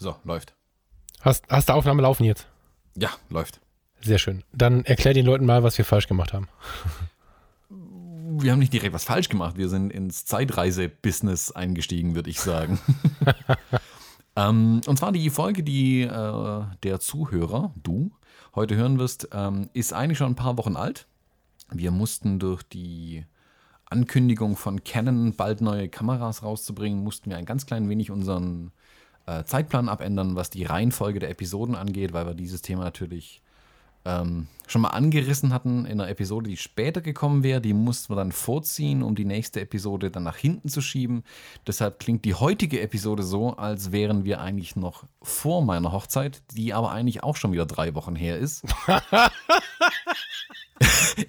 So, 0.00 0.16
läuft. 0.24 0.54
Hast, 1.20 1.44
hast 1.50 1.68
du 1.68 1.74
Aufnahme 1.74 2.00
laufen 2.00 2.24
jetzt? 2.24 2.46
Ja, 2.96 3.10
läuft. 3.28 3.60
Sehr 4.00 4.16
schön. 4.16 4.42
Dann 4.50 4.82
erklär 4.86 5.12
den 5.12 5.26
Leuten 5.26 5.44
mal, 5.44 5.62
was 5.62 5.76
wir 5.76 5.84
falsch 5.84 6.08
gemacht 6.08 6.32
haben. 6.32 6.48
Wir 7.68 8.52
haben 8.52 8.60
nicht 8.60 8.72
direkt 8.72 8.94
was 8.94 9.04
falsch 9.04 9.28
gemacht. 9.28 9.58
Wir 9.58 9.68
sind 9.68 9.92
ins 9.92 10.24
Zeitreise-Business 10.24 11.52
eingestiegen, 11.52 12.14
würde 12.14 12.30
ich 12.30 12.40
sagen. 12.40 12.80
ähm, 14.36 14.80
und 14.86 14.96
zwar 14.98 15.12
die 15.12 15.28
Folge, 15.28 15.62
die 15.62 16.00
äh, 16.00 16.62
der 16.82 17.00
Zuhörer, 17.00 17.74
du, 17.82 18.10
heute 18.54 18.76
hören 18.76 18.98
wirst, 18.98 19.28
ähm, 19.32 19.68
ist 19.74 19.92
eigentlich 19.92 20.16
schon 20.16 20.32
ein 20.32 20.36
paar 20.36 20.56
Wochen 20.56 20.76
alt. 20.76 21.08
Wir 21.70 21.90
mussten 21.90 22.38
durch 22.38 22.62
die 22.62 23.26
Ankündigung 23.84 24.56
von 24.56 24.82
Canon, 24.82 25.36
bald 25.36 25.60
neue 25.60 25.90
Kameras 25.90 26.42
rauszubringen, 26.42 27.04
mussten 27.04 27.28
wir 27.28 27.36
ein 27.36 27.44
ganz 27.44 27.66
klein 27.66 27.86
wenig 27.90 28.10
unseren 28.10 28.72
äh, 29.26 29.44
Zeitplan 29.44 29.88
abändern, 29.88 30.36
was 30.36 30.50
die 30.50 30.64
Reihenfolge 30.64 31.18
der 31.18 31.30
Episoden 31.30 31.74
angeht, 31.74 32.12
weil 32.12 32.26
wir 32.26 32.34
dieses 32.34 32.62
Thema 32.62 32.84
natürlich 32.84 33.42
ähm, 34.04 34.46
schon 34.66 34.82
mal 34.82 34.88
angerissen 34.88 35.52
hatten 35.52 35.84
in 35.84 36.00
einer 36.00 36.08
Episode, 36.08 36.48
die 36.48 36.56
später 36.56 37.00
gekommen 37.00 37.42
wäre. 37.42 37.60
Die 37.60 37.74
mussten 37.74 38.12
wir 38.12 38.16
dann 38.16 38.32
vorziehen, 38.32 39.02
um 39.02 39.14
die 39.14 39.24
nächste 39.24 39.60
Episode 39.60 40.10
dann 40.10 40.22
nach 40.22 40.36
hinten 40.36 40.68
zu 40.68 40.80
schieben. 40.80 41.24
Deshalb 41.66 41.98
klingt 41.98 42.24
die 42.24 42.34
heutige 42.34 42.80
Episode 42.80 43.22
so, 43.22 43.56
als 43.56 43.92
wären 43.92 44.24
wir 44.24 44.40
eigentlich 44.40 44.76
noch 44.76 45.04
vor 45.22 45.62
meiner 45.62 45.92
Hochzeit, 45.92 46.42
die 46.52 46.72
aber 46.72 46.92
eigentlich 46.92 47.22
auch 47.22 47.36
schon 47.36 47.52
wieder 47.52 47.66
drei 47.66 47.94
Wochen 47.94 48.16
her 48.16 48.38
ist. 48.38 48.64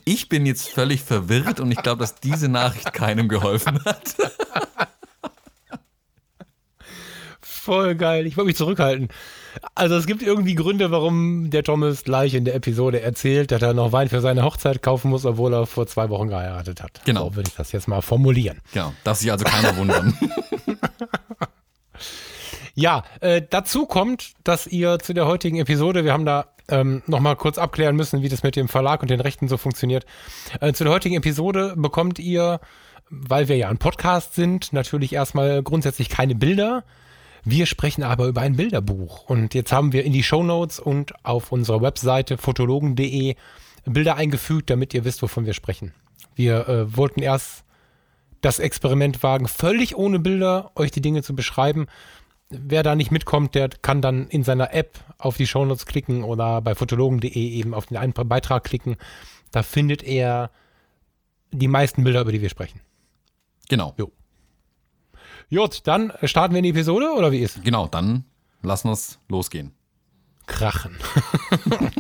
ich 0.06 0.30
bin 0.30 0.46
jetzt 0.46 0.70
völlig 0.70 1.02
verwirrt 1.02 1.60
und 1.60 1.72
ich 1.72 1.82
glaube, 1.82 2.00
dass 2.00 2.16
diese 2.16 2.48
Nachricht 2.48 2.94
keinem 2.94 3.28
geholfen 3.28 3.84
hat. 3.84 4.16
Voll 7.64 7.94
geil. 7.94 8.26
Ich 8.26 8.38
wollte 8.38 8.48
mich 8.48 8.56
zurückhalten. 8.56 9.10
Also 9.76 9.96
es 9.96 10.08
gibt 10.08 10.24
irgendwie 10.24 10.56
Gründe, 10.56 10.90
warum 10.90 11.52
der 11.52 11.62
Thomas 11.62 12.04
gleich 12.04 12.34
in 12.34 12.44
der 12.44 12.56
Episode 12.56 13.02
erzählt, 13.02 13.52
dass 13.52 13.62
er 13.62 13.76
noch 13.76 13.92
Wein 13.92 14.10
für 14.10 14.20
seine 14.20 14.44
Hochzeit 14.44 14.82
kaufen 14.82 15.12
muss, 15.12 15.28
obwohl 15.28 15.54
er 15.54 15.68
vor 15.68 15.86
zwei 15.86 16.10
Wochen 16.10 16.30
geheiratet 16.30 16.82
hat. 16.82 17.02
Genau. 17.06 17.26
So 17.26 17.36
würde 17.36 17.50
ich 17.50 17.56
das 17.56 17.72
jetzt 17.72 17.88
mal 17.88 18.02
formulieren. 18.02 18.62
Genau. 18.74 18.94
Darf 19.04 19.20
sich 19.20 19.32
also 19.32 19.46
keiner 19.46 19.78
wundern. 19.78 20.18
Ja, 22.74 23.04
äh, 23.20 23.42
dazu 23.48 23.86
kommt, 23.86 24.32
dass 24.46 24.66
ihr 24.66 24.98
zu 25.00 25.14
der 25.14 25.28
heutigen 25.28 25.60
Episode, 25.60 26.06
wir 26.06 26.14
haben 26.14 26.26
da 26.26 26.46
ähm, 26.70 27.04
nochmal 27.06 27.36
kurz 27.36 27.58
abklären 27.58 27.98
müssen, 27.98 28.22
wie 28.22 28.30
das 28.30 28.44
mit 28.44 28.56
dem 28.56 28.70
Verlag 28.70 29.02
und 29.02 29.12
den 29.12 29.20
Rechten 29.20 29.50
so 29.50 29.58
funktioniert. 29.58 30.06
Äh, 30.62 30.72
zu 30.72 30.86
der 30.86 30.94
heutigen 30.94 31.16
Episode 31.16 31.74
bekommt 31.76 32.18
ihr, 32.18 32.62
weil 33.10 33.50
wir 33.50 33.58
ja 33.58 33.68
ein 33.68 33.78
Podcast 33.78 34.36
sind, 34.36 34.72
natürlich 34.72 35.12
erstmal 35.12 35.62
grundsätzlich 35.64 36.08
keine 36.08 36.34
Bilder. 36.34 36.86
Wir 37.44 37.66
sprechen 37.66 38.04
aber 38.04 38.28
über 38.28 38.42
ein 38.42 38.56
Bilderbuch. 38.56 39.24
Und 39.26 39.54
jetzt 39.54 39.72
haben 39.72 39.94
wir 39.94 40.04
in 40.04 40.14
die 40.14 40.24
Show 40.24 40.44
Notes 40.44 40.80
und 40.80 41.14
auf 41.26 41.52
unserer 41.52 41.82
Webseite 41.82 42.38
fotologen.de 42.38 43.36
Bilder 43.86 44.16
eingefügt, 44.16 44.70
damit 44.70 44.94
ihr 44.94 45.06
wisst, 45.06 45.22
wovon 45.22 45.46
wir 45.46 45.54
sprechen. 45.54 45.94
Wir 46.36 46.68
äh, 46.68 46.96
wollten 46.98 47.22
erst 47.22 47.64
das 48.42 48.60
Experiment 48.60 49.22
wagen, 49.24 49.48
völlig 49.48 49.96
ohne 49.96 50.20
Bilder 50.20 50.72
euch 50.76 50.92
die 50.92 51.02
Dinge 51.02 51.24
zu 51.24 51.36
beschreiben. 51.36 51.88
Wer 52.50 52.84
da 52.84 52.96
nicht 52.96 53.12
mitkommt, 53.12 53.56
der 53.56 53.70
kann 53.70 54.02
dann 54.02 54.28
in 54.28 54.44
seiner 54.44 54.74
App 54.74 55.00
auf 55.18 55.38
die 55.38 55.48
Shownotes 55.48 55.86
klicken 55.86 56.24
oder 56.24 56.62
bei 56.62 56.76
fotologen.de 56.76 57.32
eben 57.32 57.74
auf 57.74 57.86
den 57.86 57.98
einen 57.98 58.14
Beitrag 58.14 58.64
klicken. 58.64 58.98
Da 59.52 59.64
findet 59.64 60.04
er 60.04 60.52
die 61.52 61.68
meisten 61.68 62.04
Bilder, 62.04 62.22
über 62.22 62.32
die 62.32 62.42
wir 62.42 62.50
sprechen. 62.50 62.82
Genau. 63.70 63.94
Jo. 63.98 64.12
Gut, 65.54 65.86
dann 65.86 66.14
starten 66.24 66.54
wir 66.54 66.60
in 66.60 66.64
die 66.64 66.70
Episode 66.70 67.12
oder 67.12 67.34
wie 67.34 67.40
ist? 67.40 67.62
Genau, 67.62 67.86
dann 67.86 68.24
lassen 68.62 68.88
wir 68.88 68.94
es 68.94 69.20
losgehen. 69.28 69.74
Krachen. 70.48 70.96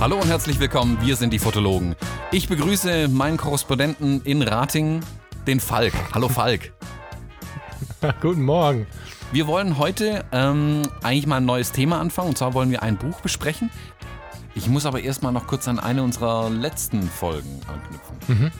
Hallo 0.00 0.16
und 0.16 0.28
herzlich 0.28 0.58
willkommen, 0.58 0.96
wir 1.02 1.16
sind 1.16 1.34
die 1.34 1.38
Fotologen. 1.38 1.96
Ich 2.32 2.48
begrüße 2.48 3.08
meinen 3.08 3.36
Korrespondenten 3.36 4.22
in 4.24 4.40
Ratingen, 4.40 5.04
den 5.46 5.60
Falk. 5.60 5.92
Hallo 6.14 6.30
Falk. 6.30 6.72
Guten 8.22 8.42
Morgen. 8.42 8.86
Wir 9.32 9.46
wollen 9.46 9.78
heute 9.78 10.24
ähm, 10.32 10.82
eigentlich 11.02 11.26
mal 11.26 11.36
ein 11.36 11.44
neues 11.44 11.70
Thema 11.72 12.00
anfangen 12.00 12.30
und 12.30 12.38
zwar 12.38 12.52
wollen 12.54 12.70
wir 12.70 12.82
ein 12.82 12.96
Buch 12.96 13.20
besprechen. 13.20 13.70
Ich 14.54 14.68
muss 14.68 14.86
aber 14.86 15.00
erstmal 15.00 15.32
noch 15.32 15.46
kurz 15.46 15.68
an 15.68 15.78
eine 15.78 16.02
unserer 16.02 16.50
letzten 16.50 17.02
Folgen 17.04 17.60
anknüpfen. 17.72 18.50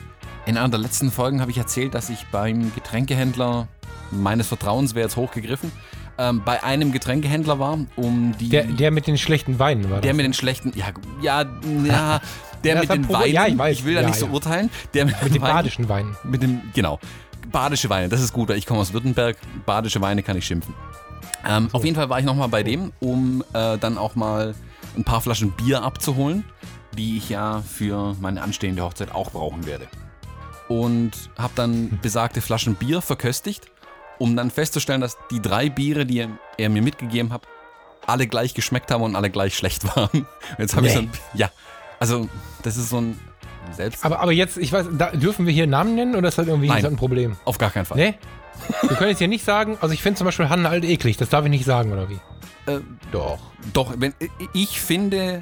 In 0.45 0.57
einer 0.57 0.69
der 0.69 0.79
letzten 0.79 1.11
Folgen 1.11 1.41
habe 1.41 1.51
ich 1.51 1.57
erzählt, 1.57 1.93
dass 1.93 2.09
ich 2.09 2.25
beim 2.31 2.73
Getränkehändler 2.73 3.67
meines 4.11 4.47
Vertrauens, 4.47 4.95
wäre 4.95 5.05
jetzt 5.05 5.17
hochgegriffen, 5.17 5.71
ähm, 6.17 6.41
bei 6.45 6.63
einem 6.63 6.91
Getränkehändler 6.93 7.59
war, 7.59 7.77
um 7.97 8.35
die. 8.39 8.49
Der, 8.49 8.63
der 8.63 8.91
mit 8.91 9.07
den 9.07 9.17
schlechten 9.17 9.59
Weinen 9.59 9.89
war 9.89 9.99
Der 10.01 10.11
das. 10.11 10.17
mit 10.17 10.25
den 10.25 10.33
schlechten, 10.33 10.71
ja, 10.75 10.87
ja, 11.21 11.45
ja, 11.85 12.21
der 12.63 12.75
Das 12.75 12.81
mit 12.87 12.91
den 12.91 13.09
Weinen. 13.09 13.33
ja, 13.33 13.47
ich 13.47 13.57
weiß. 13.57 13.83
will 13.83 13.95
da 13.95 14.01
Ja, 14.01 14.07
nicht 14.07 14.19
so 14.19 14.27
urteilen. 14.27 14.69
Der 14.93 15.05
mit, 15.05 15.21
mit 15.21 15.35
den 15.35 15.41
Weinen- 15.41 15.53
badischen 15.53 15.89
Weinen. 15.89 16.15
Mit 16.23 16.41
dem, 16.43 16.61
genau. 16.73 16.99
Badische 17.51 17.89
Weine, 17.89 18.09
das 18.09 18.21
ist 18.21 18.33
gut, 18.33 18.49
weil 18.49 18.57
ich 18.57 18.65
komme 18.65 18.79
aus 18.79 18.93
Württemberg. 18.93 19.37
Badische 19.65 20.01
Weine 20.01 20.23
kann 20.23 20.37
ich 20.37 20.45
schimpfen. 20.45 20.73
Ähm, 21.47 21.69
Auf 21.71 21.83
jeden 21.83 21.95
Fall 21.95 22.09
war 22.09 22.19
ich 22.19 22.25
nochmal 22.25 22.49
bei 22.49 22.63
dem, 22.63 22.91
um 22.99 23.43
äh, 23.53 23.77
dann 23.77 23.97
auch 23.97 24.15
mal 24.15 24.53
ein 24.95 25.03
paar 25.03 25.21
Flaschen 25.21 25.51
Bier 25.51 25.81
abzuholen, 25.83 26.43
die 26.97 27.17
ich 27.17 27.29
ja 27.29 27.61
für 27.61 28.15
meine 28.19 28.41
anstehende 28.41 28.83
Hochzeit 28.83 29.13
auch 29.13 29.31
brauchen 29.31 29.65
werde. 29.65 29.87
Und 30.67 31.11
habe 31.37 31.53
dann 31.55 31.99
besagte 32.01 32.41
Flaschen 32.41 32.75
Bier 32.75 33.01
verköstigt, 33.01 33.71
um 34.19 34.35
dann 34.35 34.51
festzustellen, 34.51 35.01
dass 35.01 35.17
die 35.31 35.41
drei 35.41 35.69
Biere, 35.69 36.05
die 36.05 36.27
er, 36.57 36.69
mir 36.69 36.81
mitgegeben 36.81 37.33
hat, 37.33 37.41
alle 38.05 38.27
gleich 38.27 38.53
geschmeckt 38.53 38.91
haben 38.91 39.01
und 39.03 39.15
alle 39.15 39.29
gleich 39.29 39.55
schlecht 39.57 39.95
waren. 39.95 40.27
Jetzt 40.57 40.75
habe 40.75 40.87
ich 40.87 40.93
Nee. 40.93 40.99
so 41.01 41.03
ein, 41.05 41.11
ja, 41.33 41.49
also 41.99 42.29
das 42.63 42.77
ist 42.77 42.89
so 42.89 42.99
ein 43.01 43.19
selbst 43.73 44.05
Aber, 44.05 44.19
aber 44.19 44.31
jetzt, 44.31 44.57
ich 44.57 44.71
weiß, 44.71 44.87
da, 44.97 45.11
dürfen 45.11 45.45
wir 45.45 45.53
hier 45.53 45.67
Namen 45.67 45.95
nennen 45.95 46.15
oder 46.15 46.27
ist 46.27 46.37
das 46.37 46.47
irgendwie 46.47 46.67
Nein. 46.67 46.83
das 46.83 46.91
ein 46.91 46.97
Problem? 46.97 47.35
auf 47.45 47.57
gar 47.57 47.71
keinen 47.71 47.85
Fall. 47.85 47.97
Nee? 47.97 48.15
Wir 48.87 48.95
können 48.95 49.09
jetzt 49.09 49.19
hier 49.19 49.27
nicht 49.27 49.43
sagen, 49.43 49.77
also 49.81 49.93
ich 49.93 50.01
finde 50.01 50.17
zum 50.17 50.25
Beispiel 50.25 50.49
Hannen 50.49 50.65
alt 50.65 50.83
eklig, 50.83 51.17
das 51.17 51.29
darf 51.29 51.45
ich 51.45 51.51
nicht 51.51 51.65
sagen, 51.65 51.91
oder 51.91 52.09
wie? 52.09 52.19
Äh, 52.71 52.79
Doch. 53.11 53.39
Doch, 53.73 53.93
wenn 53.97 54.13
ich 54.53 54.79
finde, 54.79 55.41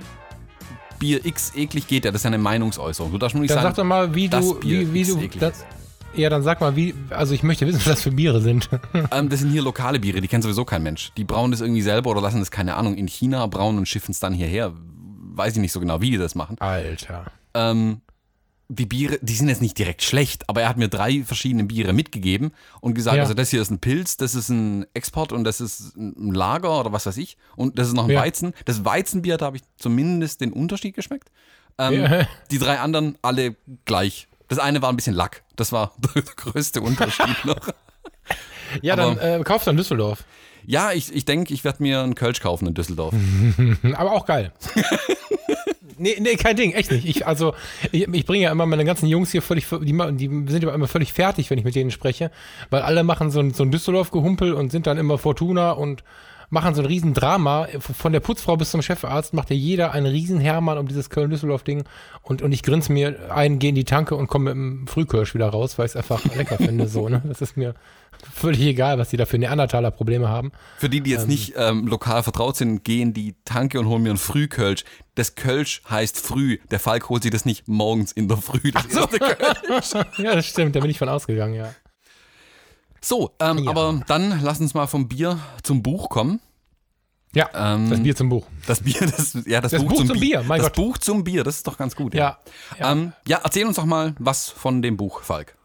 Bier 0.99 1.25
X 1.25 1.53
eklig 1.55 1.87
geht 1.87 2.05
ja, 2.05 2.11
das 2.11 2.21
ist 2.21 2.23
ja 2.25 2.29
eine 2.29 2.37
Meinungsäußerung. 2.37 3.11
Du 3.11 3.17
darfst 3.17 3.35
nur 3.35 3.41
nicht 3.41 3.51
Dann 3.51 3.63
sagen, 3.63 3.75
sag 3.75 3.75
doch 3.75 3.83
mal, 3.83 4.15
wie 4.15 4.29
du, 4.29 4.59
wie, 4.61 4.93
wie 4.93 5.03
du, 5.03 5.39
das, 5.39 5.65
ja, 6.13 6.29
dann 6.29 6.43
sag 6.43 6.59
mal, 6.59 6.75
wie, 6.75 6.93
also 7.09 7.33
ich 7.33 7.43
möchte 7.43 7.67
wissen, 7.67 7.79
was 7.79 7.85
das 7.85 8.01
für 8.01 8.11
Biere 8.11 8.41
sind. 8.41 8.69
ähm, 9.11 9.29
das 9.29 9.39
sind 9.39 9.51
hier 9.51 9.61
lokale 9.61 9.99
Biere, 9.99 10.21
die 10.21 10.27
kennt 10.27 10.43
sowieso 10.43 10.65
kein 10.65 10.83
Mensch. 10.83 11.11
Die 11.17 11.23
brauen 11.23 11.51
das 11.51 11.61
irgendwie 11.61 11.81
selber 11.81 12.09
oder 12.11 12.21
lassen 12.21 12.39
das, 12.39 12.51
keine 12.51 12.75
Ahnung, 12.75 12.95
in 12.95 13.07
China 13.07 13.45
brauen 13.47 13.77
und 13.77 13.87
schiffen 13.87 14.11
es 14.11 14.19
dann 14.19 14.33
hierher. 14.33 14.73
Weiß 15.35 15.53
ich 15.53 15.61
nicht 15.61 15.71
so 15.71 15.79
genau, 15.79 16.01
wie 16.01 16.11
die 16.11 16.17
das 16.17 16.35
machen. 16.35 16.57
Alter. 16.59 17.25
Ähm, 17.53 18.01
die 18.71 18.85
Biere, 18.85 19.17
die 19.23 19.33
sind 19.33 19.49
jetzt 19.49 19.61
nicht 19.63 19.77
direkt 19.79 20.03
schlecht, 20.03 20.47
aber 20.47 20.61
er 20.61 20.69
hat 20.69 20.77
mir 20.77 20.89
drei 20.89 21.23
verschiedene 21.23 21.63
Biere 21.63 21.91
mitgegeben 21.91 22.51
und 22.81 22.93
gesagt, 22.93 23.17
Ja. 23.17 23.23
also 23.23 23.33
das 23.33 23.49
hier 23.49 23.61
ist 23.63 23.71
ein 23.71 23.79
Pilz, 23.79 24.15
das 24.17 24.35
ist 24.35 24.49
ein 24.49 24.85
Export 24.93 25.31
und 25.33 25.43
das 25.43 25.59
ist 25.59 25.95
ein 25.97 26.31
Lager 26.33 26.79
oder 26.79 26.91
was 26.93 27.07
weiß 27.07 27.17
ich 27.17 27.35
und 27.55 27.79
das 27.79 27.87
ist 27.87 27.93
noch 27.95 28.03
ein 28.05 28.11
Ja. 28.11 28.21
Weizen. 28.21 28.53
Das 28.65 28.85
Weizenbier, 28.85 29.37
da 29.37 29.47
habe 29.47 29.57
ich 29.57 29.63
zumindest 29.79 30.41
den 30.41 30.53
Unterschied 30.53 30.93
geschmeckt. 30.95 31.29
Ähm, 31.79 31.93
Ja. 31.93 32.27
Die 32.51 32.59
drei 32.59 32.79
anderen 32.79 33.17
alle 33.23 33.55
gleich. 33.85 34.27
Das 34.49 34.59
eine 34.59 34.81
war 34.83 34.89
ein 34.89 34.95
bisschen 34.95 35.15
Lack. 35.15 35.43
Das 35.55 35.71
war 35.71 35.93
der 36.15 36.21
größte 36.21 36.81
Unterschied 36.81 37.35
noch. 37.45 37.59
Ja, 38.83 38.93
Aber- 38.93 39.15
dann 39.15 39.41
äh, 39.41 39.43
kaufst 39.43 39.65
du 39.65 39.71
in 39.71 39.77
Düsseldorf. 39.77 40.23
Ja, 40.65 40.91
ich, 40.91 41.11
ich 41.15 41.25
denke, 41.25 41.53
ich 41.55 41.63
werde 41.63 41.81
mir 41.81 42.01
einen 42.03 42.13
Kölsch 42.13 42.41
kaufen 42.41 42.67
in 42.67 42.75
Düsseldorf. 42.75 43.15
Aber 43.95 44.11
auch 44.11 44.27
geil. 44.27 44.53
Nee, 45.99 46.17
nee, 46.19 46.35
kein 46.35 46.55
Ding, 46.55 46.71
echt 46.71 46.91
nicht. 46.91 47.05
Ich, 47.05 47.27
also, 47.27 47.53
ich, 47.91 48.07
ich 48.07 48.25
bringe 48.25 48.45
ja 48.45 48.51
immer 48.51 48.65
meine 48.65 48.85
ganzen 48.85 49.07
Jungs 49.07 49.31
hier 49.31 49.41
völlig, 49.41 49.67
die, 49.69 49.93
die 49.93 50.43
sind 50.47 50.63
aber 50.63 50.73
immer 50.73 50.87
völlig 50.87 51.13
fertig, 51.13 51.49
wenn 51.49 51.57
ich 51.57 51.65
mit 51.65 51.75
denen 51.75 51.91
spreche, 51.91 52.31
weil 52.69 52.81
alle 52.81 53.03
machen 53.03 53.31
so 53.31 53.39
ein, 53.39 53.53
so 53.53 53.63
ein 53.63 53.71
Düsseldorf-Gehumpel 53.71 54.53
und 54.53 54.71
sind 54.71 54.87
dann 54.87 54.97
immer 54.97 55.17
Fortuna 55.17 55.71
und 55.71 56.03
machen 56.49 56.73
so 56.73 56.81
ein 56.81 56.85
riesen 56.85 57.13
Drama. 57.13 57.67
Von 57.79 58.11
der 58.11 58.19
Putzfrau 58.19 58.57
bis 58.57 58.71
zum 58.71 58.81
Chefarzt 58.81 59.33
macht 59.33 59.49
ja 59.49 59.55
jeder 59.55 59.91
einen 59.91 60.07
riesen 60.07 60.39
Hermann 60.39 60.77
um 60.77 60.87
dieses 60.87 61.09
Köln-Düsseldorf-Ding 61.09 61.83
und, 62.21 62.41
und 62.41 62.51
ich 62.51 62.63
grinse 62.63 62.91
mir 62.91 63.31
ein, 63.33 63.59
gehe 63.59 63.69
in 63.69 63.75
die 63.75 63.85
Tanke 63.85 64.15
und 64.15 64.27
komme 64.27 64.53
mit 64.53 64.55
dem 64.55 64.87
Frühkirsch 64.87 65.35
wieder 65.35 65.49
raus, 65.49 65.77
weil 65.77 65.85
ich 65.85 65.91
es 65.91 65.95
einfach 65.95 66.23
lecker 66.35 66.57
finde, 66.57 66.87
so, 66.87 67.09
ne? 67.09 67.21
Das 67.27 67.41
ist 67.41 67.55
mir 67.55 67.75
völlig 68.33 68.61
egal, 68.61 68.97
was 68.97 69.09
die 69.09 69.17
da 69.17 69.25
für 69.25 69.37
Neandertaler 69.37 69.91
Probleme 69.91 70.29
haben. 70.29 70.51
Für 70.77 70.89
die, 70.89 71.01
die 71.01 71.11
jetzt 71.11 71.27
nicht 71.27 71.53
ähm, 71.57 71.87
lokal 71.87 72.23
vertraut 72.23 72.55
sind, 72.57 72.83
gehen 72.83 73.13
die 73.13 73.35
Tanke 73.45 73.79
und 73.79 73.87
holen 73.87 74.03
mir 74.03 74.09
einen 74.09 74.17
Frühkölsch. 74.17 74.83
Das 75.15 75.35
Kölsch 75.35 75.81
heißt 75.89 76.17
früh. 76.19 76.57
Der 76.71 76.79
Falk 76.79 77.09
holt 77.09 77.23
sich 77.23 77.31
das 77.31 77.45
nicht 77.45 77.67
morgens 77.67 78.11
in 78.11 78.27
der 78.27 78.37
Früh. 78.37 78.71
Das 78.71 78.87
Kölsch. 78.87 80.05
Ja, 80.17 80.35
das 80.35 80.45
stimmt, 80.45 80.75
da 80.75 80.79
bin 80.79 80.89
ich 80.89 80.97
von 80.97 81.09
ausgegangen, 81.09 81.53
ja. 81.55 81.73
So, 83.01 83.31
ähm, 83.39 83.59
Ja. 83.59 83.71
aber 83.71 84.01
dann 84.07 84.41
lass 84.43 84.59
uns 84.59 84.73
mal 84.73 84.87
vom 84.87 85.07
Bier 85.07 85.39
zum 85.63 85.81
Buch 85.83 86.09
kommen. 86.09 86.39
Ja, 87.33 87.47
Ähm, 87.53 87.89
das 87.91 88.01
Bier 88.01 88.15
zum 88.15 88.29
Buch. 88.29 88.47
Das 88.65 88.81
Bier, 88.81 88.99
das, 89.01 89.37
ja, 89.45 89.61
das, 89.61 89.71
Das 89.71 89.83
Buch 89.83 89.93
zum 89.93 90.07
Bi- 90.09 90.19
Bier, 90.19 90.43
mein 90.47 90.57
das 90.59 90.67
Gott. 90.69 90.75
Buch 90.75 90.97
zum 90.97 91.23
Bier, 91.23 91.43
das 91.43 91.57
ist 91.57 91.67
doch 91.67 91.77
ganz 91.77 91.95
gut. 91.95 92.13
Ja. 92.15 92.39
Ja. 92.79 92.91
Ähm, 92.91 93.13
ja, 93.27 93.39
erzähl 93.43 93.65
uns 93.67 93.75
doch 93.75 93.85
mal 93.85 94.15
was 94.19 94.49
von 94.49 94.81
dem 94.81 94.97
Buch, 94.97 95.21
Falk. 95.21 95.55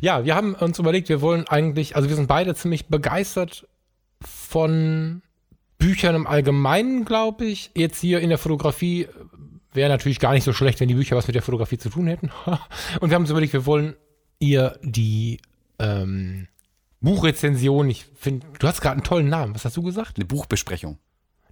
Ja, 0.00 0.24
wir 0.24 0.34
haben 0.34 0.54
uns 0.54 0.78
überlegt, 0.78 1.08
wir 1.08 1.20
wollen 1.20 1.46
eigentlich, 1.48 1.96
also 1.96 2.08
wir 2.08 2.16
sind 2.16 2.28
beide 2.28 2.54
ziemlich 2.54 2.86
begeistert 2.86 3.66
von 4.20 5.22
Büchern 5.78 6.14
im 6.14 6.26
Allgemeinen, 6.26 7.04
glaube 7.04 7.44
ich. 7.44 7.70
Jetzt 7.74 8.00
hier 8.00 8.20
in 8.20 8.28
der 8.28 8.38
Fotografie 8.38 9.08
wäre 9.72 9.88
natürlich 9.88 10.20
gar 10.20 10.32
nicht 10.32 10.44
so 10.44 10.52
schlecht, 10.52 10.80
wenn 10.80 10.88
die 10.88 10.94
Bücher 10.94 11.16
was 11.16 11.26
mit 11.26 11.34
der 11.34 11.42
Fotografie 11.42 11.78
zu 11.78 11.90
tun 11.90 12.06
hätten. 12.06 12.30
Und 13.00 13.10
wir 13.10 13.14
haben 13.14 13.22
uns 13.22 13.30
überlegt, 13.30 13.52
wir 13.52 13.66
wollen 13.66 13.96
ihr 14.38 14.78
die 14.82 15.40
ähm, 15.78 16.48
Buchrezension, 17.00 17.90
ich 17.90 18.06
finde, 18.14 18.46
du 18.58 18.66
hast 18.66 18.80
gerade 18.80 18.94
einen 18.94 19.04
tollen 19.04 19.28
Namen. 19.28 19.54
Was 19.54 19.64
hast 19.64 19.76
du 19.76 19.82
gesagt? 19.82 20.16
Eine 20.16 20.24
Buchbesprechung. 20.24 20.98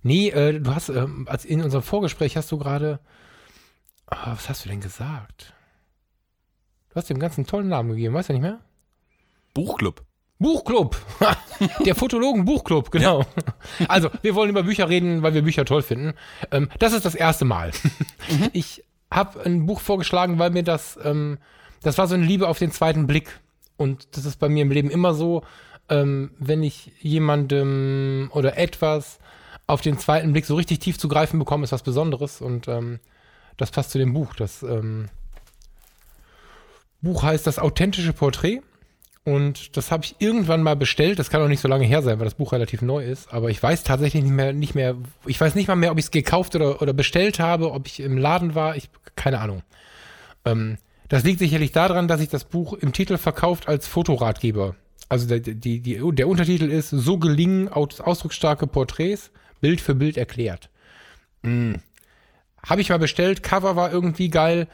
Nee, 0.03 0.29
äh, 0.29 0.61
du 0.61 0.75
hast, 0.75 0.89
ähm, 0.89 1.27
als 1.29 1.45
in 1.45 1.63
unserem 1.63 1.83
Vorgespräch 1.83 2.37
hast 2.37 2.51
du 2.53 2.59
gerade, 2.59 3.01
ah, 4.07 4.33
was 4.33 4.49
hast 4.49 4.65
du 4.65 4.69
denn 4.69 4.81
gesagt? 4.81 5.53
Du 6.91 6.97
hast 6.97 7.09
dem 7.09 7.21
ganzen 7.21 7.47
tollen 7.47 7.69
Namen 7.69 7.91
gegeben, 7.91 8.15
weißt 8.15 8.31
du 8.31 8.33
nicht 8.33 8.43
mehr? 8.43 8.59
Buchclub. 9.55 10.03
Buchclub. 10.41 10.97
Der 11.85 11.95
Fotologen 11.95 12.45
Buchclub, 12.45 12.91
genau. 12.91 13.25
Also, 13.87 14.11
wir 14.23 14.35
wollen 14.35 14.51
über 14.51 14.65
Bücher 14.65 14.89
reden, 14.89 15.23
weil 15.23 15.35
wir 15.35 15.43
Bücher 15.43 15.65
toll 15.65 15.83
finden. 15.83 16.15
Ähm, 16.51 16.69
das 16.79 16.93
ist 16.93 17.05
das 17.05 17.15
erste 17.15 17.45
Mal. 17.45 17.71
Ich 18.53 18.85
habe 19.13 19.45
ein 19.45 19.67
Buch 19.67 19.81
vorgeschlagen, 19.81 20.39
weil 20.39 20.51
mir 20.51 20.63
das, 20.63 20.99
ähm, 21.05 21.39
das 21.83 21.99
war 21.99 22.09
so 22.09 22.15
eine 22.15 22.25
Liebe 22.25 22.49
auf 22.49 22.59
den 22.59 22.73
zweiten 22.73 23.07
Blick. 23.07 23.41
Und 23.77 24.17
das 24.17 24.25
ist 24.25 24.37
bei 24.37 24.49
mir 24.49 24.63
im 24.63 24.71
Leben 24.71 24.91
immer 24.91 25.15
so, 25.15 25.43
ähm, 25.89 26.33
wenn 26.39 26.63
ich 26.63 26.93
jemandem 27.01 28.31
oder 28.33 28.57
etwas 28.57 29.19
auf 29.67 29.81
den 29.81 29.99
zweiten 29.99 30.33
Blick 30.33 30.47
so 30.47 30.55
richtig 30.57 30.81
tief 30.81 30.99
zu 30.99 31.09
greifen 31.09 31.39
bekomme, 31.39 31.65
ist 31.65 31.73
was 31.73 31.83
Besonderes. 31.83 32.41
Und 32.41 32.67
ähm, 32.67 32.99
das 33.57 33.71
passt 33.71 33.91
zu 33.91 33.99
dem 33.99 34.13
Buch. 34.13 34.35
Das 34.35 34.63
ähm, 34.63 35.09
Buch 37.03 37.23
heißt 37.23 37.47
Das 37.47 37.59
authentische 37.59 38.13
Porträt. 38.13 38.61
Und 39.23 39.77
das 39.77 39.91
habe 39.91 40.05
ich 40.05 40.17
irgendwann 40.19 40.63
mal 40.63 40.77
bestellt. 40.77 41.19
Das 41.19 41.29
kann 41.29 41.43
auch 41.43 41.49
nicht 41.49 41.61
so 41.61 41.69
lange 41.69 41.85
her 41.85 42.01
sein, 42.03 42.19
weil 42.19 42.25
das 42.25 42.35
Buch 42.35 42.53
relativ 42.53 42.81
neu 42.81 43.05
ist. 43.05 43.33
Aber 43.33 43.51
ich 43.51 43.63
weiß 43.63 43.85
tatsächlich 43.85 44.23
nicht 44.23 44.33
mehr, 44.33 44.53
nicht 44.55 44.75
mehr, 44.75 44.97
ich 45.27 45.39
weiß 45.39 45.55
nicht 45.55 45.69
mal 45.69 45.77
mehr, 45.77 45.93
ob 45.93 45.99
ich 45.99 46.07
es 46.07 46.11
gekauft 46.11 46.57
oder, 46.57 46.81
oder 46.81 46.95
bestellt 46.95 47.39
habe, 47.39 47.73
ob 47.73 47.87
ich 47.87 48.01
im 48.01 48.17
Laden 48.17 48.55
war. 48.55 48.77
Ich, 48.77 48.89
keine 49.17 49.41
Ahnung. 49.41 49.63
Ähm, 50.47 50.79
das 51.09 51.23
liegt 51.23 51.39
sicherlich 51.39 51.73
daran, 51.73 52.09
dass 52.09 52.21
sich 52.21 52.31
das 52.31 52.45
Buch 52.45 52.73
im 52.73 52.93
Titel 52.93 53.19
verkauft 53.19 53.69
als 53.69 53.87
Fotoratgeber. 53.87 54.75
Also 55.11 55.27
der, 55.27 55.41
die, 55.41 55.81
die, 55.81 56.01
der 56.13 56.29
Untertitel 56.29 56.71
ist 56.71 56.89
So 56.91 57.19
gelingen 57.19 57.69
aus- 57.69 58.01
ausdrucksstarke 58.01 58.67
Porträts, 58.67 59.33
Bild 59.61 59.81
für 59.83 59.95
Bild 59.95 60.17
erklärt. 60.17 60.71
Mm. 61.43 61.75
Habe 62.67 62.81
ich 62.81 62.89
mal 62.91 62.99
bestellt, 62.99 63.43
Cover 63.43 63.75
war 63.77 63.93
irgendwie 63.93 64.31
geil. 64.31 64.67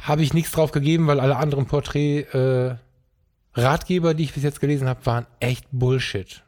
Habe 0.00 0.22
ich 0.22 0.32
nichts 0.32 0.52
drauf 0.52 0.70
gegeben, 0.70 1.06
weil 1.06 1.20
alle 1.20 1.36
anderen 1.36 1.66
Porträt 1.66 2.20
äh, 2.32 2.76
die 4.14 4.22
ich 4.22 4.34
bis 4.34 4.42
jetzt 4.42 4.60
gelesen 4.60 4.88
habe, 4.88 5.04
waren 5.06 5.26
echt 5.40 5.66
Bullshit. 5.72 6.44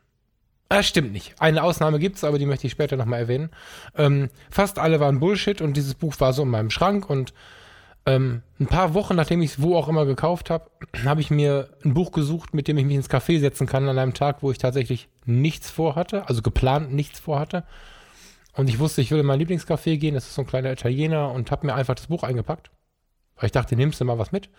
Ah, 0.69 0.85
stimmt 0.85 1.13
nicht. 1.13 1.35
Eine 1.41 1.65
Ausnahme 1.65 1.99
gibt's, 1.99 2.23
aber 2.23 2.39
die 2.39 2.47
möchte 2.47 2.69
ich 2.69 2.73
später 2.73 2.97
nochmal 2.97 3.19
erwähnen. 3.19 3.51
Ähm, 3.97 4.31
fast 4.51 4.79
alle 4.79 5.01
waren 5.01 5.19
Bullshit 5.19 5.61
und 5.61 5.77
dieses 5.77 5.95
Buch 5.95 6.15
war 6.21 6.33
so 6.33 6.43
in 6.43 6.49
meinem 6.49 6.71
Schrank 6.71 7.11
und 7.11 7.35
ähm, 8.07 8.43
ein 8.61 8.69
paar 8.69 8.95
Wochen, 8.95 9.17
nachdem 9.17 9.43
ich 9.43 9.53
es 9.53 9.63
wo 9.63 9.77
auch 9.77 9.89
immer 9.89 10.07
gekauft 10.07 10.49
habe, 10.49 10.71
habe 11.05 11.21
ich 11.21 11.31
mir 11.31 11.71
ein 11.85 11.95
Buch 11.95 12.13
gesucht, 12.13 12.55
mit 12.55 12.69
dem 12.69 12.79
ich 12.79 12.85
mich 12.85 12.95
ins 12.95 13.11
Café 13.11 13.41
setzen 13.41 13.67
kann 13.67 13.89
an 13.89 13.99
einem 13.99 14.15
Tag, 14.15 14.43
wo 14.43 14.53
ich 14.53 14.59
tatsächlich 14.59 15.09
nichts 15.27 15.71
vorhatte, 15.71 16.29
also 16.29 16.41
geplant 16.41 16.93
nichts 16.93 17.19
vorhatte. 17.19 17.65
Und 18.55 18.69
ich 18.69 18.79
wusste, 18.79 19.01
ich 19.01 19.11
will 19.11 19.21
in 19.21 19.27
mein 19.27 19.41
Lieblingscafé 19.41 19.97
gehen, 19.97 20.15
das 20.15 20.27
ist 20.27 20.35
so 20.35 20.43
ein 20.43 20.47
kleiner 20.47 20.73
Italiener 20.73 21.33
und 21.33 21.51
habe 21.51 21.67
mir 21.67 21.75
einfach 21.75 21.97
das 21.97 22.07
Buch 22.07 22.23
eingepackt. 22.23 22.71
Weil 23.41 23.47
ich 23.47 23.53
dachte, 23.53 23.75
nimmst 23.75 24.01
du 24.01 24.05
mal 24.05 24.19
was 24.19 24.33
mit. 24.33 24.51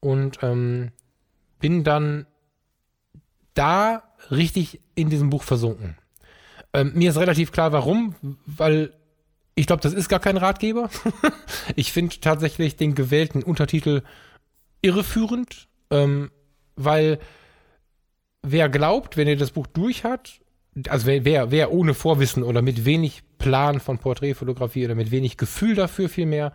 Und 0.00 0.38
ähm, 0.42 0.92
bin 1.58 1.84
dann 1.84 2.26
da 3.54 4.02
richtig 4.30 4.80
in 4.94 5.10
diesem 5.10 5.30
Buch 5.30 5.42
versunken. 5.42 5.98
Ähm, 6.72 6.92
mir 6.94 7.10
ist 7.10 7.18
relativ 7.18 7.52
klar, 7.52 7.72
warum, 7.72 8.14
weil 8.46 8.94
ich 9.54 9.66
glaube, 9.66 9.82
das 9.82 9.92
ist 9.92 10.08
gar 10.08 10.20
kein 10.20 10.36
Ratgeber. 10.36 10.88
ich 11.76 11.92
finde 11.92 12.20
tatsächlich 12.20 12.76
den 12.76 12.94
gewählten 12.94 13.42
Untertitel 13.42 14.02
irreführend, 14.82 15.68
ähm, 15.90 16.30
weil 16.76 17.18
wer 18.42 18.68
glaubt, 18.68 19.16
wenn 19.16 19.26
er 19.26 19.36
das 19.36 19.50
Buch 19.50 19.66
durch 19.66 20.04
hat, 20.04 20.40
also 20.88 21.06
wer, 21.06 21.24
wer, 21.24 21.50
wer 21.50 21.72
ohne 21.72 21.94
Vorwissen 21.94 22.42
oder 22.42 22.60
mit 22.60 22.84
wenig 22.84 23.22
Plan 23.38 23.80
von 23.80 23.98
Porträtfotografie 23.98 24.84
oder 24.84 24.94
mit 24.94 25.10
wenig 25.10 25.38
Gefühl 25.38 25.74
dafür 25.74 26.08
vielmehr 26.08 26.52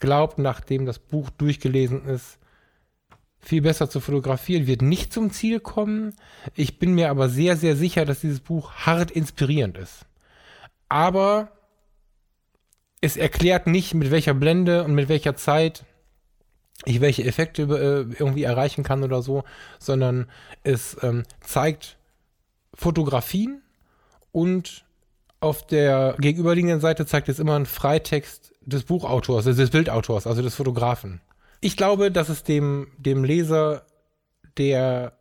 glaubt, 0.00 0.38
nachdem 0.38 0.86
das 0.86 0.98
Buch 0.98 1.30
durchgelesen 1.30 2.04
ist, 2.06 2.38
viel 3.40 3.62
besser 3.62 3.90
zu 3.90 4.00
fotografieren, 4.00 4.66
wird 4.66 4.82
nicht 4.82 5.12
zum 5.12 5.30
Ziel 5.30 5.60
kommen. 5.60 6.14
Ich 6.54 6.78
bin 6.78 6.94
mir 6.94 7.10
aber 7.10 7.28
sehr, 7.28 7.56
sehr 7.56 7.76
sicher, 7.76 8.04
dass 8.04 8.20
dieses 8.20 8.40
Buch 8.40 8.72
hart 8.72 9.10
inspirierend 9.10 9.76
ist. 9.76 10.06
Aber 10.88 11.52
es 13.00 13.16
erklärt 13.16 13.66
nicht, 13.66 13.92
mit 13.94 14.10
welcher 14.10 14.34
Blende 14.34 14.84
und 14.84 14.94
mit 14.94 15.08
welcher 15.08 15.36
Zeit 15.36 15.84
ich 16.86 17.00
welche 17.00 17.24
Effekte 17.24 17.62
äh, 17.62 18.14
irgendwie 18.18 18.42
erreichen 18.42 18.82
kann 18.82 19.04
oder 19.04 19.22
so, 19.22 19.44
sondern 19.78 20.26
es 20.64 20.96
ähm, 21.02 21.24
zeigt 21.40 21.96
Fotografien 22.74 23.62
und 24.32 24.84
auf 25.44 25.66
der 25.66 26.16
gegenüberliegenden 26.18 26.80
Seite 26.80 27.06
zeigt 27.06 27.28
es 27.28 27.38
immer 27.38 27.54
einen 27.54 27.66
Freitext 27.66 28.52
des 28.62 28.84
Buchautors, 28.84 29.44
des 29.44 29.70
Bildautors, 29.70 30.26
also 30.26 30.42
des 30.42 30.54
Fotografen. 30.54 31.20
Ich 31.60 31.76
glaube, 31.76 32.10
dass 32.10 32.28
es 32.28 32.42
dem, 32.42 32.88
dem 32.98 33.24
Leser, 33.24 33.86
der 34.56 35.12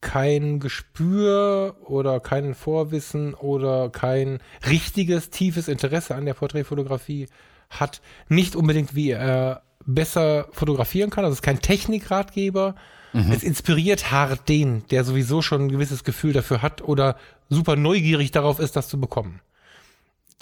kein 0.00 0.60
Gespür 0.60 1.76
oder 1.86 2.20
kein 2.20 2.54
Vorwissen 2.54 3.34
oder 3.34 3.88
kein 3.88 4.40
richtiges, 4.68 5.30
tiefes 5.30 5.68
Interesse 5.68 6.14
an 6.14 6.26
der 6.26 6.34
Porträtfotografie 6.34 7.28
hat, 7.70 8.02
nicht 8.28 8.54
unbedingt, 8.54 8.94
wie 8.94 9.10
er 9.10 9.62
besser 9.86 10.48
fotografieren 10.52 11.10
kann. 11.10 11.24
Also 11.24 11.32
es 11.32 11.38
ist 11.38 11.42
kein 11.42 11.60
Technikratgeber. 11.60 12.74
Es 13.14 13.44
inspiriert 13.44 14.10
hart 14.10 14.48
den, 14.48 14.84
der 14.88 15.04
sowieso 15.04 15.40
schon 15.40 15.62
ein 15.62 15.68
gewisses 15.68 16.02
Gefühl 16.02 16.32
dafür 16.32 16.62
hat 16.62 16.82
oder 16.82 17.16
super 17.48 17.76
neugierig 17.76 18.32
darauf 18.32 18.58
ist, 18.58 18.74
das 18.74 18.88
zu 18.88 19.00
bekommen. 19.00 19.40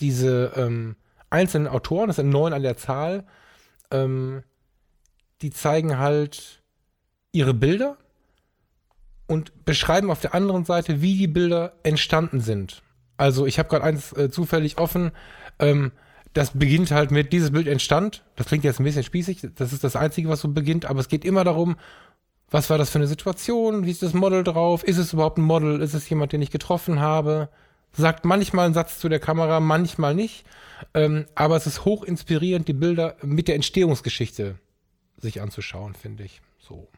Diese 0.00 0.52
ähm, 0.56 0.96
einzelnen 1.28 1.68
Autoren, 1.68 2.06
das 2.06 2.16
sind 2.16 2.30
neun 2.30 2.54
an 2.54 2.62
der 2.62 2.78
Zahl, 2.78 3.24
ähm, 3.90 4.42
die 5.42 5.50
zeigen 5.50 5.98
halt 5.98 6.62
ihre 7.32 7.52
Bilder 7.52 7.98
und 9.26 9.64
beschreiben 9.64 10.10
auf 10.10 10.20
der 10.20 10.34
anderen 10.34 10.64
Seite, 10.64 11.02
wie 11.02 11.18
die 11.18 11.28
Bilder 11.28 11.74
entstanden 11.82 12.40
sind. 12.40 12.82
Also 13.16 13.46
ich 13.46 13.58
habe 13.58 13.68
gerade 13.68 13.84
eins 13.84 14.12
äh, 14.14 14.30
zufällig 14.30 14.78
offen. 14.78 15.12
Ähm, 15.58 15.92
das 16.32 16.52
beginnt 16.52 16.90
halt 16.90 17.10
mit, 17.10 17.32
dieses 17.32 17.50
Bild 17.50 17.66
entstand. 17.66 18.24
Das 18.36 18.46
klingt 18.46 18.64
jetzt 18.64 18.80
ein 18.80 18.84
bisschen 18.84 19.04
spießig. 19.04 19.48
Das 19.54 19.72
ist 19.72 19.84
das 19.84 19.96
Einzige, 19.96 20.28
was 20.28 20.40
so 20.40 20.48
beginnt. 20.48 20.86
Aber 20.86 21.00
es 21.00 21.08
geht 21.08 21.24
immer 21.24 21.44
darum, 21.44 21.76
was 22.52 22.68
war 22.70 22.78
das 22.78 22.90
für 22.90 22.98
eine 22.98 23.06
Situation? 23.06 23.86
Wie 23.86 23.90
ist 23.90 24.02
das 24.02 24.12
Model 24.12 24.44
drauf? 24.44 24.84
Ist 24.84 24.98
es 24.98 25.12
überhaupt 25.12 25.38
ein 25.38 25.42
Model? 25.42 25.80
Ist 25.80 25.94
es 25.94 26.08
jemand, 26.08 26.32
den 26.32 26.42
ich 26.42 26.50
getroffen 26.50 27.00
habe? 27.00 27.48
Sagt 27.92 28.24
manchmal 28.24 28.66
einen 28.66 28.74
Satz 28.74 28.98
zu 28.98 29.08
der 29.08 29.20
Kamera, 29.20 29.58
manchmal 29.58 30.14
nicht. 30.14 30.44
Ähm, 30.94 31.26
aber 31.34 31.56
es 31.56 31.66
ist 31.66 31.84
hoch 31.84 32.04
inspirierend, 32.04 32.68
die 32.68 32.74
Bilder 32.74 33.16
mit 33.22 33.48
der 33.48 33.54
Entstehungsgeschichte 33.54 34.56
sich 35.18 35.40
anzuschauen, 35.40 35.94
finde 35.94 36.24
ich. 36.24 36.42
So. 36.58 36.88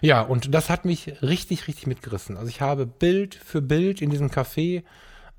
Ja, 0.00 0.22
und 0.22 0.54
das 0.54 0.70
hat 0.70 0.84
mich 0.84 1.20
richtig, 1.22 1.66
richtig 1.66 1.86
mitgerissen. 1.86 2.36
Also 2.36 2.48
ich 2.48 2.60
habe 2.60 2.86
Bild 2.86 3.34
für 3.34 3.60
Bild 3.60 4.00
in 4.00 4.10
diesem 4.10 4.30
Café 4.30 4.84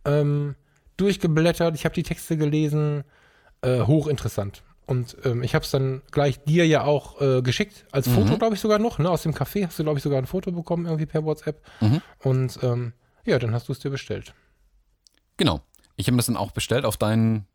ähm, 0.06 0.56
durchgeblättert, 0.98 1.76
ich 1.76 1.86
habe 1.86 1.96
die 1.96 2.04
Texte 2.04 2.36
gelesen, 2.36 3.04
äh, 3.62 3.82
hochinteressant. 3.82 4.64
Und 4.90 5.16
ähm, 5.24 5.44
ich 5.44 5.54
habe 5.54 5.64
es 5.64 5.70
dann 5.70 6.02
gleich 6.10 6.44
dir 6.46 6.66
ja 6.66 6.84
auch 6.84 7.22
äh, 7.22 7.42
geschickt, 7.44 7.86
als 7.92 8.08
Foto, 8.10 8.38
glaube 8.38 8.56
ich, 8.56 8.60
sogar 8.62 8.80
noch. 8.80 8.98
Ne? 8.98 9.08
Aus 9.10 9.22
dem 9.22 9.34
Café 9.36 9.68
hast 9.68 9.78
du, 9.78 9.84
glaube 9.84 10.00
ich, 10.00 10.04
sogar 10.04 10.18
ein 10.18 10.26
Foto 10.26 10.52
bekommen, 10.52 10.86
irgendwie 10.88 11.06
per 11.06 11.24
WhatsApp. 11.24 11.62
Mhm. 11.80 12.02
Und 12.24 12.60
ähm, 12.64 12.94
ja, 13.24 13.38
dann 13.38 13.54
hast 13.54 13.68
du 13.68 13.74
es 13.74 13.80
dir 13.80 13.92
bestellt. 13.92 14.34
Genau. 15.38 15.62
Ich 15.96 16.08
habe 16.08 16.18
das 16.18 16.26
dann 16.26 16.38
auch 16.38 16.52
bestellt 16.52 16.86
auf 16.86 16.98
dein, 16.98 17.46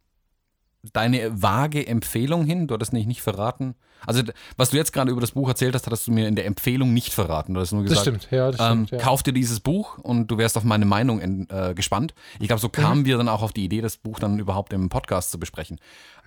deine 0.92 1.42
vage 1.42 1.86
Empfehlung 1.86 2.44
hin. 2.44 2.66
Du 2.68 2.74
hattest 2.74 2.92
nicht, 2.92 3.06
nicht 3.06 3.22
verraten. 3.22 3.74
Also, 4.06 4.22
was 4.56 4.70
du 4.70 4.76
jetzt 4.76 4.92
gerade 4.92 5.10
über 5.10 5.20
das 5.20 5.32
Buch 5.32 5.48
erzählt 5.48 5.74
hast, 5.74 5.86
hattest 5.86 6.06
du 6.06 6.12
mir 6.12 6.28
in 6.28 6.36
der 6.36 6.44
Empfehlung 6.46 6.92
nicht 6.92 7.12
verraten. 7.14 7.54
Du 7.54 7.60
hast 7.60 7.72
nur 7.72 7.82
gesagt, 7.82 7.96
Das 7.96 8.02
stimmt, 8.04 8.28
ja, 8.30 8.50
das 8.50 8.60
ähm, 8.60 8.86
stimmt. 8.86 8.90
Ja. 8.92 8.98
kauf 8.98 9.22
dir 9.22 9.32
dieses 9.32 9.60
Buch 9.60 9.98
und 9.98 10.28
du 10.28 10.36
wärst 10.38 10.56
auf 10.58 10.64
meine 10.64 10.84
Meinung 10.84 11.20
in, 11.20 11.48
äh, 11.50 11.72
gespannt. 11.74 12.14
Ich 12.38 12.46
glaube, 12.48 12.60
so 12.60 12.68
Mhm. 12.68 12.72
kamen 12.72 13.04
wir 13.06 13.16
dann 13.16 13.28
auch 13.28 13.42
auf 13.42 13.52
die 13.52 13.64
Idee, 13.64 13.80
das 13.80 13.96
Buch 13.96 14.18
dann 14.20 14.38
überhaupt 14.38 14.72
im 14.74 14.88
Podcast 14.90 15.30
zu 15.30 15.38
besprechen. 15.40 15.80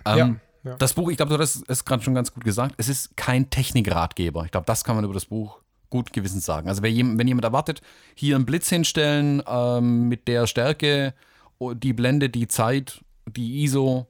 Ähm, 0.05 0.17
Ja, 0.17 0.35
ja. 0.67 0.75
Das 0.75 0.93
Buch, 0.93 1.09
ich 1.09 1.17
glaube, 1.17 1.35
du 1.35 1.41
hast 1.41 1.63
es 1.67 1.85
gerade 1.85 2.03
schon 2.03 2.15
ganz 2.15 2.33
gut 2.33 2.43
gesagt, 2.43 2.75
es 2.77 2.89
ist 2.89 3.15
kein 3.17 3.49
Technikratgeber. 3.49 4.45
Ich 4.45 4.51
glaube, 4.51 4.65
das 4.65 4.83
kann 4.83 4.95
man 4.95 5.05
über 5.05 5.13
das 5.13 5.25
Buch 5.25 5.59
gut 5.89 6.13
Gewissens 6.13 6.45
sagen. 6.45 6.69
Also 6.69 6.81
wenn 6.81 6.93
jemand, 6.93 7.19
wenn 7.19 7.27
jemand 7.27 7.45
erwartet, 7.45 7.81
hier 8.15 8.35
einen 8.35 8.45
Blitz 8.45 8.69
hinstellen 8.69 9.41
ähm, 9.47 10.07
mit 10.09 10.27
der 10.27 10.47
Stärke, 10.47 11.13
die 11.59 11.93
Blende, 11.93 12.29
die 12.29 12.47
Zeit, 12.47 13.01
die 13.25 13.63
ISO, 13.63 14.07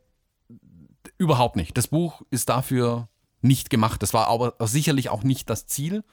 überhaupt 1.18 1.56
nicht. 1.56 1.78
Das 1.78 1.88
Buch 1.88 2.22
ist 2.30 2.50
dafür 2.50 3.08
nicht 3.42 3.70
gemacht. 3.70 4.02
Das 4.04 4.14
war 4.14 4.28
aber 4.28 4.56
sicherlich 4.68 5.10
auch 5.10 5.24
nicht 5.24 5.50
das 5.50 5.68
Ziel 5.68 6.04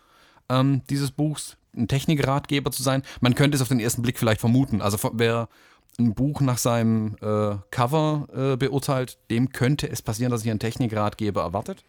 ähm, 0.49 0.83
dieses 0.91 1.11
Buchs, 1.11 1.57
ein 1.77 1.89
Technikratgeber 1.89 2.71
zu 2.71 2.83
sein. 2.83 3.03
Man 3.21 3.35
könnte 3.35 3.57
es 3.57 3.63
auf 3.63 3.69
den 3.69 3.81
ersten 3.81 4.03
Blick 4.03 4.19
vielleicht 4.19 4.41
vermuten. 4.41 4.81
Also 4.81 5.11
wer 5.15 5.49
ein 5.99 6.15
Buch 6.15 6.41
nach 6.41 6.59
seinem 6.59 7.17
äh, 7.21 7.57
Cover 7.71 8.27
äh, 8.35 8.57
beurteilt, 8.57 9.19
dem 9.31 9.51
könnte 9.51 9.89
es 9.91 10.03
passieren, 10.03 10.31
dass 10.31 10.43
sich 10.43 10.51
ein 10.51 10.59
Technikratgeber 10.59 11.43
erwartet. 11.43 11.85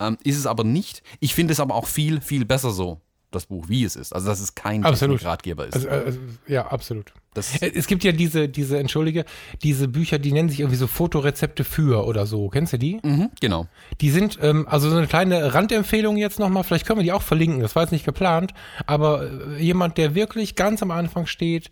Ähm, 0.00 0.18
ist 0.24 0.38
es 0.38 0.46
aber 0.46 0.64
nicht. 0.64 1.02
Ich 1.20 1.34
finde 1.34 1.52
es 1.52 1.60
aber 1.60 1.74
auch 1.74 1.86
viel, 1.86 2.20
viel 2.20 2.44
besser 2.44 2.70
so, 2.72 3.00
das 3.30 3.46
Buch, 3.46 3.68
wie 3.68 3.84
es 3.84 3.94
ist. 3.94 4.12
Also, 4.12 4.26
dass 4.26 4.40
es 4.40 4.56
kein 4.56 4.84
Absolut. 4.84 5.18
Technikratgeber 5.18 5.66
ist. 5.66 5.74
Also, 5.74 5.88
also, 5.88 6.18
ja, 6.48 6.66
absolut. 6.66 7.12
Das, 7.32 7.62
Äh, 7.62 7.70
Es 7.74 7.86
gibt 7.86 8.02
ja 8.02 8.10
diese, 8.10 8.48
diese, 8.48 8.78
entschuldige, 8.78 9.24
diese 9.62 9.86
Bücher, 9.86 10.18
die 10.18 10.32
nennen 10.32 10.48
sich 10.48 10.60
irgendwie 10.60 10.76
so 10.76 10.88
Fotorezepte 10.88 11.62
für 11.62 12.06
oder 12.06 12.26
so. 12.26 12.48
Kennst 12.48 12.72
du 12.72 12.78
die? 12.78 12.98
mhm, 13.04 13.30
genau. 13.40 13.68
Die 14.00 14.10
sind, 14.10 14.38
ähm, 14.42 14.66
also 14.68 14.90
so 14.90 14.96
eine 14.96 15.06
kleine 15.06 15.54
Randempfehlung 15.54 16.16
jetzt 16.16 16.40
nochmal, 16.40 16.64
vielleicht 16.64 16.86
können 16.86 16.98
wir 16.98 17.04
die 17.04 17.12
auch 17.12 17.22
verlinken, 17.22 17.60
das 17.60 17.76
war 17.76 17.82
jetzt 17.82 17.92
nicht 17.92 18.04
geplant, 18.04 18.52
aber 18.86 19.30
äh, 19.30 19.62
jemand, 19.62 19.96
der 19.96 20.16
wirklich 20.16 20.56
ganz 20.56 20.82
am 20.82 20.90
Anfang 20.90 21.26
steht 21.26 21.70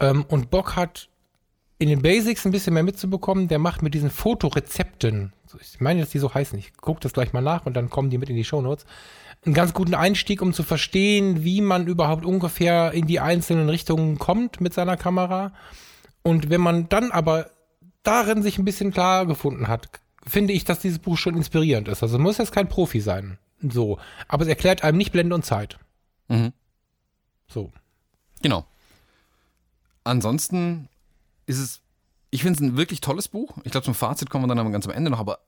ähm, 0.00 0.24
und 0.28 0.50
Bock 0.50 0.76
hat, 0.76 1.08
in 1.78 1.88
den 1.88 2.02
Basics 2.02 2.44
ein 2.44 2.52
bisschen 2.52 2.74
mehr 2.74 2.82
mitzubekommen, 2.82 3.48
der 3.48 3.58
macht 3.58 3.82
mit 3.82 3.94
diesen 3.94 4.10
Fotorezepten, 4.10 5.32
ich 5.60 5.80
meine, 5.80 6.00
dass 6.00 6.10
die 6.10 6.18
so 6.18 6.34
heißen, 6.34 6.58
ich 6.58 6.76
gucke 6.76 7.00
das 7.00 7.12
gleich 7.12 7.32
mal 7.32 7.40
nach 7.40 7.66
und 7.66 7.74
dann 7.74 7.88
kommen 7.88 8.10
die 8.10 8.18
mit 8.18 8.28
in 8.28 8.36
die 8.36 8.44
Shownotes, 8.44 8.84
einen 9.44 9.54
ganz 9.54 9.72
guten 9.72 9.94
Einstieg, 9.94 10.42
um 10.42 10.52
zu 10.52 10.62
verstehen, 10.62 11.44
wie 11.44 11.60
man 11.60 11.86
überhaupt 11.86 12.24
ungefähr 12.24 12.92
in 12.92 13.06
die 13.06 13.20
einzelnen 13.20 13.68
Richtungen 13.68 14.18
kommt 14.18 14.60
mit 14.60 14.74
seiner 14.74 14.96
Kamera. 14.96 15.52
Und 16.22 16.50
wenn 16.50 16.60
man 16.60 16.88
dann 16.88 17.12
aber 17.12 17.50
darin 18.02 18.42
sich 18.42 18.58
ein 18.58 18.64
bisschen 18.64 18.92
klar 18.92 19.26
gefunden 19.26 19.68
hat, 19.68 19.88
finde 20.26 20.52
ich, 20.52 20.64
dass 20.64 20.80
dieses 20.80 20.98
Buch 20.98 21.16
schon 21.16 21.36
inspirierend 21.36 21.88
ist. 21.88 22.02
Also 22.02 22.18
muss 22.18 22.38
jetzt 22.38 22.52
kein 22.52 22.68
Profi 22.68 23.00
sein. 23.00 23.38
So. 23.60 23.98
Aber 24.26 24.42
es 24.42 24.48
erklärt 24.48 24.82
einem 24.82 24.98
nicht 24.98 25.12
Blende 25.12 25.34
und 25.34 25.44
Zeit. 25.44 25.78
Mhm. 26.28 26.52
So. 27.46 27.70
Genau. 28.42 28.66
Ansonsten 30.08 30.88
ist 31.46 31.58
es, 31.58 31.80
ich 32.30 32.42
finde 32.42 32.56
es 32.56 32.60
ein 32.60 32.76
wirklich 32.76 33.00
tolles 33.00 33.28
Buch. 33.28 33.58
Ich 33.64 33.72
glaube, 33.72 33.84
zum 33.84 33.94
Fazit 33.94 34.30
kommen 34.30 34.44
wir 34.44 34.48
dann 34.48 34.58
aber 34.58 34.70
ganz 34.70 34.86
am 34.86 34.92
Ende 34.92 35.10
noch. 35.10 35.18
Aber 35.18 35.40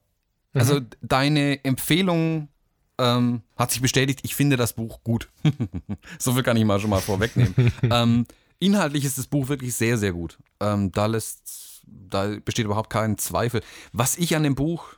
also 0.53 0.81
deine 1.01 1.63
Empfehlung 1.63 2.49
ähm, 2.97 3.41
hat 3.55 3.71
sich 3.71 3.81
bestätigt. 3.81 4.19
Ich 4.23 4.35
finde 4.35 4.57
das 4.57 4.73
Buch 4.73 4.99
gut. 5.03 5.29
so 6.19 6.33
viel 6.33 6.43
kann 6.43 6.57
ich 6.57 6.65
mal 6.65 6.79
schon 6.79 6.89
mal 6.89 7.01
vorwegnehmen. 7.01 7.55
ähm, 7.83 8.25
inhaltlich 8.59 9.05
ist 9.05 9.17
das 9.17 9.27
Buch 9.27 9.47
wirklich 9.47 9.73
sehr, 9.73 9.97
sehr 9.97 10.13
gut. 10.13 10.37
Ähm, 10.59 10.91
da 10.91 11.07
lässt, 11.07 11.81
da 11.87 12.35
besteht 12.43 12.65
überhaupt 12.65 12.89
kein 12.89 13.17
Zweifel. 13.17 13.61
Was 13.93 14.17
ich 14.17 14.35
an 14.35 14.43
dem 14.43 14.55
Buch 14.55 14.93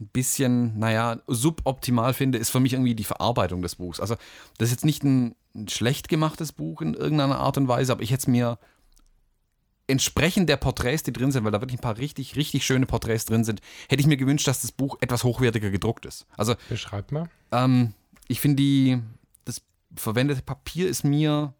ein 0.00 0.08
bisschen, 0.08 0.78
naja, 0.78 1.20
suboptimal 1.26 2.14
finde, 2.14 2.38
ist 2.38 2.50
für 2.50 2.60
mich 2.60 2.72
irgendwie 2.72 2.94
die 2.94 3.04
Verarbeitung 3.04 3.60
des 3.60 3.76
Buchs. 3.76 4.00
Also, 4.00 4.16
das 4.58 4.68
ist 4.68 4.72
jetzt 4.72 4.84
nicht 4.84 5.04
ein 5.04 5.34
schlecht 5.68 6.08
gemachtes 6.08 6.52
Buch 6.52 6.80
in 6.80 6.94
irgendeiner 6.94 7.38
Art 7.38 7.58
und 7.58 7.68
Weise, 7.68 7.92
aber 7.92 8.02
ich 8.02 8.10
hätte 8.10 8.22
es 8.22 8.26
mir 8.26 8.58
entsprechend 9.86 10.48
der 10.48 10.56
Porträts, 10.56 11.02
die 11.02 11.12
drin 11.12 11.30
sind, 11.30 11.44
weil 11.44 11.52
da 11.52 11.60
wirklich 11.60 11.78
ein 11.78 11.82
paar 11.82 11.98
richtig, 11.98 12.36
richtig 12.36 12.64
schöne 12.64 12.86
Porträts 12.86 13.26
drin 13.26 13.44
sind, 13.44 13.60
hätte 13.88 14.00
ich 14.00 14.06
mir 14.06 14.16
gewünscht, 14.16 14.46
dass 14.48 14.62
das 14.62 14.72
Buch 14.72 14.96
etwas 15.00 15.24
hochwertiger 15.24 15.70
gedruckt 15.70 16.06
ist. 16.06 16.26
Also, 16.36 16.54
Beschreib 16.68 17.12
mal. 17.12 17.28
ähm, 17.52 17.92
ich 18.26 18.40
finde 18.40 18.56
die, 18.56 19.02
das 19.44 19.60
verwendete 19.94 20.40
Papier 20.40 20.88
ist 20.88 21.04
mir, 21.04 21.52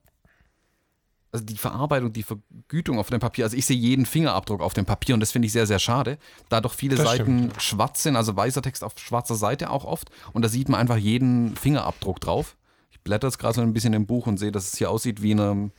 also 1.32 1.44
die 1.44 1.58
Verarbeitung, 1.58 2.12
die 2.12 2.22
Vergütung 2.22 2.98
auf 2.98 3.10
dem 3.10 3.20
Papier, 3.20 3.44
also 3.44 3.56
ich 3.56 3.66
sehe 3.66 3.76
jeden 3.76 4.06
Fingerabdruck 4.06 4.62
auf 4.62 4.72
dem 4.72 4.86
Papier 4.86 5.14
und 5.14 5.20
das 5.20 5.32
finde 5.32 5.46
ich 5.46 5.52
sehr, 5.52 5.66
sehr 5.66 5.78
schade, 5.78 6.16
da 6.48 6.60
doch 6.62 6.72
viele 6.72 6.96
Das 6.96 7.04
Seiten 7.04 7.50
stimmt, 7.50 7.62
schwarz 7.62 8.02
sind, 8.04 8.16
also 8.16 8.34
weißer 8.36 8.62
Text 8.62 8.82
auf 8.84 8.94
schwarzer 8.96 9.34
Seite 9.34 9.68
auch 9.68 9.84
oft 9.84 10.10
und 10.32 10.42
da 10.42 10.48
sieht 10.48 10.68
man 10.68 10.80
einfach 10.80 10.96
jeden 10.96 11.56
Fingerabdruck 11.56 12.20
drauf. 12.20 12.56
Ich 12.92 13.00
blätter 13.00 13.26
jetzt 13.26 13.38
gerade 13.38 13.54
so 13.54 13.60
ein 13.60 13.74
bisschen 13.74 13.92
im 13.92 14.06
Buch 14.06 14.26
und 14.26 14.38
sehe, 14.38 14.52
dass 14.52 14.72
es 14.72 14.78
hier 14.78 14.90
aussieht 14.90 15.20
wie 15.20 15.32
in 15.32 15.40
einem, 15.40 15.72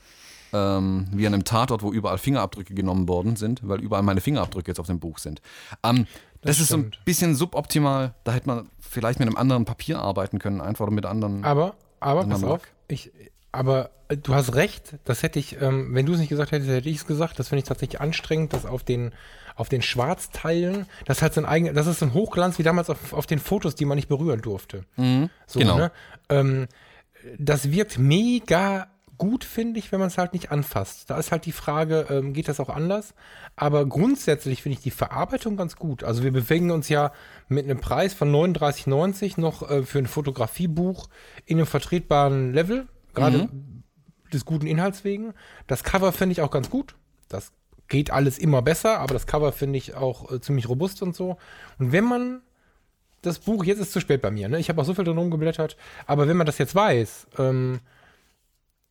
ähm, 0.53 1.07
wie 1.11 1.25
an 1.27 1.33
einem 1.33 1.43
Tatort, 1.43 1.81
wo 1.83 1.91
überall 1.91 2.17
Fingerabdrücke 2.17 2.73
genommen 2.73 3.07
worden 3.07 3.35
sind, 3.35 3.61
weil 3.67 3.79
überall 3.81 4.03
meine 4.03 4.21
Fingerabdrücke 4.21 4.69
jetzt 4.71 4.79
auf 4.79 4.87
dem 4.87 4.99
Buch 4.99 5.17
sind. 5.19 5.41
Ähm, 5.83 6.07
das, 6.41 6.57
Das 6.57 6.59
ist 6.61 6.67
so 6.69 6.77
ein 6.77 6.91
bisschen 7.05 7.35
suboptimal. 7.35 8.13
Da 8.23 8.31
hätte 8.33 8.47
man 8.47 8.69
vielleicht 8.79 9.19
mit 9.19 9.27
einem 9.27 9.37
anderen 9.37 9.65
Papier 9.65 9.99
arbeiten 9.99 10.39
können, 10.39 10.61
einfach 10.61 10.83
oder 10.85 10.93
mit 10.93 11.05
anderen. 11.05 11.43
Aber, 11.43 11.75
aber, 11.99 12.25
pass 12.25 12.41
wir- 12.41 12.51
auf, 12.51 12.61
ich, 12.87 13.11
aber 13.51 13.89
äh, 14.09 14.17
du 14.17 14.35
hast 14.35 14.53
recht, 14.53 14.95
das 15.05 15.23
hätte 15.23 15.39
ich, 15.39 15.59
ähm, 15.61 15.93
wenn 15.95 16.05
du 16.05 16.13
es 16.13 16.19
nicht 16.19 16.29
gesagt 16.29 16.51
hättest, 16.51 16.69
hätte 16.69 16.89
ich 16.89 16.97
es 16.97 17.07
gesagt. 17.07 17.39
Das 17.39 17.47
finde 17.49 17.59
ich 17.63 17.67
tatsächlich 17.67 17.99
anstrengend, 17.99 18.53
dass 18.53 18.65
auf 18.65 18.83
den, 18.83 19.11
auf 19.55 19.69
den 19.69 19.81
Schwarzteilen, 19.81 20.85
das 21.05 21.21
hat 21.21 21.33
so 21.33 21.41
ein 21.41 21.45
eigen, 21.45 21.73
das 21.73 21.87
ist 21.87 21.99
so 21.99 22.05
ein 22.05 22.13
Hochglanz 22.13 22.59
wie 22.59 22.63
damals 22.63 22.89
auf, 22.89 23.13
auf 23.13 23.25
den 23.25 23.39
Fotos, 23.39 23.73
die 23.75 23.85
man 23.85 23.95
nicht 23.95 24.07
berühren 24.09 24.41
durfte. 24.41 24.83
So, 25.47 25.59
genau. 25.59 25.77
Ne? 25.77 25.91
Ähm, 26.29 26.67
das 27.39 27.71
wirkt 27.71 27.97
mega 27.97 28.87
gut, 29.17 29.43
finde 29.43 29.79
ich, 29.79 29.91
wenn 29.91 29.99
man 29.99 30.07
es 30.07 30.17
halt 30.17 30.33
nicht 30.33 30.51
anfasst. 30.51 31.09
Da 31.09 31.17
ist 31.17 31.31
halt 31.31 31.45
die 31.45 31.51
Frage, 31.51 32.07
ähm, 32.09 32.33
geht 32.33 32.47
das 32.47 32.59
auch 32.59 32.69
anders? 32.69 33.13
Aber 33.55 33.85
grundsätzlich 33.85 34.61
finde 34.63 34.77
ich 34.77 34.83
die 34.83 34.91
Verarbeitung 34.91 35.57
ganz 35.57 35.75
gut. 35.75 36.03
Also 36.03 36.23
wir 36.23 36.31
bewegen 36.31 36.71
uns 36.71 36.89
ja 36.89 37.11
mit 37.47 37.65
einem 37.65 37.79
Preis 37.79 38.13
von 38.13 38.31
39,90 38.31 39.39
noch 39.39 39.69
äh, 39.69 39.83
für 39.83 39.99
ein 39.99 40.07
Fotografiebuch 40.07 41.07
in 41.45 41.57
einem 41.57 41.67
vertretbaren 41.67 42.53
Level, 42.53 42.87
gerade 43.13 43.49
des 44.33 44.45
guten 44.45 44.67
Inhalts 44.67 45.03
wegen. 45.03 45.33
Das 45.67 45.83
Cover 45.83 46.11
finde 46.11 46.33
ich 46.33 46.41
auch 46.41 46.51
ganz 46.51 46.69
gut. 46.69 46.95
Das 47.29 47.51
geht 47.87 48.11
alles 48.11 48.37
immer 48.37 48.61
besser, 48.61 48.99
aber 48.99 49.13
das 49.13 49.27
Cover 49.27 49.51
finde 49.51 49.77
ich 49.77 49.95
auch 49.95 50.31
äh, 50.31 50.41
ziemlich 50.41 50.67
robust 50.69 51.01
und 51.01 51.15
so. 51.15 51.37
Und 51.77 51.91
wenn 51.91 52.05
man 52.05 52.41
das 53.21 53.39
Buch, 53.39 53.63
jetzt 53.63 53.79
ist 53.79 53.87
es 53.87 53.93
zu 53.93 54.01
spät 54.01 54.21
bei 54.21 54.31
mir, 54.31 54.49
ne? 54.49 54.59
Ich 54.59 54.69
habe 54.69 54.81
auch 54.81 54.85
so 54.85 54.93
viel 54.93 55.03
drin 55.03 55.17
rumgeblättert, 55.17 55.77
aber 56.05 56.27
wenn 56.27 56.37
man 56.37 56.45
das 56.45 56.57
jetzt 56.57 56.75
weiß, 56.75 57.27
ähm, 57.39 57.79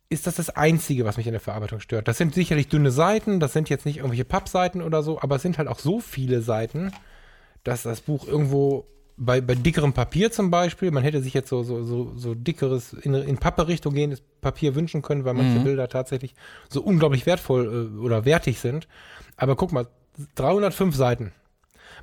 ist 0.09 0.27
das 0.27 0.37
das 0.37 0.51
Einzige, 0.51 1.05
was 1.05 1.17
mich 1.17 1.27
in 1.27 1.33
der 1.33 1.41
Verarbeitung 1.41 1.81
stört. 1.81 2.09
Das 2.09 2.19
sind 2.19 2.35
sicherlich 2.35 2.69
dünne 2.69 2.91
Seiten, 2.91 3.41
das 3.41 3.53
sind 3.53 3.69
jetzt 3.69 3.87
nicht 3.87 3.99
irgendwelche 3.99 4.25
Pappseiten 4.25 4.83
oder 4.83 5.03
so, 5.03 5.21
aber 5.21 5.37
es 5.37 5.43
sind 5.43 5.59
halt 5.59 5.69
auch 5.69 5.79
so 5.79 6.01
viele 6.01 6.41
Seiten, 6.41 6.93
dass 7.65 7.83
das 7.83 8.01
Buch 8.01 8.27
irgendwo 8.27 8.87
bei, 9.17 9.41
bei 9.41 9.55
dickerem 9.55 9.93
Papier 9.93 10.33
zum 10.33 10.51
Beispiel, 10.51 10.91
man 10.91 11.03
hätte 11.03 11.23
sich 11.23 11.35
jetzt 11.35 11.49
so, 11.49 11.63
so, 11.63 11.83
so, 11.83 12.13
so 12.17 12.35
dickeres, 12.35 12.93
in, 12.93 13.15
in 13.15 13.39
Pappe-Richtung 13.39 13.95
gehendes 13.95 14.23
Papier 14.41 14.75
wünschen 14.75 15.03
können, 15.03 15.25
weil 15.25 15.35
manche 15.35 15.61
Bilder 15.61 15.89
tatsächlich 15.89 16.35
so 16.69 16.83
unglaublich 16.83 17.25
wertvoll 17.27 17.91
äh, 17.95 17.99
oder 18.01 18.25
wertig 18.25 18.59
sind. 18.59 18.89
Aber 19.37 19.57
guck 19.57 19.73
mal, 19.73 19.87
305 20.35 20.95
Seiten. 20.95 21.33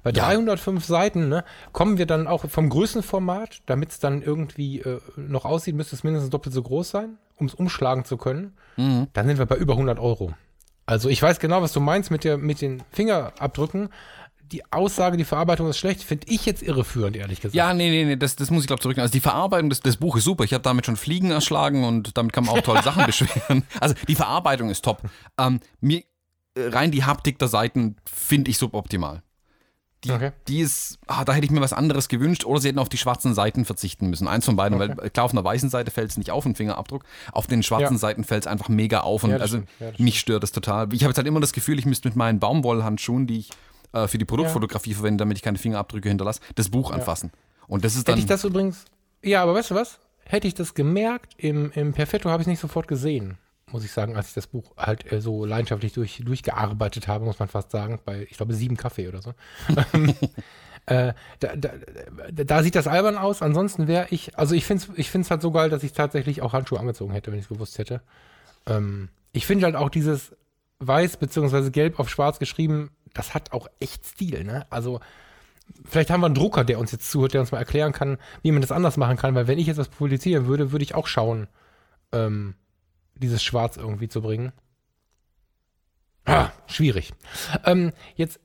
Bei 0.03 0.11
Ja. 0.11 0.25
305 0.25 0.83
Seiten 0.85 1.29
ne, 1.29 1.43
kommen 1.73 1.97
wir 1.97 2.05
dann 2.05 2.27
auch 2.27 2.49
vom 2.49 2.69
Größenformat, 2.69 3.61
damit 3.65 3.91
es 3.91 3.99
dann 3.99 4.21
irgendwie 4.21 4.79
äh, 4.79 4.99
noch 5.15 5.45
aussieht, 5.45 5.75
müsste 5.75 5.95
es 5.95 6.03
mindestens 6.03 6.29
doppelt 6.31 6.53
so 6.55 6.63
groß 6.63 6.89
sein, 6.89 7.17
um 7.37 7.47
es 7.47 7.53
umschlagen 7.53 8.05
zu 8.05 8.17
können. 8.17 8.53
Dann 8.77 9.27
sind 9.27 9.37
wir 9.37 9.45
bei 9.45 9.57
über 9.57 9.73
100 9.73 9.99
Euro. 9.99 10.33
Also 10.87 11.07
ich 11.09 11.21
weiß 11.21 11.39
genau, 11.39 11.61
was 11.61 11.71
du 11.73 11.79
meinst 11.79 12.09
mit, 12.09 12.23
der, 12.23 12.37
mit 12.37 12.61
den 12.61 12.83
Fingerabdrücken. 12.91 13.89
Die 14.51 14.69
Aussage, 14.71 15.15
die 15.15 15.23
Verarbeitung 15.23 15.69
ist 15.69 15.77
schlecht, 15.77 16.03
finde 16.03 16.27
ich 16.29 16.45
jetzt 16.45 16.61
irreführend, 16.61 17.15
ehrlich 17.15 17.39
gesagt. 17.39 17.55
Ja, 17.55 17.73
nee, 17.73 17.89
nee, 17.89 18.03
nee, 18.03 18.15
das, 18.17 18.35
das 18.35 18.51
muss 18.51 18.63
ich 18.63 18.67
glaube 18.67 18.81
zurücknehmen. 18.81 19.03
Also 19.03 19.13
die 19.13 19.21
Verarbeitung 19.21 19.69
des, 19.69 19.79
des 19.79 19.95
Buches 19.97 20.19
ist 20.19 20.25
super. 20.25 20.43
Ich 20.43 20.53
habe 20.53 20.63
damit 20.63 20.85
schon 20.85 20.97
Fliegen 20.97 21.31
erschlagen 21.31 21.85
und 21.85 22.17
damit 22.17 22.33
kann 22.33 22.45
man 22.45 22.57
auch 22.57 22.61
tolle 22.61 22.83
Sachen 22.83 23.05
beschweren. 23.05 23.63
Also 23.79 23.95
die 24.07 24.15
Verarbeitung 24.15 24.69
ist 24.69 24.83
top. 24.83 25.03
Ähm, 25.39 25.61
mir, 25.79 25.99
äh, 26.55 26.67
rein 26.67 26.91
die 26.91 27.05
Haptik 27.05 27.39
der 27.39 27.47
Seiten 27.47 27.95
finde 28.03 28.51
ich 28.51 28.57
suboptimal. 28.57 29.21
Die, 30.03 30.11
Okay. 30.11 30.31
die 30.47 30.61
ist, 30.61 30.97
ah, 31.05 31.23
da 31.25 31.33
hätte 31.33 31.45
ich 31.45 31.51
mir 31.51 31.61
was 31.61 31.73
anderes 31.73 32.07
gewünscht 32.07 32.43
oder 32.45 32.59
sie 32.59 32.69
hätten 32.69 32.79
auf 32.79 32.89
die 32.89 32.97
schwarzen 32.97 33.35
Seiten 33.35 33.65
verzichten 33.65 34.09
müssen. 34.09 34.27
Eins 34.27 34.45
von 34.45 34.55
beiden, 34.55 34.79
weil 34.79 34.91
äh, 34.99 35.09
klar, 35.11 35.25
auf 35.25 35.31
einer 35.31 35.43
weißen 35.43 35.69
Seite 35.69 35.91
fällt 35.91 36.09
es 36.09 36.17
nicht 36.17 36.31
auf, 36.31 36.43
ein 36.45 36.55
Fingerabdruck. 36.55 37.03
Auf 37.31 37.45
den 37.45 37.61
schwarzen 37.61 37.93
Ja. 37.93 37.99
Seiten 37.99 38.23
fällt 38.23 38.43
es 38.43 38.47
einfach 38.47 38.67
mega 38.67 39.01
auf 39.01 39.23
und 39.23 39.29
Ja, 39.29 39.37
also. 39.37 39.57
Ja, 39.79 39.91
mich 39.99 40.19
stört 40.19 40.41
das 40.41 40.51
total. 40.51 40.91
Ich 40.93 41.03
habe 41.03 41.11
jetzt 41.11 41.17
halt 41.17 41.27
immer 41.27 41.39
das 41.39 41.53
Gefühl, 41.53 41.77
ich 41.77 41.85
müsste 41.85 42.07
mit 42.07 42.15
meinen 42.15 42.39
Baumwollhandschuhen, 42.39 43.27
die 43.27 43.39
ich 43.39 43.49
äh, 43.93 44.07
für 44.07 44.17
die 44.17 44.25
Produktfotografie 44.25 44.95
verwende, 44.95 45.21
damit 45.21 45.37
ich 45.37 45.43
keine 45.43 45.57
Fingerabdrücke 45.59 46.09
hinterlasse, 46.09 46.41
das 46.55 46.69
Buch 46.69 46.91
anfassen. 46.91 47.31
Und 47.67 47.85
das 47.85 47.95
ist 47.95 48.07
dann. 48.07 48.13
Hätte 48.15 48.23
ich 48.23 48.27
das 48.29 48.43
übrigens, 48.43 48.85
ja, 49.21 49.43
aber 49.43 49.53
weißt 49.53 49.69
du 49.71 49.75
was? 49.75 49.99
Hätte 50.25 50.47
ich 50.47 50.55
das 50.55 50.73
gemerkt, 50.73 51.33
im, 51.37 51.71
im 51.73 51.93
Perfetto 51.93 52.29
habe 52.29 52.41
ich 52.41 52.45
es 52.47 52.49
nicht 52.49 52.59
sofort 52.59 52.87
gesehen, 52.87 53.37
muss 53.73 53.83
ich 53.83 53.91
sagen, 53.91 54.15
als 54.15 54.29
ich 54.29 54.33
das 54.33 54.47
Buch 54.47 54.71
halt 54.77 55.11
äh, 55.11 55.21
so 55.21 55.45
leidenschaftlich 55.45 55.93
durch, 55.93 56.21
durchgearbeitet 56.23 57.07
habe, 57.07 57.25
muss 57.25 57.39
man 57.39 57.47
fast 57.47 57.71
sagen, 57.71 57.99
bei, 58.03 58.27
ich 58.29 58.37
glaube, 58.37 58.53
sieben 58.53 58.77
Kaffee 58.77 59.07
oder 59.07 59.21
so. 59.21 59.33
Ähm, 59.93 60.13
äh, 60.87 61.13
da, 61.39 61.55
da, 61.55 61.69
da, 62.31 62.43
da 62.43 62.63
sieht 62.63 62.75
das 62.75 62.87
albern 62.87 63.17
aus, 63.17 63.41
ansonsten 63.41 63.87
wäre 63.87 64.07
ich, 64.09 64.37
also 64.37 64.55
ich 64.55 64.65
finde 64.65 64.83
es 64.83 64.97
ich 64.97 65.11
find's 65.11 65.29
halt 65.29 65.41
so 65.41 65.51
geil, 65.51 65.69
dass 65.69 65.83
ich 65.83 65.93
tatsächlich 65.93 66.41
auch 66.41 66.53
Handschuhe 66.53 66.79
angezogen 66.79 67.13
hätte, 67.13 67.31
wenn 67.31 67.37
ich 67.37 67.45
es 67.45 67.49
gewusst 67.49 67.77
hätte. 67.77 68.01
Ähm, 68.65 69.09
ich 69.31 69.45
finde 69.45 69.65
halt 69.65 69.75
auch 69.75 69.89
dieses 69.89 70.35
weiß 70.79 71.17
bzw. 71.17 71.69
gelb 71.69 71.99
auf 71.99 72.09
schwarz 72.09 72.39
geschrieben, 72.39 72.89
das 73.13 73.33
hat 73.33 73.51
auch 73.51 73.67
echt 73.79 74.05
Stil, 74.05 74.43
ne? 74.43 74.65
Also 74.69 74.99
vielleicht 75.85 76.09
haben 76.09 76.21
wir 76.21 76.25
einen 76.25 76.35
Drucker, 76.35 76.63
der 76.63 76.79
uns 76.79 76.91
jetzt 76.91 77.11
zuhört, 77.11 77.33
der 77.33 77.41
uns 77.41 77.51
mal 77.51 77.59
erklären 77.59 77.93
kann, 77.93 78.17
wie 78.41 78.51
man 78.51 78.61
das 78.61 78.71
anders 78.71 78.97
machen 78.97 79.17
kann, 79.17 79.35
weil 79.35 79.47
wenn 79.47 79.59
ich 79.59 79.67
jetzt 79.67 79.77
was 79.77 79.89
publizieren 79.89 80.47
würde, 80.47 80.71
würde 80.71 80.83
ich 80.83 80.95
auch 80.95 81.07
schauen, 81.07 81.47
ähm, 82.11 82.55
dieses 83.21 83.43
Schwarz 83.43 83.77
irgendwie 83.77 84.09
zu 84.09 84.21
bringen. 84.21 84.51
Ah, 86.25 86.49
schwierig. 86.67 87.13
Ähm, 87.65 87.93
jetzt 88.15 88.39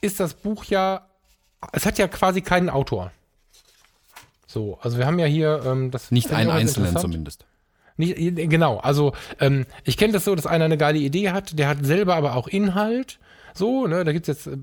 ist 0.00 0.20
das 0.20 0.34
Buch 0.34 0.64
ja, 0.64 1.06
es 1.72 1.86
hat 1.86 1.98
ja 1.98 2.08
quasi 2.08 2.40
keinen 2.40 2.70
Autor. 2.70 3.12
So, 4.46 4.78
also 4.80 4.98
wir 4.98 5.06
haben 5.06 5.18
ja 5.18 5.26
hier 5.26 5.62
ähm, 5.64 5.90
das. 5.90 6.10
Nicht 6.10 6.32
einen 6.32 6.50
Einzelnen 6.50 6.96
zumindest. 6.96 7.46
Nicht, 7.96 8.18
äh, 8.18 8.46
genau, 8.46 8.78
also 8.78 9.12
ähm, 9.38 9.66
ich 9.84 9.96
kenne 9.96 10.12
das 10.12 10.24
so, 10.24 10.34
dass 10.34 10.46
einer 10.46 10.64
eine 10.64 10.78
geile 10.78 10.98
Idee 10.98 11.30
hat, 11.30 11.58
der 11.58 11.68
hat 11.68 11.84
selber 11.84 12.16
aber 12.16 12.34
auch 12.34 12.48
Inhalt. 12.48 13.20
So, 13.54 13.86
ne, 13.86 14.04
da 14.04 14.12
gibt 14.12 14.28
es 14.28 14.44
jetzt 14.44 14.46
äh, 14.48 14.58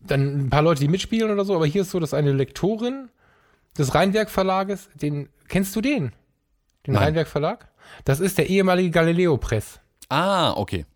dann 0.00 0.46
ein 0.46 0.50
paar 0.50 0.62
Leute, 0.62 0.80
die 0.80 0.88
mitspielen 0.88 1.30
oder 1.30 1.44
so, 1.44 1.54
aber 1.54 1.66
hier 1.66 1.82
ist 1.82 1.90
so, 1.90 2.00
dass 2.00 2.14
eine 2.14 2.32
Lektorin 2.32 3.10
des 3.78 3.94
Rheinwerk 3.94 4.30
Verlages, 4.30 4.88
den, 4.94 5.28
kennst 5.48 5.76
du 5.76 5.80
den? 5.80 6.12
Den 6.86 6.94
Nein. 6.94 7.04
Rheinwerk 7.04 7.28
Verlag? 7.28 7.69
Das 8.04 8.20
ist 8.20 8.38
der 8.38 8.48
ehemalige 8.48 8.90
Galileo 8.90 9.36
Press. 9.36 9.80
Ah, 10.08 10.52
okay. 10.52 10.86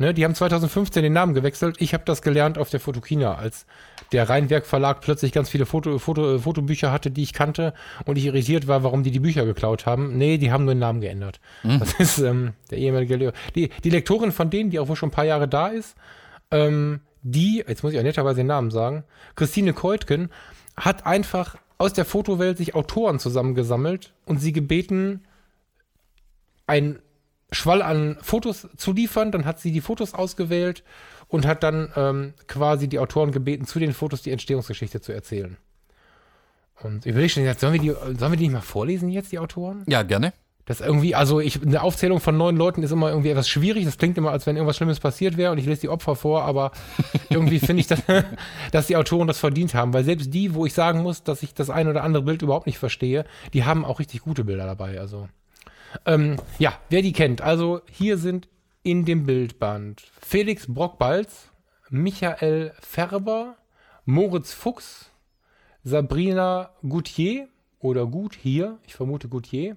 Ne, 0.00 0.14
die 0.14 0.24
haben 0.24 0.34
2015 0.34 1.02
den 1.02 1.12
Namen 1.12 1.34
gewechselt. 1.34 1.76
Ich 1.80 1.92
habe 1.92 2.04
das 2.06 2.22
gelernt 2.22 2.56
auf 2.56 2.70
der 2.70 2.78
Fotokina, 2.78 3.34
als 3.34 3.66
der 4.12 4.28
Rheinwerk 4.28 4.64
Verlag 4.64 5.00
plötzlich 5.00 5.32
ganz 5.32 5.50
viele 5.50 5.66
Foto, 5.66 5.98
Foto, 5.98 6.38
Fotobücher 6.38 6.92
hatte, 6.92 7.10
die 7.10 7.24
ich 7.24 7.32
kannte 7.32 7.74
und 8.04 8.16
ich 8.16 8.26
irritiert 8.26 8.68
war, 8.68 8.84
warum 8.84 9.02
die 9.02 9.10
die 9.10 9.18
Bücher 9.18 9.44
geklaut 9.44 9.86
haben. 9.86 10.16
Nee, 10.16 10.38
die 10.38 10.52
haben 10.52 10.64
nur 10.64 10.74
den 10.74 10.78
Namen 10.78 11.00
geändert. 11.00 11.40
Das 11.80 11.94
ist 11.94 12.18
ähm, 12.18 12.52
der 12.70 12.78
ehemalige 12.78 13.16
Leo. 13.16 13.32
Die, 13.56 13.70
die 13.82 13.90
Lektorin 13.90 14.30
von 14.30 14.50
denen, 14.50 14.70
die 14.70 14.78
auch 14.78 14.86
wohl 14.86 14.94
schon 14.94 15.08
ein 15.08 15.12
paar 15.12 15.24
Jahre 15.24 15.48
da 15.48 15.66
ist, 15.66 15.96
ähm, 16.52 17.00
die, 17.22 17.64
jetzt 17.66 17.82
muss 17.82 17.92
ich 17.92 17.98
auch 17.98 18.04
netterweise 18.04 18.36
den 18.36 18.46
Namen 18.46 18.70
sagen, 18.70 19.02
Christine 19.34 19.72
Keutgen, 19.72 20.30
hat 20.76 21.06
einfach 21.06 21.56
aus 21.76 21.92
der 21.92 22.04
Fotowelt 22.04 22.56
sich 22.58 22.76
Autoren 22.76 23.18
zusammengesammelt 23.18 24.12
und 24.26 24.38
sie 24.38 24.52
gebeten, 24.52 25.24
ein 26.68 27.00
Schwall 27.50 27.82
an 27.82 28.16
Fotos 28.20 28.68
zu 28.76 28.92
liefern. 28.92 29.32
Dann 29.32 29.44
hat 29.44 29.58
sie 29.60 29.72
die 29.72 29.80
Fotos 29.80 30.14
ausgewählt 30.14 30.84
und 31.28 31.46
hat 31.46 31.62
dann 31.62 31.92
ähm, 31.96 32.34
quasi 32.46 32.88
die 32.88 32.98
Autoren 32.98 33.32
gebeten, 33.32 33.66
zu 33.66 33.78
den 33.78 33.92
Fotos 33.92 34.22
die 34.22 34.30
Entstehungsgeschichte 34.30 35.00
zu 35.00 35.12
erzählen. 35.12 35.56
Und 36.82 37.06
ich 37.06 37.14
will 37.14 37.28
schon 37.28 37.44
sollen 37.58 37.72
wir, 37.72 37.80
die, 37.80 37.90
sollen 37.90 38.32
wir 38.32 38.36
die 38.36 38.44
nicht 38.44 38.52
mal 38.52 38.60
vorlesen 38.60 39.08
jetzt, 39.08 39.32
die 39.32 39.38
Autoren? 39.38 39.84
Ja, 39.88 40.02
gerne. 40.02 40.32
Das 40.64 40.82
irgendwie, 40.82 41.14
also 41.14 41.40
ich, 41.40 41.62
eine 41.62 41.82
Aufzählung 41.82 42.20
von 42.20 42.36
neun 42.36 42.54
Leuten 42.54 42.82
ist 42.82 42.90
immer 42.90 43.08
irgendwie 43.08 43.30
etwas 43.30 43.48
schwierig. 43.48 43.86
Das 43.86 43.96
klingt 43.96 44.18
immer, 44.18 44.32
als 44.32 44.46
wenn 44.46 44.56
irgendwas 44.56 44.76
Schlimmes 44.76 45.00
passiert 45.00 45.38
wäre 45.38 45.50
und 45.50 45.56
ich 45.56 45.64
lese 45.64 45.80
die 45.80 45.88
Opfer 45.88 46.14
vor, 46.14 46.42
aber 46.42 46.72
irgendwie 47.30 47.58
finde 47.58 47.80
ich, 47.80 47.86
dass, 47.86 48.02
dass 48.70 48.86
die 48.86 48.96
Autoren 48.96 49.26
das 49.26 49.38
verdient 49.38 49.72
haben, 49.74 49.94
weil 49.94 50.04
selbst 50.04 50.32
die, 50.32 50.54
wo 50.54 50.66
ich 50.66 50.74
sagen 50.74 51.02
muss, 51.02 51.22
dass 51.22 51.42
ich 51.42 51.54
das 51.54 51.70
ein 51.70 51.88
oder 51.88 52.04
andere 52.04 52.22
Bild 52.22 52.42
überhaupt 52.42 52.66
nicht 52.66 52.78
verstehe, 52.78 53.24
die 53.54 53.64
haben 53.64 53.86
auch 53.86 53.98
richtig 53.98 54.20
gute 54.20 54.44
Bilder 54.44 54.66
dabei. 54.66 55.00
Also 55.00 55.28
ähm, 56.06 56.36
ja, 56.58 56.78
wer 56.90 57.02
die 57.02 57.12
kennt. 57.12 57.40
Also 57.40 57.82
hier 57.90 58.18
sind 58.18 58.48
in 58.82 59.04
dem 59.04 59.26
Bildband 59.26 60.02
Felix 60.20 60.66
Brockbalz, 60.66 61.50
Michael 61.90 62.74
Färber, 62.80 63.56
Moritz 64.04 64.52
Fuchs, 64.52 65.10
Sabrina 65.84 66.70
Goutier 66.86 67.48
oder 67.80 68.06
Gut 68.06 68.34
hier, 68.34 68.78
ich 68.86 68.94
vermute 68.94 69.28
Goutier, 69.28 69.76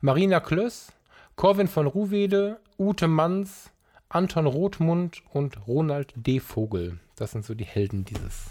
Marina 0.00 0.40
Klöss, 0.40 0.92
Corwin 1.36 1.68
von 1.68 1.86
Ruwede, 1.86 2.58
Ute 2.78 3.08
Manns, 3.08 3.70
Anton 4.08 4.46
Rothmund 4.46 5.22
und 5.32 5.66
Ronald 5.66 6.12
D. 6.16 6.40
Vogel. 6.40 6.98
Das 7.16 7.32
sind 7.32 7.44
so 7.44 7.54
die 7.54 7.64
Helden 7.64 8.04
dieses 8.04 8.46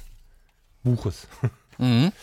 Buches. 0.84 1.27
Mhm. 1.77 2.12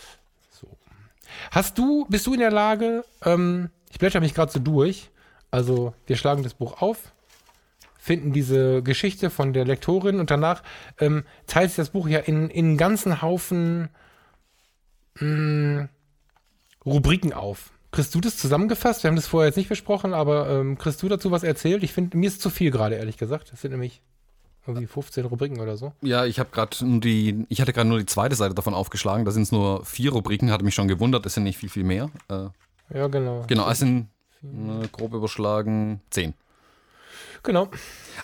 Hast 1.51 1.77
du, 1.77 2.05
bist 2.09 2.27
du 2.27 2.33
in 2.33 2.39
der 2.39 2.51
Lage, 2.51 3.05
ähm, 3.23 3.69
ich 3.89 3.99
blätter 3.99 4.19
mich 4.19 4.33
gerade 4.33 4.51
so 4.51 4.59
durch, 4.59 5.09
also 5.51 5.93
wir 6.07 6.15
schlagen 6.15 6.43
das 6.43 6.53
Buch 6.53 6.81
auf, 6.81 7.11
finden 7.97 8.31
diese 8.31 8.81
Geschichte 8.81 9.29
von 9.29 9.53
der 9.53 9.65
Lektorin 9.65 10.19
und 10.19 10.31
danach 10.31 10.63
ähm, 10.99 11.23
teilt 11.47 11.69
sich 11.69 11.77
das 11.77 11.89
Buch 11.89 12.07
ja 12.07 12.19
in, 12.19 12.49
in 12.49 12.65
einen 12.65 12.77
ganzen 12.77 13.21
Haufen 13.21 13.89
mh, 15.19 15.89
Rubriken 16.85 17.33
auf. 17.33 17.71
Kriegst 17.91 18.13
du 18.13 18.21
das 18.21 18.37
zusammengefasst? 18.37 19.03
Wir 19.03 19.09
haben 19.09 19.15
das 19.15 19.27
vorher 19.27 19.49
jetzt 19.49 19.57
nicht 19.57 19.69
besprochen, 19.69 20.13
aber 20.13 20.49
ähm, 20.49 20.77
kriegst 20.77 21.01
du 21.01 21.09
dazu 21.09 21.31
was 21.31 21.43
erzählt? 21.43 21.83
Ich 21.83 21.91
finde, 21.91 22.17
mir 22.17 22.27
ist 22.27 22.41
zu 22.41 22.49
viel 22.49 22.71
gerade, 22.71 22.95
ehrlich 22.95 23.17
gesagt. 23.17 23.51
Das 23.51 23.61
sind 23.61 23.71
nämlich 23.71 24.01
irgendwie 24.67 24.85
15 24.85 25.25
Rubriken 25.25 25.59
oder 25.59 25.75
so. 25.75 25.93
Ja, 26.01 26.25
ich 26.25 26.39
habe 26.39 26.49
gerade 26.51 26.77
die, 26.99 27.45
ich 27.49 27.61
hatte 27.61 27.73
gerade 27.73 27.89
nur 27.89 27.97
die 27.97 28.05
zweite 28.05 28.35
Seite 28.35 28.53
davon 28.53 28.75
aufgeschlagen. 28.75 29.25
Da 29.25 29.31
sind 29.31 29.43
es 29.43 29.51
nur 29.51 29.83
vier 29.85 30.11
Rubriken, 30.11 30.51
hatte 30.51 30.63
mich 30.63 30.75
schon 30.75 30.87
gewundert, 30.87 31.25
es 31.25 31.33
sind 31.33 31.43
nicht 31.43 31.57
viel, 31.57 31.69
viel 31.69 31.83
mehr. 31.83 32.11
Äh, 32.27 32.49
Ja, 32.93 33.07
genau. 33.07 33.45
genau, 33.47 33.69
es 33.69 33.79
sind 33.79 34.09
äh, 34.43 34.87
grob 34.91 35.13
überschlagen 35.13 36.01
zehn. 36.09 36.33
Genau. 37.43 37.69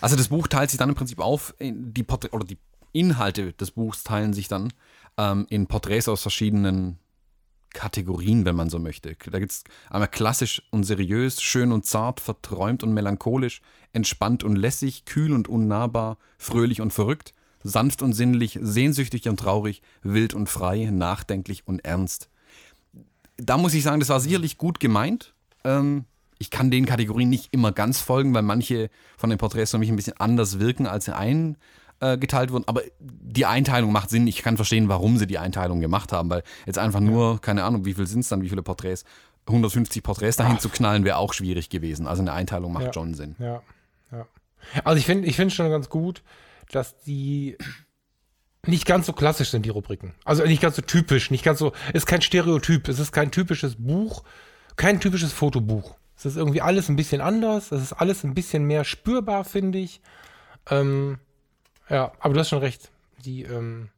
Also 0.00 0.16
das 0.16 0.28
Buch 0.28 0.48
teilt 0.48 0.70
sich 0.70 0.78
dann 0.78 0.88
im 0.88 0.94
Prinzip 0.94 1.20
auf, 1.20 1.54
in 1.58 1.94
die 1.94 2.02
Porträt 2.02 2.30
oder 2.32 2.44
die 2.44 2.58
Inhalte 2.92 3.52
des 3.52 3.72
Buchs 3.72 4.04
teilen 4.04 4.32
sich 4.32 4.48
dann 4.48 4.72
ähm, 5.18 5.46
in 5.50 5.66
Porträts 5.66 6.08
aus 6.08 6.22
verschiedenen 6.22 6.98
Kategorien, 7.76 8.46
wenn 8.46 8.56
man 8.56 8.70
so 8.70 8.78
möchte. 8.78 9.16
Da 9.30 9.38
gibt 9.38 9.52
es 9.52 9.64
einmal 9.90 10.08
klassisch 10.08 10.62
und 10.70 10.84
seriös, 10.84 11.42
schön 11.42 11.72
und 11.72 11.84
zart, 11.84 12.20
verträumt 12.20 12.82
und 12.82 12.94
melancholisch, 12.94 13.60
entspannt 13.92 14.44
und 14.44 14.56
lässig, 14.56 15.04
kühl 15.04 15.32
und 15.32 15.46
unnahbar, 15.48 16.16
fröhlich 16.38 16.80
und 16.80 16.92
verrückt, 16.92 17.34
sanft 17.62 18.00
und 18.00 18.14
sinnlich, 18.14 18.58
sehnsüchtig 18.62 19.28
und 19.28 19.38
traurig, 19.38 19.82
wild 20.02 20.32
und 20.32 20.48
frei, 20.48 20.88
nachdenklich 20.90 21.66
und 21.66 21.84
ernst. 21.84 22.30
Da 23.36 23.56
muss 23.58 23.74
ich 23.74 23.82
sagen, 23.82 24.00
das 24.00 24.08
war 24.08 24.20
sicherlich 24.20 24.58
gut 24.58 24.80
gemeint. 24.80 25.34
Ähm, 25.64 26.04
ich 26.38 26.50
kann 26.50 26.70
den 26.70 26.86
Kategorien 26.86 27.28
nicht 27.28 27.52
immer 27.52 27.72
ganz 27.72 28.00
folgen, 28.00 28.34
weil 28.34 28.42
manche 28.42 28.90
von 29.16 29.30
den 29.30 29.38
Porträts 29.38 29.70
für 29.70 29.78
mich 29.78 29.88
ein 29.88 29.96
bisschen 29.96 30.18
anders 30.18 30.58
wirken, 30.58 30.86
als 30.86 31.06
sie 31.06 31.14
eingeteilt 31.16 32.50
wurden. 32.52 32.64
Aber 32.66 32.82
die 33.00 33.46
Einteilung 33.46 33.92
macht 33.92 34.10
Sinn. 34.10 34.26
Ich 34.26 34.42
kann 34.42 34.56
verstehen, 34.56 34.88
warum 34.88 35.16
sie 35.18 35.26
die 35.26 35.38
Einteilung 35.38 35.80
gemacht 35.80 36.12
haben, 36.12 36.28
weil 36.30 36.42
jetzt 36.66 36.78
einfach 36.78 37.00
nur, 37.00 37.40
keine 37.40 37.64
Ahnung, 37.64 37.84
wie 37.84 37.94
viel 37.94 38.06
sind 38.06 38.20
es 38.20 38.28
dann, 38.28 38.42
wie 38.42 38.48
viele 38.48 38.62
Porträts, 38.62 39.04
150 39.46 40.02
Porträts 40.02 40.36
dahin 40.36 40.58
zu 40.58 40.68
knallen, 40.68 41.04
wäre 41.04 41.18
auch 41.18 41.32
schwierig 41.32 41.68
gewesen. 41.70 42.06
Also 42.06 42.20
eine 42.22 42.32
Einteilung 42.32 42.72
macht 42.72 42.86
Ja. 42.86 42.92
schon 42.92 43.14
Sinn. 43.14 43.36
Ja, 43.38 43.62
ja. 44.12 44.26
Also 44.84 44.98
ich 44.98 45.06
finde 45.06 45.28
ich 45.28 45.36
finde 45.36 45.54
schon 45.54 45.70
ganz 45.70 45.88
gut, 45.88 46.22
dass 46.72 46.98
die 47.02 47.56
nicht 48.68 48.86
ganz 48.86 49.06
so 49.06 49.12
klassisch 49.12 49.50
sind, 49.50 49.64
die 49.64 49.70
Rubriken. 49.70 50.14
Also 50.24 50.44
nicht 50.44 50.62
ganz 50.62 50.76
so 50.76 50.82
typisch, 50.82 51.30
nicht 51.30 51.44
ganz 51.44 51.58
so, 51.58 51.72
ist 51.92 52.06
kein 52.06 52.22
Stereotyp, 52.22 52.88
es 52.88 52.98
ist 52.98 53.12
kein 53.12 53.30
typisches 53.30 53.76
Buch, 53.76 54.24
kein 54.76 55.00
typisches 55.00 55.32
Fotobuch. 55.32 55.96
Es 56.16 56.24
ist 56.24 56.36
irgendwie 56.36 56.62
alles 56.62 56.88
ein 56.88 56.96
bisschen 56.96 57.20
anders, 57.20 57.72
es 57.72 57.82
ist 57.82 57.92
alles 57.92 58.24
ein 58.24 58.34
bisschen 58.34 58.64
mehr 58.64 58.84
spürbar, 58.84 59.44
finde 59.44 59.78
ich. 59.78 60.00
Ähm, 60.70 61.18
ja, 61.88 62.12
aber 62.20 62.34
du 62.34 62.40
hast 62.40 62.48
schon 62.48 62.60
recht. 62.60 62.90
Die, 63.24 63.42
ähm, 63.42 63.90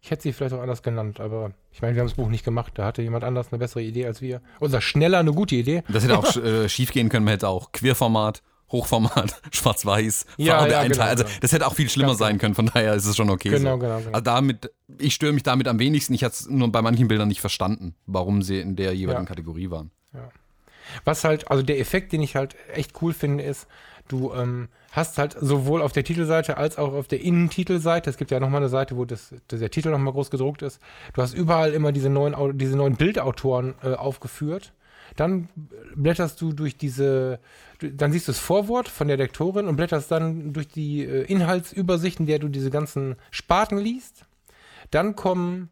ich 0.00 0.10
hätte 0.10 0.22
sie 0.22 0.32
vielleicht 0.32 0.54
auch 0.54 0.62
anders 0.62 0.82
genannt, 0.82 1.20
aber 1.20 1.52
ich 1.72 1.82
meine, 1.82 1.94
wir 1.94 2.00
haben 2.00 2.08
das 2.08 2.16
Buch 2.16 2.28
nicht 2.28 2.44
gemacht. 2.44 2.72
Da 2.76 2.84
hatte 2.84 3.02
jemand 3.02 3.24
anders 3.24 3.48
eine 3.50 3.58
bessere 3.58 3.82
Idee 3.82 4.06
als 4.06 4.22
wir. 4.22 4.40
Unser 4.60 4.80
schneller 4.80 5.18
eine 5.18 5.32
gute 5.32 5.56
Idee. 5.56 5.82
Das 5.88 6.04
hätte 6.04 6.18
auch 6.18 6.36
äh, 6.42 6.68
schief 6.68 6.92
gehen 6.92 7.08
können. 7.08 7.24
Man 7.24 7.32
hätte 7.32 7.48
auch 7.48 7.72
Querformat, 7.72 8.42
Hochformat, 8.70 9.40
Schwarz-Weiß, 9.52 10.26
Ja, 10.36 10.58
Farbe 10.58 10.72
ja, 10.72 10.82
genau, 10.84 11.02
also 11.04 11.24
genau. 11.24 11.36
das 11.40 11.52
hätte 11.52 11.66
auch 11.66 11.74
viel 11.74 11.88
schlimmer 11.88 12.08
Ganz 12.08 12.18
sein 12.18 12.38
können. 12.38 12.54
Von 12.54 12.66
daher 12.66 12.94
ist 12.94 13.06
es 13.06 13.16
schon 13.16 13.30
okay. 13.30 13.50
Genau, 13.50 13.74
so. 13.74 13.78
genau, 13.78 13.98
genau. 13.98 14.10
Also 14.10 14.20
damit, 14.24 14.72
ich 14.98 15.14
störe 15.14 15.32
mich 15.32 15.44
damit 15.44 15.68
am 15.68 15.78
wenigsten. 15.78 16.14
Ich 16.14 16.24
hatte 16.24 16.34
es 16.34 16.48
nur 16.48 16.70
bei 16.72 16.82
manchen 16.82 17.08
Bildern 17.08 17.28
nicht 17.28 17.40
verstanden, 17.40 17.94
warum 18.06 18.42
sie 18.42 18.60
in 18.60 18.76
der 18.76 18.94
jeweiligen 18.94 19.24
Ja. 19.24 19.28
Kategorie 19.28 19.70
waren. 19.70 19.90
Was 21.04 21.24
halt, 21.24 21.50
also 21.50 21.62
der 21.62 21.78
Effekt, 21.80 22.12
den 22.12 22.22
ich 22.22 22.36
halt 22.36 22.56
echt 22.72 23.02
cool 23.02 23.12
finde, 23.12 23.44
ist, 23.44 23.66
du 24.08 24.32
ähm, 24.34 24.68
hast 24.92 25.18
halt 25.18 25.36
sowohl 25.38 25.82
auf 25.82 25.92
der 25.92 26.04
Titelseite 26.04 26.56
als 26.56 26.78
auch 26.78 26.92
auf 26.92 27.08
der 27.08 27.20
Innentitelseite, 27.20 28.08
es 28.08 28.16
gibt 28.16 28.30
ja 28.30 28.40
nochmal 28.40 28.60
eine 28.62 28.68
Seite, 28.68 28.96
wo 28.96 29.04
das, 29.04 29.34
der 29.50 29.70
Titel 29.70 29.90
nochmal 29.90 30.12
groß 30.12 30.30
gedruckt 30.30 30.62
ist, 30.62 30.80
du 31.12 31.22
hast 31.22 31.34
überall 31.34 31.72
immer 31.72 31.92
diese 31.92 32.08
neuen, 32.08 32.56
diese 32.56 32.76
neuen 32.76 32.96
Bildautoren 32.96 33.74
äh, 33.82 33.94
aufgeführt. 33.94 34.72
Dann 35.16 35.48
blätterst 35.94 36.40
du 36.40 36.52
durch 36.52 36.76
diese, 36.76 37.40
dann 37.80 38.12
siehst 38.12 38.28
du 38.28 38.32
das 38.32 38.38
Vorwort 38.38 38.88
von 38.88 39.08
der 39.08 39.16
Lektorin 39.16 39.66
und 39.66 39.76
blätterst 39.76 40.10
dann 40.10 40.52
durch 40.52 40.68
die 40.68 41.04
äh, 41.04 41.22
Inhaltsübersicht, 41.24 42.20
in 42.20 42.26
der 42.26 42.38
du 42.38 42.48
diese 42.48 42.70
ganzen 42.70 43.16
Sparten 43.30 43.78
liest. 43.78 44.24
Dann 44.90 45.16
kommen 45.16 45.70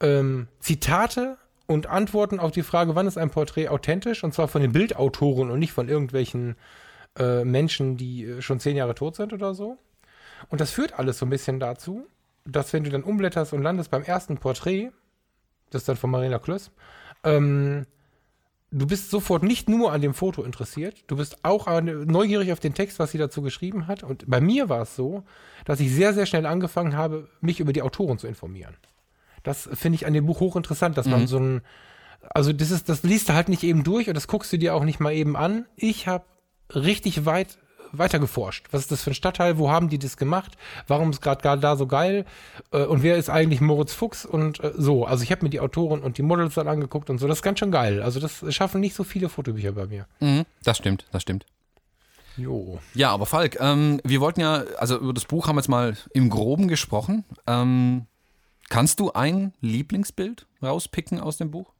ähm, 0.00 0.48
Zitate 0.60 1.38
und 1.66 1.86
Antworten 1.86 2.40
auf 2.40 2.50
die 2.50 2.62
Frage, 2.62 2.94
wann 2.94 3.06
ist 3.06 3.18
ein 3.18 3.30
Porträt 3.30 3.68
authentisch, 3.68 4.24
und 4.24 4.34
zwar 4.34 4.48
von 4.48 4.62
den 4.62 4.72
Bildautoren 4.72 5.50
und 5.50 5.58
nicht 5.58 5.72
von 5.72 5.88
irgendwelchen 5.88 6.56
äh, 7.18 7.44
Menschen, 7.44 7.96
die 7.96 8.24
äh, 8.24 8.42
schon 8.42 8.60
zehn 8.60 8.76
Jahre 8.76 8.94
tot 8.94 9.16
sind 9.16 9.32
oder 9.32 9.54
so. 9.54 9.78
Und 10.48 10.60
das 10.60 10.70
führt 10.70 10.98
alles 10.98 11.18
so 11.18 11.26
ein 11.26 11.30
bisschen 11.30 11.60
dazu, 11.60 12.06
dass 12.44 12.72
wenn 12.72 12.84
du 12.84 12.90
dann 12.90 13.04
umblätterst 13.04 13.52
und 13.52 13.62
landest 13.62 13.90
beim 13.90 14.02
ersten 14.02 14.38
Porträt, 14.38 14.90
das 15.70 15.82
ist 15.82 15.88
dann 15.88 15.96
von 15.96 16.10
Marina 16.10 16.38
Klöss, 16.38 16.70
ähm, 17.24 17.86
du 18.72 18.86
bist 18.86 19.10
sofort 19.10 19.42
nicht 19.42 19.68
nur 19.68 19.92
an 19.92 20.00
dem 20.00 20.14
Foto 20.14 20.42
interessiert, 20.42 21.04
du 21.06 21.16
bist 21.16 21.44
auch 21.44 21.66
an, 21.66 22.06
neugierig 22.06 22.52
auf 22.52 22.60
den 22.60 22.74
Text, 22.74 22.98
was 22.98 23.12
sie 23.12 23.18
dazu 23.18 23.42
geschrieben 23.42 23.86
hat. 23.86 24.02
Und 24.02 24.24
bei 24.28 24.40
mir 24.40 24.68
war 24.68 24.82
es 24.82 24.96
so, 24.96 25.22
dass 25.64 25.78
ich 25.80 25.92
sehr, 25.92 26.14
sehr 26.14 26.26
schnell 26.26 26.46
angefangen 26.46 26.96
habe, 26.96 27.28
mich 27.40 27.60
über 27.60 27.72
die 27.72 27.82
Autoren 27.82 28.18
zu 28.18 28.26
informieren. 28.26 28.74
Das 29.42 29.68
finde 29.74 29.96
ich 29.96 30.06
an 30.06 30.12
dem 30.14 30.26
Buch 30.26 30.40
hochinteressant, 30.40 30.96
dass 30.96 31.06
man 31.06 31.22
Mhm. 31.22 31.26
so 31.26 31.38
ein, 31.38 31.60
also 32.30 32.52
das 32.52 32.70
ist, 32.70 32.88
das 32.88 33.02
liest 33.02 33.28
du 33.28 33.34
halt 33.34 33.48
nicht 33.48 33.62
eben 33.62 33.84
durch 33.84 34.08
und 34.08 34.14
das 34.14 34.26
guckst 34.28 34.52
du 34.52 34.56
dir 34.58 34.74
auch 34.74 34.84
nicht 34.84 35.00
mal 35.00 35.12
eben 35.12 35.36
an. 35.36 35.66
Ich 35.76 36.06
habe 36.06 36.24
richtig 36.74 37.26
weit 37.26 37.58
weiter 37.92 38.18
geforscht. 38.18 38.66
Was 38.70 38.82
ist 38.82 38.90
das 38.92 39.02
für 39.02 39.10
ein 39.10 39.14
Stadtteil? 39.14 39.58
Wo 39.58 39.70
haben 39.70 39.88
die 39.88 39.98
das 39.98 40.16
gemacht? 40.16 40.52
Warum 40.86 41.10
ist 41.10 41.20
gerade 41.20 41.60
da 41.60 41.76
so 41.76 41.86
geil? 41.86 42.24
Äh, 42.72 42.84
Und 42.84 43.02
wer 43.02 43.16
ist 43.16 43.30
eigentlich 43.30 43.60
Moritz 43.60 43.92
Fuchs? 43.92 44.24
Und 44.24 44.60
äh, 44.60 44.72
so. 44.76 45.04
Also 45.04 45.22
ich 45.24 45.30
habe 45.30 45.44
mir 45.44 45.50
die 45.50 45.60
Autoren 45.60 46.00
und 46.00 46.18
die 46.18 46.22
Models 46.22 46.54
dann 46.54 46.68
angeguckt 46.68 47.10
und 47.10 47.18
so. 47.18 47.28
Das 47.28 47.38
ist 47.38 47.42
ganz 47.42 47.58
schön 47.58 47.70
geil. 47.70 48.02
Also 48.02 48.20
das 48.20 48.44
schaffen 48.54 48.80
nicht 48.80 48.94
so 48.94 49.04
viele 49.04 49.28
Fotobücher 49.28 49.72
bei 49.72 49.86
mir. 49.86 50.06
Mhm. 50.20 50.44
Das 50.64 50.78
stimmt, 50.78 51.06
das 51.12 51.22
stimmt. 51.22 51.46
Jo. 52.36 52.78
Ja, 52.94 53.10
aber 53.10 53.26
Falk, 53.26 53.58
ähm, 53.60 54.00
wir 54.04 54.20
wollten 54.20 54.40
ja, 54.40 54.64
also 54.78 54.98
über 54.98 55.12
das 55.12 55.26
Buch 55.26 55.48
haben 55.48 55.56
wir 55.56 55.60
jetzt 55.60 55.68
mal 55.68 55.96
im 56.14 56.30
Groben 56.30 56.66
gesprochen. 56.68 57.24
Ähm, 57.46 58.06
kannst 58.70 59.00
du 59.00 59.12
ein 59.12 59.52
Lieblingsbild 59.60 60.46
rauspicken 60.62 61.20
aus 61.20 61.36
dem 61.36 61.50
Buch? 61.50 61.72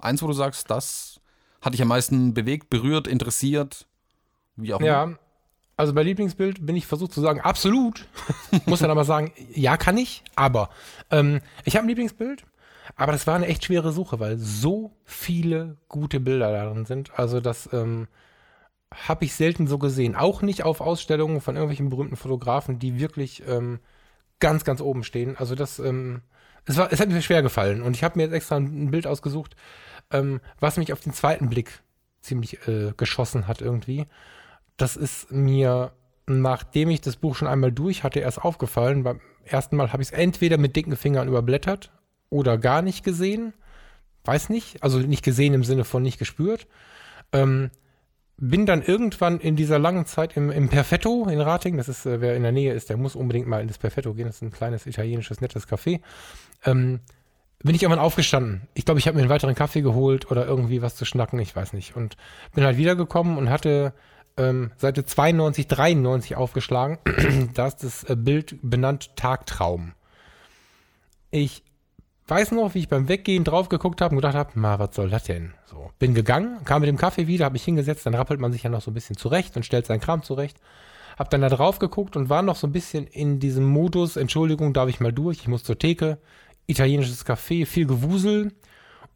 Eins, 0.00 0.22
wo 0.22 0.28
du 0.28 0.32
sagst, 0.34 0.70
das 0.70 1.20
hat 1.60 1.74
dich 1.74 1.82
am 1.82 1.88
meisten 1.88 2.32
bewegt, 2.34 2.70
berührt, 2.70 3.08
interessiert, 3.08 3.86
wie 4.54 4.72
auch 4.72 4.78
immer. 4.78 4.86
Ja, 4.88 5.18
also 5.78 5.94
bei 5.94 6.02
Lieblingsbild 6.02 6.66
bin 6.66 6.76
ich 6.76 6.86
versucht 6.86 7.12
zu 7.12 7.20
sagen, 7.20 7.40
absolut. 7.40 8.06
Muss 8.66 8.80
dann 8.80 8.90
aber 8.90 9.04
sagen, 9.04 9.32
ja, 9.54 9.76
kann 9.76 9.96
ich, 9.96 10.24
aber 10.34 10.70
ähm, 11.10 11.40
ich 11.64 11.76
habe 11.76 11.86
ein 11.86 11.88
Lieblingsbild, 11.88 12.44
aber 12.96 13.12
das 13.12 13.28
war 13.28 13.36
eine 13.36 13.46
echt 13.46 13.64
schwere 13.64 13.92
Suche, 13.92 14.18
weil 14.18 14.38
so 14.38 14.90
viele 15.04 15.76
gute 15.88 16.18
Bilder 16.18 16.50
darin 16.50 16.84
sind. 16.84 17.16
Also 17.16 17.40
das 17.40 17.72
ähm, 17.72 18.08
habe 18.92 19.24
ich 19.24 19.34
selten 19.34 19.68
so 19.68 19.78
gesehen. 19.78 20.16
Auch 20.16 20.42
nicht 20.42 20.64
auf 20.64 20.80
Ausstellungen 20.80 21.40
von 21.40 21.54
irgendwelchen 21.54 21.90
berühmten 21.90 22.16
Fotografen, 22.16 22.80
die 22.80 22.98
wirklich 22.98 23.44
ähm, 23.46 23.78
ganz, 24.40 24.64
ganz 24.64 24.80
oben 24.80 25.04
stehen. 25.04 25.36
Also 25.36 25.54
das, 25.54 25.78
ähm, 25.78 26.22
es, 26.66 26.76
war, 26.76 26.92
es 26.92 26.98
hat 26.98 27.08
mir 27.08 27.22
schwer 27.22 27.42
gefallen 27.42 27.82
und 27.82 27.94
ich 27.94 28.02
habe 28.02 28.18
mir 28.18 28.24
jetzt 28.24 28.34
extra 28.34 28.56
ein 28.56 28.90
Bild 28.90 29.06
ausgesucht, 29.06 29.54
ähm, 30.10 30.40
was 30.58 30.76
mich 30.76 30.92
auf 30.92 31.00
den 31.00 31.12
zweiten 31.12 31.48
Blick 31.48 31.82
ziemlich 32.20 32.66
äh, 32.66 32.94
geschossen 32.96 33.46
hat 33.46 33.60
irgendwie. 33.60 34.08
Das 34.78 34.96
ist 34.96 35.30
mir, 35.30 35.92
nachdem 36.26 36.88
ich 36.88 37.02
das 37.02 37.16
Buch 37.16 37.34
schon 37.36 37.48
einmal 37.48 37.72
durch 37.72 38.04
hatte, 38.04 38.20
erst 38.20 38.42
aufgefallen. 38.42 39.02
Beim 39.02 39.20
ersten 39.44 39.76
Mal 39.76 39.92
habe 39.92 40.02
ich 40.02 40.08
es 40.08 40.12
entweder 40.12 40.56
mit 40.56 40.74
dicken 40.74 40.96
Fingern 40.96 41.28
überblättert 41.28 41.92
oder 42.30 42.56
gar 42.56 42.80
nicht 42.80 43.04
gesehen. 43.04 43.52
Weiß 44.24 44.48
nicht. 44.48 44.82
Also 44.82 44.98
nicht 45.00 45.24
gesehen 45.24 45.52
im 45.52 45.64
Sinne 45.64 45.84
von 45.84 46.02
nicht 46.02 46.18
gespürt. 46.18 46.66
Ähm, 47.32 47.70
bin 48.38 48.66
dann 48.66 48.82
irgendwann 48.82 49.40
in 49.40 49.56
dieser 49.56 49.78
langen 49.78 50.06
Zeit 50.06 50.36
im, 50.36 50.50
im 50.50 50.68
Perfetto 50.68 51.26
in 51.28 51.40
Rating, 51.40 51.76
das 51.76 51.88
ist, 51.88 52.06
äh, 52.06 52.20
wer 52.20 52.36
in 52.36 52.44
der 52.44 52.52
Nähe 52.52 52.72
ist, 52.72 52.88
der 52.88 52.96
muss 52.96 53.16
unbedingt 53.16 53.48
mal 53.48 53.60
in 53.60 53.68
das 53.68 53.78
Perfetto 53.78 54.14
gehen, 54.14 54.26
das 54.26 54.36
ist 54.36 54.42
ein 54.42 54.52
kleines 54.52 54.86
italienisches, 54.86 55.40
nettes 55.40 55.68
Café. 55.68 56.00
Ähm, 56.64 57.00
bin 57.60 57.74
ich 57.74 57.82
irgendwann 57.82 58.04
aufgestanden. 58.04 58.68
Ich 58.74 58.84
glaube, 58.84 59.00
ich 59.00 59.08
habe 59.08 59.16
mir 59.16 59.22
einen 59.22 59.30
weiteren 59.30 59.56
Kaffee 59.56 59.82
geholt 59.82 60.30
oder 60.30 60.46
irgendwie 60.46 60.80
was 60.80 60.94
zu 60.94 61.04
schnacken, 61.04 61.40
ich 61.40 61.56
weiß 61.56 61.72
nicht. 61.72 61.96
Und 61.96 62.16
bin 62.54 62.62
halt 62.62 62.76
wiedergekommen 62.76 63.36
und 63.36 63.50
hatte 63.50 63.92
ähm, 64.38 64.70
Seite 64.76 65.04
92, 65.04 65.66
93 65.66 66.36
aufgeschlagen. 66.36 66.98
da 67.54 67.66
ist 67.66 67.84
das 67.84 68.04
äh, 68.04 68.16
Bild 68.16 68.56
benannt 68.62 69.16
Tagtraum. 69.16 69.92
Ich 71.30 71.62
weiß 72.28 72.52
noch, 72.52 72.74
wie 72.74 72.80
ich 72.80 72.88
beim 72.88 73.08
Weggehen 73.08 73.44
drauf 73.44 73.68
geguckt 73.68 74.00
habe 74.00 74.14
und 74.14 74.20
gedacht 74.20 74.34
habe, 74.34 74.58
ma, 74.58 74.78
was 74.78 74.94
soll 74.94 75.10
das 75.10 75.24
denn? 75.24 75.54
So, 75.66 75.90
bin 75.98 76.14
gegangen, 76.14 76.64
kam 76.64 76.80
mit 76.80 76.88
dem 76.88 76.96
Kaffee 76.96 77.26
wieder, 77.26 77.46
habe 77.46 77.54
mich 77.54 77.64
hingesetzt, 77.64 78.06
dann 78.06 78.14
rappelt 78.14 78.40
man 78.40 78.52
sich 78.52 78.62
ja 78.62 78.70
noch 78.70 78.82
so 78.82 78.90
ein 78.90 78.94
bisschen 78.94 79.16
zurecht 79.16 79.56
und 79.56 79.64
stellt 79.64 79.86
seinen 79.86 80.00
Kram 80.00 80.22
zurecht. 80.22 80.58
Hab 81.18 81.30
dann 81.30 81.40
da 81.40 81.48
drauf 81.48 81.78
geguckt 81.78 82.16
und 82.16 82.28
war 82.28 82.42
noch 82.42 82.56
so 82.56 82.66
ein 82.66 82.72
bisschen 82.72 83.06
in 83.06 83.40
diesem 83.40 83.64
Modus, 83.64 84.16
Entschuldigung, 84.16 84.72
darf 84.72 84.88
ich 84.88 85.00
mal 85.00 85.12
durch, 85.12 85.40
ich 85.40 85.48
muss 85.48 85.64
zur 85.64 85.78
Theke, 85.78 86.18
italienisches 86.66 87.26
Café, 87.26 87.66
viel 87.66 87.86
Gewusel. 87.86 88.52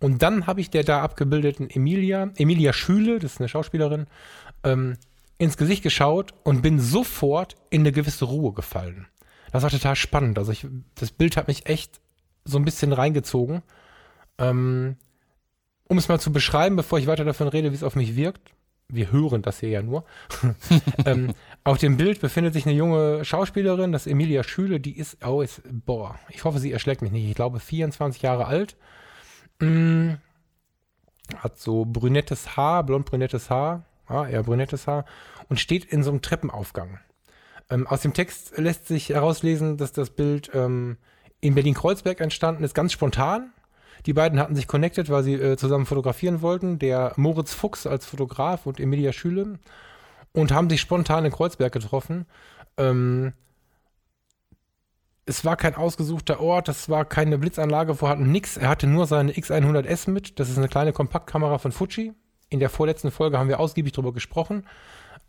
Und 0.00 0.22
dann 0.22 0.48
habe 0.48 0.60
ich 0.60 0.70
der 0.70 0.82
da 0.82 1.02
abgebildeten 1.02 1.70
Emilia, 1.70 2.30
Emilia 2.36 2.72
Schüle, 2.72 3.20
das 3.20 3.34
ist 3.34 3.40
eine 3.40 3.48
Schauspielerin, 3.48 4.06
ähm, 4.64 4.96
ins 5.42 5.56
Gesicht 5.56 5.82
geschaut 5.82 6.32
und 6.44 6.62
bin 6.62 6.78
sofort 6.78 7.56
in 7.68 7.82
eine 7.82 7.90
gewisse 7.90 8.26
Ruhe 8.26 8.52
gefallen. 8.52 9.08
Das 9.50 9.64
war 9.64 9.70
total 9.70 9.96
spannend. 9.96 10.38
Also 10.38 10.52
ich, 10.52 10.66
das 10.94 11.10
Bild 11.10 11.36
hat 11.36 11.48
mich 11.48 11.66
echt 11.66 12.00
so 12.44 12.58
ein 12.58 12.64
bisschen 12.64 12.92
reingezogen. 12.92 13.62
Ähm, 14.38 14.96
um 15.88 15.98
es 15.98 16.08
mal 16.08 16.20
zu 16.20 16.32
beschreiben, 16.32 16.76
bevor 16.76 17.00
ich 17.00 17.08
weiter 17.08 17.24
davon 17.24 17.48
rede, 17.48 17.72
wie 17.72 17.74
es 17.74 17.82
auf 17.82 17.96
mich 17.96 18.14
wirkt. 18.14 18.54
Wir 18.88 19.10
hören 19.10 19.42
das 19.42 19.58
hier 19.58 19.70
ja 19.70 19.82
nur. 19.82 20.04
ähm, 21.06 21.34
auf 21.64 21.78
dem 21.78 21.96
Bild 21.96 22.20
befindet 22.20 22.52
sich 22.52 22.64
eine 22.64 22.76
junge 22.76 23.24
Schauspielerin, 23.24 23.90
das 23.90 24.06
ist 24.06 24.12
Emilia 24.12 24.44
Schüle, 24.44 24.78
die 24.78 24.96
ist, 24.96 25.26
oh, 25.26 25.42
ist, 25.42 25.62
boah, 25.70 26.18
ich 26.28 26.44
hoffe, 26.44 26.60
sie 26.60 26.70
erschlägt 26.70 27.02
mich 27.02 27.10
nicht. 27.10 27.28
Ich 27.28 27.34
glaube, 27.34 27.58
24 27.58 28.22
Jahre 28.22 28.46
alt. 28.46 28.76
Mm, 29.58 30.12
hat 31.36 31.58
so 31.58 31.84
brünettes 31.84 32.56
Haar, 32.56 32.84
blond-brünettes 32.84 33.50
Haar, 33.50 33.84
ja, 34.08 34.26
eher 34.26 34.44
brünettes 34.44 34.86
Haar 34.86 35.04
und 35.52 35.60
steht 35.60 35.84
in 35.84 36.02
so 36.02 36.08
einem 36.10 36.22
Treppenaufgang. 36.22 36.98
Ähm, 37.68 37.86
aus 37.86 38.00
dem 38.00 38.14
Text 38.14 38.56
lässt 38.56 38.86
sich 38.86 39.10
herauslesen, 39.10 39.76
dass 39.76 39.92
das 39.92 40.08
Bild 40.08 40.50
ähm, 40.54 40.96
in 41.42 41.54
Berlin-Kreuzberg 41.54 42.22
entstanden 42.22 42.64
ist, 42.64 42.72
ganz 42.74 42.90
spontan. 42.90 43.52
Die 44.06 44.14
beiden 44.14 44.40
hatten 44.40 44.56
sich 44.56 44.66
connected, 44.66 45.10
weil 45.10 45.22
sie 45.22 45.34
äh, 45.34 45.58
zusammen 45.58 45.84
fotografieren 45.84 46.40
wollten. 46.40 46.78
Der 46.78 47.12
Moritz 47.16 47.52
Fuchs 47.52 47.86
als 47.86 48.06
Fotograf 48.06 48.64
und 48.64 48.80
Emilia 48.80 49.12
Schüle. 49.12 49.58
Und 50.32 50.52
haben 50.52 50.70
sich 50.70 50.80
spontan 50.80 51.26
in 51.26 51.32
Kreuzberg 51.32 51.74
getroffen. 51.74 52.24
Ähm, 52.78 53.34
es 55.26 55.44
war 55.44 55.58
kein 55.58 55.74
ausgesuchter 55.74 56.40
Ort, 56.40 56.70
es 56.70 56.88
war 56.88 57.04
keine 57.04 57.36
Blitzanlage 57.36 57.94
vorhanden, 57.94 58.32
nix. 58.32 58.56
Er 58.56 58.70
hatte 58.70 58.86
nur 58.86 59.06
seine 59.06 59.32
X100S 59.32 60.08
mit. 60.08 60.40
Das 60.40 60.48
ist 60.48 60.56
eine 60.56 60.68
kleine 60.68 60.94
Kompaktkamera 60.94 61.58
von 61.58 61.72
Fuji. 61.72 62.14
In 62.48 62.58
der 62.58 62.70
vorletzten 62.70 63.10
Folge 63.10 63.38
haben 63.38 63.50
wir 63.50 63.60
ausgiebig 63.60 63.92
darüber 63.92 64.14
gesprochen. 64.14 64.64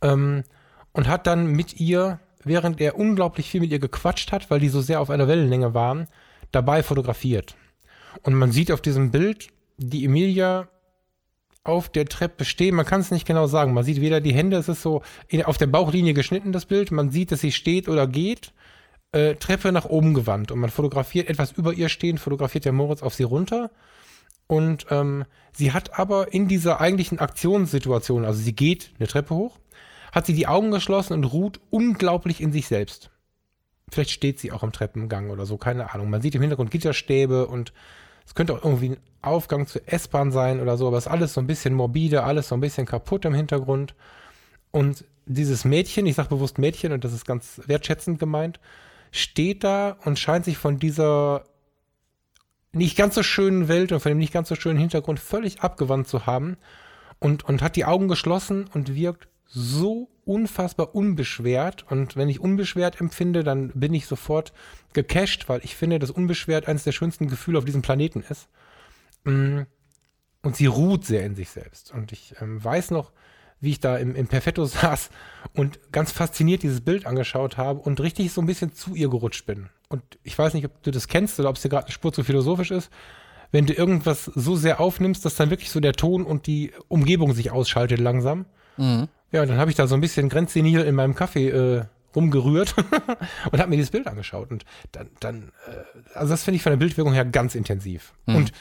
Ähm, 0.04 0.44
und 0.92 1.08
hat 1.08 1.26
dann 1.26 1.48
mit 1.48 1.80
ihr, 1.80 2.20
während 2.44 2.80
er 2.80 3.00
unglaublich 3.00 3.50
viel 3.50 3.62
mit 3.62 3.72
ihr 3.72 3.80
gequatscht 3.80 4.32
hat, 4.32 4.52
weil 4.52 4.60
die 4.60 4.70
so 4.70 4.82
sehr 4.82 5.02
auf 5.02 5.10
einer 5.10 5.28
Wellenlänge 5.28 5.74
waren, 5.74 6.08
dabei 6.52 6.84
fotografiert. 6.84 7.56
Und 8.22 8.36
man 8.36 8.52
sieht 8.52 8.72
auf 8.72 8.82
diesem 8.82 9.10
Bild 9.10 9.48
die 9.78 10.06
Emilia 10.06 10.68
auf 11.64 11.90
der 11.90 12.06
Treppe 12.06 12.46
stehen. 12.46 12.76
Man 12.76 12.86
kann 12.86 13.02
es 13.02 13.10
nicht 13.10 13.26
genau 13.26 13.48
sagen. 13.48 13.74
Man 13.74 13.84
sieht 13.84 14.02
weder 14.02 14.22
die 14.22 14.34
Hände, 14.34 14.58
es 14.58 14.70
ist 14.70 14.82
so 14.82 15.02
auf 15.46 15.58
der 15.58 15.68
Bauchlinie 15.68 16.14
geschnitten, 16.14 16.52
das 16.52 16.66
Bild. 16.66 16.92
Man 16.92 17.10
sieht, 17.10 17.32
dass 17.32 17.42
sie 17.42 17.52
steht 17.52 17.88
oder 17.88 18.06
geht. 18.06 18.54
Äh, 19.14 19.36
Treppe 19.36 19.72
nach 19.72 19.86
oben 19.86 20.14
gewandt. 20.14 20.52
Und 20.52 20.60
man 20.60 20.70
fotografiert 20.70 21.30
etwas 21.30 21.52
über 21.52 21.74
ihr 21.74 21.90
stehen, 21.90 22.18
fotografiert 22.18 22.66
der 22.66 22.74
Moritz 22.74 23.02
auf 23.02 23.14
sie 23.14 23.24
runter. 23.24 23.72
Und 24.48 24.88
ähm, 24.90 25.26
sie 25.54 25.72
hat 25.72 25.98
aber 25.98 26.34
in 26.34 26.48
dieser 26.48 26.82
eigentlichen 26.82 27.20
Aktionssituation, 27.20 28.26
also 28.26 28.42
sie 28.42 28.54
geht 28.54 28.92
eine 29.00 29.08
Treppe 29.08 29.36
hoch, 29.36 29.60
hat 30.14 30.28
sie 30.28 30.34
die 30.34 30.48
Augen 30.48 30.72
geschlossen 30.72 31.14
und 31.14 31.26
ruht 31.26 31.60
unglaublich 31.72 32.40
in 32.40 32.54
sich 32.54 32.68
selbst. 32.68 33.10
Vielleicht 33.90 34.12
steht 34.12 34.40
sie 34.40 34.52
auch 34.52 34.64
am 34.64 34.72
Treppengang 34.72 35.32
oder 35.32 35.46
so, 35.46 35.58
keine 35.58 35.94
Ahnung. 35.94 36.10
Man 36.10 36.22
sieht 36.22 36.36
im 36.36 36.42
Hintergrund 36.42 36.72
Gitterstäbe 36.72 37.48
und 37.48 37.74
es 38.26 38.36
könnte 38.36 38.54
auch 38.54 38.64
irgendwie 38.64 38.92
ein 38.92 38.98
Aufgang 39.24 39.66
zur 39.68 39.82
S-Bahn 39.88 40.32
sein 40.32 40.62
oder 40.62 40.78
so, 40.78 40.88
aber 40.88 40.98
es 40.98 41.08
ist 41.08 41.12
alles 41.12 41.34
so 41.34 41.42
ein 41.42 41.48
bisschen 41.48 41.74
morbide, 41.74 42.24
alles 42.24 42.48
so 42.48 42.56
ein 42.56 42.62
bisschen 42.62 42.86
kaputt 42.86 43.26
im 43.26 43.34
Hintergrund. 43.34 43.96
Und 44.72 45.04
dieses 45.26 45.66
Mädchen, 45.66 46.06
ich 46.06 46.16
sage 46.16 46.30
bewusst 46.30 46.60
Mädchen 46.60 46.94
und 46.94 47.04
das 47.04 47.12
ist 47.12 47.26
ganz 47.26 47.62
wertschätzend 47.66 48.20
gemeint, 48.20 48.60
steht 49.12 49.64
da 49.64 49.98
und 50.06 50.20
scheint 50.20 50.46
sich 50.46 50.58
von 50.58 50.78
dieser 50.78 51.46
nicht 52.72 52.98
ganz 52.98 53.16
so 53.16 53.24
schönen 53.24 53.68
Welt 53.68 53.92
und 53.92 54.00
von 54.00 54.12
dem 54.12 54.20
nicht 54.20 54.34
ganz 54.34 54.50
so 54.50 54.56
schönen 54.56 54.80
Hintergrund 54.80 55.20
völlig 55.20 55.62
abgewandt 55.62 56.08
zu 56.08 56.28
haben 56.28 56.58
und, 57.20 57.44
und 57.46 57.62
hat 57.62 57.76
die 57.76 57.86
Augen 57.86 58.08
geschlossen 58.08 58.70
und 58.74 58.96
wirkt 58.96 59.28
so 59.46 60.10
unfassbar 60.26 60.96
unbeschwert. 60.96 61.86
Und 61.90 62.16
wenn 62.16 62.30
ich 62.30 62.40
unbeschwert 62.40 63.00
empfinde, 63.00 63.44
dann 63.44 63.70
bin 63.74 63.94
ich 63.94 64.08
sofort 64.08 64.54
gecasht, 64.94 65.50
weil 65.50 65.62
ich 65.64 65.76
finde, 65.76 66.00
dass 66.00 66.12
unbeschwert 66.12 66.68
eines 66.68 66.84
der 66.84 66.92
schönsten 66.92 67.28
Gefühle 67.28 67.58
auf 67.58 67.66
diesem 67.66 67.82
Planeten 67.82 68.24
ist. 68.28 68.48
Mm. 69.24 69.62
Und 70.42 70.58
sie 70.58 70.66
ruht 70.66 71.06
sehr 71.06 71.26
in 71.26 71.36
sich 71.36 71.50
selbst. 71.50 71.94
Und 71.94 72.12
ich 72.12 72.36
ähm, 72.42 72.62
weiß 72.62 72.92
noch, 72.92 73.14
wie 73.62 73.70
ich 73.70 73.80
da 73.80 73.98
im, 73.98 74.14
im 74.14 74.28
Perfetto 74.28 74.66
saß 74.66 75.10
und 75.54 75.80
ganz 75.92 76.12
fasziniert 76.12 76.64
dieses 76.64 76.82
Bild 76.82 77.06
angeschaut 77.06 77.58
habe 77.58 77.80
und 77.80 78.02
richtig 78.02 78.32
so 78.34 78.42
ein 78.42 78.46
bisschen 78.46 78.74
zu 78.74 78.94
ihr 78.94 79.10
gerutscht 79.10 79.46
bin. 79.46 79.70
Und 79.88 80.04
ich 80.24 80.38
weiß 80.38 80.54
nicht, 80.54 80.66
ob 80.66 80.84
du 80.84 80.92
das 80.92 81.08
kennst 81.08 81.40
oder 81.40 81.50
ob 81.50 81.56
es 81.56 81.62
dir 81.62 81.70
gerade 81.70 81.86
eine 81.86 81.94
Spur 81.94 82.12
zu 82.12 82.24
philosophisch 82.24 82.72
ist. 82.72 82.90
Wenn 83.52 83.68
du 83.68 83.74
irgendwas 83.74 84.26
so 84.26 84.56
sehr 84.56 84.80
aufnimmst, 84.80 85.24
dass 85.24 85.36
dann 85.36 85.50
wirklich 85.50 85.70
so 85.70 85.80
der 85.80 85.94
Ton 85.94 86.26
und 86.26 86.48
die 86.48 86.72
Umgebung 86.88 87.34
sich 87.34 87.52
ausschaltet 87.52 88.00
langsam. 88.00 88.46
Mhm. 88.78 89.08
Ja, 89.34 89.46
dann 89.46 89.58
habe 89.58 89.72
ich 89.72 89.76
da 89.76 89.88
so 89.88 89.96
ein 89.96 90.02
bisschen 90.02 90.30
grenzsenil 90.30 90.82
in 90.82 90.94
meinem 90.94 91.16
Kaffee 91.16 91.50
äh, 91.50 91.86
rumgerührt 92.16 92.76
und 93.52 93.60
habe 93.60 93.70
mir 93.70 93.78
dieses 93.78 93.90
Bild 93.90 94.08
angeschaut. 94.08 94.52
Und 94.52 94.64
dann, 94.92 95.10
dann 95.20 95.52
äh, 95.68 96.18
also 96.18 96.32
das 96.32 96.44
finde 96.44 96.58
ich 96.58 96.62
von 96.64 96.72
der 96.72 96.78
Bildwirkung 96.78 97.14
her 97.14 97.26
ganz 97.26 97.56
intensiv. 97.56 98.14
Mhm. 98.28 98.36
Und 98.36 98.52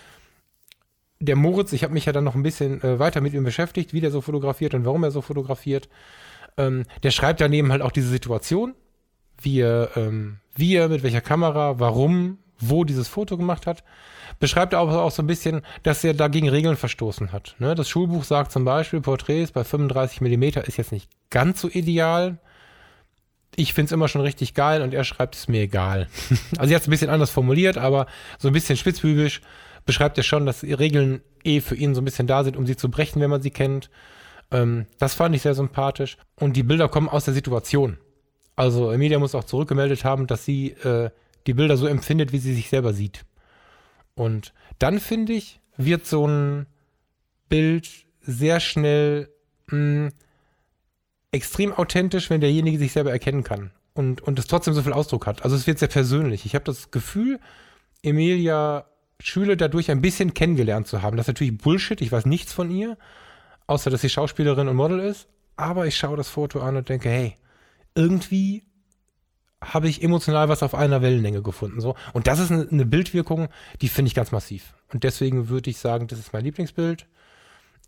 der 1.21 1.37
Moritz, 1.37 1.75
ich 1.75 1.85
habe 1.85 1.93
mich 1.93 2.07
ja 2.07 2.13
dann 2.13 2.25
noch 2.25 2.35
ein 2.35 2.43
bisschen 2.43 2.83
äh, 2.83 2.99
weiter 2.99 3.21
mit 3.21 3.35
ihm 3.35 3.45
beschäftigt, 3.45 3.93
wie 3.93 4.01
der 4.01 4.11
so 4.11 4.23
fotografiert 4.23 4.73
und 4.73 4.87
warum 4.87 5.05
er 5.05 5.11
so 5.11 5.21
fotografiert. 5.21 5.91
Ähm, 6.57 6.85
der 7.03 7.11
schreibt 7.11 7.43
daneben 7.43 7.71
halt 7.71 7.83
auch 7.83 7.93
diese 7.93 8.09
Situation, 8.09 8.75
wie 9.41 9.61
er, 9.61 9.91
ähm, 9.97 10.39
wie 10.55 10.75
er, 10.75 10.89
mit 10.89 11.03
welcher 11.03 11.21
Kamera, 11.21 11.79
warum, 11.79 12.39
wo 12.63 12.85
dieses 12.85 13.09
Foto 13.09 13.37
gemacht 13.37 13.67
hat. 13.67 13.85
Beschreibt 14.39 14.75
aber 14.75 15.03
auch 15.03 15.11
so 15.11 15.23
ein 15.23 15.27
bisschen, 15.27 15.63
dass 15.83 16.03
er 16.05 16.15
dagegen 16.15 16.49
Regeln 16.49 16.77
verstoßen 16.77 17.33
hat. 17.33 17.55
Ne? 17.59 17.75
Das 17.75 17.89
Schulbuch 17.89 18.25
sagt 18.25 18.53
zum 18.53 18.65
Beispiel, 18.65 19.01
Porträts 19.01 19.53
bei 19.53 19.65
35 19.65 20.21
mm 20.21 20.43
ist 20.67 20.79
jetzt 20.79 20.93
nicht 20.93 21.11
ganz 21.31 21.61
so 21.61 21.69
ideal. 21.69 22.39
Ich 23.55 23.75
finde 23.75 23.87
es 23.87 23.93
immer 23.93 24.09
schon 24.09 24.23
richtig 24.23 24.55
geil 24.55 24.81
und 24.81 24.95
er 24.95 25.05
schreibt 25.05 25.35
es 25.35 25.49
mir 25.49 25.63
egal. 25.63 26.09
also 26.59 26.73
er 26.73 26.77
hat 26.77 26.83
es 26.83 26.89
ein 26.89 26.93
bisschen 26.93 27.11
anders 27.11 27.31
formuliert, 27.31 27.77
aber 27.77 28.07
so 28.39 28.49
ein 28.49 28.55
bisschen 28.55 28.77
spitzbübisch 28.77 29.43
beschreibt 29.85 30.17
er 30.17 30.25
schon, 30.25 30.47
dass 30.47 30.61
die 30.61 30.73
Regeln 30.73 31.21
eh 31.45 31.61
für 31.61 31.75
ihn 31.75 31.95
so 31.95 32.01
ein 32.01 32.05
bisschen 32.05 32.27
da 32.27 32.45
sind, 32.45 32.57
um 32.57 32.67
sie 32.67 32.77
zu 32.77 32.91
brechen, 32.91 33.21
wenn 33.21 33.31
man 33.31 33.43
sie 33.43 33.51
kennt. 33.51 33.91
Ähm, 34.51 34.87
das 34.99 35.15
fand 35.15 35.35
ich 35.35 35.43
sehr 35.43 35.55
sympathisch. 35.55 36.17
Und 36.37 36.57
die 36.57 36.63
Bilder 36.63 36.89
kommen 36.89 37.09
aus 37.09 37.25
der 37.25 37.35
Situation. 37.35 37.99
Also 38.55 38.93
Emilia 38.93 39.19
muss 39.19 39.35
auch 39.35 39.45
zurückgemeldet 39.45 40.05
haben, 40.05 40.27
dass 40.27 40.45
sie 40.45 40.71
äh, 40.71 41.11
die 41.47 41.55
Bilder 41.55 41.77
so 41.77 41.87
empfindet, 41.87 42.33
wie 42.33 42.39
sie 42.39 42.55
sich 42.55 42.69
selber 42.69 42.93
sieht. 42.93 43.25
Und 44.15 44.53
dann 44.79 45.01
finde 45.01 45.33
ich, 45.33 45.61
wird 45.77 46.07
so 46.07 46.27
ein 46.27 46.67
Bild 47.49 47.89
sehr 48.21 48.61
schnell 48.61 49.29
mh, 49.67 49.77
hm, 49.77 50.13
extrem 51.33 51.73
authentisch, 51.73 52.31
wenn 52.31 52.41
derjenige 52.41 52.79
sich 52.79 52.93
selber 52.93 53.11
erkennen 53.11 53.43
kann 53.43 53.73
und, 53.95 54.21
und 54.21 54.39
es 54.39 54.47
trotzdem 54.47 54.75
so 54.75 54.83
viel 54.83 54.93
Ausdruck 54.93 55.27
hat. 55.27 55.45
Also 55.45 55.57
es 55.57 55.67
wird 55.67 55.79
sehr 55.79 55.89
persönlich. 55.89 56.45
Ich 56.45 56.55
habe 56.55 56.65
das 56.65 56.91
Gefühl, 56.91 57.41
Emilia 58.03 58.87
Schüler 59.21 59.57
dadurch 59.57 59.91
ein 59.91 60.03
bisschen 60.03 60.35
kennengelernt 60.35 60.89
zu 60.89 61.03
haben. 61.03 61.17
Das 61.17 61.25
ist 61.25 61.29
natürlich 61.29 61.57
Bullshit, 61.57 62.01
ich 62.01 62.11
weiß 62.11 62.27
nichts 62.27 62.53
von 62.53 62.71
ihr, 62.71 62.99
außer 63.67 63.89
dass 63.89 64.01
sie 64.01 64.09
Schauspielerin 64.09 64.69
und 64.69 64.77
Model 64.77 64.99
ist. 64.99 65.29
Aber 65.57 65.87
ich 65.87 65.97
schaue 65.97 66.17
das 66.17 66.29
Foto 66.29 66.61
an 66.61 66.77
und 66.77 66.89
denke, 66.89 67.09
hey, 67.09 67.37
irgendwie 67.95 68.65
habe 69.63 69.89
ich 69.89 70.03
emotional 70.03 70.49
was 70.49 70.63
auf 70.63 70.75
einer 70.75 71.03
Wellenlänge 71.03 71.43
gefunden. 71.43 71.81
So. 71.81 71.95
Und 72.13 72.27
das 72.27 72.39
ist 72.39 72.51
eine, 72.51 72.69
eine 72.71 72.85
Bildwirkung, 72.85 73.49
die 73.81 73.89
finde 73.89 74.09
ich 74.09 74.15
ganz 74.15 74.33
massiv. 74.33 74.75
Und 74.93 75.05
deswegen 75.05 75.49
würde 75.49 75.71
ich 75.71 75.79
sagen, 75.79 76.07
das 76.09 76.19
ist 76.19 76.33
mein 76.33 76.45
Lieblingsbild. 76.45 77.07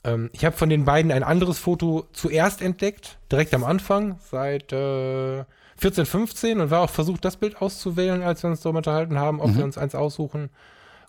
Ähm, 0.05 0.31
ich 0.33 0.45
habe 0.45 0.57
von 0.57 0.69
den 0.69 0.85
beiden 0.85 1.11
ein 1.11 1.23
anderes 1.23 1.59
Foto 1.59 2.07
zuerst 2.13 2.63
entdeckt, 2.63 3.19
direkt 3.31 3.55
am 3.55 3.65
Anfang, 3.65 4.19
seit 4.31 4.73
äh, 4.73 5.45
14, 5.77 6.07
15 6.07 6.61
und 6.61 6.71
war 6.71 6.83
auch 6.83 6.91
versucht, 6.91 7.25
das 7.25 7.37
Bild 7.37 7.61
auszuwählen, 7.61 8.23
als 8.23 8.43
wir 8.43 8.51
uns 8.51 8.61
darüber 8.61 8.79
unterhalten 8.79 9.19
haben, 9.19 9.41
ob 9.41 9.51
mhm. 9.51 9.57
wir 9.59 9.65
uns 9.65 9.79
eins 9.79 9.95
aussuchen 9.95 10.51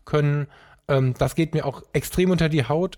können. 0.06 0.47
Ähm, 0.88 1.13
das 1.17 1.36
geht 1.36 1.54
mir 1.54 1.65
auch 1.65 1.84
extrem 1.93 2.32
unter 2.32 2.49
die 2.49 2.67
Haut. 2.67 2.97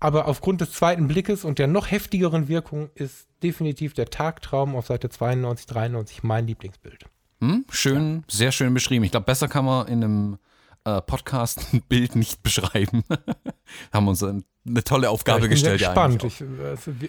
Aber 0.00 0.26
aufgrund 0.26 0.62
des 0.62 0.72
zweiten 0.72 1.08
Blickes 1.08 1.44
und 1.44 1.58
der 1.58 1.66
noch 1.66 1.90
heftigeren 1.90 2.48
Wirkung 2.48 2.88
ist 2.94 3.28
definitiv 3.42 3.92
der 3.92 4.06
Tagtraum 4.06 4.74
auf 4.74 4.86
Seite 4.86 5.10
92, 5.10 5.66
93 5.66 6.22
mein 6.22 6.46
Lieblingsbild. 6.46 7.04
Hm, 7.40 7.66
schön, 7.70 8.16
ja. 8.16 8.22
sehr 8.28 8.52
schön 8.52 8.72
beschrieben. 8.72 9.04
Ich 9.04 9.10
glaube, 9.10 9.26
besser 9.26 9.46
kann 9.46 9.66
man 9.66 9.88
in 9.88 10.02
einem 10.02 10.38
äh, 10.84 11.02
Podcast 11.02 11.66
ein 11.72 11.82
Bild 11.82 12.16
nicht 12.16 12.42
beschreiben. 12.42 13.04
haben 13.92 14.08
uns 14.08 14.22
eine 14.22 14.42
tolle 14.84 15.10
Aufgabe 15.10 15.40
ja, 15.40 15.44
ich 15.44 15.48
bin 15.48 15.50
gestellt. 15.50 15.80
Sehr 15.80 15.88
gespannt. 15.88 16.24
Ich, 16.24 16.42
also, 16.64 16.92
wir, 16.98 17.08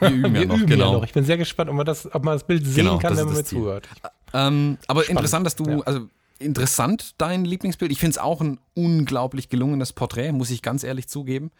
wir, 0.00 0.10
üben, 0.10 0.34
wir 0.34 0.40
ja 0.40 0.46
noch, 0.46 0.56
üben 0.56 0.66
genau. 0.66 0.92
ja 0.92 0.98
noch. 0.98 1.04
Ich 1.04 1.12
bin 1.12 1.24
sehr 1.24 1.36
gespannt, 1.36 1.68
ob 1.68 1.76
man 1.76 1.86
das, 1.86 2.12
ob 2.14 2.24
man 2.24 2.34
das 2.34 2.46
Bild 2.46 2.64
sehen 2.64 2.84
genau, 2.84 2.98
kann, 2.98 3.16
wenn 3.16 3.26
man 3.26 3.34
mir 3.34 3.44
zuhört. 3.44 3.88
Ähm, 4.32 4.78
aber 4.86 5.02
Spannend. 5.02 5.10
interessant, 5.10 5.46
dass 5.46 5.56
du, 5.56 5.82
also 5.82 6.08
interessant 6.38 7.14
dein 7.18 7.44
Lieblingsbild. 7.44 7.92
Ich 7.92 7.98
finde 7.98 8.12
es 8.12 8.18
auch 8.18 8.40
ein 8.40 8.58
unglaublich 8.74 9.48
gelungenes 9.48 9.92
Porträt, 9.92 10.32
muss 10.32 10.50
ich 10.50 10.62
ganz 10.62 10.84
ehrlich 10.84 11.08
zugeben. 11.08 11.50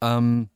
Ähm, 0.00 0.48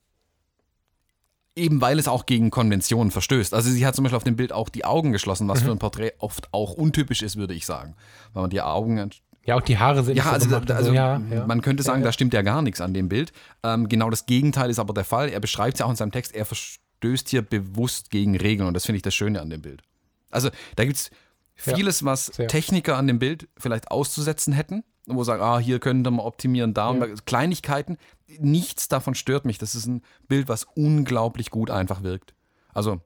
eben 1.57 1.81
weil 1.81 1.99
es 1.99 2.09
auch 2.09 2.27
gegen 2.27 2.51
Konventionen 2.51 3.11
verstößt. 3.11 3.55
Also 3.55 3.71
sie 3.71 3.87
hat 3.87 3.95
zum 3.95 4.05
Beispiel 4.05 4.17
auf 4.17 4.25
dem 4.25 4.37
Bild 4.37 4.53
auch 4.53 4.69
die 4.69 4.85
Augen 4.85 5.13
geschlossen, 5.13 5.49
was 5.49 5.61
mhm. 5.61 5.65
für 5.65 5.73
ein 5.73 5.79
Porträt 5.79 6.13
oft 6.19 6.53
auch 6.53 6.73
untypisch 6.73 7.23
ist, 7.23 7.37
würde 7.37 7.55
ich 7.55 7.67
sagen. 7.67 7.95
Weil 8.33 8.43
man 8.43 8.51
die 8.51 8.63
Augen 8.63 9.11
ja, 9.47 9.57
auch 9.57 9.63
die 9.63 9.79
Haare 9.79 10.05
sind 10.05 10.17
ja, 10.17 10.25
so 10.25 10.31
also, 10.31 10.49
gemacht, 10.49 10.71
also 10.71 10.93
ja, 10.93 11.21
ja. 11.31 11.47
man 11.47 11.63
könnte 11.63 11.83
sagen, 11.83 12.03
ja, 12.03 12.07
da 12.07 12.13
stimmt 12.13 12.35
ja 12.35 12.43
gar 12.43 12.61
nichts 12.63 12.81
an 12.81 12.93
dem 12.93 13.09
Bild. 13.09 13.33
Ähm, 13.63 13.89
genau 13.89 14.11
das 14.11 14.27
Gegenteil 14.27 14.69
ist 14.71 14.79
aber 14.79 14.93
der 14.93 15.05
Fall. 15.05 15.31
Er 15.31 15.41
beschreibt 15.41 15.75
es 15.75 15.81
ja 15.81 15.87
auch 15.87 15.91
in 15.91 15.97
seinem 15.97 16.13
Text, 16.13 16.35
er 16.35 16.45
verstößt 16.45 17.29
hier 17.29 17.43
bewusst 17.43 18.11
gegen 18.11 18.37
Regeln 18.37 18.69
und 18.69 18.75
das 18.75 18.85
finde 18.85 18.99
ich 18.99 19.03
das 19.03 19.15
Schöne 19.15 19.41
an 19.41 19.49
dem 19.49 19.63
Bild. 19.63 19.83
Also 20.31 20.51
da 20.77 20.85
gibt 20.85 20.97
es 20.97 21.11
vieles, 21.57 22.05
was 22.05 22.27
Techniker 22.49 22.97
an 22.97 23.07
dem 23.07 23.19
Bild 23.19 23.49
vielleicht 23.57 23.91
auszusetzen 23.91 24.53
hätten, 24.53 24.85
wo 25.07 25.25
sagen, 25.25 25.43
ah, 25.43 25.59
hier 25.59 25.79
könnte 25.81 26.11
man 26.11 26.21
optimieren, 26.21 26.75
da 26.75 26.91
und 26.91 27.27
Kleinigkeiten, 27.27 27.97
nichts 28.39 28.89
davon 28.89 29.15
stört 29.15 29.45
mich. 29.45 29.59
Das 29.59 29.75
ist 29.75 29.87
ein 29.87 30.03
Bild, 30.29 30.49
was 30.49 30.65
unglaublich 30.75 31.51
gut 31.51 31.71
einfach 31.71 32.03
wirkt. 32.03 32.35
Also 32.73 33.01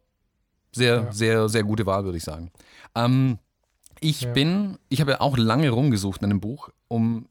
sehr, 0.72 0.94
ja. 0.94 1.12
sehr, 1.12 1.48
sehr 1.48 1.62
gute 1.62 1.86
Wahl, 1.86 2.04
würde 2.04 2.18
ich 2.18 2.24
sagen. 2.24 2.50
Ähm, 2.94 3.38
ich 4.00 4.22
ja. 4.22 4.32
bin, 4.32 4.78
ich 4.88 5.00
habe 5.00 5.12
ja 5.12 5.20
auch 5.20 5.38
lange 5.38 5.70
rumgesucht 5.70 6.22
in 6.22 6.30
einem 6.30 6.40
Buch, 6.40 6.70
um 6.88 7.28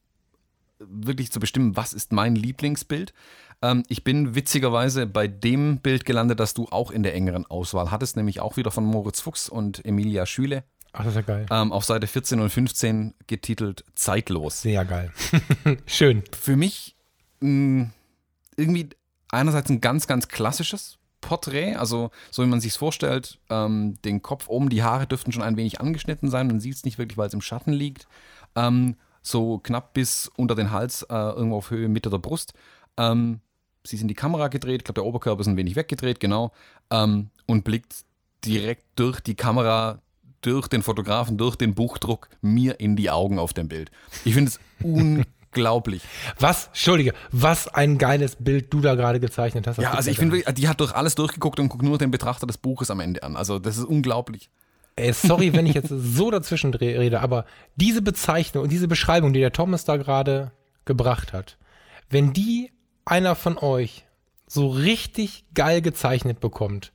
wirklich 0.79 1.31
zu 1.31 1.39
bestimmen, 1.39 1.75
was 1.75 1.93
ist 1.93 2.11
mein 2.11 2.35
Lieblingsbild. 2.35 3.13
Ähm, 3.61 3.83
ich 3.87 4.03
bin 4.03 4.35
witzigerweise 4.35 5.05
bei 5.05 5.27
dem 5.27 5.79
Bild 5.79 6.05
gelandet, 6.05 6.39
das 6.39 6.53
du 6.53 6.67
auch 6.69 6.91
in 6.91 7.03
der 7.03 7.13
engeren 7.15 7.45
Auswahl 7.45 7.91
hattest, 7.91 8.17
nämlich 8.17 8.39
auch 8.39 8.57
wieder 8.57 8.71
von 8.71 8.85
Moritz 8.85 9.21
Fuchs 9.21 9.49
und 9.49 9.85
Emilia 9.85 10.25
Schüle. 10.25 10.63
Ach, 10.91 11.03
das 11.03 11.09
ist 11.09 11.15
ja 11.15 11.21
geil. 11.21 11.45
Ähm, 11.49 11.71
auf 11.71 11.85
Seite 11.85 12.05
14 12.05 12.39
und 12.39 12.49
15 12.49 13.15
getitelt 13.25 13.83
Zeitlos. 13.95 14.61
Sehr 14.61 14.85
geil. 14.85 15.11
Schön. 15.87 16.23
Für 16.39 16.55
mich 16.55 16.92
mh, 17.43 17.89
irgendwie 18.55 18.89
einerseits 19.29 19.69
ein 19.69 19.81
ganz, 19.81 20.07
ganz 20.07 20.27
klassisches 20.27 20.97
Porträt, 21.21 21.75
also 21.75 22.11
so 22.31 22.43
wie 22.43 22.47
man 22.47 22.61
sich 22.61 22.73
vorstellt, 22.73 23.39
ähm, 23.49 23.95
den 24.03 24.21
Kopf 24.21 24.49
oben, 24.49 24.69
die 24.69 24.83
Haare 24.83 25.07
dürften 25.07 25.31
schon 25.31 25.43
ein 25.43 25.57
wenig 25.57 25.79
angeschnitten 25.79 26.29
sein, 26.29 26.47
man 26.47 26.59
sieht 26.59 26.75
es 26.75 26.85
nicht 26.85 26.97
wirklich, 26.97 27.17
weil 27.17 27.27
es 27.27 27.33
im 27.33 27.41
Schatten 27.41 27.71
liegt. 27.71 28.07
Ähm, 28.55 28.95
so 29.21 29.57
knapp 29.59 29.93
bis 29.93 30.29
unter 30.35 30.53
den 30.53 30.71
Hals, 30.71 31.03
äh, 31.03 31.15
irgendwo 31.15 31.57
auf 31.57 31.71
Höhe 31.71 31.87
Mitte 31.87 32.09
der 32.09 32.17
Brust. 32.17 32.53
Ähm, 32.97 33.39
sie 33.83 33.95
ist 33.95 34.01
in 34.01 34.09
die 34.09 34.13
Kamera 34.15 34.49
gedreht, 34.49 34.81
ich 34.81 34.83
glaube, 34.83 35.01
der 35.01 35.05
Oberkörper 35.05 35.41
ist 35.41 35.47
ein 35.47 35.57
wenig 35.57 35.75
weggedreht, 35.75 36.19
genau, 36.19 36.51
ähm, 36.91 37.29
und 37.47 37.63
blickt 37.63 38.03
direkt 38.45 38.85
durch 38.95 39.21
die 39.21 39.35
Kamera, 39.35 40.01
durch 40.41 40.67
den 40.67 40.83
Fotografen, 40.83 41.37
durch 41.37 41.55
den 41.55 41.73
Buchdruck 41.73 42.27
mir 42.41 42.81
in 42.81 42.97
die 42.97 43.09
Augen 43.09 43.39
auf 43.39 43.53
dem 43.53 43.69
Bild. 43.69 43.91
Ich 44.25 44.33
finde 44.33 44.49
es 44.49 44.59
unglaublich 44.83 45.27
unglaublich. 45.53 46.01
Was, 46.39 46.67
Entschuldige, 46.67 47.13
was 47.31 47.67
ein 47.67 47.97
geiles 47.97 48.35
Bild 48.37 48.73
du 48.73 48.81
da 48.81 48.95
gerade 48.95 49.19
gezeichnet 49.19 49.67
hast. 49.67 49.77
Ja, 49.77 49.91
also 49.91 50.09
ich 50.09 50.17
finde, 50.17 50.41
die 50.53 50.67
hat 50.67 50.79
durch 50.79 50.93
alles 50.93 51.15
durchgeguckt 51.15 51.59
und 51.59 51.69
guckt 51.69 51.83
nur 51.83 51.97
den 51.97 52.11
Betrachter 52.11 52.47
des 52.47 52.57
Buches 52.57 52.89
am 52.89 52.99
Ende 52.99 53.23
an. 53.23 53.35
Also 53.35 53.59
das 53.59 53.77
ist 53.77 53.85
unglaublich. 53.85 54.49
Ey, 54.95 55.13
sorry, 55.13 55.53
wenn 55.53 55.65
ich 55.65 55.73
jetzt 55.73 55.89
so 55.95 56.31
dazwischen 56.31 56.73
rede, 56.73 57.21
aber 57.21 57.45
diese 57.75 58.01
Bezeichnung 58.01 58.63
und 58.63 58.71
diese 58.71 58.87
Beschreibung, 58.87 59.33
die 59.33 59.39
der 59.39 59.51
Thomas 59.51 59.85
da 59.85 59.97
gerade 59.97 60.51
gebracht 60.85 61.33
hat, 61.33 61.57
wenn 62.09 62.33
die 62.33 62.71
einer 63.05 63.35
von 63.35 63.57
euch 63.57 64.05
so 64.47 64.67
richtig 64.67 65.45
geil 65.53 65.81
gezeichnet 65.81 66.39
bekommt, 66.39 66.91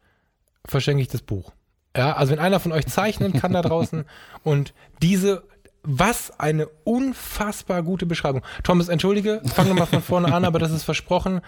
verschenke 0.65 1.03
ich 1.03 1.09
das 1.09 1.23
Buch. 1.23 1.53
Ja, 1.97 2.13
also 2.13 2.33
wenn 2.33 2.39
einer 2.39 2.61
von 2.61 2.73
euch 2.73 2.87
zeichnen 2.87 3.33
kann 3.33 3.53
da 3.53 3.63
draußen 3.63 4.05
und 4.45 4.75
diese 5.03 5.45
was 5.83 6.39
eine 6.39 6.69
unfassbar 6.85 7.83
gute 7.83 8.07
Beschreibung. 8.07 8.43
Thomas, 8.63 8.89
entschuldige, 8.89 9.41
fang 9.55 9.69
nochmal 9.69 9.87
von 9.87 10.03
vorne 10.03 10.35
an, 10.35 10.45
aber 10.45 10.59
das 10.59 10.71
ist 10.71 10.85
versprochen. 10.85 11.41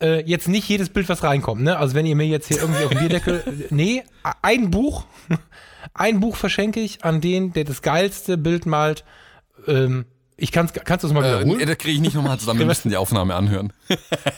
Äh, 0.00 0.22
jetzt 0.24 0.48
nicht 0.48 0.68
jedes 0.68 0.90
Bild, 0.90 1.08
was 1.08 1.22
reinkommt, 1.22 1.62
ne? 1.62 1.78
Also 1.78 1.94
wenn 1.94 2.04
ihr 2.04 2.16
mir 2.16 2.26
jetzt 2.26 2.48
hier 2.48 2.58
irgendwie 2.58 2.84
auf 2.84 2.90
den 2.90 2.98
Bierdeckel. 2.98 3.68
Nee, 3.70 4.04
ein 4.42 4.70
Buch. 4.70 5.04
Ein 5.94 6.20
Buch 6.20 6.36
verschenke 6.36 6.80
ich 6.80 7.04
an 7.04 7.20
den, 7.20 7.52
der 7.52 7.64
das 7.64 7.80
geilste 7.80 8.36
Bild 8.36 8.66
malt. 8.66 9.04
Ähm, 9.66 10.04
ich 10.36 10.52
kann's, 10.52 10.72
kannst 10.72 11.04
du 11.04 11.08
es 11.08 11.14
mal 11.14 11.24
äh, 11.24 11.38
wiederholen? 11.38 11.60
Äh, 11.60 11.66
das 11.66 11.78
kriege 11.78 11.94
ich 11.94 12.00
nicht 12.00 12.14
nochmal 12.14 12.38
zusammen. 12.38 12.58
Wir 12.58 12.66
müssten 12.66 12.90
die 12.90 12.96
Aufnahme 12.96 13.34
anhören. 13.34 13.72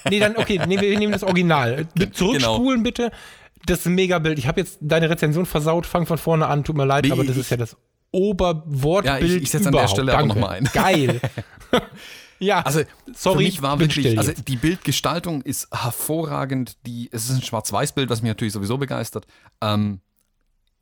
nee, 0.08 0.20
dann, 0.20 0.36
okay, 0.36 0.60
nee, 0.68 0.80
wir 0.80 0.96
nehmen 0.98 1.12
das 1.12 1.24
Original. 1.24 1.88
Zurückspulen 2.12 2.66
genau. 2.66 2.82
bitte. 2.82 3.10
Das 3.66 3.80
ist 3.80 3.86
ein 3.86 3.94
Megabild. 3.94 4.38
Ich 4.38 4.46
habe 4.46 4.60
jetzt 4.60 4.78
deine 4.80 5.10
Rezension 5.10 5.46
versaut. 5.46 5.86
Fang 5.86 6.06
von 6.06 6.18
vorne 6.18 6.46
an. 6.46 6.62
Tut 6.64 6.76
mir 6.76 6.84
leid, 6.84 7.04
nee, 7.04 7.12
aber 7.12 7.24
das 7.24 7.36
ist 7.36 7.50
ja 7.50 7.56
das 7.56 7.76
Oberwortbild 8.10 9.20
ja, 9.22 9.36
ich, 9.36 9.42
ich 9.42 9.50
setze 9.50 9.68
an 9.68 9.74
der 9.74 9.88
Stelle 9.88 10.12
Danke. 10.12 10.32
aber 10.32 10.40
nochmal 10.40 10.56
ein. 10.56 10.64
Geil. 10.72 11.20
ja, 12.38 12.60
also 12.60 12.82
sorry, 13.14 13.38
für 13.38 13.42
mich 13.44 13.62
war 13.62 13.80
wirklich, 13.80 14.16
also 14.18 14.32
die 14.32 14.56
Bildgestaltung 14.56 15.42
ist 15.42 15.68
hervorragend. 15.72 16.76
Die, 16.86 17.08
es 17.12 17.28
ist 17.28 17.36
ein 17.36 17.42
Schwarz-Weiß-Bild, 17.42 18.08
was 18.08 18.22
mich 18.22 18.30
natürlich 18.30 18.54
sowieso 18.54 18.78
begeistert. 18.78 19.26
Ähm, 19.60 20.00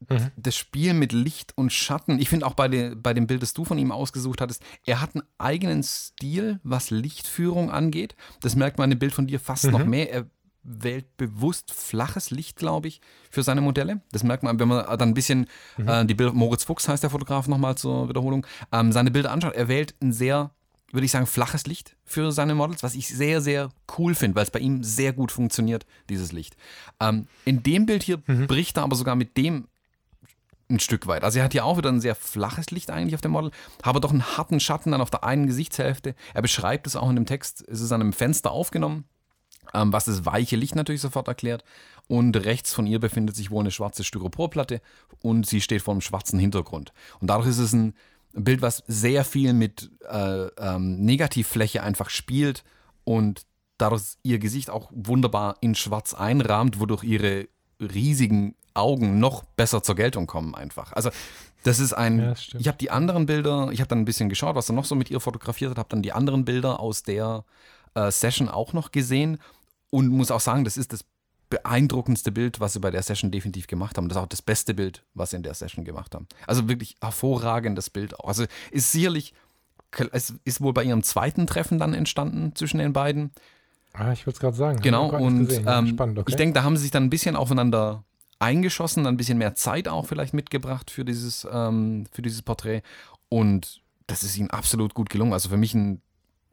mhm. 0.09 0.31
Das 0.37 0.57
Spiel 0.57 0.95
mit 0.95 1.13
Licht 1.13 1.53
und 1.57 1.73
Schatten, 1.73 2.21
ich 2.21 2.29
finde 2.29 2.47
auch 2.47 2.55
bei, 2.55 2.69
de, 2.69 2.95
bei 2.95 3.13
dem 3.13 3.27
Bild, 3.27 3.43
das 3.43 3.55
du 3.55 3.65
von 3.65 3.79
ihm 3.79 3.91
ausgesucht 3.91 4.41
hattest, 4.41 4.63
er 4.85 5.01
hat 5.01 5.15
einen 5.15 5.25
eigenen 5.39 5.83
Stil, 5.83 6.61
was 6.63 6.91
Lichtführung 6.91 7.71
angeht. 7.71 8.15
Das 8.41 8.55
merkt 8.55 8.79
man 8.79 8.91
dem 8.91 9.01
Bild 9.01 9.13
von 9.13 9.27
dir 9.27 9.41
fast 9.41 9.65
mhm. 9.65 9.73
noch 9.73 9.85
mehr. 9.85 10.13
Er 10.13 10.27
wählt 10.67 11.17
bewusst 11.17 11.73
flaches 11.73 12.31
Licht, 12.31 12.57
glaube 12.57 12.89
ich, 12.89 13.01
für 13.31 13.43
seine 13.43 13.61
Modelle. 13.61 14.01
Das 14.13 14.25
merkt 14.25 14.43
man, 14.43 14.59
wenn 14.59 14.69
man 14.69 14.85
dann 14.99 15.11
ein 15.11 15.15
bisschen 15.15 15.47
mhm. 15.77 15.89
äh, 15.89 16.05
die 16.05 16.15
Bilder, 16.15 16.33
Moritz 16.33 16.65
Fuchs 16.65 16.89
heißt 16.89 17.03
der 17.03 17.11
Fotograf 17.11 17.49
nochmal 17.49 17.77
zur 17.77 18.09
Wiederholung, 18.09 18.47
ähm, 18.73 18.93
seine 18.93 19.11
Bilder 19.11 19.31
anschaut. 19.31 19.55
Er 19.55 19.69
wählt 19.69 19.95
ein 20.03 20.13
sehr, 20.13 20.51
würde 20.93 21.05
ich 21.05 21.13
sagen, 21.13 21.27
flaches 21.27 21.67
Licht 21.67 21.97
für 22.05 22.33
seine 22.33 22.55
Models, 22.55 22.83
was 22.83 22.95
ich 22.95 23.09
sehr, 23.09 23.41
sehr 23.41 23.71
cool 23.97 24.15
finde, 24.15 24.37
weil 24.37 24.45
es 24.45 24.51
bei 24.51 24.59
ihm 24.59 24.83
sehr 24.83 25.13
gut 25.13 25.33
funktioniert, 25.33 25.87
dieses 26.09 26.33
Licht. 26.33 26.57
Ähm, 27.01 27.29
in 27.45 27.63
dem 27.63 27.87
Bild 27.87 28.03
hier 28.03 28.23
mhm. 28.27 28.47
bricht 28.47 28.77
er 28.77 28.83
aber 28.83 28.97
sogar 28.97 29.15
mit 29.15 29.37
dem 29.37 29.69
ein 30.69 30.81
Stück 30.81 31.07
weit. 31.07 31.23
Also 31.23 31.39
er 31.39 31.45
hat 31.45 31.53
hier 31.53 31.65
auch 31.65 31.79
wieder 31.79 31.91
ein 31.91 32.01
sehr 32.01 32.17
flaches 32.17 32.73
Licht 32.73 32.91
eigentlich 32.91 33.15
auf 33.15 33.21
dem 33.21 33.31
Model, 33.31 33.53
aber 33.83 34.01
doch 34.01 34.11
einen 34.11 34.37
harten 34.37 34.59
Schatten 34.59 34.91
dann 34.91 35.01
auf 35.01 35.11
der 35.11 35.23
einen 35.23 35.47
Gesichtshälfte. 35.47 36.17
Er 36.35 36.43
beschreibt 36.43 36.89
es 36.89 36.97
auch 36.97 37.09
in 37.09 37.15
dem 37.15 37.27
Text. 37.27 37.65
Es 37.69 37.81
ist 37.81 37.93
an 37.93 38.01
einem 38.01 38.13
Fenster 38.13 38.51
aufgenommen, 38.51 39.05
ähm, 39.75 39.93
was 39.93 40.07
das 40.07 40.25
weiche 40.27 40.57
Licht 40.57 40.75
natürlich 40.75 41.01
sofort 41.01 41.29
erklärt. 41.29 41.65
Und 42.09 42.37
rechts 42.37 42.73
von 42.73 42.87
ihr 42.87 43.01
befindet 43.01 43.35
sich 43.35 43.51
wohl 43.51 43.61
eine 43.61 43.71
schwarze 43.71 44.05
Styroporplatte 44.05 44.81
und 45.23 45.47
sie 45.47 45.61
steht 45.61 45.83
vor 45.83 45.93
einem 45.93 46.01
schwarzen 46.01 46.39
Hintergrund. 46.39 46.93
Und 47.21 47.29
dadurch 47.29 47.49
ist 47.49 47.59
es 47.59 47.73
ein 47.73 47.95
Bild, 48.33 48.63
was 48.63 48.85
sehr 48.87 49.25
viel 49.25 49.53
mit 49.53 49.91
äh, 50.09 50.47
ähm, 50.59 51.05
Negativfläche 51.05 51.83
einfach 51.83 52.11
spielt 52.11 52.65
und 53.05 53.47
dadurch 53.79 54.17
ihr 54.23 54.39
Gesicht 54.39 54.71
auch 54.71 54.91
wunderbar 54.93 55.57
in 55.61 55.75
schwarz 55.75 56.15
einrahmt, 56.15 56.81
wodurch 56.81 57.03
ihre 57.03 57.49
riesigen 57.81 58.55
Augen 58.75 59.19
noch 59.19 59.43
besser 59.45 59.83
zur 59.83 59.95
Geltung 59.95 60.27
kommen 60.27 60.55
einfach. 60.55 60.93
Also 60.93 61.11
das 61.63 61.81
ist 61.81 61.93
ein, 61.93 62.19
Ja, 62.19 62.29
das 62.29 62.49
ich 62.59 62.69
habe 62.69 62.79
die 62.79 62.91
anderen 62.91 63.27
Bilder, 63.27 63.71
ich 63.73 63.81
habe 63.81 63.89
dann 63.89 64.01
ein 64.01 64.05
bisschen 64.05 64.29
geschaut, 64.29 64.55
was 64.55 64.69
er 64.69 64.75
noch 64.75 64.85
so 64.85 64.95
mit 64.95 65.11
ihr 65.11 65.21
fotografiert 65.21 65.71
hat, 65.71 65.79
habe 65.79 65.89
dann 65.89 66.03
die 66.03 66.13
anderen 66.13 66.45
Bilder 66.45 66.79
aus 66.79 67.03
der 67.03 67.45
äh, 67.97 68.11
Session 68.11 68.49
auch 68.49 68.73
noch 68.73 68.93
gesehen 68.93 69.39
und 69.91 70.09
muss 70.09 70.31
auch 70.31 70.41
sagen, 70.41 70.65
das 70.65 70.77
ist 70.77 70.93
das 70.93 71.05
beeindruckendste 71.49 72.33
Bild, 72.33 72.61
was 72.61 72.73
sie 72.73 72.81
bei 72.81 72.91
der 72.91 73.03
Session 73.03 73.31
definitiv 73.31 73.67
gemacht 73.67 73.97
haben. 73.97 74.09
Das 74.09 74.17
ist 74.17 74.23
auch 74.23 74.29
das 74.29 74.43
beste 74.43 74.75
Bild, 74.75 75.05
was 75.15 75.31
sie 75.31 75.37
in 75.37 75.43
der 75.43 75.55
Session 75.55 75.85
gemacht 75.85 76.15
haben. 76.15 76.27
Also 76.47 76.69
wirklich 76.69 76.97
hervorragendes 77.01 77.91
Bild 77.91 78.19
auch. 78.19 78.29
Also 78.29 78.45
ist 78.71 78.93
sicherlich, 78.93 79.33
es 80.13 80.35
ist 80.45 80.61
wohl 80.61 80.73
bei 80.73 80.85
ihrem 80.85 81.03
zweiten 81.03 81.47
Treffen 81.47 81.79
dann 81.79 81.95
entstanden 81.95 82.55
zwischen 82.55 82.79
den 82.79 82.93
beiden. 82.93 83.31
Ah, 83.93 84.13
ich 84.13 84.27
wollte 84.27 84.37
es 84.37 84.41
gerade 84.41 84.57
sagen. 84.57 84.81
Genau, 84.83 85.09
und 85.09 85.53
ähm, 85.53 85.87
spannend, 85.87 86.19
okay. 86.19 86.31
ich 86.31 86.37
denke, 86.37 86.55
da 86.55 86.65
haben 86.65 86.77
sie 86.77 86.83
sich 86.83 86.91
dann 86.91 87.05
ein 87.05 87.11
bisschen 87.11 87.37
aufeinander 87.37 88.05
eingeschossen, 88.39 89.05
dann 89.05 89.15
ein 89.15 89.17
bisschen 89.17 89.39
mehr 89.39 89.55
Zeit 89.55 89.89
auch 89.89 90.07
vielleicht 90.07 90.35
mitgebracht 90.35 90.91
für 90.91 91.05
dieses, 91.05 91.47
ähm, 91.51 92.07
für 92.13 92.23
dieses 92.23 92.43
Porträt. 92.43 92.83
Und 93.29 93.81
das 94.07 94.23
ist 94.23 94.37
ihnen 94.37 94.51
absolut 94.51 94.95
gut 94.95 95.09
gelungen. 95.09 95.33
Also 95.33 95.49
für 95.49 95.57
mich 95.57 95.75
ein 95.75 96.03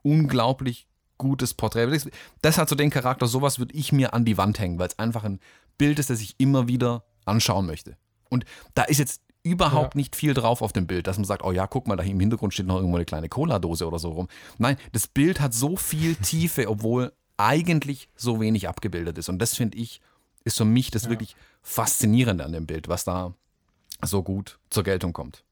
unglaublich 0.04 0.88
gutes 1.18 1.54
Porträt. 1.54 1.88
Das- 2.42 2.58
hat 2.58 2.70
so 2.70 2.76
den 2.76 2.90
Charakter, 2.90 3.28
sowas 3.28 3.60
würde 3.60 3.76
ich 3.76 3.92
mir 3.92 4.14
an 4.14 4.26
die 4.26 4.38
Wand 4.38 4.60
hängen, 4.60 4.80
weil 4.80 4.88
es 4.88 5.00
einfach 5.00 5.24
ein 5.24 5.40
Bild 5.78 6.00
ist, 6.00 6.10
das 6.10 6.22
ich 6.22 6.36
immer 6.38 6.68
wieder 6.68 7.04
anschauen 7.26 7.66
möchte. 7.66 7.98
Und 8.30 8.46
da 8.74 8.84
ist 8.84 8.98
jetzt 9.00 9.22
überhaupt 9.44 9.96
Ja. 9.96 9.98
nicht 10.00 10.16
viel 10.16 10.34
drauf 10.34 10.62
auf 10.62 10.72
dem 10.74 10.88
Bild, 10.88 11.08
dass 11.08 11.18
man 11.18 11.26
sagt, 11.26 11.44
oh 11.44 11.52
ja, 11.52 11.68
guck 11.68 11.88
mal, 11.88 11.96
da 11.98 12.04
im 12.04 12.20
Hintergrund 12.20 12.54
steht 12.54 12.66
noch 12.66 12.78
irgendwo 12.78 12.96
eine 12.96 13.06
kleine 13.06 13.28
Cola-Dose 13.30 13.86
oder 13.88 14.00
so 14.00 14.12
rum. 14.12 14.28
Nein, 14.58 14.78
das 14.94 15.08
Bild 15.08 15.40
hat 15.42 15.54
so 15.54 15.76
viel 15.76 16.16
Tiefe, 16.22 16.70
obwohl 16.70 17.12
eigentlich 17.38 18.10
so 18.16 18.40
wenig 18.40 18.68
abgebildet 18.70 19.18
ist. 19.18 19.28
Und 19.30 19.40
das 19.40 19.56
finde 19.56 19.78
ich, 19.78 20.00
ist 20.46 20.58
für 20.58 20.66
mich 20.66 20.92
das 20.92 21.10
wirklich 21.10 21.36
Faszinierende 21.62 22.44
an 22.46 22.52
dem 22.52 22.66
Bild, 22.66 22.88
was 22.88 23.04
da 23.06 23.34
so 24.02 24.22
gut 24.24 24.60
zur 24.70 24.84
Geltung 24.84 25.14
kommt. 25.14 25.44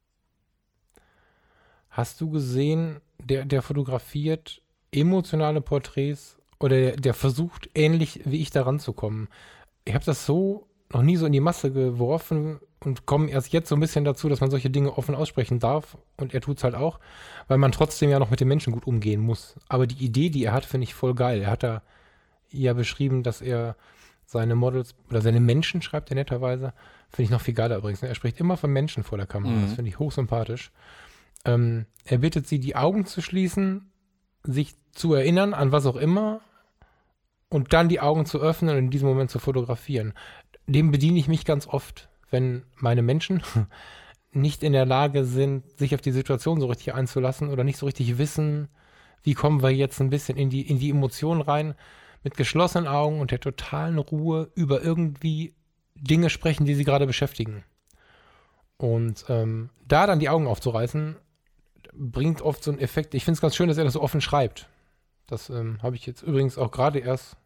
Hast 1.90 2.22
du 2.22 2.30
gesehen, 2.30 3.02
der, 3.20 3.46
der 3.46 3.62
fotografiert 3.62 4.61
emotionale 4.92 5.62
Porträts 5.62 6.38
oder 6.60 6.76
der, 6.78 6.96
der 6.96 7.14
versucht, 7.14 7.70
ähnlich 7.76 8.22
wie 8.26 8.42
ich 8.42 8.52
da 8.52 8.64
ranzukommen? 8.64 9.28
Ich 9.86 9.94
habe 9.94 10.06
das 10.06 10.26
so 10.26 10.68
noch 10.94 11.02
nie 11.02 11.18
so 11.18 11.26
in 11.26 11.32
die 11.32 11.40
Masse 11.40 11.72
geworfen 11.72 12.60
und 12.84 13.06
komme 13.06 13.30
erst 13.30 13.54
jetzt 13.54 13.70
so 13.70 13.76
ein 13.76 13.80
bisschen 13.82 14.04
dazu, 14.04 14.28
dass 14.28 14.42
man 14.42 14.52
solche 14.52 14.70
Dinge 14.70 14.98
offen 14.98 15.16
aussprechen 15.16 15.60
darf. 15.60 15.98
Und 16.18 16.34
er 16.34 16.42
tut 16.42 16.58
es 16.58 16.64
halt 16.64 16.76
auch, 16.76 17.00
weil 17.48 17.58
man 17.58 17.72
trotzdem 17.72 18.10
ja 18.10 18.20
noch 18.20 18.30
mit 18.30 18.40
den 18.40 18.48
Menschen 18.48 18.74
gut 18.74 18.88
umgehen 18.88 19.22
muss. 19.22 19.56
Aber 19.70 19.88
die 19.88 20.04
Idee, 20.04 20.30
die 20.30 20.46
er 20.46 20.54
hat, 20.54 20.66
finde 20.66 20.84
ich 20.86 20.94
voll 20.94 21.14
geil. 21.14 21.42
Er 21.42 21.52
hat 21.52 21.64
da 21.64 21.84
ja 22.50 22.74
beschrieben, 22.74 23.24
dass 23.24 23.42
er 23.42 23.76
seine 24.26 24.56
Models 24.56 24.96
oder 25.10 25.22
seine 25.22 25.40
Menschen 25.40 25.82
schreibt 25.82 26.10
er 26.10 26.16
netterweise. 26.16 26.74
Finde 27.10 27.24
ich 27.24 27.30
noch 27.30 27.42
viel 27.42 27.54
geiler 27.54 27.78
übrigens. 27.78 28.02
ne? 28.02 28.08
Er 28.08 28.16
spricht 28.16 28.40
immer 28.40 28.58
von 28.58 28.72
Menschen 28.72 29.04
vor 29.04 29.18
der 29.18 29.28
Kamera. 29.28 29.54
Mhm. 29.54 29.62
Das 29.64 29.74
finde 29.74 29.90
ich 29.90 30.00
hochsympathisch. 30.00 30.72
Ähm, 31.46 31.86
er 32.06 32.20
bittet 32.20 32.48
sie, 32.48 32.60
die 32.60 32.76
Augen 32.76 33.06
zu 33.06 33.22
schließen, 33.22 33.91
sich 34.44 34.76
zu 34.92 35.14
erinnern 35.14 35.54
an 35.54 35.72
was 35.72 35.86
auch 35.86 35.96
immer 35.96 36.42
und 37.50 37.74
dann 37.74 37.90
die 37.90 38.00
Augen 38.00 38.26
zu 38.26 38.40
öffnen 38.40 38.76
und 38.76 38.86
in 38.86 38.90
diesem 38.90 39.10
Moment 39.10 39.30
zu 39.30 39.40
fotografieren. 39.40 40.14
Dem 40.68 40.92
bediene 40.92 41.20
ich 41.20 41.28
mich 41.28 41.46
ganz 41.46 41.68
oft, 41.68 42.10
wenn 42.30 42.64
meine 42.76 43.02
Menschen 43.02 43.44
nicht 44.32 44.64
in 44.64 44.74
der 44.74 44.86
Lage 44.86 45.26
sind, 45.26 45.78
sich 45.78 45.94
auf 45.94 46.02
die 46.02 46.12
Situation 46.12 46.60
so 46.60 46.68
richtig 46.68 46.94
einzulassen 46.94 47.50
oder 47.50 47.64
nicht 47.64 47.78
so 47.78 47.86
richtig 47.86 48.18
wissen, 48.18 48.70
wie 49.24 49.34
kommen 49.34 49.62
wir 49.62 49.70
jetzt 49.70 50.00
ein 50.00 50.10
bisschen 50.10 50.38
in 50.38 50.50
die, 50.50 50.68
in 50.68 50.80
die 50.80 50.90
Emotionen 50.90 51.42
rein, 51.42 51.76
mit 52.24 52.38
geschlossenen 52.38 52.88
Augen 52.88 53.20
und 53.20 53.32
der 53.32 53.40
totalen 53.40 53.98
Ruhe 53.98 54.50
über 54.56 54.82
irgendwie 54.82 55.54
Dinge 55.96 56.30
sprechen, 56.30 56.66
die 56.66 56.76
sie 56.76 56.84
gerade 56.84 57.08
beschäftigen. 57.08 57.64
Und 58.78 59.26
ähm, 59.30 59.70
da 59.88 60.08
dann 60.08 60.20
die 60.20 60.30
Augen 60.30 60.48
aufzureißen, 60.48 61.18
bringt 61.94 62.42
oft 62.42 62.64
so 62.64 62.72
einen 62.72 62.80
Effekt. 62.80 63.14
Ich 63.14 63.26
finde 63.26 63.36
es 63.36 63.42
ganz 63.42 63.56
schön, 63.56 63.68
dass 63.68 63.78
er 63.78 63.84
das 63.84 63.94
so 63.94 64.02
offen 64.02 64.22
schreibt. 64.22 64.68
Das 65.28 65.50
ähm, 65.50 65.80
habe 65.82 65.96
ich 65.96 66.06
jetzt 66.06 66.22
übrigens 66.24 66.58
auch 66.58 66.72
gerade 66.72 67.00
erst 67.00 67.38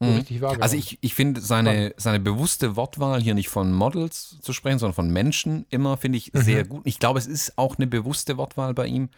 so 0.00 0.06
Mhm. 0.06 0.16
richtig 0.16 0.40
wahrgenommen. 0.40 0.62
Also 0.62 0.76
ich, 0.76 0.98
ich 1.00 1.14
finde 1.14 1.40
seine, 1.40 1.92
seine 1.96 2.20
bewusste 2.20 2.76
Wortwahl 2.76 3.20
hier 3.20 3.34
nicht 3.34 3.48
von 3.48 3.72
Models 3.72 4.38
zu 4.40 4.52
sprechen, 4.52 4.78
sondern 4.78 4.94
von 4.94 5.10
Menschen 5.10 5.66
immer, 5.70 5.96
finde 5.96 6.18
ich 6.18 6.30
sehr 6.34 6.64
gut. 6.64 6.82
Ich 6.84 6.98
glaube, 7.00 7.18
es 7.18 7.26
ist 7.26 7.58
auch 7.58 7.76
eine 7.78 7.86
bewusste 7.86 8.36
Wortwahl 8.36 8.74
bei 8.74 8.86
ihm. 8.86 9.08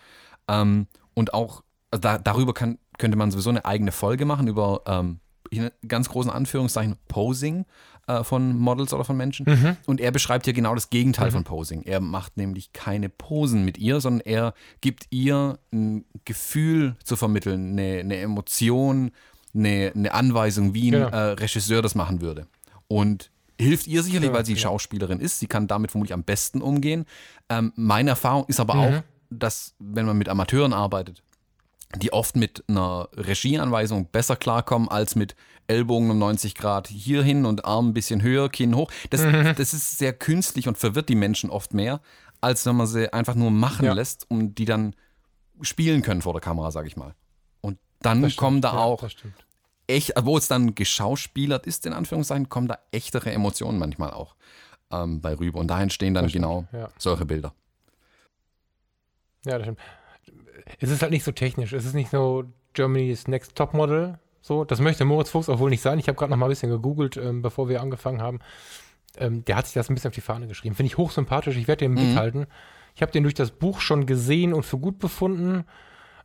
Ähm, 0.48 0.86
und 1.14 1.34
auch 1.34 1.62
also 1.90 2.00
da, 2.00 2.18
darüber 2.18 2.54
kann, 2.54 2.78
könnte 2.98 3.16
man 3.18 3.30
sowieso 3.30 3.50
eine 3.50 3.64
eigene 3.64 3.92
Folge 3.92 4.24
machen, 4.24 4.48
über 4.48 4.82
ähm, 4.86 5.20
in 5.50 5.70
ganz 5.86 6.08
großen 6.08 6.30
Anführungszeichen 6.30 6.96
Posing 7.08 7.66
äh, 8.18 8.24
von 8.24 8.56
Models 8.58 8.92
oder 8.92 9.04
von 9.04 9.16
Menschen. 9.16 9.46
Mhm. 9.48 9.76
Und 9.86 10.00
er 10.00 10.10
beschreibt 10.10 10.44
hier 10.46 10.54
genau 10.54 10.74
das 10.74 10.90
Gegenteil 10.90 11.30
von 11.30 11.44
Posing. 11.44 11.82
Er 11.82 12.00
macht 12.00 12.36
nämlich 12.36 12.72
keine 12.72 13.08
Posen 13.08 13.64
mit 13.64 13.78
ihr, 13.78 14.00
sondern 14.00 14.20
er 14.26 14.54
gibt 14.80 15.06
ihr 15.10 15.58
ein 15.72 16.04
Gefühl 16.24 16.96
zu 17.04 17.16
vermitteln, 17.16 17.72
eine, 17.78 18.00
eine 18.00 18.16
Emotion, 18.16 19.10
eine, 19.54 19.92
eine 19.94 20.12
Anweisung, 20.14 20.74
wie 20.74 20.88
ein 20.90 20.92
Genau. 21.04 21.08
äh, 21.08 21.32
Regisseur 21.32 21.82
das 21.82 21.94
machen 21.94 22.20
würde. 22.20 22.46
Und 22.88 23.30
hilft 23.60 23.86
ihr 23.86 24.02
sicherlich, 24.02 24.28
Ja, 24.30 24.34
weil 24.34 24.46
sie 24.46 24.54
genau. 24.54 24.68
Schauspielerin 24.70 25.20
ist. 25.20 25.38
Sie 25.38 25.46
kann 25.46 25.66
damit 25.66 25.90
vermutlich 25.90 26.14
am 26.14 26.22
besten 26.24 26.62
umgehen. 26.62 27.04
Ähm, 27.48 27.72
meine 27.76 28.10
Erfahrung 28.10 28.44
ist 28.48 28.58
aber 28.60 28.74
Mhm. 28.74 28.80
auch, 28.80 29.02
dass 29.30 29.74
wenn 29.78 30.06
man 30.06 30.16
mit 30.18 30.28
Amateuren 30.28 30.72
arbeitet, 30.72 31.22
die 31.96 32.12
oft 32.12 32.36
mit 32.36 32.64
einer 32.68 33.08
Regieanweisung 33.16 34.06
besser 34.06 34.36
klarkommen 34.36 34.88
als 34.88 35.14
mit 35.16 35.34
Ellbogen 35.70 36.10
um 36.10 36.18
90 36.18 36.54
Grad 36.54 36.88
hierhin 36.88 37.46
und 37.46 37.64
Arm 37.64 37.88
ein 37.90 37.94
bisschen 37.94 38.22
höher, 38.22 38.48
Kinn 38.48 38.74
hoch. 38.74 38.90
Das, 39.10 39.22
Mhm. 39.22 39.54
das 39.56 39.72
ist 39.72 39.98
sehr 39.98 40.12
künstlich 40.12 40.68
und 40.68 40.76
verwirrt 40.78 41.08
die 41.08 41.14
Menschen 41.14 41.48
oft 41.50 41.72
mehr, 41.74 42.00
als 42.40 42.66
wenn 42.66 42.76
man 42.76 42.86
sie 42.86 43.12
einfach 43.12 43.34
nur 43.34 43.50
machen 43.50 43.86
Ja. 43.86 43.92
lässt 43.92 44.30
und 44.30 44.56
die 44.56 44.64
dann 44.64 44.94
spielen 45.62 46.02
können 46.02 46.22
vor 46.22 46.32
der 46.32 46.40
Kamera, 46.40 46.70
sage 46.70 46.88
ich 46.88 46.96
mal. 46.96 47.14
Und 47.60 47.78
dann 48.00 48.22
Das 48.22 48.32
stimmt, 48.32 48.40
kommen 48.40 48.60
da 48.60 48.72
ja, 48.72 48.78
auch 48.78 49.08
stimmt. 49.08 49.34
echt, 49.86 50.12
wo 50.22 50.36
es 50.38 50.48
dann 50.48 50.74
geschauspielert 50.74 51.66
ist, 51.66 51.86
in 51.86 51.92
Anführungszeichen, 51.92 52.48
kommen 52.48 52.66
da 52.68 52.78
echtere 52.92 53.30
Emotionen 53.32 53.78
manchmal 53.78 54.10
auch 54.12 54.34
ähm, 54.90 55.20
bei 55.20 55.34
rüber. 55.38 55.60
Und 55.60 55.68
da 55.68 55.80
entstehen 55.82 56.14
dann 56.14 56.24
Das 56.24 56.32
stimmt, 56.32 56.44
genau 56.46 56.66
ja. 56.72 56.88
solche 56.98 57.24
Bilder. 57.26 57.54
Ja, 59.44 59.58
das 59.58 59.62
stimmt. 59.66 59.78
Es 60.80 60.90
ist 60.90 61.02
halt 61.02 61.10
nicht 61.12 61.24
so 61.24 61.32
technisch. 61.32 61.72
Es 61.72 61.84
ist 61.84 61.94
nicht 61.94 62.10
so 62.10 62.44
Germany's 62.72 63.26
Next 63.28 63.54
Top 63.54 63.74
Model. 63.74 64.18
So, 64.40 64.64
das 64.64 64.80
möchte 64.80 65.04
Moritz 65.04 65.30
Fuchs 65.30 65.48
auch 65.48 65.58
wohl 65.58 65.70
nicht 65.70 65.82
sein. 65.82 65.98
Ich 65.98 66.08
habe 66.08 66.16
gerade 66.16 66.30
noch 66.30 66.38
mal 66.38 66.46
ein 66.46 66.50
bisschen 66.50 66.70
gegoogelt, 66.70 67.16
ähm, 67.16 67.42
bevor 67.42 67.68
wir 67.68 67.80
angefangen 67.80 68.22
haben. 68.22 68.40
Ähm, 69.18 69.44
der 69.44 69.56
hat 69.56 69.66
sich 69.66 69.74
das 69.74 69.90
ein 69.90 69.94
bisschen 69.94 70.08
auf 70.08 70.14
die 70.14 70.20
Fahne 70.20 70.46
geschrieben. 70.46 70.74
Finde 70.74 70.88
ich 70.88 70.98
hochsympathisch. 70.98 71.56
Ich 71.56 71.68
werde 71.68 71.84
den 71.84 71.92
im 71.92 71.96
Blick 71.96 72.16
halten. 72.16 72.46
Ich 72.94 73.02
habe 73.02 73.12
den 73.12 73.22
durch 73.22 73.34
das 73.34 73.50
Buch 73.50 73.80
schon 73.80 74.06
gesehen 74.06 74.52
und 74.54 74.64
für 74.64 74.78
gut 74.78 74.98
befunden. 74.98 75.64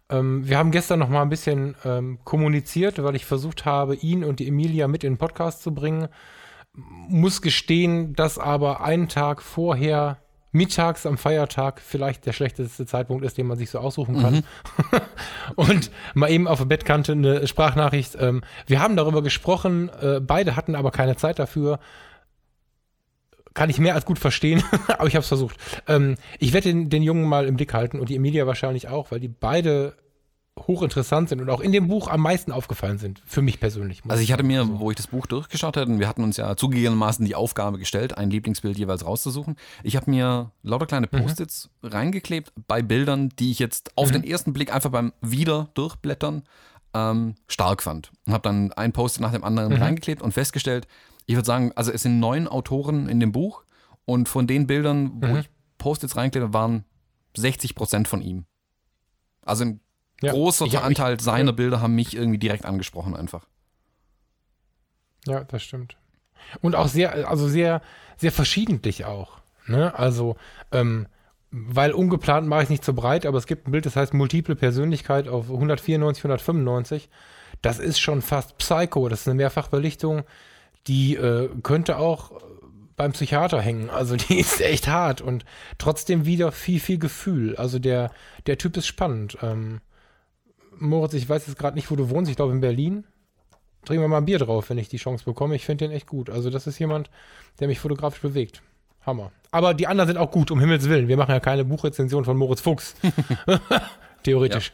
Ähm, 0.10 0.48
wir 0.48 0.58
haben 0.58 0.72
gestern 0.72 1.00
noch 1.00 1.10
mal 1.10 1.22
ein 1.22 1.30
bisschen 1.30 1.76
ähm, 1.84 2.20
kommuniziert, 2.24 3.02
weil 3.04 3.16
ich 3.16 3.26
versucht 3.26 3.66
habe, 3.66 3.96
ihn 3.96 4.24
und 4.24 4.40
die 4.40 4.48
Emilia 4.48 4.88
mit 4.88 5.04
in 5.04 5.14
den 5.14 5.20
Podcast 5.20 5.64
zu 5.64 5.74
bringen. 5.74 6.08
Muss 6.74 7.42
gestehen, 7.42 8.14
dass 8.14 8.38
aber 8.38 8.82
einen 8.82 9.08
Tag 9.08 9.42
vorher, 9.42 10.18
mittags 10.56 11.06
am 11.06 11.18
Feiertag, 11.18 11.82
vielleicht 11.82 12.26
der 12.26 12.34
schlechteste 12.34 12.86
Zeitpunkt 12.86 13.26
ist, 13.26 13.38
den 13.38 13.46
man 13.46 13.58
sich 13.58 13.70
so 13.70 13.80
aussuchen 13.80 14.22
kann. 14.22 14.44
und 15.56 15.92
mal 16.14 16.32
eben 16.32 16.48
auf 16.48 16.60
der 16.60 16.66
Bettkante 16.66 17.12
eine 17.12 17.46
Sprachnachricht. 17.46 18.18
Ähm, 18.20 18.42
wir 18.66 18.80
haben 18.80 18.96
darüber 18.96 19.22
gesprochen, 19.22 19.90
äh, 20.02 20.22
beide 20.22 20.56
hatten 20.56 20.76
aber 20.76 20.92
keine 20.92 21.18
Zeit 21.18 21.40
dafür. 21.40 21.80
Kann 23.54 23.70
ich 23.70 23.80
mehr 23.80 23.96
als 23.96 24.06
gut 24.06 24.18
verstehen, 24.18 24.64
aber 24.88 25.08
ich 25.08 25.16
habe 25.16 25.24
es 25.24 25.28
versucht. 25.28 25.58
Ähm, 25.88 26.16
ich 26.40 26.54
werde 26.54 26.70
den, 26.70 26.90
den 26.90 27.04
Jungen 27.04 27.28
mal 27.28 27.48
im 27.48 27.58
Blick 27.58 27.74
halten 27.74 28.00
und 28.00 28.10
die 28.10 28.16
Emilia 28.16 28.48
wahrscheinlich 28.48 28.88
auch, 28.88 29.12
weil 29.12 29.20
die 29.20 29.28
beide 29.28 29.94
hochinteressant 30.58 31.30
sind 31.30 31.42
und 31.42 31.50
auch 31.50 31.60
in 31.60 31.72
dem 31.72 31.88
Buch 31.88 32.08
am 32.08 32.22
meisten 32.22 32.52
aufgefallen 32.52 32.98
sind. 32.98 33.22
Für 33.26 33.42
mich 33.42 33.60
persönlich. 33.60 34.02
Also 34.08 34.24
ich 34.24 34.32
hatte 34.32 34.44
mir, 34.44 34.64
sagen. 34.64 34.80
wo 34.80 34.90
ich 34.90 34.96
das 34.96 35.08
Buch 35.08 35.26
durchgeschaut 35.28 35.76
hatte, 35.76 35.92
und 35.92 36.00
wir 36.00 36.08
hatten 36.08 36.24
uns 36.24 36.38
ja 36.38 36.56
zugegebenermaßen 36.56 37.26
die 37.26 37.36
Aufgabe 37.36 37.78
gestellt, 37.78 38.18
ein 38.18 38.30
Lieblingsbild 38.30 38.78
jeweils 38.78 39.06
rauszusuchen. 39.06 39.58
Ich 39.84 39.96
habe 39.96 40.10
mir 40.10 40.52
lauter 40.64 40.86
kleine 40.86 41.08
Mhm. 41.12 41.18
Post-its 41.18 41.70
reingeklebt 41.84 42.54
bei 42.68 42.82
Bildern, 42.82 43.30
die 43.38 43.52
ich 43.52 43.60
jetzt 43.60 43.92
auf 43.98 44.12
den 44.12 44.24
ersten 44.24 44.54
Blick 44.54 44.74
einfach 44.74 44.92
beim 44.92 45.12
Wieder 45.22 45.70
durchblättern 45.74 46.44
ähm, 46.94 47.36
stark 47.48 47.84
fand. 47.84 48.12
Und 48.26 48.34
habe 48.34 48.44
dann 48.44 48.72
ein 48.74 48.94
Post-it 48.94 49.22
nach 49.22 49.34
dem 49.34 49.44
anderen 49.44 49.74
Mhm. 49.74 49.82
reingeklebt 49.82 50.22
und 50.22 50.32
festgestellt, 50.32 50.88
ich 51.26 51.36
würde 51.36 51.46
sagen, 51.46 51.74
also 51.76 51.92
es 51.92 52.04
sind 52.04 52.20
neun 52.20 52.48
Autoren 52.48 53.10
in 53.10 53.20
dem 53.20 53.32
Buch 53.32 53.64
Und 54.06 54.30
von 54.30 54.46
den 54.46 54.68
Bildern, 54.68 55.12
wo 55.16 55.28
mhm. 55.28 55.38
ich 55.38 55.50
Post-its 55.80 56.16
reinklebe, 56.16 56.54
waren 56.54 56.86
60 57.36 57.74
Prozent 57.76 58.08
von 58.08 58.22
ihm. 58.22 58.46
Also 59.44 59.66
ein 59.66 59.80
ja, 60.22 60.32
großer 60.32 60.66
ich, 60.66 60.80
Anteil 60.80 61.16
ich, 61.16 61.22
seiner 61.22 61.52
ja. 61.52 61.56
Bilder 61.56 61.82
haben 61.82 61.96
mich 61.96 62.16
irgendwie 62.16 62.38
direkt 62.38 62.66
angesprochen 62.66 63.16
einfach. 63.16 63.46
Ja, 65.26 65.44
das 65.44 65.64
stimmt. 65.64 65.98
Und 66.62 66.76
auch 66.76 66.88
sehr, 66.88 67.30
also 67.30 67.48
sehr, 67.48 67.82
sehr 68.18 68.32
verschiedentlich 68.32 69.06
auch. 69.06 69.40
Ne? 69.68 69.98
Also, 69.98 70.36
ähm, 70.72 71.08
weil 71.52 71.92
ungeplant 71.92 72.48
mache 72.48 72.64
ich 72.64 72.70
nicht 72.70 72.84
so 72.84 72.94
breit, 72.94 73.26
aber 73.26 73.38
es 73.38 73.48
gibt 73.48 73.68
ein 73.68 73.72
Bild, 73.72 73.86
das 73.86 73.96
heißt 73.96 74.14
Multiple 74.14 74.56
Persönlichkeit 74.56 75.28
auf 75.28 75.50
194, 75.50 76.24
195. 76.24 77.10
Das 77.62 77.80
ist 77.80 78.00
schon 78.00 78.22
fast 78.22 78.58
Psycho. 78.58 79.10
Das 79.10 79.22
ist 79.22 79.28
eine 79.28 79.36
Mehrfachbelichtung, 79.36 80.24
die 80.88 81.16
äh, 81.16 81.50
könnte 81.64 81.98
auch 81.98 82.32
beim 82.96 83.14
Psychiater 83.14 83.62
hängen. 83.62 83.90
Also 83.90 84.16
die 84.30 84.40
ist 84.40 84.62
echt 84.62 84.88
hart 84.88 85.22
und 85.22 85.46
trotzdem 85.78 86.26
wieder 86.26 86.52
viel, 86.52 86.80
viel 86.80 87.00
Gefühl. 87.00 87.56
Also 87.56 87.80
der, 87.80 88.12
der 88.46 88.58
Typ 88.58 88.78
ist 88.78 88.88
spannend. 88.88 89.38
Ähm, 89.42 89.82
Moritz, 90.80 91.14
ich 91.14 91.28
weiß 91.28 91.48
jetzt 91.48 91.58
gerade 91.58 91.76
nicht, 91.76 91.90
wo 91.92 91.96
du 91.96 92.10
wohnst. 92.10 92.30
Ich 92.30 92.36
glaube 92.36 92.54
in 92.54 92.62
Berlin. 92.62 93.06
Trinken 93.84 94.04
wir 94.04 94.08
mal 94.08 94.18
ein 94.18 94.26
Bier 94.26 94.40
drauf, 94.40 94.70
wenn 94.70 94.78
ich 94.78 94.90
die 94.90 94.98
Chance 94.98 95.26
bekomme. 95.26 95.56
Ich 95.56 95.66
finde 95.66 95.86
den 95.86 95.96
echt 95.96 96.08
gut. 96.08 96.30
Also 96.30 96.50
das 96.50 96.66
ist 96.66 96.80
jemand, 96.80 97.10
der 97.60 97.68
mich 97.68 97.80
fotografisch 97.80 98.22
bewegt. 98.22 98.62
Hammer. 99.06 99.32
Aber 99.52 99.74
die 99.74 99.88
anderen 99.88 100.08
sind 100.08 100.18
auch 100.18 100.32
gut, 100.32 100.50
um 100.52 100.60
Himmels 100.60 100.90
Willen. 100.90 101.08
Wir 101.08 101.18
machen 101.18 101.32
ja 101.32 101.40
keine 101.40 101.64
Buchrezension 101.64 102.26
von 102.26 102.36
Moritz 102.36 102.62
Fuchs. 102.62 102.96
Theoretisch. 104.24 104.74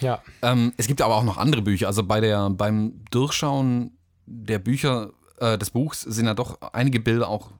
Ja. 0.00 0.20
ja. 0.42 0.50
Ähm, 0.50 0.72
es 0.76 0.88
gibt 0.88 1.00
aber 1.00 1.14
auch 1.14 1.22
noch 1.22 1.36
andere 1.36 1.62
Bücher. 1.62 1.86
Also 1.86 2.02
bei 2.02 2.20
der, 2.20 2.50
beim 2.50 3.04
Durchschauen 3.10 3.96
der 4.26 4.58
Bücher 4.58 5.12
äh, 5.38 5.56
des 5.56 5.70
Buchs 5.70 6.02
sind 6.02 6.26
ja 6.26 6.34
doch 6.34 6.60
einige 6.72 6.98
Bilder 6.98 7.28
auch, 7.28 7.52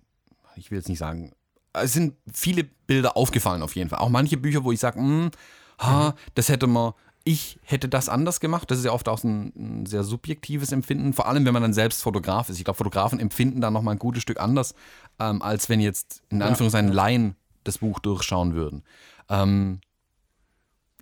ich 0.57 0.71
will 0.71 0.79
jetzt 0.79 0.89
nicht 0.89 0.99
sagen, 0.99 1.33
es 1.73 1.93
sind 1.93 2.15
viele 2.33 2.65
Bilder 2.65 3.17
aufgefallen 3.17 3.63
auf 3.63 3.77
jeden 3.77 3.91
Fall. 3.91 4.01
Auch 4.01 4.09
manche 4.09 4.37
Bücher, 4.37 4.65
wo 4.65 4.73
ich 4.73 4.81
sage, 4.81 4.99
hm, 4.99 5.31
ha, 5.79 6.09
mhm. 6.09 6.13
das 6.35 6.49
hätte 6.49 6.67
man, 6.67 6.95
ich 7.29 7.59
hätte 7.65 7.89
das 7.89 8.09
anders 8.09 8.39
gemacht. 8.39 8.71
Das 8.71 8.79
ist 8.79 8.85
ja 8.85 8.93
oft 8.93 9.09
auch 9.09 9.23
ein, 9.25 9.53
ein, 9.57 9.87
sehr 9.87 10.05
subjektives 10.05 10.71
Empfinden, 10.71 11.13
vor 11.13 11.27
allem 11.27 11.45
wenn 11.45 11.53
man 11.53 11.63
dann 11.63 11.73
selbst 11.73 12.01
Fotograf 12.01 12.49
ist. 12.49 12.59
Ich 12.59 12.65
glaube, 12.65 12.77
Fotografen 12.77 13.19
empfinden 13.19 13.61
dann 13.61 13.73
nochmal 13.73 13.97
ein 13.97 13.99
gutes 13.99 14.23
Stück 14.23 14.39
anders, 14.39 14.77
ähm, 15.19 15.43
als 15.43 15.69
wenn 15.69 15.81
jetzt 15.81 16.23
in 16.29 16.41
Anführungszeichen 16.41 16.91
ja. 16.91 16.95
Laien 16.95 17.35
das 17.65 17.79
Buch 17.79 17.99
durchschauen 17.99 18.55
würden. 18.55 18.85
Ähm, 19.29 19.81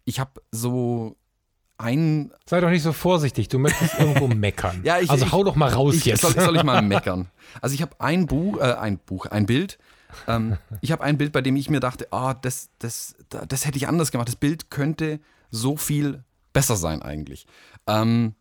ich 0.07 0.19
habe 0.19 0.41
so 0.51 1.15
ein. 1.77 2.33
Sei 2.47 2.63
doch 2.63 2.71
nicht 2.71 2.83
so 2.83 2.95
vorsichtig, 2.95 3.49
du 3.49 3.59
möchtest 3.59 4.01
irgendwo 4.01 4.27
meckern. 4.35 4.81
ja, 4.83 5.01
ich, 5.01 5.11
also 5.11 5.31
hau 5.31 5.45
doch 5.45 5.57
mal 5.57 5.69
raus 5.69 5.95
ich, 5.95 6.07
jetzt. 6.07 6.23
Soll, 6.23 6.33
soll, 6.33 6.57
ich 6.57 6.65
mal 6.65 6.81
meckern? 6.83 7.29
Also 7.61 7.75
ich 7.75 7.83
habe 7.83 8.01
ein 8.01 8.25
Buch, 8.25 8.59
äh, 8.61 8.73
ein 8.73 8.97
Buch, 8.97 9.27
ein 9.27 9.45
Bild. 9.45 9.79
Ähm, 10.27 10.57
ich 10.81 10.91
habe 10.91 11.05
ein 11.05 11.19
Bild, 11.19 11.33
bei 11.33 11.43
dem 11.43 11.55
ich 11.57 11.69
mir 11.69 11.81
dachte, 11.81 12.09
ah, 12.13 12.31
oh, 12.31 12.35
das, 12.41 12.71
das, 12.79 13.15
das 13.29 13.67
hätte 13.67 13.77
ich 13.77 13.89
anders 13.89 14.11
gemacht. 14.11 14.29
Das 14.29 14.37
Bild 14.37 14.71
könnte 14.71 15.21
so 15.55 15.77
viel 15.77 16.25
besser 16.53 16.77
sein 16.77 17.03
eigentlich. 17.03 17.47
Ähm, 17.87 18.35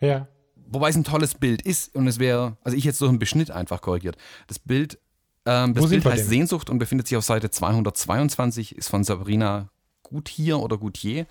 ja. 0.00 0.28
Wobei 0.66 0.88
es 0.88 0.96
ein 0.96 1.04
tolles 1.04 1.34
Bild 1.34 1.62
ist 1.62 1.94
und 1.94 2.06
es 2.06 2.18
wäre, 2.18 2.56
also 2.62 2.76
ich 2.76 2.84
jetzt 2.84 2.98
so 2.98 3.08
einen 3.08 3.18
Beschnitt 3.18 3.50
einfach 3.50 3.80
korrigiert. 3.80 4.16
Das 4.46 4.58
Bild, 4.58 4.98
ähm, 5.46 5.74
das 5.74 5.88
Bild 5.88 6.04
heißt 6.04 6.22
denn? 6.22 6.28
Sehnsucht 6.28 6.70
und 6.70 6.78
befindet 6.78 7.06
sich 7.06 7.16
auf 7.16 7.24
Seite 7.24 7.50
222, 7.50 8.76
ist 8.76 8.88
von 8.88 9.04
Sabrina 9.04 9.68
Gutier 10.02 10.60
oder 10.60 10.78
Gutier 10.78 11.26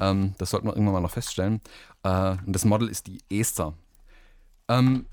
ähm, 0.00 0.34
das 0.38 0.50
sollten 0.50 0.66
wir 0.66 0.72
irgendwann 0.72 0.94
mal 0.94 1.00
noch 1.00 1.10
feststellen. 1.10 1.60
Äh, 2.02 2.36
und 2.46 2.52
das 2.52 2.64
Model 2.64 2.88
ist 2.88 3.06
die 3.06 3.20
Esther. 3.30 3.74
Ähm, 4.68 5.06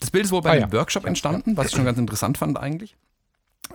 das 0.00 0.10
Bild 0.10 0.24
ist 0.24 0.32
wohl 0.32 0.42
bei 0.42 0.50
ah, 0.50 0.52
einem 0.52 0.70
ja. 0.70 0.72
Workshop 0.72 1.04
entstanden, 1.04 1.56
was 1.56 1.68
ich 1.68 1.72
schon 1.72 1.84
ganz 1.84 1.98
interessant 1.98 2.38
fand 2.38 2.58
eigentlich. 2.58 2.96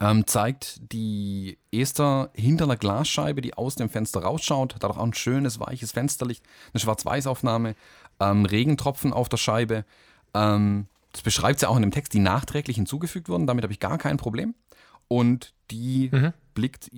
Ähm, 0.01 0.25
zeigt 0.25 0.91
die 0.91 1.57
Esther 1.71 2.31
hinter 2.33 2.65
einer 2.65 2.77
Glasscheibe, 2.77 3.41
die 3.41 3.53
aus 3.53 3.75
dem 3.75 3.89
Fenster 3.89 4.21
rausschaut. 4.21 4.75
Hat 4.75 4.83
auch 4.83 4.97
ein 4.97 5.13
schönes, 5.13 5.59
weiches 5.59 5.91
Fensterlicht, 5.91 6.43
eine 6.73 6.79
Schwarz-Weiß-Aufnahme, 6.79 7.75
ähm, 8.19 8.45
Regentropfen 8.45 9.13
auf 9.13 9.29
der 9.29 9.37
Scheibe. 9.37 9.85
Ähm, 10.33 10.87
das 11.11 11.21
beschreibt 11.21 11.59
sie 11.59 11.69
auch 11.69 11.75
in 11.75 11.83
dem 11.83 11.91
Text, 11.91 12.13
die 12.13 12.19
nachträglich 12.19 12.75
hinzugefügt 12.75 13.29
wurden. 13.29 13.47
Damit 13.47 13.63
habe 13.63 13.73
ich 13.73 13.79
gar 13.79 13.97
kein 13.97 14.17
Problem. 14.17 14.55
Und 15.07 15.53
die 15.69 16.09
mhm. 16.11 16.33
blickt 16.55 16.89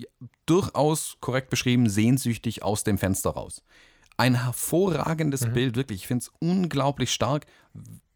durchaus 0.46 1.18
korrekt 1.20 1.50
beschrieben 1.50 1.89
sehnsüchtig 1.89 2.64
aus 2.64 2.84
dem 2.84 2.98
Fenster 2.98 3.32
raus. 3.32 3.62
Ein 4.18 4.43
hervorragendes 4.43 5.48
mhm. 5.48 5.54
Bild, 5.54 5.76
wirklich. 5.76 6.02
Ich 6.02 6.08
finde 6.08 6.24
es 6.24 6.32
unglaublich 6.39 7.12
stark. 7.12 7.46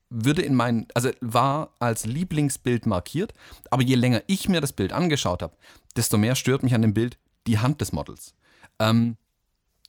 Würde 0.10 0.42
in 0.42 0.56
meinen, 0.56 0.88
also 0.94 1.10
war 1.22 1.76
als 1.80 2.06
Lieblingsbild 2.06 2.86
markiert, 2.86 3.34
aber 3.70 3.84
je 3.84 3.96
länger 3.96 4.24
ich 4.28 4.50
mir 4.50 4.62
das 4.62 4.74
Bild 4.74 4.92
angeschaut 4.92 5.44
habe, 5.44 5.56
desto 5.96 6.18
mehr 6.18 6.36
stört 6.36 6.64
mich 6.64 6.74
an 6.74 6.82
dem 6.82 6.94
Bild 6.94 7.20
die 7.46 7.60
Hand 7.60 7.82
des 7.82 7.92
Models. 7.92 8.34
Ähm, 8.80 9.18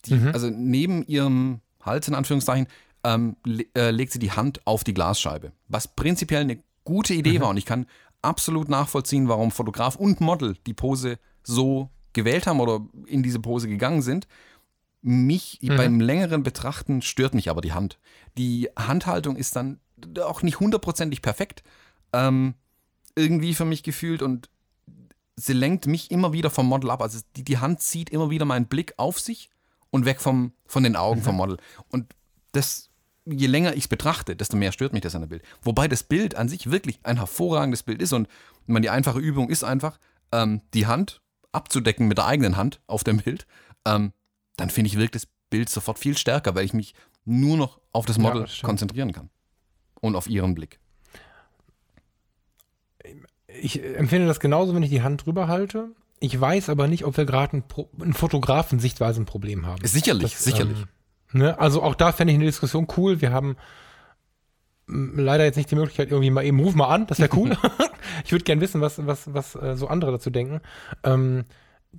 die, 0.06 0.14
mhm. 0.14 0.28
Also 0.28 0.50
neben 0.50 1.04
ihrem 1.06 1.60
Hals, 1.82 2.08
in 2.08 2.14
Anführungszeichen, 2.14 2.66
ähm, 3.04 3.36
le 3.44 3.64
äh, 3.74 3.90
legt 3.90 4.12
sie 4.12 4.18
die 4.18 4.32
Hand 4.32 4.66
auf 4.66 4.84
die 4.84 4.94
Glasscheibe. 4.94 5.52
Was 5.68 5.88
prinzipiell 5.88 6.42
eine 6.42 6.62
gute 6.84 7.14
Idee 7.14 7.38
mhm. 7.38 7.42
war 7.42 7.48
und 7.50 7.56
ich 7.56 7.64
kann 7.64 7.86
absolut 8.22 8.68
nachvollziehen, 8.68 9.28
warum 9.28 9.50
Fotograf 9.50 9.96
und 9.96 10.20
Model 10.20 10.56
die 10.66 10.74
Pose 10.74 11.18
so 11.42 11.90
gewählt 12.12 12.46
haben 12.46 12.60
oder 12.60 12.80
in 13.06 13.22
diese 13.22 13.40
Pose 13.40 13.68
gegangen 13.68 14.02
sind. 14.02 14.26
Mich 15.02 15.58
mhm. 15.62 15.76
beim 15.76 16.00
längeren 16.00 16.42
Betrachten 16.42 17.00
stört 17.00 17.34
mich 17.34 17.48
aber 17.48 17.62
die 17.62 17.72
Hand. 17.72 17.98
Die 18.36 18.68
Handhaltung 18.76 19.36
ist 19.36 19.56
dann 19.56 19.80
auch 20.22 20.42
nicht 20.42 20.60
hundertprozentig 20.60 21.22
perfekt. 21.22 21.62
Ähm, 22.12 22.54
irgendwie 23.14 23.54
für 23.54 23.64
mich 23.64 23.82
gefühlt 23.82 24.22
und 24.22 24.48
sie 25.36 25.52
lenkt 25.52 25.86
mich 25.86 26.10
immer 26.10 26.32
wieder 26.32 26.50
vom 26.50 26.66
Model 26.66 26.90
ab. 26.90 27.02
Also 27.02 27.20
die, 27.36 27.44
die 27.44 27.58
Hand 27.58 27.80
zieht 27.80 28.10
immer 28.10 28.30
wieder 28.30 28.44
meinen 28.44 28.66
Blick 28.66 28.94
auf 28.96 29.18
sich 29.18 29.50
und 29.90 30.04
weg 30.04 30.20
vom, 30.20 30.52
von 30.66 30.82
den 30.82 30.96
Augen 30.96 31.20
mhm. 31.20 31.24
vom 31.24 31.36
Model. 31.36 31.56
Und 31.88 32.14
das 32.52 32.90
je 33.26 33.46
länger 33.46 33.74
ich 33.74 33.84
es 33.84 33.88
betrachte, 33.88 34.36
desto 34.36 34.56
mehr 34.56 34.72
stört 34.72 34.92
mich 34.92 35.02
das 35.02 35.14
an 35.14 35.22
der 35.22 35.28
Bild. 35.28 35.42
Wobei 35.62 35.88
das 35.88 36.02
Bild 36.02 36.34
an 36.34 36.48
sich 36.48 36.70
wirklich 36.70 36.98
ein 37.02 37.18
hervorragendes 37.18 37.82
Bild 37.82 38.02
ist 38.02 38.12
und 38.12 38.28
man 38.66 38.82
die 38.82 38.90
einfache 38.90 39.18
Übung 39.18 39.48
ist 39.48 39.64
einfach, 39.64 39.98
ähm, 40.32 40.62
die 40.74 40.86
Hand 40.86 41.20
abzudecken 41.52 42.08
mit 42.08 42.18
der 42.18 42.26
eigenen 42.26 42.56
Hand 42.56 42.80
auf 42.86 43.04
dem 43.04 43.18
Bild, 43.18 43.46
ähm, 43.84 44.12
dann 44.56 44.70
finde 44.70 44.88
ich, 44.88 44.96
wirkt 44.96 45.14
das 45.14 45.26
Bild 45.50 45.68
sofort 45.68 45.98
viel 45.98 46.16
stärker, 46.16 46.54
weil 46.54 46.64
ich 46.64 46.72
mich 46.72 46.94
nur 47.24 47.56
noch 47.56 47.80
auf 47.92 48.06
das 48.06 48.18
Model 48.18 48.46
ja, 48.46 48.66
konzentrieren 48.66 49.12
kann. 49.12 49.30
Und 50.00 50.16
auf 50.16 50.28
ihren 50.28 50.54
Blick. 50.54 50.78
Ich 53.60 53.82
empfinde 53.82 54.26
das 54.26 54.40
genauso, 54.40 54.74
wenn 54.74 54.82
ich 54.82 54.90
die 54.90 55.02
Hand 55.02 55.26
drüber 55.26 55.48
halte. 55.48 55.90
Ich 56.20 56.38
weiß 56.38 56.68
aber 56.68 56.86
nicht, 56.86 57.04
ob 57.04 57.16
wir 57.16 57.24
gerade 57.24 57.58
ein, 57.58 57.64
ein 58.00 58.12
Fotografen-Sichtweise 58.12 59.20
ein 59.20 59.26
Problem 59.26 59.66
haben. 59.66 59.84
Sicherlich, 59.84 60.32
das, 60.32 60.44
sicherlich. 60.44 60.78
Ähm, 60.78 60.88
Ne? 61.32 61.58
Also 61.58 61.82
auch 61.82 61.94
da 61.94 62.12
fände 62.12 62.32
ich 62.32 62.36
eine 62.36 62.46
Diskussion 62.46 62.86
cool. 62.96 63.20
Wir 63.20 63.32
haben 63.32 63.56
leider 64.86 65.44
jetzt 65.44 65.56
nicht 65.56 65.70
die 65.70 65.76
Möglichkeit, 65.76 66.10
irgendwie 66.10 66.30
mal 66.30 66.44
eben 66.44 66.58
ruf 66.58 66.74
mal 66.74 66.88
an, 66.88 67.06
das 67.06 67.20
wäre 67.20 67.30
cool. 67.36 67.56
ich 68.24 68.32
würde 68.32 68.44
gerne 68.44 68.60
wissen, 68.60 68.80
was, 68.80 69.06
was, 69.06 69.32
was 69.32 69.54
äh, 69.54 69.76
so 69.76 69.86
andere 69.88 70.12
dazu 70.12 70.30
denken. 70.30 70.60
Ähm, 71.04 71.44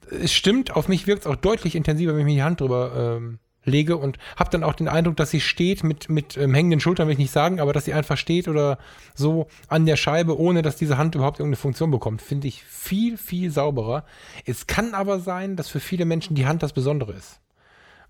es 0.09 0.33
stimmt, 0.33 0.75
auf 0.75 0.87
mich 0.87 1.07
wirkt 1.07 1.21
es 1.21 1.27
auch 1.27 1.35
deutlich 1.35 1.75
intensiver, 1.75 2.13
wenn 2.13 2.21
ich 2.21 2.25
mir 2.25 2.35
die 2.35 2.43
Hand 2.43 2.61
drüber 2.61 3.17
ähm, 3.17 3.39
lege 3.63 3.97
und 3.97 4.17
habe 4.35 4.49
dann 4.49 4.63
auch 4.63 4.73
den 4.73 4.87
Eindruck, 4.87 5.17
dass 5.17 5.29
sie 5.29 5.41
steht 5.41 5.83
mit, 5.83 6.09
mit 6.09 6.37
ähm, 6.37 6.53
hängenden 6.53 6.79
Schultern, 6.79 7.07
will 7.07 7.13
ich 7.13 7.19
nicht 7.19 7.31
sagen, 7.31 7.59
aber 7.59 7.73
dass 7.73 7.85
sie 7.85 7.93
einfach 7.93 8.17
steht 8.17 8.47
oder 8.47 8.77
so 9.13 9.47
an 9.67 9.85
der 9.85 9.97
Scheibe, 9.97 10.39
ohne 10.39 10.61
dass 10.61 10.77
diese 10.77 10.97
Hand 10.97 11.15
überhaupt 11.15 11.39
irgendeine 11.39 11.57
Funktion 11.57 11.91
bekommt, 11.91 12.21
finde 12.21 12.47
ich 12.47 12.63
viel, 12.63 13.17
viel 13.17 13.51
sauberer. 13.51 14.03
Es 14.45 14.67
kann 14.67 14.93
aber 14.93 15.19
sein, 15.19 15.55
dass 15.55 15.69
für 15.69 15.79
viele 15.79 16.05
Menschen 16.05 16.35
die 16.35 16.47
Hand 16.47 16.63
das 16.63 16.73
Besondere 16.73 17.13
ist 17.13 17.41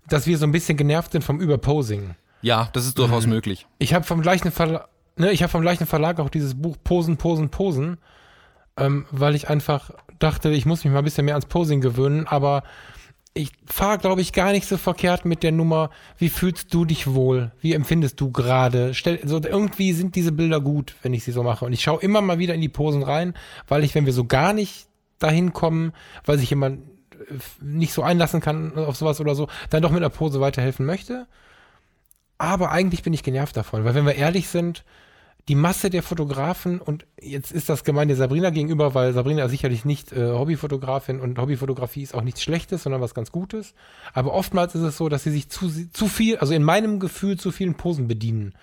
dass 0.08 0.26
wir 0.26 0.38
so 0.38 0.46
ein 0.46 0.52
bisschen 0.52 0.76
genervt 0.76 1.12
sind 1.12 1.22
vom 1.22 1.40
Überposing. 1.40 2.14
Ja, 2.40 2.68
das 2.72 2.86
ist 2.86 2.98
durchaus 2.98 3.26
mhm. 3.26 3.34
möglich. 3.34 3.66
Ich 3.78 3.94
habe 3.94 4.04
vom 4.04 4.20
gleichen 4.20 4.50
Verlag, 4.50 4.88
ne, 5.16 5.30
ich 5.30 5.42
habe 5.42 5.50
vom 5.50 5.62
gleichen 5.62 5.86
Verlag 5.86 6.18
auch 6.18 6.28
dieses 6.28 6.60
Buch 6.60 6.76
Posen, 6.82 7.16
Posen, 7.16 7.50
Posen, 7.50 7.98
ähm, 8.76 9.06
weil 9.10 9.34
ich 9.34 9.48
einfach 9.48 9.90
dachte, 10.18 10.50
ich 10.50 10.66
muss 10.66 10.84
mich 10.84 10.92
mal 10.92 11.00
ein 11.00 11.04
bisschen 11.04 11.24
mehr 11.24 11.34
ans 11.34 11.46
Posing 11.46 11.80
gewöhnen, 11.80 12.26
aber 12.26 12.62
ich 13.34 13.50
fahre, 13.66 13.98
glaube 13.98 14.20
ich, 14.20 14.32
gar 14.32 14.52
nicht 14.52 14.68
so 14.68 14.76
verkehrt 14.76 15.24
mit 15.24 15.42
der 15.42 15.52
Nummer, 15.52 15.90
wie 16.18 16.28
fühlst 16.28 16.72
du 16.74 16.84
dich 16.84 17.12
wohl? 17.14 17.52
Wie 17.60 17.72
empfindest 17.72 18.20
du 18.20 18.30
gerade? 18.30 18.92
So, 19.24 19.40
irgendwie 19.42 19.92
sind 19.94 20.16
diese 20.16 20.32
Bilder 20.32 20.60
gut, 20.60 20.94
wenn 21.02 21.14
ich 21.14 21.24
sie 21.24 21.32
so 21.32 21.42
mache. 21.42 21.64
Und 21.64 21.72
ich 21.72 21.82
schaue 21.82 22.02
immer 22.02 22.20
mal 22.20 22.38
wieder 22.38 22.54
in 22.54 22.60
die 22.60 22.68
Posen 22.68 23.02
rein, 23.02 23.34
weil 23.68 23.84
ich, 23.84 23.94
wenn 23.94 24.04
wir 24.04 24.12
so 24.12 24.24
gar 24.24 24.52
nicht 24.52 24.86
dahin 25.18 25.52
kommen, 25.54 25.92
weil 26.24 26.38
sich 26.38 26.50
jemand 26.50 26.80
nicht 27.60 27.94
so 27.94 28.02
einlassen 28.02 28.40
kann 28.40 28.76
auf 28.76 28.96
sowas 28.96 29.20
oder 29.20 29.34
so, 29.34 29.48
dann 29.70 29.82
doch 29.82 29.90
mit 29.90 30.00
einer 30.02 30.10
Pose 30.10 30.40
weiterhelfen 30.40 30.84
möchte. 30.84 31.26
Aber 32.36 32.70
eigentlich 32.70 33.02
bin 33.02 33.14
ich 33.14 33.22
genervt 33.22 33.56
davon, 33.56 33.84
weil 33.84 33.94
wenn 33.94 34.04
wir 34.04 34.16
ehrlich 34.16 34.48
sind, 34.48 34.84
die 35.48 35.54
Masse 35.56 35.90
der 35.90 36.02
Fotografen, 36.04 36.80
und 36.80 37.04
jetzt 37.20 37.50
ist 37.50 37.68
das 37.68 37.82
gemeine 37.82 38.14
Sabrina 38.14 38.50
gegenüber, 38.50 38.94
weil 38.94 39.12
Sabrina 39.12 39.48
sicherlich 39.48 39.84
nicht 39.84 40.12
äh, 40.12 40.30
Hobbyfotografin 40.32 41.20
und 41.20 41.38
Hobbyfotografie 41.38 42.02
ist 42.02 42.14
auch 42.14 42.22
nichts 42.22 42.42
Schlechtes, 42.42 42.84
sondern 42.84 43.00
was 43.00 43.14
ganz 43.14 43.32
Gutes. 43.32 43.74
Aber 44.14 44.32
oftmals 44.34 44.74
ist 44.76 44.82
es 44.82 44.96
so, 44.96 45.08
dass 45.08 45.24
sie 45.24 45.32
sich 45.32 45.48
zu, 45.48 45.68
zu 45.92 46.06
viel, 46.06 46.36
also 46.38 46.54
in 46.54 46.62
meinem 46.62 47.00
Gefühl 47.00 47.38
zu 47.38 47.50
vielen 47.50 47.74
Posen 47.74 48.06
bedienen. 48.06 48.54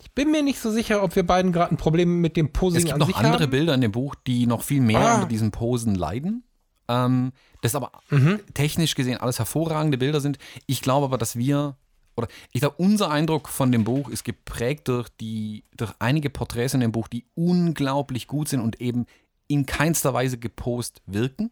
Ich 0.00 0.12
bin 0.12 0.30
mir 0.30 0.42
nicht 0.44 0.60
so 0.60 0.70
sicher, 0.70 1.02
ob 1.02 1.16
wir 1.16 1.26
beiden 1.26 1.50
gerade 1.52 1.72
ein 1.74 1.76
Problem 1.76 2.20
mit 2.20 2.36
dem 2.36 2.52
Posing 2.52 2.78
Es 2.78 2.84
gibt 2.84 2.98
noch 2.98 3.12
andere 3.16 3.42
haben. 3.44 3.50
Bilder 3.50 3.74
in 3.74 3.80
dem 3.80 3.92
Buch, 3.92 4.14
die 4.14 4.46
noch 4.46 4.62
viel 4.62 4.80
mehr 4.80 5.00
Ah. 5.00 5.14
unter 5.16 5.26
diesen 5.28 5.50
Posen 5.50 5.94
leiden. 5.96 6.44
Ähm, 6.88 7.32
das 7.62 7.74
aber 7.74 7.90
Mhm. 8.10 8.38
technisch 8.54 8.94
gesehen 8.94 9.18
alles 9.18 9.40
hervorragende 9.40 9.98
Bilder 9.98 10.20
sind. 10.20 10.38
Ich 10.66 10.82
glaube 10.82 11.06
aber, 11.06 11.18
dass 11.18 11.34
wir, 11.34 11.76
oder 12.16 12.28
ich 12.52 12.60
glaube, 12.60 12.76
unser 12.78 13.10
Eindruck 13.10 13.48
von 13.48 13.70
dem 13.70 13.84
Buch 13.84 14.08
ist 14.08 14.24
geprägt 14.24 14.88
durch, 14.88 15.08
die, 15.20 15.64
durch 15.76 15.92
einige 15.98 16.30
Porträts 16.30 16.74
in 16.74 16.80
dem 16.80 16.92
Buch, 16.92 17.08
die 17.08 17.24
unglaublich 17.34 18.26
gut 18.26 18.48
sind 18.48 18.60
und 18.60 18.80
eben 18.80 19.06
in 19.48 19.66
keinster 19.66 20.14
Weise 20.14 20.38
gepost 20.38 21.02
wirken. 21.06 21.50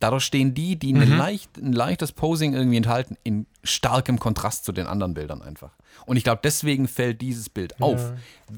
Dadurch 0.00 0.24
stehen 0.24 0.52
die, 0.54 0.76
die 0.76 0.94
eine 0.94 1.06
leicht, 1.06 1.56
ein 1.56 1.72
leichtes 1.72 2.12
Posing 2.12 2.52
irgendwie 2.52 2.76
enthalten, 2.76 3.16
in 3.22 3.46
starkem 3.62 4.18
Kontrast 4.18 4.64
zu 4.64 4.72
den 4.72 4.86
anderen 4.86 5.14
Bildern 5.14 5.40
einfach. 5.40 5.76
Und 6.04 6.16
ich 6.16 6.24
glaube, 6.24 6.40
deswegen 6.44 6.88
fällt 6.88 7.22
dieses 7.22 7.48
Bild 7.48 7.80
auf. 7.80 8.12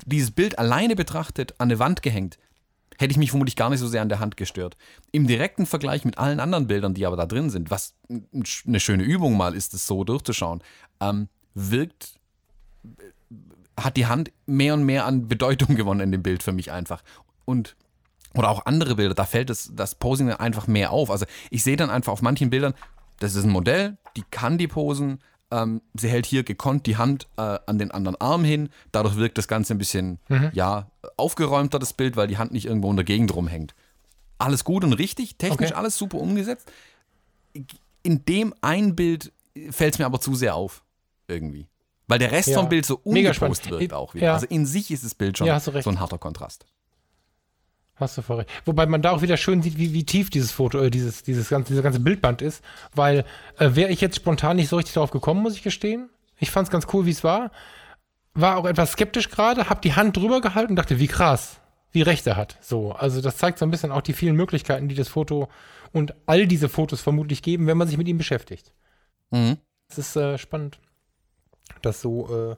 Dieses 0.07 0.33
Bild 0.33 0.59
alleine 0.59 0.97
betrachtet, 0.97 1.55
an 1.59 1.69
eine 1.69 1.79
Wand 1.79 2.03
gehängt, 2.03 2.39
hätte 2.99 3.13
ich 3.13 3.19
mich 3.19 3.31
vermutlich 3.31 3.57
gar 3.57 3.71
nicht 3.71 3.81
so 3.81 3.87
sehr 3.87 4.03
an 4.03 4.09
der 4.09 4.19
Hand 4.19 4.37
gestört. 4.37 4.77
Im 5.13 5.27
direkten 5.27 5.67
Vergleich 5.67 6.05
mit 6.05 6.19
allen 6.19 6.41
anderen 6.41 6.67
Bildern, 6.67 6.95
die 6.95 7.07
aber 7.07 7.17
da 7.17 7.27
drin 7.27 7.51
sind, 7.51 7.71
was 7.71 7.95
eine 8.09 8.81
schöne 8.81 9.05
Übung 9.05 9.37
mal 9.37 9.55
ist, 9.55 9.75
es 9.75 9.87
so 9.87 10.05
durchzuschauen, 10.05 10.63
ähm, 11.01 11.29
wirkt, 11.57 12.21
hat 13.77 13.97
die 13.97 14.07
Hand 14.07 14.31
mehr 14.47 14.75
und 14.75 14.85
mehr 14.85 15.07
an 15.07 15.27
Bedeutung 15.27 15.75
gewonnen 15.77 16.01
in 16.01 16.13
dem 16.13 16.23
Bild 16.23 16.43
für 16.45 16.53
mich 16.53 16.71
einfach. 16.71 17.03
Und 17.45 17.75
oder 18.35 18.51
auch 18.51 18.67
andere 18.67 18.97
Bilder, 18.97 19.15
da 19.15 19.25
fällt 19.25 19.49
das, 19.49 19.73
das 19.75 19.95
Posing 19.95 20.31
einfach 20.31 20.67
mehr 20.67 20.91
auf. 20.93 21.11
Also 21.11 21.25
ich 21.51 21.63
sehe 21.65 21.77
dann 21.77 21.89
einfach 21.89 22.13
auf 22.13 22.21
manchen 22.21 22.51
Bildern, 22.51 22.75
das 23.19 23.35
ist 23.35 23.45
ein 23.45 23.51
Modell, 23.51 23.97
die 24.15 24.25
kann 24.31 24.59
die 24.59 24.69
posen, 24.69 25.21
ähm, 25.51 25.81
sie 25.95 26.11
hält 26.11 26.27
hier 26.27 26.43
gekonnt 26.43 26.85
die 26.85 26.99
Hand 26.99 27.29
äh, 27.39 27.59
an 27.67 27.79
den 27.79 27.93
anderen 27.93 28.21
Arm 28.21 28.45
hin, 28.45 28.69
dadurch 28.93 29.17
wirkt 29.17 29.39
das 29.39 29.49
Ganze 29.49 29.73
ein 29.73 29.79
bisschen, 29.79 30.19
ja, 30.53 30.91
aufgeräumter, 31.17 31.79
das 31.79 31.95
Bild, 31.95 32.17
weil 32.17 32.27
die 32.29 32.37
Hand 32.37 32.53
nicht 32.53 32.67
irgendwo 32.67 32.91
in 32.91 32.97
der 32.97 33.07
Gegend 33.07 33.35
rumhängt. 33.35 33.75
Alles 34.37 34.65
gut 34.65 34.85
und 34.85 34.93
richtig, 34.93 35.37
technisch 35.39 35.71
Okay. 35.71 35.79
alles 35.79 35.97
super 35.97 36.19
umgesetzt. 36.19 36.71
In 38.03 38.25
dem 38.27 38.53
ein 38.61 38.95
Bild 38.97 39.33
fällt 39.71 39.95
es 39.95 39.99
mir 39.99 40.05
aber 40.05 40.21
zu 40.21 40.35
sehr 40.35 40.55
auf, 40.57 40.83
irgendwie. 41.29 41.69
Weil 42.09 42.19
der 42.19 42.31
Rest 42.33 42.49
Ja. 42.49 42.59
vom 42.59 42.69
Bild 42.69 42.87
so 42.87 43.01
ungepost 43.03 43.69
wirkt 43.71 43.93
auch 43.93 44.15
wieder. 44.15 44.27
Ja. 44.27 44.35
Also 44.35 44.47
in 44.47 44.65
sich 44.67 44.91
ist 44.91 45.05
das 45.05 45.15
Bild 45.15 45.39
schon 45.39 45.47
Ja, 45.47 45.59
so 45.59 45.73
ein 45.73 46.01
harter 46.01 46.19
Kontrast. 46.19 46.67
Hast 47.97 48.19
du 48.19 48.23
voll 48.23 48.37
recht. 48.37 48.51
Wobei 48.67 48.85
man 48.87 49.01
da 49.01 49.11
auch 49.13 49.23
wieder 49.23 49.39
schön 49.39 49.63
sieht, 49.63 49.79
wie, 49.79 49.95
wie 49.95 50.05
tief 50.05 50.29
dieses 50.29 50.53
Foto, 50.53 50.79
äh, 50.81 50.91
dieses, 50.91 51.23
dieses 51.23 51.49
ganze, 51.49 51.73
dieser 51.73 51.83
ganze 51.83 51.99
Bildband 52.01 52.43
ist. 52.43 52.63
Weil 52.95 53.25
äh, 53.59 53.71
wäre 53.75 53.91
ich 53.91 54.03
jetzt 54.03 54.17
spontan 54.17 54.57
nicht 54.57 54.69
so 54.69 54.77
richtig 54.77 54.95
darauf 54.95 55.11
gekommen, 55.11 55.43
muss 55.43 55.55
ich 55.55 55.63
gestehen. 55.63 56.11
Ich 56.39 56.51
fand 56.51 56.69
es 56.69 56.71
ganz 56.73 56.87
cool, 56.93 57.07
wie 57.07 57.11
es 57.11 57.25
war. 57.25 57.51
War 58.35 58.59
auch 58.59 58.67
etwas 58.67 58.93
skeptisch 58.93 59.31
gerade, 59.31 59.71
hab 59.71 59.81
die 59.81 59.95
Hand 59.95 60.15
drüber 60.19 60.43
gehalten 60.43 60.73
und 60.73 60.77
dachte, 60.77 61.01
wie 61.01 61.07
krass, 61.07 61.59
wie 61.93 62.03
recht 62.03 62.27
er 62.27 62.37
hat. 62.37 62.59
So, 62.61 62.93
also 62.93 63.23
das 63.23 63.39
zeigt 63.39 63.59
so 63.59 63.65
ein 63.65 63.71
bisschen 63.71 63.91
auch 63.93 64.03
die 64.03 64.13
vielen 64.13 64.37
Möglichkeiten, 64.37 64.89
die 64.89 64.95
das 64.95 65.09
Foto 65.09 65.49
und 65.93 66.15
all 66.27 66.47
diese 66.47 66.69
Fotos 66.69 67.01
vermutlich 67.01 67.41
geben, 67.43 67.67
wenn 67.67 67.79
man 67.79 67.89
sich 67.89 67.97
mit 67.97 68.09
ihm 68.09 68.19
beschäftigt. 68.19 68.75
Mhm. 69.31 69.57
Es 69.89 69.97
ist 69.97 70.17
äh, 70.17 70.37
spannend, 70.37 70.81
das 71.87 72.01
so 72.01 72.53
äh, 72.53 72.57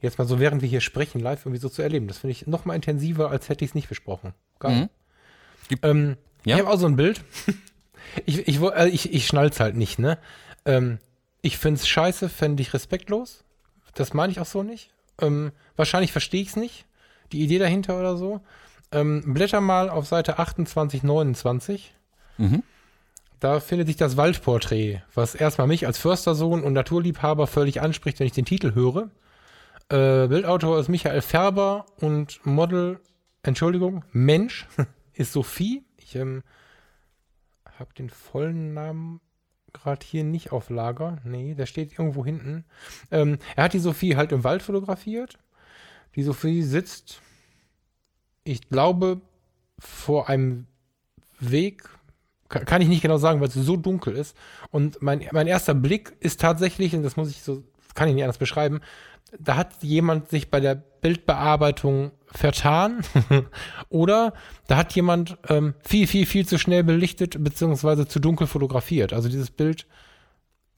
jetzt 0.00 0.18
mal 0.18 0.26
so, 0.26 0.38
während 0.38 0.62
wir 0.62 0.68
hier 0.68 0.80
sprechen, 0.80 1.20
live 1.20 1.44
irgendwie 1.44 1.60
so 1.60 1.68
zu 1.68 1.82
erleben. 1.82 2.06
Das 2.08 2.18
finde 2.18 2.32
ich 2.32 2.46
noch 2.46 2.64
mal 2.64 2.74
intensiver, 2.74 3.30
als 3.30 3.48
hätte 3.48 3.64
ich 3.64 3.70
es 3.70 3.74
nicht 3.74 3.88
besprochen. 3.88 4.34
Geil. 4.58 4.88
Mhm. 5.70 5.78
Ähm, 5.82 6.16
Ja. 6.44 6.56
Ich 6.56 6.62
habe 6.62 6.72
auch 6.72 6.78
so 6.78 6.86
ein 6.86 6.96
Bild. 6.96 7.22
ich, 8.26 8.46
ich, 8.46 8.60
äh, 8.60 8.88
ich, 8.88 9.12
ich 9.12 9.26
schnall's 9.26 9.58
halt 9.60 9.76
nicht, 9.76 9.98
ne? 9.98 10.18
Ähm, 10.64 10.98
ich 11.42 11.58
finde 11.58 11.80
es 11.80 11.88
scheiße, 11.88 12.28
fände 12.28 12.62
ich 12.62 12.74
respektlos. 12.74 13.44
Das 13.94 14.14
meine 14.14 14.32
ich 14.32 14.40
auch 14.40 14.46
so 14.46 14.62
nicht. 14.62 14.90
Ähm, 15.20 15.52
wahrscheinlich 15.76 16.12
verstehe 16.12 16.42
ich 16.42 16.48
es 16.48 16.56
nicht. 16.56 16.86
Die 17.32 17.40
Idee 17.40 17.58
dahinter 17.58 17.98
oder 17.98 18.16
so. 18.16 18.40
Ähm, 18.92 19.34
blätter 19.34 19.60
mal 19.60 19.88
auf 19.88 20.06
Seite 20.06 20.38
28, 20.38 21.02
29. 21.02 21.94
Mhm. 22.38 22.62
Da 23.46 23.60
findet 23.60 23.86
sich 23.86 23.94
das 23.94 24.16
Waldporträt, 24.16 25.02
was 25.14 25.36
erstmal 25.36 25.68
mich 25.68 25.86
als 25.86 25.98
Förstersohn 25.98 26.64
und 26.64 26.72
Naturliebhaber 26.72 27.46
völlig 27.46 27.80
anspricht, 27.80 28.18
wenn 28.18 28.26
ich 28.26 28.32
den 28.32 28.44
Titel 28.44 28.74
höre. 28.74 29.08
Äh, 29.88 30.26
Bildautor 30.26 30.80
ist 30.80 30.88
Michael 30.88 31.22
Färber 31.22 31.86
und 32.00 32.44
Model, 32.44 32.98
Entschuldigung, 33.44 34.04
Mensch 34.10 34.66
ist 35.12 35.32
Sophie. 35.32 35.84
Ich 35.96 36.16
ähm, 36.16 36.42
habe 37.78 37.94
den 37.94 38.10
vollen 38.10 38.74
Namen 38.74 39.20
gerade 39.72 40.04
hier 40.04 40.24
nicht 40.24 40.50
auf 40.50 40.68
Lager. 40.68 41.18
Nee, 41.22 41.54
der 41.54 41.66
steht 41.66 41.96
irgendwo 41.96 42.24
hinten. 42.24 42.64
Ähm, 43.12 43.38
er 43.54 43.62
hat 43.62 43.74
die 43.74 43.78
Sophie 43.78 44.16
halt 44.16 44.32
im 44.32 44.42
Wald 44.42 44.62
fotografiert. 44.62 45.38
Die 46.16 46.24
Sophie 46.24 46.64
sitzt, 46.64 47.22
ich 48.42 48.68
glaube, 48.70 49.20
vor 49.78 50.28
einem 50.28 50.66
Weg. 51.38 51.88
Ka- 52.48 52.60
Kann 52.64 52.82
ich 52.82 52.88
nicht 52.88 53.02
genau 53.02 53.18
sagen, 53.18 53.40
weil 53.40 53.48
es 53.48 53.54
so 53.54 53.76
dunkel 53.76 54.14
ist. 54.16 54.36
Und 54.70 55.02
mein, 55.02 55.24
mein 55.32 55.46
erster 55.46 55.74
Blick 55.74 56.14
ist 56.20 56.40
tatsächlich, 56.40 56.94
und 56.94 57.02
das 57.02 57.16
muss 57.16 57.30
ich 57.30 57.42
so, 57.42 57.62
kann 57.94 58.08
ich 58.08 58.14
nicht 58.14 58.24
anders 58.24 58.38
beschreiben, 58.38 58.80
da 59.38 59.56
hat 59.56 59.82
jemand 59.82 60.28
sich 60.30 60.50
bei 60.50 60.60
der 60.60 60.76
Bildbearbeitung 60.76 62.12
vertan 62.26 63.00
oder 63.88 64.32
da 64.68 64.76
hat 64.76 64.94
jemand 64.94 65.36
ähm, 65.48 65.74
viel, 65.84 66.06
viel, 66.06 66.26
viel 66.26 66.46
zu 66.46 66.58
schnell 66.58 66.84
belichtet 66.84 67.42
beziehungsweise 67.42 68.06
zu 68.06 68.20
dunkel 68.20 68.46
fotografiert. 68.46 69.12
Also 69.12 69.28
dieses 69.28 69.50
Bild, 69.50 69.86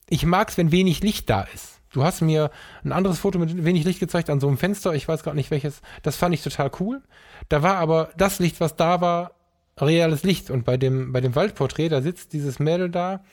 ich 0.08 0.24
mag 0.24 0.48
es, 0.48 0.56
wenn 0.58 0.72
wenig 0.72 1.02
Licht 1.02 1.28
da 1.28 1.42
ist. 1.42 1.80
Du 1.92 2.02
hast 2.04 2.20
mir 2.20 2.50
ein 2.84 2.92
anderes 2.92 3.18
Foto 3.18 3.38
mit 3.38 3.64
wenig 3.64 3.84
Licht 3.84 4.00
gezeigt 4.00 4.28
an 4.30 4.40
so 4.40 4.48
einem 4.48 4.58
Fenster, 4.58 4.94
ich 4.94 5.08
weiß 5.08 5.22
gerade 5.22 5.36
nicht 5.36 5.50
welches. 5.50 5.80
Das 6.02 6.16
fand 6.16 6.34
ich 6.34 6.42
total 6.42 6.70
cool. 6.80 7.02
Da 7.48 7.62
war 7.62 7.76
aber 7.76 8.10
das 8.16 8.38
Licht, 8.38 8.60
was 8.60 8.76
da 8.76 9.00
war, 9.00 9.32
reales 9.80 10.22
Licht. 10.22 10.50
Und 10.50 10.64
bei 10.64 10.76
dem, 10.76 11.12
bei 11.12 11.20
dem 11.20 11.34
Waldporträt, 11.34 11.88
da 11.88 12.02
sitzt 12.02 12.32
dieses 12.32 12.58
Mädel 12.58 12.90
da, 12.90 13.24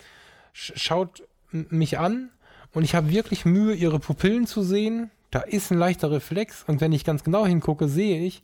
sch 0.54 0.74
schaut 0.76 1.24
mich 1.52 2.00
an 2.00 2.30
und 2.74 2.84
ich 2.84 2.96
habe 2.96 3.12
wirklich 3.12 3.46
Mühe, 3.46 3.74
ihre 3.74 4.00
Pupillen 4.00 4.48
zu 4.48 4.62
sehen. 4.62 5.12
Da 5.32 5.40
ist 5.40 5.72
ein 5.72 5.78
leichter 5.78 6.12
Reflex 6.12 6.64
und 6.68 6.82
wenn 6.82 6.94
ich 6.94 7.04
ganz 7.04 7.24
genau 7.24 7.46
hingucke, 7.46 7.88
sehe 7.88 8.22
ich, 8.22 8.42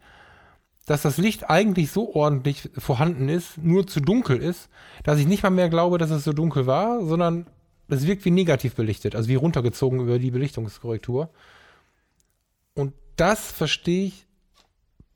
dass 0.86 1.04
das 1.04 1.18
Licht 1.18 1.49
eigentlich 1.49 1.91
so 1.91 2.14
ordentlich 2.16 2.70
vorhanden 2.78 3.30
ist, 3.30 3.58
nur 3.58 3.88
zu 3.88 3.99
dunkel 3.99 4.38
ist, 4.38 4.70
dass 5.04 5.20
ich 5.20 5.28
nicht 5.28 5.43
mal 5.43 5.52
mehr 5.52 5.70
glaube, 5.70 5.97
dass 5.97 6.10
es 6.10 6.24
so 6.24 6.34
dunkel 6.34 6.66
war, 6.66 7.06
sondern 7.06 7.45
es 7.88 8.08
wirkt 8.08 8.26
wie 8.26 8.32
negativ 8.32 8.76
belichtet, 8.76 9.16
also 9.16 9.30
wie 9.30 9.36
runtergezogen 9.36 9.99
über 9.99 10.18
die 10.18 10.32
Belichtungskorrektur. 10.32 11.30
Und 12.74 12.93
das 13.16 13.52
verstehe 13.52 14.06
ich 14.06 14.26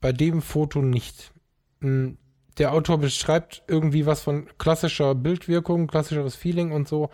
bei 0.00 0.12
dem 0.12 0.42
Foto 0.42 0.82
nicht. 0.82 1.32
Der 2.58 2.72
Autor 2.72 2.98
beschreibt 2.98 3.62
irgendwie 3.68 4.06
was 4.06 4.22
von 4.22 4.46
klassischer 4.58 5.14
Bildwirkung, 5.14 5.86
klassischeres 5.86 6.34
Feeling 6.34 6.72
und 6.72 6.88
so. 6.88 7.10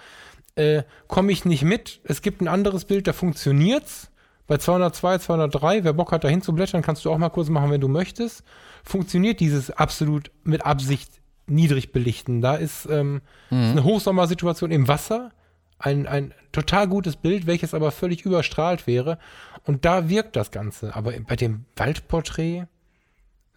Äh, 0.55 0.82
Komme 1.09 1.32
ich 1.32 1.45
nicht 1.45 1.64
mit. 1.64 2.01
Es 2.05 2.22
gibt 2.22 2.40
ein 2.40 2.49
anderes 2.49 2.84
Bild, 2.84 3.07
da 3.07 3.12
funktioniert's. 3.12 4.11
Bei 4.47 4.59
202, 4.59 5.18
203, 5.18 5.84
wer 5.84 5.93
Bock 5.93 6.12
hat, 6.12 6.24
da 6.24 6.28
hinzublättern, 6.28 6.82
kannst 6.82 7.05
du 7.05 7.11
auch 7.11 7.18
mal 7.18 7.30
kurz 7.30 7.49
machen, 7.49 7.70
wenn 7.70 7.80
du 7.80 7.88
möchtest. 7.88 8.45
Funktioniert 8.84 9.40
dieses 9.40 9.70
absolut 9.70 10.30
mit 10.45 10.66
Absicht 10.66 11.20
niedrig 11.47 11.93
belichten. 11.93 12.40
Da 12.40 12.57
ist 12.57 12.86
ähm, 12.90 13.22
eine 13.51 13.84
Hochsommersituation 13.84 14.70
im 14.70 14.88
Wasser. 14.88 15.30
Ein, 15.78 16.07
ein 16.07 16.34
total 16.53 16.86
gutes 16.86 17.16
Bild, 17.16 17.47
welches 17.47 17.74
aber 17.74 17.90
völlig 17.90 18.24
überstrahlt 18.24 18.86
wäre. 18.86 19.18
Und 19.64 19.84
da 19.84 20.09
wirkt 20.09 20.36
das 20.36 20.51
Ganze. 20.51 20.95
Aber 20.95 21.12
bei 21.26 21.36
dem 21.36 21.64
Waldporträt 21.76 22.66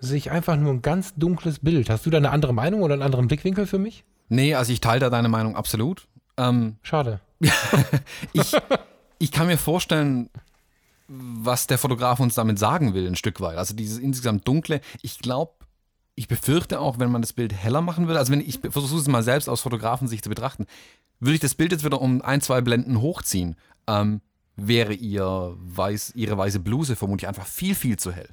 sehe 0.05 0.17
ich 0.17 0.31
einfach 0.31 0.55
nur 0.55 0.71
ein 0.71 0.81
ganz 0.81 1.13
dunkles 1.15 1.59
Bild. 1.59 1.89
Hast 1.89 2.05
du 2.05 2.09
da 2.09 2.17
eine 2.17 2.31
andere 2.31 2.53
Meinung 2.53 2.81
oder 2.81 2.93
einen 2.93 3.03
anderen 3.03 3.27
Blickwinkel 3.27 3.67
für 3.67 3.79
mich? 3.79 4.03
Nee, 4.29 4.55
also 4.55 4.71
ich 4.71 4.81
teile 4.81 5.01
da 5.01 5.09
deine 5.09 5.29
Meinung 5.29 5.55
absolut. 5.55 6.07
Ähm, 6.37 6.77
Schade. 6.81 7.19
ich, 8.33 8.55
ich 9.19 9.31
kann 9.31 9.47
mir 9.47 9.57
vorstellen, 9.57 10.29
was 11.07 11.67
der 11.67 11.77
Fotograf 11.77 12.19
uns 12.19 12.35
damit 12.35 12.57
sagen 12.57 12.93
will, 12.93 13.07
ein 13.07 13.15
Stück 13.15 13.41
weit. 13.41 13.57
Also 13.57 13.75
dieses 13.75 13.99
insgesamt 13.99 14.47
dunkle. 14.47 14.81
Ich 15.01 15.19
glaube, 15.19 15.53
ich 16.15 16.27
befürchte 16.27 16.79
auch, 16.79 16.97
wenn 16.97 17.11
man 17.11 17.21
das 17.21 17.33
Bild 17.33 17.53
heller 17.53 17.81
machen 17.81 18.07
würde, 18.07 18.19
also 18.19 18.31
wenn 18.31 18.41
ich 18.41 18.59
versuche 18.59 18.99
es 18.99 19.07
mal 19.07 19.23
selbst 19.23 19.49
aus 19.49 19.61
Fotografensicht 19.61 20.23
zu 20.23 20.29
betrachten, 20.29 20.65
würde 21.19 21.35
ich 21.35 21.41
das 21.41 21.55
Bild 21.55 21.71
jetzt 21.71 21.85
wieder 21.85 22.01
um 22.01 22.21
ein, 22.21 22.41
zwei 22.41 22.61
Blenden 22.61 23.01
hochziehen, 23.01 23.55
ähm, 23.87 24.21
wäre 24.55 24.93
ihr 24.93 25.53
weiß, 25.57 26.13
ihre 26.15 26.37
weiße 26.37 26.59
Bluse 26.59 26.95
vermutlich 26.95 27.27
einfach 27.27 27.45
viel, 27.45 27.75
viel 27.75 27.97
zu 27.97 28.11
hell. 28.11 28.29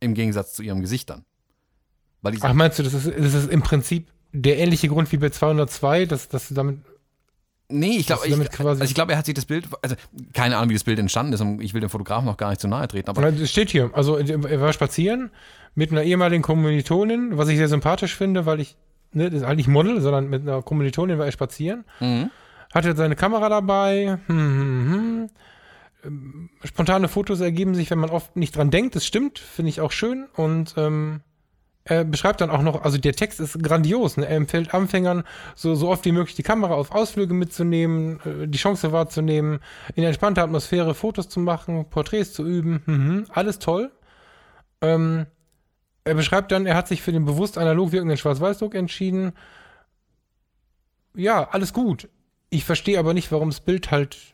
Im 0.00 0.14
Gegensatz 0.14 0.54
zu 0.54 0.62
ihrem 0.62 0.80
Gesicht 0.80 1.10
dann. 1.10 1.24
Weil 2.22 2.34
ich, 2.34 2.42
Ach, 2.42 2.52
meinst 2.52 2.78
du, 2.78 2.82
das 2.82 2.94
ist, 2.94 3.06
das 3.06 3.34
ist 3.34 3.50
im 3.50 3.62
Prinzip 3.62 4.08
der 4.32 4.58
ähnliche 4.58 4.88
Grund 4.88 5.10
wie 5.12 5.16
bei 5.16 5.30
202, 5.30 6.06
dass, 6.06 6.28
dass 6.28 6.48
du 6.48 6.54
damit. 6.54 6.78
Nee, 7.68 7.98
ich 7.98 8.06
glaube, 8.06 8.22
also 8.24 8.82
ich 8.82 8.94
glaube, 8.94 9.12
er 9.12 9.18
hat 9.18 9.26
sich 9.26 9.34
das 9.34 9.44
Bild, 9.44 9.68
also 9.80 9.94
keine 10.32 10.56
Ahnung, 10.56 10.70
wie 10.70 10.74
das 10.74 10.82
Bild 10.82 10.98
entstanden 10.98 11.32
ist 11.32 11.40
und 11.40 11.60
ich 11.62 11.72
will 11.72 11.80
dem 11.80 11.88
Fotografen 11.88 12.24
noch 12.26 12.36
gar 12.36 12.50
nicht 12.50 12.60
zu 12.60 12.66
nahe 12.66 12.88
treten, 12.88 13.08
aber 13.08 13.24
Es 13.28 13.48
steht 13.48 13.70
hier, 13.70 13.90
also 13.92 14.16
er 14.18 14.60
war 14.60 14.72
spazieren 14.72 15.30
mit 15.76 15.92
einer 15.92 16.02
ehemaligen 16.02 16.42
Kommilitonin, 16.42 17.38
was 17.38 17.48
ich 17.48 17.58
sehr 17.58 17.68
sympathisch 17.68 18.16
finde, 18.16 18.44
weil 18.44 18.58
ich, 18.58 18.76
ne, 19.12 19.30
das 19.30 19.42
ist 19.42 19.46
eigentlich 19.46 19.68
Model, 19.68 20.00
sondern 20.00 20.28
mit 20.28 20.42
einer 20.42 20.62
Kommilitonin 20.62 21.18
war 21.18 21.26
er 21.26 21.32
spazieren. 21.32 21.84
Mhm. 22.00 22.30
Hatte 22.74 22.96
seine 22.96 23.14
Kamera 23.14 23.48
dabei, 23.48 24.18
hm, 24.26 24.36
hm, 24.36 24.92
hm, 24.92 25.30
ähm, 26.04 26.50
spontane 26.64 27.08
Fotos 27.08 27.40
ergeben 27.40 27.74
sich, 27.74 27.90
wenn 27.90 27.98
man 27.98 28.10
oft 28.10 28.36
nicht 28.36 28.56
dran 28.56 28.70
denkt. 28.70 28.96
Das 28.96 29.06
stimmt, 29.06 29.38
finde 29.38 29.70
ich 29.70 29.80
auch 29.80 29.92
schön. 29.92 30.26
Und 30.34 30.74
ähm, 30.76 31.20
er 31.84 32.04
beschreibt 32.04 32.40
dann 32.40 32.50
auch 32.50 32.62
noch, 32.62 32.82
also 32.82 32.98
der 32.98 33.14
Text 33.14 33.40
ist 33.40 33.62
grandios. 33.62 34.16
Ne? 34.16 34.26
Er 34.26 34.36
empfiehlt 34.36 34.74
Anfängern, 34.74 35.24
so, 35.54 35.74
so 35.74 35.88
oft 35.88 36.04
wie 36.04 36.12
möglich 36.12 36.36
die 36.36 36.42
Kamera 36.42 36.74
auf 36.74 36.92
Ausflüge 36.92 37.34
mitzunehmen, 37.34 38.20
äh, 38.20 38.48
die 38.48 38.58
Chance 38.58 38.92
wahrzunehmen, 38.92 39.60
in 39.94 40.04
entspannter 40.04 40.42
Atmosphäre 40.42 40.94
Fotos 40.94 41.28
zu 41.28 41.40
machen, 41.40 41.88
Porträts 41.88 42.32
zu 42.32 42.46
üben. 42.46 42.82
Mhm, 42.86 43.26
alles 43.30 43.58
toll. 43.58 43.90
Ähm, 44.80 45.26
er 46.04 46.14
beschreibt 46.14 46.52
dann, 46.52 46.66
er 46.66 46.76
hat 46.76 46.88
sich 46.88 47.02
für 47.02 47.12
den 47.12 47.24
bewusst 47.24 47.58
analog 47.58 47.92
wirkenden 47.92 48.16
Schwarz-Weiß-Druck 48.16 48.74
entschieden. 48.74 49.32
Ja, 51.14 51.48
alles 51.50 51.72
gut. 51.72 52.08
Ich 52.50 52.64
verstehe 52.64 52.98
aber 52.98 53.14
nicht, 53.14 53.32
warum 53.32 53.50
das 53.50 53.60
Bild 53.60 53.90
halt. 53.90 54.29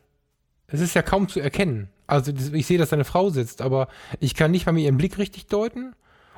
Es 0.69 0.81
ist 0.81 0.95
ja 0.95 1.03
kaum 1.03 1.29
zu 1.29 1.41
erkennen. 1.41 1.89
Also 2.07 2.33
ich 2.53 2.67
sehe, 2.67 2.79
dass 2.79 2.91
seine 2.91 3.05
Frau 3.05 3.31
sitzt, 3.31 3.63
aber 3.63 3.89
ich 4.21 4.35
kann 4.35 4.51
nicht 4.51 4.67
mal 4.67 4.73
mir 4.73 4.83
ihren 4.83 4.97
Blick 4.97 5.19
richtig 5.19 5.47
deuten 5.47 5.95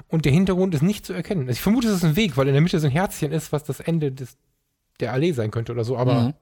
und 0.09 0.24
der 0.24 0.33
Hintergrund 0.33 0.74
ist 0.74 0.83
nicht 0.83 1.05
zu 1.05 1.12
erkennen. 1.12 1.43
Also 1.43 1.53
ich 1.53 1.61
vermute, 1.61 1.89
es 1.89 1.97
ist 1.97 2.05
ein 2.05 2.16
Weg, 2.16 2.37
weil 2.37 2.47
in 2.49 2.55
der 2.55 2.62
Mitte 2.62 2.79
so 2.81 2.87
ein 2.87 2.93
Herzchen 2.93 3.33
ist, 3.33 3.53
was 3.53 3.64
das 3.64 3.81
Ende 3.81 4.12
des, 4.12 4.37
der 5.01 5.12
Allee 5.12 5.33
sein 5.33 5.51
könnte 5.51 5.72
oder 5.72 5.85
so, 5.85 5.97
aber. 5.97 6.20
Mhm. 6.20 6.35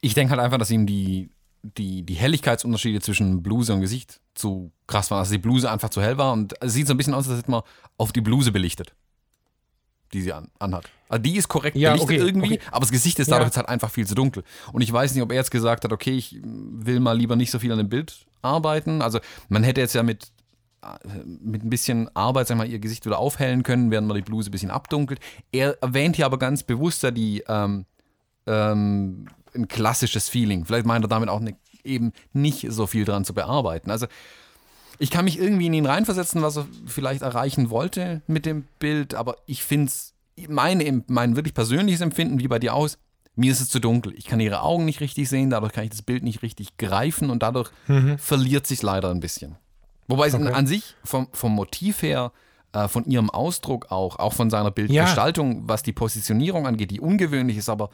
Ich 0.00 0.14
denke 0.14 0.30
halt 0.30 0.40
einfach, 0.40 0.58
dass 0.58 0.70
ihm 0.70 0.86
die, 0.86 1.30
die, 1.62 2.04
die 2.04 2.14
Helligkeitsunterschiede 2.14 3.00
zwischen 3.00 3.42
Bluse 3.42 3.74
und 3.74 3.80
Gesicht 3.80 4.20
zu 4.34 4.70
krass 4.86 5.10
waren. 5.10 5.18
Also 5.18 5.32
die 5.32 5.38
Bluse 5.38 5.70
einfach 5.70 5.90
zu 5.90 6.00
hell 6.00 6.16
war 6.16 6.32
und 6.32 6.54
es 6.60 6.74
sieht 6.74 6.86
so 6.86 6.94
ein 6.94 6.96
bisschen 6.96 7.14
aus, 7.14 7.28
als 7.28 7.38
hätte 7.38 7.50
man 7.50 7.62
auf 7.98 8.12
die 8.12 8.20
Bluse 8.20 8.52
belichtet, 8.52 8.94
die 10.12 10.22
sie 10.22 10.32
an, 10.32 10.48
anhat. 10.58 10.90
Also 11.08 11.22
die 11.22 11.36
ist 11.36 11.48
korrekt 11.48 11.76
ja, 11.76 11.92
belichtet 11.92 12.20
okay, 12.20 12.26
irgendwie, 12.26 12.54
okay. 12.54 12.66
aber 12.70 12.80
das 12.80 12.90
Gesicht 12.90 13.18
ist 13.18 13.30
dadurch 13.30 13.42
ja. 13.42 13.46
jetzt 13.48 13.56
halt 13.56 13.68
einfach 13.68 13.90
viel 13.90 14.06
zu 14.06 14.14
dunkel. 14.14 14.44
Und 14.72 14.80
ich 14.80 14.92
weiß 14.92 15.14
nicht, 15.14 15.22
ob 15.22 15.30
er 15.30 15.36
jetzt 15.36 15.50
gesagt 15.50 15.84
hat, 15.84 15.92
okay, 15.92 16.12
ich 16.12 16.38
will 16.42 17.00
mal 17.00 17.16
lieber 17.16 17.36
nicht 17.36 17.50
so 17.50 17.58
viel 17.58 17.72
an 17.72 17.78
dem 17.78 17.88
Bild 17.88 18.26
arbeiten. 18.42 19.02
Also 19.02 19.20
man 19.48 19.62
hätte 19.62 19.80
jetzt 19.80 19.94
ja 19.94 20.02
mit 20.02 20.32
mit 21.26 21.62
ein 21.62 21.68
bisschen 21.68 22.08
Arbeit, 22.16 22.46
sag 22.46 22.56
mal, 22.56 22.66
ihr 22.66 22.78
Gesicht 22.78 23.04
wieder 23.04 23.18
aufhellen 23.18 23.62
können, 23.62 23.90
während 23.90 24.08
man 24.08 24.16
die 24.16 24.22
Bluse 24.22 24.48
ein 24.48 24.52
bisschen 24.52 24.70
abdunkelt. 24.70 25.20
Er 25.52 25.76
erwähnt 25.82 26.16
hier 26.16 26.24
aber 26.24 26.38
ganz 26.38 26.62
bewusst 26.62 27.02
ja 27.02 27.10
die 27.10 27.44
ähm, 27.48 27.84
ähm, 28.46 29.26
ein 29.54 29.68
klassisches 29.68 30.28
Feeling. 30.28 30.64
Vielleicht 30.64 30.86
meint 30.86 31.04
er 31.04 31.08
damit 31.08 31.28
auch 31.28 31.40
ne, 31.40 31.56
eben 31.84 32.12
nicht 32.32 32.66
so 32.70 32.86
viel 32.86 33.04
dran 33.04 33.24
zu 33.24 33.34
bearbeiten. 33.34 33.90
Also 33.90 34.06
ich 35.00 35.10
kann 35.10 35.24
mich 35.24 35.38
irgendwie 35.38 35.66
in 35.66 35.72
ihn 35.72 35.86
reinversetzen, 35.86 36.42
was 36.42 36.58
er 36.58 36.66
vielleicht 36.86 37.22
erreichen 37.22 37.70
wollte 37.70 38.20
mit 38.26 38.44
dem 38.44 38.66
Bild, 38.78 39.14
aber 39.14 39.36
ich 39.46 39.64
finde 39.64 39.86
es, 39.86 40.14
meine, 40.48 41.02
mein 41.06 41.36
wirklich 41.36 41.54
persönliches 41.54 42.02
Empfinden, 42.02 42.38
wie 42.38 42.48
bei 42.48 42.58
dir 42.58 42.74
aus, 42.74 42.98
mir 43.34 43.50
ist 43.50 43.60
es 43.60 43.70
zu 43.70 43.80
dunkel. 43.80 44.12
Ich 44.16 44.26
kann 44.26 44.40
ihre 44.40 44.60
Augen 44.60 44.84
nicht 44.84 45.00
richtig 45.00 45.30
sehen, 45.30 45.48
dadurch 45.48 45.72
kann 45.72 45.84
ich 45.84 45.90
das 45.90 46.02
Bild 46.02 46.22
nicht 46.22 46.42
richtig 46.42 46.76
greifen 46.76 47.30
und 47.30 47.42
dadurch 47.42 47.70
mhm. 47.88 48.18
verliert 48.18 48.66
sich 48.66 48.82
leider 48.82 49.10
ein 49.10 49.20
bisschen. 49.20 49.56
Wobei 50.06 50.26
es 50.26 50.34
okay. 50.34 50.52
an 50.52 50.66
sich 50.66 50.96
vom, 51.02 51.28
vom 51.32 51.54
Motiv 51.54 52.02
her, 52.02 52.32
äh, 52.74 52.86
von 52.86 53.06
ihrem 53.06 53.30
Ausdruck 53.30 53.90
auch, 53.90 54.18
auch 54.18 54.34
von 54.34 54.50
seiner 54.50 54.70
Bildgestaltung, 54.70 55.62
ja. 55.62 55.62
was 55.64 55.82
die 55.82 55.92
Positionierung 55.92 56.66
angeht, 56.66 56.90
die 56.90 57.00
ungewöhnlich 57.00 57.56
ist, 57.56 57.70
aber 57.70 57.88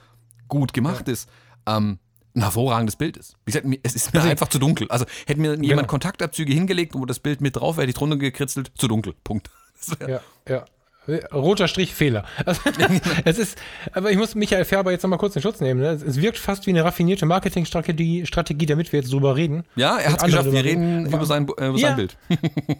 gut 0.48 0.72
gemacht 0.72 1.06
ja. 1.06 1.12
ist, 1.12 1.30
ähm, 1.66 2.00
ein 2.36 2.42
hervorragendes 2.42 2.96
Bild 2.96 3.16
ist. 3.16 3.36
Wie 3.44 3.52
gesagt, 3.52 3.66
es 3.82 3.96
ist 3.96 4.14
mir 4.14 4.22
einfach 4.22 4.48
zu 4.48 4.58
dunkel. 4.58 4.88
Also 4.90 5.06
hätte 5.26 5.40
mir 5.40 5.52
jemand 5.52 5.62
genau. 5.62 5.86
Kontaktabzüge 5.86 6.52
hingelegt, 6.52 6.94
wo 6.94 7.04
das 7.06 7.18
Bild 7.18 7.40
mit 7.40 7.56
drauf 7.56 7.76
wäre, 7.76 7.82
hätte 7.82 7.90
ich 7.90 7.96
drunter 7.96 8.16
gekritzelt, 8.16 8.70
zu 8.76 8.88
dunkel. 8.88 9.14
Punkt. 9.24 9.50
Ja, 10.08 10.20
ja. 10.48 10.64
Roter 11.32 11.68
Strich 11.68 11.94
Fehler. 11.94 12.24
Also, 12.44 12.60
es 13.24 13.38
ist, 13.38 13.58
aber 13.92 14.10
ich 14.10 14.16
muss 14.16 14.34
Michael 14.34 14.64
Färber 14.64 14.90
jetzt 14.90 15.02
nochmal 15.02 15.18
kurz 15.18 15.36
in 15.36 15.42
Schutz 15.42 15.60
nehmen. 15.60 15.80
Ne? 15.80 15.90
Es 15.90 16.20
wirkt 16.20 16.38
fast 16.38 16.66
wie 16.66 16.70
eine 16.70 16.84
raffinierte 16.84 17.26
Marketingstrategie, 17.26 18.26
Strategie, 18.26 18.66
damit 18.66 18.92
wir 18.92 19.00
jetzt 19.00 19.12
drüber 19.12 19.36
reden. 19.36 19.64
Ja, 19.76 19.98
er 19.98 20.12
hat 20.12 20.18
es 20.18 20.24
geschafft. 20.24 20.50
Wir 20.50 20.64
reden 20.64 21.06
über 21.06 21.24
sein, 21.24 21.46
äh, 21.58 21.68
über 21.68 21.78
ja, 21.78 21.88
sein 21.88 21.96
Bild. 21.96 22.18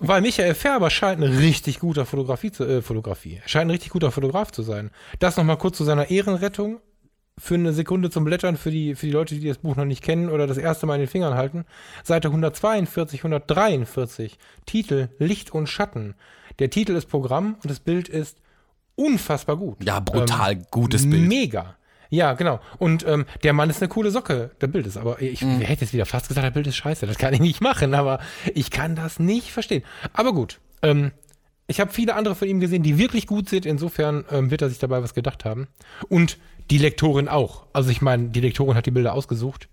weil 0.00 0.22
Michael 0.22 0.54
Färber 0.54 0.90
scheint 0.90 1.22
ein 1.22 1.36
richtig 1.36 1.78
guter 1.78 2.04
Fotografie 2.04 2.50
zu, 2.50 2.64
äh, 2.64 2.82
Fotografie. 2.82 3.40
scheint 3.46 3.66
ein 3.66 3.70
richtig 3.70 3.90
guter 3.90 4.10
Fotograf 4.10 4.50
zu 4.50 4.62
sein. 4.62 4.90
Das 5.20 5.36
nochmal 5.36 5.58
kurz 5.58 5.76
zu 5.76 5.84
seiner 5.84 6.10
Ehrenrettung. 6.10 6.80
Für 7.38 7.54
eine 7.54 7.72
Sekunde 7.72 8.10
zum 8.10 8.24
Blättern 8.24 8.56
für 8.56 8.70
die, 8.70 8.94
für 8.94 9.06
die 9.06 9.12
Leute, 9.12 9.34
die 9.34 9.46
das 9.46 9.58
Buch 9.58 9.76
noch 9.76 9.84
nicht 9.84 10.02
kennen 10.02 10.30
oder 10.30 10.46
das 10.46 10.56
erste 10.56 10.86
Mal 10.86 10.94
in 10.94 11.00
den 11.02 11.08
Fingern 11.08 11.34
halten. 11.34 11.66
Seite 12.02 12.28
142, 12.28 13.20
143. 13.20 14.38
Titel 14.64 15.08
Licht 15.18 15.52
und 15.52 15.68
Schatten. 15.68 16.14
Der 16.58 16.70
Titel 16.70 16.92
ist 16.92 17.06
Programm 17.06 17.56
und 17.62 17.70
das 17.70 17.80
Bild 17.80 18.08
ist 18.08 18.38
unfassbar 18.94 19.56
gut. 19.56 19.84
Ja, 19.84 20.00
brutal 20.00 20.52
ähm, 20.52 20.66
gutes 20.70 21.08
Bild. 21.08 21.28
Mega. 21.28 21.76
Ja, 22.08 22.34
genau. 22.34 22.60
Und 22.78 23.06
ähm, 23.06 23.26
der 23.42 23.52
Mann 23.52 23.68
ist 23.68 23.82
eine 23.82 23.88
coole 23.88 24.10
Socke. 24.10 24.52
Der 24.60 24.68
Bild 24.68 24.86
ist 24.86 24.96
aber, 24.96 25.20
ich 25.20 25.42
mm. 25.42 25.60
hätte 25.60 25.84
jetzt 25.84 25.92
wieder 25.92 26.06
fast 26.06 26.28
gesagt, 26.28 26.44
der 26.44 26.50
Bild 26.50 26.66
ist 26.66 26.76
scheiße. 26.76 27.06
Das 27.06 27.18
kann 27.18 27.34
ich 27.34 27.40
nicht 27.40 27.60
machen, 27.60 27.94
aber 27.94 28.20
ich 28.54 28.70
kann 28.70 28.94
das 28.94 29.18
nicht 29.18 29.52
verstehen. 29.52 29.82
Aber 30.12 30.32
gut. 30.32 30.60
Ähm, 30.82 31.12
ich 31.66 31.80
habe 31.80 31.92
viele 31.92 32.14
andere 32.14 32.34
von 32.34 32.46
ihm 32.46 32.60
gesehen, 32.60 32.82
die 32.82 32.96
wirklich 32.96 33.26
gut 33.26 33.48
sind. 33.48 33.66
Insofern 33.66 34.24
ähm, 34.30 34.50
wird 34.50 34.62
er 34.62 34.68
sich 34.68 34.78
dabei 34.78 35.02
was 35.02 35.14
gedacht 35.14 35.44
haben. 35.44 35.66
Und 36.08 36.38
die 36.70 36.78
Lektorin 36.78 37.28
auch. 37.28 37.66
Also 37.72 37.90
ich 37.90 38.02
meine, 38.02 38.28
die 38.28 38.40
Lektorin 38.40 38.76
hat 38.76 38.86
die 38.86 38.90
Bilder 38.90 39.14
ausgesucht. 39.14 39.68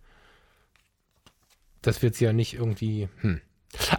Das 1.82 2.02
wird 2.02 2.16
sie 2.16 2.26
ja 2.26 2.34
nicht 2.34 2.54
irgendwie. 2.54 3.10
Hm. 3.22 3.42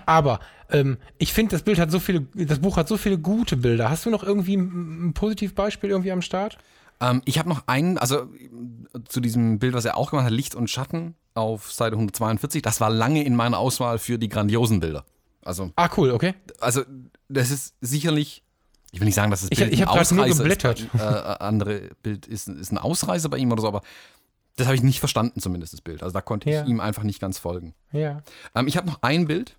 Aber 0.07 0.41
ähm, 0.71 0.99
ich 1.19 1.33
finde, 1.33 1.53
das 1.53 1.63
Bild 1.63 1.79
hat 1.79 1.91
so 1.91 1.99
viele, 1.99 2.23
das 2.35 2.61
Buch 2.61 2.77
hat 2.77 2.89
so 2.89 2.97
viele 2.97 3.19
gute 3.19 3.57
Bilder. 3.57 3.91
Hast 3.91 4.07
du 4.07 4.11
noch 4.11 4.23
irgendwie 4.23 4.57
ein, 4.57 5.09
ein 5.09 5.15
Positivbeispiel 5.15 5.91
irgendwie 5.91 6.13
am 6.13 6.23
Start? 6.23 6.59
Ähm, 7.01 7.23
ich 7.25 7.39
habe 7.39 7.49
noch 7.49 7.65
einen, 7.67 7.99
also 7.99 8.29
zu 9.09 9.21
diesem 9.21 9.59
Bild, 9.59 9.75
was 9.75 9.85
er 9.85 9.97
auch 9.97 10.11
gemacht 10.11 10.27
hat, 10.27 10.33
Licht 10.33 10.55
und 10.55 10.71
Schatten 10.71 11.15
auf 11.35 11.73
Seite 11.73 11.97
142. 11.97 12.63
Das 12.63 12.81
war 12.81 12.91
lange 12.91 13.25
in 13.25 13.35
meiner 13.35 13.59
Auswahl 13.59 13.99
für 13.99 14.19
die 14.19 14.29
grandiosen 14.29 14.81
Bilder. 14.81 15.05
Also, 15.43 15.71
ah, 15.77 15.91
cool, 15.97 16.13
okay. 16.13 16.35
Also, 16.61 16.83
das 17.29 17.51
ist 17.51 17.75
sicherlich, 17.81 18.44
ich 18.95 19.01
will 19.01 19.07
nicht 19.07 19.17
sagen, 19.17 19.33
dass 19.33 19.41
das 19.41 19.51
Bild 19.51 19.73
ich, 19.73 19.81
ich 19.81 19.83
ein 19.83 19.89
Ausreißer 19.89 20.47
ist. 20.47 20.89
Äh, 20.95 20.99
andere 21.01 21.91
Bild 22.05 22.27
ist, 22.29 22.47
ist 22.47 22.71
ein 22.71 22.79
Ausreißer 22.79 23.29
bei 23.29 23.39
ihm 23.39 23.51
oder 23.51 23.63
so, 23.63 23.67
aber 23.67 23.83
das 24.55 24.69
habe 24.69 24.77
ich 24.77 24.85
nicht 24.85 25.01
verstanden, 25.01 25.41
zumindest 25.41 25.73
das 25.73 25.81
Bild. 25.81 26.05
Also 26.05 26.13
da 26.13 26.21
konnte 26.21 26.49
ich 26.49 26.55
ja. 26.55 26.65
ihm 26.65 26.79
einfach 26.79 27.03
nicht 27.03 27.21
ganz 27.21 27.39
folgen. 27.39 27.75
Ja. 27.91 28.23
Ähm, 28.55 28.69
ich 28.69 28.77
habe 28.77 28.87
noch 28.87 29.01
ein 29.03 29.27
Bild, 29.27 29.57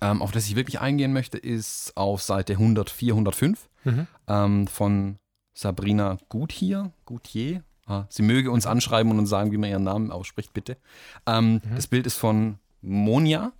ähm, 0.00 0.22
auf 0.22 0.32
das 0.32 0.46
ich 0.46 0.56
wirklich 0.56 0.80
eingehen 0.80 1.12
möchte, 1.12 1.38
ist 1.38 1.96
auf 1.96 2.20
Seite 2.20 2.54
104, 2.54 3.12
105 3.12 3.68
mhm. 3.84 4.06
ähm, 4.26 4.66
von 4.66 5.18
Sabrina 5.54 6.18
Guthier. 6.28 6.90
Gutier. 7.06 7.62
Ah, 7.86 8.06
sie 8.08 8.22
möge 8.22 8.50
uns 8.50 8.66
anschreiben 8.66 9.12
und 9.12 9.20
uns 9.20 9.30
sagen, 9.30 9.52
wie 9.52 9.56
man 9.56 9.70
ihren 9.70 9.84
Namen 9.84 10.10
ausspricht, 10.10 10.52
bitte. 10.52 10.78
Ähm, 11.26 11.54
mhm. 11.54 11.76
Das 11.76 11.86
Bild 11.86 12.08
ist 12.08 12.18
von 12.18 12.58
Monja, 12.82 13.52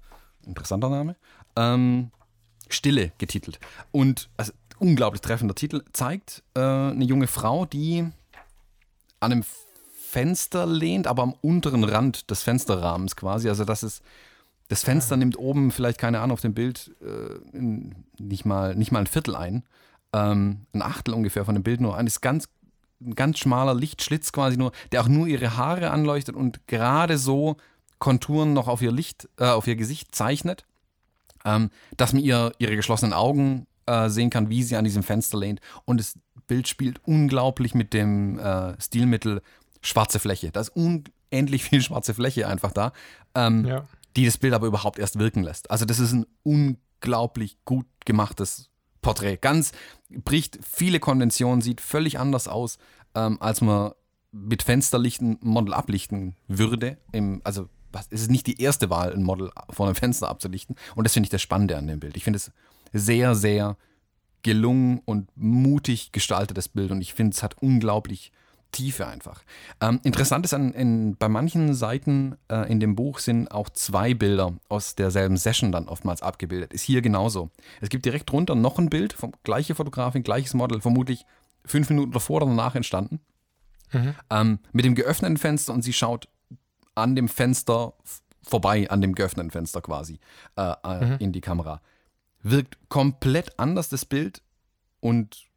interessanter 0.45 0.91
Name, 0.91 1.15
ähm, 1.55 2.11
Stille 2.69 3.13
getitelt. 3.19 3.61
Und 3.93 4.29
also, 4.37 4.53
unglaublich 4.81 5.21
treffender 5.21 5.55
Titel, 5.55 5.83
zeigt 5.93 6.43
äh, 6.55 6.61
eine 6.61 7.05
junge 7.05 7.27
Frau, 7.27 7.65
die 7.65 8.07
an 9.21 9.33
einem 9.33 9.45
Fenster 9.99 10.67
lehnt, 10.67 11.07
aber 11.07 11.23
am 11.23 11.35
unteren 11.43 11.85
Rand 11.85 12.31
des 12.31 12.43
Fensterrahmens 12.43 13.17
quasi. 13.17 13.49
Also 13.49 13.65
das 13.65 13.83
ist 13.83 14.03
das 14.69 14.83
Fenster 14.83 15.15
ja. 15.15 15.19
nimmt 15.19 15.39
oben 15.39 15.71
vielleicht, 15.71 15.99
keine 15.99 16.21
Ahnung, 16.21 16.35
auf 16.35 16.43
dem 16.43 16.55
Bild 16.55 16.95
äh, 17.01 17.59
nicht, 18.19 18.45
mal, 18.45 18.75
nicht 18.75 18.93
mal 18.93 19.01
ein 19.01 19.07
Viertel 19.07 19.35
ein. 19.35 19.65
Ähm, 20.13 20.67
ein 20.73 20.83
Achtel 20.83 21.15
ungefähr 21.15 21.45
von 21.45 21.55
dem 21.55 21.65
Bild 21.65 21.81
nur. 21.81 21.97
Ein 21.97 22.07
ist 22.07 22.21
ganz, 22.21 22.49
ein 23.01 23.15
ganz 23.15 23.39
schmaler 23.39 23.75
Lichtschlitz 23.75 24.31
quasi 24.33 24.57
nur, 24.57 24.73
der 24.93 25.01
auch 25.01 25.09
nur 25.09 25.27
ihre 25.27 25.57
Haare 25.57 25.91
anleuchtet 25.91 26.37
und 26.37 26.67
gerade 26.67 27.19
so 27.19 27.57
Konturen 27.99 28.53
noch 28.53 28.69
auf 28.69 28.83
ihr 28.83 28.93
Licht, 28.93 29.29
äh, 29.39 29.47
auf 29.47 29.67
ihr 29.67 29.77
Gesicht 29.77 30.15
zeichnet, 30.15 30.67
ähm, 31.45 31.71
dass 31.97 32.13
man 32.13 32.23
ihr 32.23 32.53
ihre 32.59 32.77
geschlossenen 32.77 33.15
Augen 33.15 33.67
äh, 33.89 34.09
sehen 34.09 34.31
kann, 34.31 34.51
wie 34.51 34.63
sie 34.63 34.77
an 34.77 34.85
diesem 34.85 35.03
Fenster 35.03 35.39
lehnt. 35.39 35.61
Und 35.85 35.99
das 35.99 36.19
Bild 36.47 36.69
spielt 36.69 37.01
unglaublich 37.07 37.75
mit 37.75 37.93
dem 37.93 38.39
äh, 38.39 38.81
Stilmittel 38.81 39.43
schwarze 39.83 40.19
Fläche. 40.19 40.51
Da 40.51 40.61
ist 40.61 40.71
unendlich 40.71 41.65
viel 41.69 41.83
schwarze 41.83 42.15
Fläche 42.15 42.47
einfach 42.47 42.73
da. 42.73 42.93
Ähm, 43.35 43.65
ja 43.65 43.85
die 44.19 44.25
das 44.25 44.37
Bild 44.37 44.53
aber 44.53 44.67
überhaupt 44.67 44.99
erst 44.99 45.19
wirken 45.19 45.45
lässt. 45.45 45.71
Also 45.71 45.85
das 45.85 46.01
ist 46.01 46.13
ein 46.13 46.27
unglaublich 46.43 47.57
gut 47.65 47.87
gemachtes 48.05 48.69
Porträt. 49.01 49.37
Ganz 49.37 49.71
bricht 50.11 50.59
viele 50.63 50.99
Konventionen, 50.99 51.61
sieht 51.61 51.81
völlig 51.81 52.19
anders 52.19 52.49
aus, 52.49 52.79
ähm, 53.15 53.41
als 53.41 53.61
man 53.61 53.93
mit 54.33 54.65
Fensterlichten 54.65 55.39
ein 55.41 55.49
Model 55.49 55.73
ablichten 55.73 56.35
würde. 56.49 56.99
Im, 57.13 57.41
also 57.45 57.69
es 58.11 58.23
ist 58.23 58.31
nicht 58.31 58.49
die 58.49 58.61
erste 58.61 58.91
Wahl, 58.91 59.13
ein 59.13 59.23
Model 59.23 59.53
vor 59.71 59.87
einem 59.87 59.95
Fenster 59.95 60.29
abzulichten. 60.29 60.75
Und 60.97 61.05
das 61.05 61.13
finde 61.13 61.27
ich 61.27 61.31
das 61.31 61.41
Spannende 61.41 61.77
an 61.77 61.87
dem 61.87 62.01
Bild. 62.01 62.17
Ich 62.17 62.25
finde 62.25 62.39
es 62.39 62.51
sehr, 62.93 63.35
sehr 63.35 63.77
gelungen 64.43 65.01
und 65.05 65.29
mutig 65.37 66.13
gestaltetes 66.13 66.69
Bild. 66.69 66.91
Und 66.91 67.01
ich 67.01 67.15
finde, 67.15 67.35
es 67.35 67.43
hat 67.43 67.61
unglaublich 67.61 68.33
Tiefe 68.71 69.07
einfach. 69.07 69.43
Ähm, 69.81 70.01
interessant 70.05 70.45
ist, 70.45 70.53
an, 70.53 70.73
in, 70.73 71.17
bei 71.17 71.29
manchen 71.29 71.75
Seiten 71.75 72.37
äh, 72.49 72.71
in 72.71 72.81
dem 72.81 72.95
Buch 72.97 73.19
sind 73.19 73.51
auch 73.51 73.71
zwei 73.71 74.13
Bilder 74.13 74.55
aus 74.69 74.95
derselben 74.95 75.39
Session 75.39 75.73
dann 75.73 75.89
oftmals 75.89 76.23
abgebildet. 76.23 76.75
Ist 76.75 76.83
hier 76.83 77.01
genauso. 77.01 77.51
Es 77.81 77.89
gibt 77.89 78.05
direkt 78.05 78.31
drunter 78.31 78.55
noch 78.55 78.79
ein 78.79 78.91
Bild, 78.91 79.15
vom, 79.15 79.33
gleiche 79.43 79.75
Fotografin, 79.75 80.23
gleiches 80.23 80.53
Model, 80.53 80.81
vermutlich 80.81 81.25
fünf 81.65 81.89
Minuten 81.89 82.13
davor 82.13 82.37
oder 82.37 82.47
danach 82.47 82.75
entstanden. 82.75 83.21
Mhm. 83.93 84.15
Ähm, 84.29 84.59
mit 84.73 84.85
dem 84.85 84.95
geöffneten 84.95 85.39
Fenster 85.39 85.73
und 85.73 85.83
sie 85.83 85.95
schaut 85.95 86.29
an 86.95 87.17
dem 87.17 87.29
Fenster 87.29 87.95
vorbei 88.43 88.91
an 88.91 89.01
dem 89.01 89.15
geöffneten 89.15 89.51
Fenster 89.51 89.81
quasi 89.81 90.19
äh, 90.57 90.73
äh, 90.85 91.05
mhm. 91.05 91.17
in 91.21 91.33
die 91.33 91.41
Kamera. 91.41 91.81
Wirkt 92.43 92.79
komplett 92.89 93.59
anders 93.59 93.89
das 93.89 94.05
Bild 94.05 94.43
und 95.01 95.49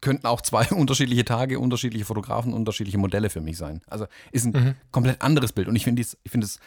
könnten 0.00 0.26
auch 0.26 0.40
zwei 0.40 0.66
unterschiedliche 0.70 1.24
Tage, 1.24 1.58
unterschiedliche 1.58 2.04
Fotografen, 2.04 2.52
unterschiedliche 2.52 2.98
Modelle 2.98 3.30
für 3.30 3.40
mich 3.40 3.56
sein. 3.56 3.82
Also 3.86 4.06
ist 4.32 4.46
ein 4.46 4.52
mhm. 4.52 4.74
komplett 4.90 5.22
anderes 5.22 5.52
Bild. 5.52 5.68
Und 5.68 5.76
ich 5.76 5.84
finde 5.84 6.04
find 6.26 6.44
das 6.44 6.58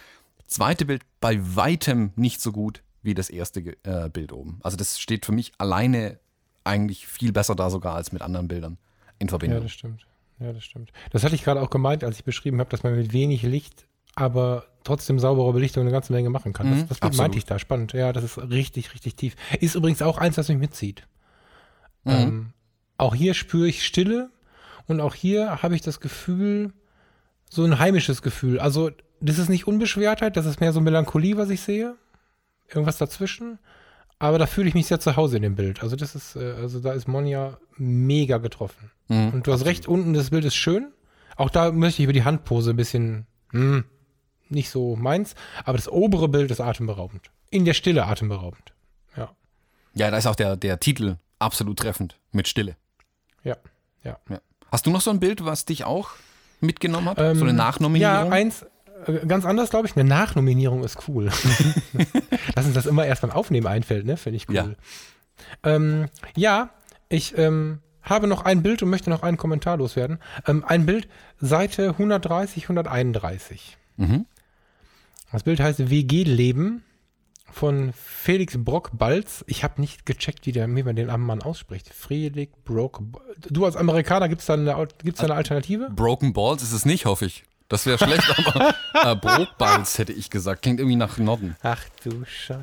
zweite 0.47 0.85
Bild 0.85 1.03
bei 1.19 1.39
weitem 1.55 2.11
nicht 2.15 2.41
so 2.41 2.51
gut 2.51 2.83
wie 3.01 3.13
das 3.13 3.29
erste 3.29 3.75
äh, 3.83 4.09
Bild 4.09 4.31
oben. 4.31 4.59
Also 4.63 4.77
das 4.77 4.99
steht 4.99 5.25
für 5.25 5.33
mich 5.33 5.51
alleine 5.57 6.19
eigentlich 6.63 7.07
viel 7.07 7.33
besser 7.33 7.55
da 7.55 7.69
sogar 7.69 7.95
als 7.95 8.11
mit 8.11 8.21
anderen 8.21 8.47
Bildern 8.47 8.77
in 9.19 9.29
Verbindung. 9.29 9.59
Ja, 9.59 9.63
das 9.63 9.73
stimmt. 9.73 10.07
Ja, 10.39 10.53
das 10.53 10.63
stimmt. 10.63 10.91
Das 11.11 11.23
hatte 11.23 11.35
ich 11.35 11.43
gerade 11.43 11.61
auch 11.61 11.69
gemeint, 11.69 12.03
als 12.03 12.17
ich 12.17 12.23
beschrieben 12.23 12.59
habe, 12.59 12.69
dass 12.69 12.83
man 12.83 12.95
mit 12.95 13.13
wenig 13.13 13.43
Licht, 13.43 13.85
aber 14.15 14.65
trotzdem 14.83 15.19
saubere 15.19 15.53
Belichtung 15.53 15.81
eine 15.81 15.91
ganze 15.91 16.13
Menge 16.13 16.29
machen 16.29 16.53
kann. 16.53 16.69
Das, 16.71 17.01
mhm, 17.01 17.07
das 17.09 17.17
meinte 17.17 17.37
ich 17.37 17.45
da. 17.45 17.59
Spannend. 17.59 17.93
Ja, 17.93 18.13
das 18.13 18.23
ist 18.23 18.37
richtig, 18.37 18.93
richtig 18.93 19.15
tief. 19.15 19.35
Ist 19.59 19.75
übrigens 19.75 20.01
auch 20.01 20.17
eins, 20.17 20.37
was 20.37 20.49
mich 20.49 20.57
mitzieht. 20.57 21.07
Mhm. 22.03 22.11
Ähm, 22.11 22.53
auch 22.97 23.15
hier 23.15 23.33
spüre 23.33 23.67
ich 23.67 23.85
Stille 23.85 24.29
und 24.87 25.01
auch 25.01 25.15
hier 25.15 25.63
habe 25.63 25.75
ich 25.75 25.81
das 25.81 25.99
Gefühl, 25.99 26.73
so 27.49 27.63
ein 27.63 27.79
heimisches 27.79 28.21
Gefühl. 28.21 28.59
Also, 28.59 28.91
das 29.21 29.37
ist 29.37 29.49
nicht 29.49 29.67
Unbeschwertheit, 29.67 30.35
das 30.35 30.45
ist 30.45 30.59
mehr 30.59 30.73
so 30.73 30.81
Melancholie, 30.81 31.37
was 31.37 31.49
ich 31.49 31.61
sehe. 31.61 31.95
Irgendwas 32.67 32.97
dazwischen. 32.97 33.59
Aber 34.19 34.39
da 34.39 34.45
fühle 34.45 34.67
ich 34.67 34.73
mich 34.73 34.87
sehr 34.87 34.99
zu 34.99 35.15
Hause 35.15 35.37
in 35.37 35.43
dem 35.43 35.55
Bild. 35.55 35.83
Also, 35.83 35.95
das 35.95 36.15
ist, 36.15 36.35
äh, 36.35 36.53
also 36.53 36.79
da 36.79 36.93
ist 36.93 37.07
Monja 37.07 37.57
mega 37.77 38.37
getroffen. 38.37 38.91
Mhm. 39.07 39.29
Und 39.29 39.47
du 39.47 39.53
hast 39.53 39.65
recht, 39.65 39.87
unten 39.87 40.13
das 40.13 40.29
Bild 40.29 40.45
ist 40.45 40.55
schön. 40.55 40.91
Auch 41.35 41.49
da 41.49 41.71
möchte 41.71 42.01
ich 42.01 42.05
über 42.05 42.13
die 42.13 42.23
Handpose 42.23 42.71
ein 42.71 42.75
bisschen, 42.75 43.25
hm, 43.51 43.85
nicht 44.53 44.69
so 44.69 44.95
meins. 44.95 45.35
Aber 45.65 45.77
das 45.77 45.87
obere 45.89 46.27
Bild 46.27 46.51
ist 46.51 46.61
atemberaubend. 46.61 47.31
In 47.49 47.65
der 47.65 47.73
Stille 47.73 48.05
atemberaubend. 48.05 48.73
Ja. 49.15 49.31
Ja, 49.93 50.11
da 50.11 50.17
ist 50.17 50.27
auch 50.27 50.35
der, 50.35 50.55
der 50.55 50.79
Titel 50.79 51.17
absolut 51.39 51.79
treffend 51.79 52.17
mit 52.31 52.47
Stille. 52.47 52.75
Ja, 53.43 53.57
ja. 54.03 54.17
ja. 54.29 54.39
Hast 54.71 54.85
du 54.85 54.91
noch 54.91 55.01
so 55.01 55.11
ein 55.11 55.19
Bild, 55.19 55.45
was 55.45 55.65
dich 55.65 55.83
auch 55.83 56.11
mitgenommen 56.61 57.09
hat? 57.09 57.19
Ähm, 57.19 57.37
so 57.37 57.43
eine 57.43 57.53
Nachnominierung? 57.53 58.13
Ja, 58.13 58.29
eins, 58.29 58.65
äh, 59.05 59.25
ganz 59.27 59.45
anders, 59.45 59.69
glaube 59.69 59.87
ich. 59.87 59.95
Eine 59.95 60.07
Nachnominierung 60.07 60.83
ist 60.83 61.07
cool. 61.07 61.25
Lass 62.55 62.65
uns 62.65 62.73
das 62.73 62.85
immer 62.85 63.05
erst 63.05 63.21
beim 63.21 63.31
Aufnehmen 63.31 63.67
einfällt, 63.67 64.05
ne? 64.05 64.17
Finde 64.17 64.37
ich 64.37 64.49
cool. 64.49 64.55
Ja, 64.55 64.69
ähm, 65.63 66.07
ja 66.35 66.69
ich 67.09 67.37
ähm, 67.37 67.79
habe 68.01 68.27
noch 68.27 68.43
ein 68.43 68.63
Bild 68.63 68.81
und 68.83 68.89
möchte 68.89 69.09
noch 69.09 69.23
einen 69.23 69.37
Kommentar 69.37 69.77
loswerden. 69.77 70.19
Ähm, 70.47 70.63
ein 70.65 70.85
Bild, 70.85 71.07
Seite 71.39 71.89
130, 71.89 72.63
131. 72.63 73.77
Mhm. 73.97 74.25
Das 75.33 75.41
Bild 75.41 75.59
heißt 75.59 75.89
WG-Leben 75.89 76.83
von 77.51 77.91
Felix 77.91 78.55
Brock-Balz. 78.55 79.43
Ich 79.47 79.63
habe 79.63 79.81
nicht 79.81 80.05
gecheckt, 80.05 80.45
wie, 80.45 80.51
der, 80.51 80.73
wie 80.75 80.83
man 80.83 80.95
den 80.95 81.09
armen 81.09 81.25
Mann 81.25 81.41
ausspricht. 81.41 81.89
Felix 81.91 82.53
Brock. 82.63 83.01
Du 83.49 83.65
als 83.65 83.75
Amerikaner, 83.75 84.29
gibt 84.29 84.41
es 84.41 84.47
da, 84.47 84.53
eine, 84.53 84.87
gibt's 85.03 85.21
da 85.21 85.25
eine 85.25 85.33
Alternative? 85.33 85.89
Broken 85.89 86.33
Balls 86.33 86.61
ist 86.61 86.71
es 86.71 86.85
nicht, 86.85 87.05
hoffe 87.05 87.25
ich. 87.25 87.45
Das 87.67 87.87
wäre 87.87 87.97
schlecht, 87.97 88.31
aber 88.37 88.75
äh, 88.93 89.15
Brockballs 89.15 89.97
hätte 89.97 90.13
ich 90.13 90.29
gesagt. 90.29 90.61
Klingt 90.61 90.79
irgendwie 90.79 90.97
nach 90.97 91.17
Norden. 91.17 91.55
Ach 91.63 91.83
du 92.03 92.23
Scheiße. 92.25 92.61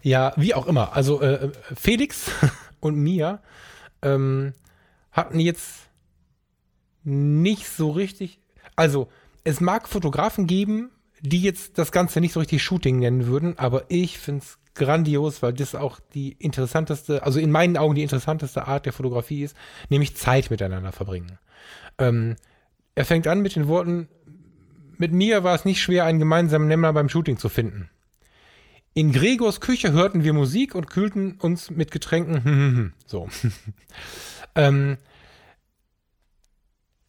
Ja, 0.00 0.32
wie 0.36 0.54
auch 0.54 0.66
immer. 0.66 0.96
Also 0.96 1.20
äh, 1.20 1.50
Felix 1.76 2.30
und 2.80 2.96
Mia 2.96 3.42
ähm, 4.00 4.54
hatten 5.10 5.38
jetzt 5.40 5.90
nicht 7.04 7.68
so 7.68 7.90
richtig. 7.90 8.40
Also, 8.76 9.08
es 9.44 9.60
mag 9.60 9.86
Fotografen 9.88 10.46
geben, 10.46 10.91
die 11.22 11.40
jetzt 11.40 11.78
das 11.78 11.92
Ganze 11.92 12.20
nicht 12.20 12.32
so 12.32 12.40
richtig 12.40 12.62
Shooting 12.62 12.98
nennen 12.98 13.26
würden, 13.26 13.56
aber 13.56 13.84
ich 13.88 14.18
finde 14.18 14.42
es 14.44 14.58
grandios, 14.74 15.42
weil 15.42 15.52
das 15.52 15.74
auch 15.74 16.00
die 16.14 16.32
interessanteste, 16.32 17.22
also 17.22 17.38
in 17.38 17.50
meinen 17.50 17.76
Augen 17.76 17.94
die 17.94 18.02
interessanteste 18.02 18.66
Art 18.66 18.86
der 18.86 18.92
Fotografie 18.92 19.44
ist, 19.44 19.56
nämlich 19.88 20.16
Zeit 20.16 20.50
miteinander 20.50 20.92
verbringen. 20.92 21.38
Ähm, 21.98 22.36
er 22.94 23.04
fängt 23.04 23.26
an 23.28 23.40
mit 23.40 23.54
den 23.54 23.68
Worten, 23.68 24.08
mit 24.98 25.12
mir 25.12 25.44
war 25.44 25.54
es 25.54 25.64
nicht 25.64 25.80
schwer, 25.80 26.04
einen 26.04 26.18
gemeinsamen 26.18 26.68
Nenner 26.68 26.92
beim 26.92 27.08
Shooting 27.08 27.38
zu 27.38 27.48
finden. 27.48 27.88
In 28.94 29.12
Gregors 29.12 29.60
Küche 29.60 29.92
hörten 29.92 30.24
wir 30.24 30.32
Musik 30.32 30.74
und 30.74 30.90
kühlten 30.90 31.36
uns 31.40 31.70
mit 31.70 31.90
Getränken. 31.90 32.92
so. 33.06 33.28
ähm, 34.54 34.98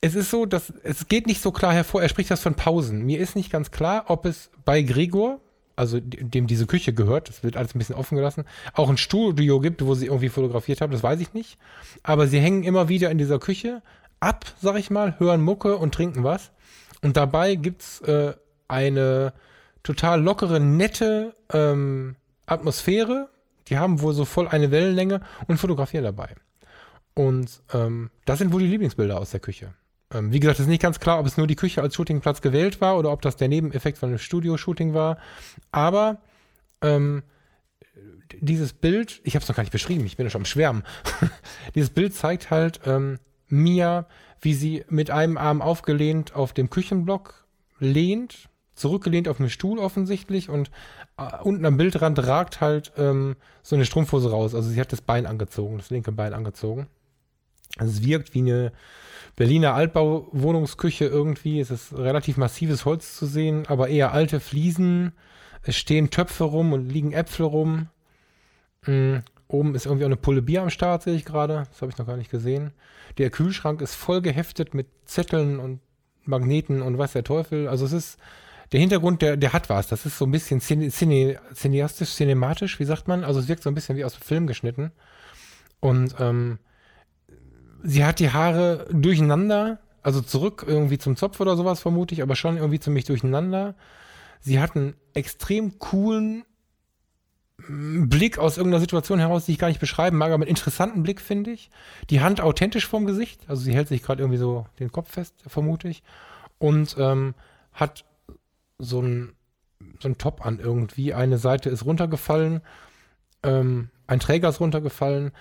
es 0.03 0.15
ist 0.15 0.29
so, 0.29 0.45
dass 0.45 0.73
es 0.83 1.07
geht 1.07 1.27
nicht 1.27 1.41
so 1.41 1.53
klar 1.53 1.73
hervor. 1.73 2.01
Er 2.01 2.09
spricht 2.09 2.29
das 2.29 2.41
von 2.41 2.55
Pausen. 2.55 3.05
Mir 3.05 3.21
ist 3.21 3.37
nicht 3.37 3.49
ganz 3.49 3.71
klar, 3.71 4.03
ob 4.07 4.25
es 4.25 4.51
bei 4.65 4.81
Gregor, 4.81 5.39
also 5.77 5.97
dem 6.01 6.45
diese 6.45 6.67
Küche 6.67 6.93
gehört, 6.93 7.29
das 7.29 7.41
wird 7.41 7.55
alles 7.55 7.73
ein 7.73 7.79
bisschen 7.79 7.95
offen 7.95 8.17
gelassen, 8.17 8.43
auch 8.73 8.89
ein 8.89 8.97
Studio 8.97 9.61
gibt, 9.61 9.85
wo 9.85 9.95
sie 9.95 10.07
irgendwie 10.07 10.27
fotografiert 10.27 10.81
haben. 10.81 10.91
Das 10.91 11.03
weiß 11.03 11.21
ich 11.21 11.33
nicht. 11.33 11.57
Aber 12.03 12.27
sie 12.27 12.41
hängen 12.41 12.63
immer 12.63 12.89
wieder 12.89 13.11
in 13.11 13.17
dieser 13.17 13.39
Küche 13.39 13.81
ab, 14.19 14.43
sag 14.61 14.75
ich 14.75 14.89
mal, 14.89 15.17
hören 15.19 15.41
Mucke 15.41 15.77
und 15.77 15.93
trinken 15.93 16.25
was. 16.25 16.51
Und 17.01 17.15
dabei 17.15 17.55
gibt's 17.55 18.01
äh, 18.01 18.33
eine 18.67 19.31
total 19.83 20.21
lockere, 20.21 20.59
nette 20.59 21.33
ähm, 21.53 22.17
Atmosphäre. 22.45 23.29
Die 23.69 23.77
haben 23.77 24.01
wohl 24.01 24.13
so 24.13 24.25
voll 24.25 24.49
eine 24.49 24.69
Wellenlänge 24.69 25.21
und 25.47 25.59
fotografieren 25.59 26.03
dabei. 26.03 26.35
Und 27.13 27.61
ähm, 27.73 28.09
das 28.25 28.39
sind 28.39 28.51
wohl 28.51 28.59
die 28.59 28.67
Lieblingsbilder 28.67 29.17
aus 29.17 29.31
der 29.31 29.39
Küche. 29.39 29.73
Ähm, 30.13 30.31
wie 30.31 30.39
gesagt, 30.39 30.59
es 30.59 30.65
ist 30.65 30.69
nicht 30.69 30.81
ganz 30.81 30.99
klar, 30.99 31.19
ob 31.19 31.25
es 31.25 31.37
nur 31.37 31.47
die 31.47 31.55
Küche 31.55 31.81
als 31.81 31.95
Shootingplatz 31.95 32.41
gewählt 32.41 32.81
war 32.81 32.97
oder 32.97 33.11
ob 33.11 33.21
das 33.21 33.35
der 33.35 33.47
Nebeneffekt 33.47 33.97
von 33.97 34.09
einem 34.09 34.19
Studio-Shooting 34.19 34.93
war. 34.93 35.17
Aber 35.71 36.21
ähm, 36.81 37.23
dieses 38.39 38.73
Bild, 38.73 39.21
ich 39.23 39.35
habe 39.35 39.43
es 39.43 39.49
noch 39.49 39.55
gar 39.55 39.63
nicht 39.63 39.71
beschrieben, 39.71 40.05
ich 40.05 40.17
bin 40.17 40.25
ja 40.25 40.29
schon 40.29 40.41
am 40.41 40.45
Schwärmen. 40.45 40.83
dieses 41.75 41.89
Bild 41.89 42.13
zeigt 42.13 42.51
halt 42.51 42.81
ähm, 42.85 43.19
Mia, 43.47 44.07
wie 44.41 44.53
sie 44.53 44.83
mit 44.89 45.11
einem 45.11 45.37
Arm 45.37 45.61
aufgelehnt 45.61 46.35
auf 46.35 46.53
dem 46.53 46.69
Küchenblock 46.69 47.45
lehnt, 47.79 48.49
zurückgelehnt 48.75 49.27
auf 49.27 49.39
einem 49.39 49.49
Stuhl 49.49 49.79
offensichtlich 49.79 50.49
und 50.49 50.71
äh, 51.17 51.41
unten 51.43 51.65
am 51.65 51.77
Bildrand 51.77 52.25
ragt 52.25 52.61
halt 52.61 52.91
ähm, 52.97 53.35
so 53.61 53.75
eine 53.75 53.85
Strumpfhose 53.85 54.31
raus. 54.31 54.55
Also 54.55 54.69
sie 54.69 54.79
hat 54.79 54.91
das 54.91 55.01
Bein 55.01 55.25
angezogen, 55.25 55.77
das 55.77 55.89
linke 55.89 56.11
Bein 56.11 56.33
angezogen. 56.33 56.87
Also 57.77 57.93
es 57.93 58.05
wirkt 58.05 58.33
wie 58.33 58.39
eine 58.39 58.71
Berliner 59.35 59.73
Altbauwohnungsküche 59.73 61.05
irgendwie. 61.05 61.59
Es 61.59 61.71
ist 61.71 61.97
relativ 61.97 62.37
massives 62.37 62.85
Holz 62.85 63.17
zu 63.17 63.25
sehen, 63.25 63.65
aber 63.67 63.87
eher 63.87 64.13
alte 64.13 64.39
Fliesen. 64.39 65.13
Es 65.63 65.77
stehen 65.77 66.09
Töpfe 66.09 66.43
rum 66.43 66.73
und 66.73 66.89
liegen 66.89 67.13
Äpfel 67.13 67.45
rum. 67.45 67.87
Mhm. 68.85 69.23
Oben 69.47 69.75
ist 69.75 69.85
irgendwie 69.85 70.05
auch 70.05 70.09
eine 70.09 70.15
Pulle 70.17 70.41
Bier 70.41 70.61
am 70.61 70.69
Start, 70.69 71.03
sehe 71.03 71.15
ich 71.15 71.25
gerade. 71.25 71.67
Das 71.69 71.81
habe 71.81 71.91
ich 71.91 71.97
noch 71.97 72.07
gar 72.07 72.17
nicht 72.17 72.31
gesehen. 72.31 72.71
Der 73.17 73.29
Kühlschrank 73.29 73.81
ist 73.81 73.95
voll 73.95 74.21
geheftet 74.21 74.73
mit 74.73 74.87
Zetteln 75.05 75.59
und 75.59 75.79
Magneten 76.25 76.81
und 76.81 76.97
weiß 76.97 77.13
der 77.13 77.23
Teufel. 77.23 77.67
Also 77.67 77.85
es 77.85 77.91
ist, 77.91 78.19
der 78.71 78.79
Hintergrund, 78.79 79.21
der, 79.21 79.37
der 79.37 79.53
hat 79.53 79.69
was. 79.69 79.87
Das 79.87 80.05
ist 80.05 80.17
so 80.17 80.25
ein 80.25 80.31
bisschen 80.31 80.59
cine, 80.59 80.89
cine, 80.89 81.39
cineastisch, 81.53 82.15
cinematisch, 82.15 82.79
wie 82.79 82.85
sagt 82.85 83.07
man? 83.07 83.23
Also 83.23 83.39
es 83.39 83.47
wirkt 83.47 83.63
so 83.63 83.69
ein 83.69 83.75
bisschen 83.75 83.95
wie 83.97 84.05
aus 84.05 84.15
dem 84.15 84.23
Film 84.23 84.47
geschnitten. 84.47 84.91
Und 85.79 86.15
ähm, 86.19 86.57
sie 87.83 88.03
hat 88.03 88.19
die 88.19 88.31
Haare 88.31 88.87
durcheinander, 88.91 89.79
also 90.01 90.21
zurück 90.21 90.65
irgendwie 90.65 90.97
zum 90.97 91.15
Zopf 91.15 91.39
oder 91.39 91.55
sowas 91.55 91.81
vermute 91.81 92.15
ich, 92.15 92.21
aber 92.21 92.35
schon 92.35 92.57
irgendwie 92.57 92.79
ziemlich 92.79 93.05
durcheinander. 93.05 93.75
Sie 94.39 94.59
hat 94.59 94.75
einen 94.75 94.95
extrem 95.13 95.77
coolen 95.79 96.43
mm, 97.57 98.09
Blick 98.09 98.39
aus 98.39 98.57
irgendeiner 98.57 98.81
Situation 98.81 99.19
heraus, 99.19 99.45
die 99.45 99.51
ich 99.51 99.59
gar 99.59 99.67
nicht 99.67 99.79
beschreiben 99.79 100.17
mag, 100.17 100.31
aber 100.31 100.43
einen 100.43 100.49
interessanten 100.49 101.03
Blick, 101.03 101.21
finde 101.21 101.51
ich. 101.51 101.69
Die 102.09 102.21
Hand 102.21 102.41
authentisch 102.41 102.87
vorm 102.87 103.05
Gesicht, 103.05 103.41
also 103.47 103.61
sie 103.61 103.73
hält 103.73 103.89
sich 103.89 104.01
gerade 104.01 104.23
irgendwie 104.23 104.39
so 104.39 104.65
den 104.79 104.91
Kopf 104.91 105.11
fest, 105.11 105.35
vermute 105.45 105.87
ich. 105.87 106.03
Und 106.57 106.95
ähm, 106.97 107.35
hat 107.73 108.05
so 108.79 109.01
ein, 109.01 109.33
so 110.01 110.07
ein 110.07 110.17
Top 110.17 110.45
an 110.45 110.59
irgendwie. 110.59 111.13
Eine 111.13 111.37
Seite 111.37 111.69
ist 111.69 111.85
runtergefallen, 111.85 112.61
ähm, 113.43 113.89
ein 114.07 114.19
Träger 114.19 114.49
ist 114.49 114.59
runtergefallen 114.59 115.31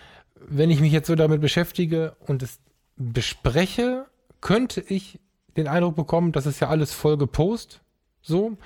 wenn 0.48 0.70
ich 0.70 0.80
mich 0.80 0.92
jetzt 0.92 1.06
so 1.06 1.14
damit 1.14 1.40
beschäftige 1.40 2.16
und 2.26 2.42
es 2.42 2.60
bespreche, 2.96 4.06
könnte 4.40 4.80
ich 4.80 5.18
den 5.56 5.68
Eindruck 5.68 5.96
bekommen, 5.96 6.32
das 6.32 6.46
ist 6.46 6.60
ja 6.60 6.68
alles 6.68 6.92
voll 6.92 7.16
gepost. 7.16 7.80
So. 8.22 8.56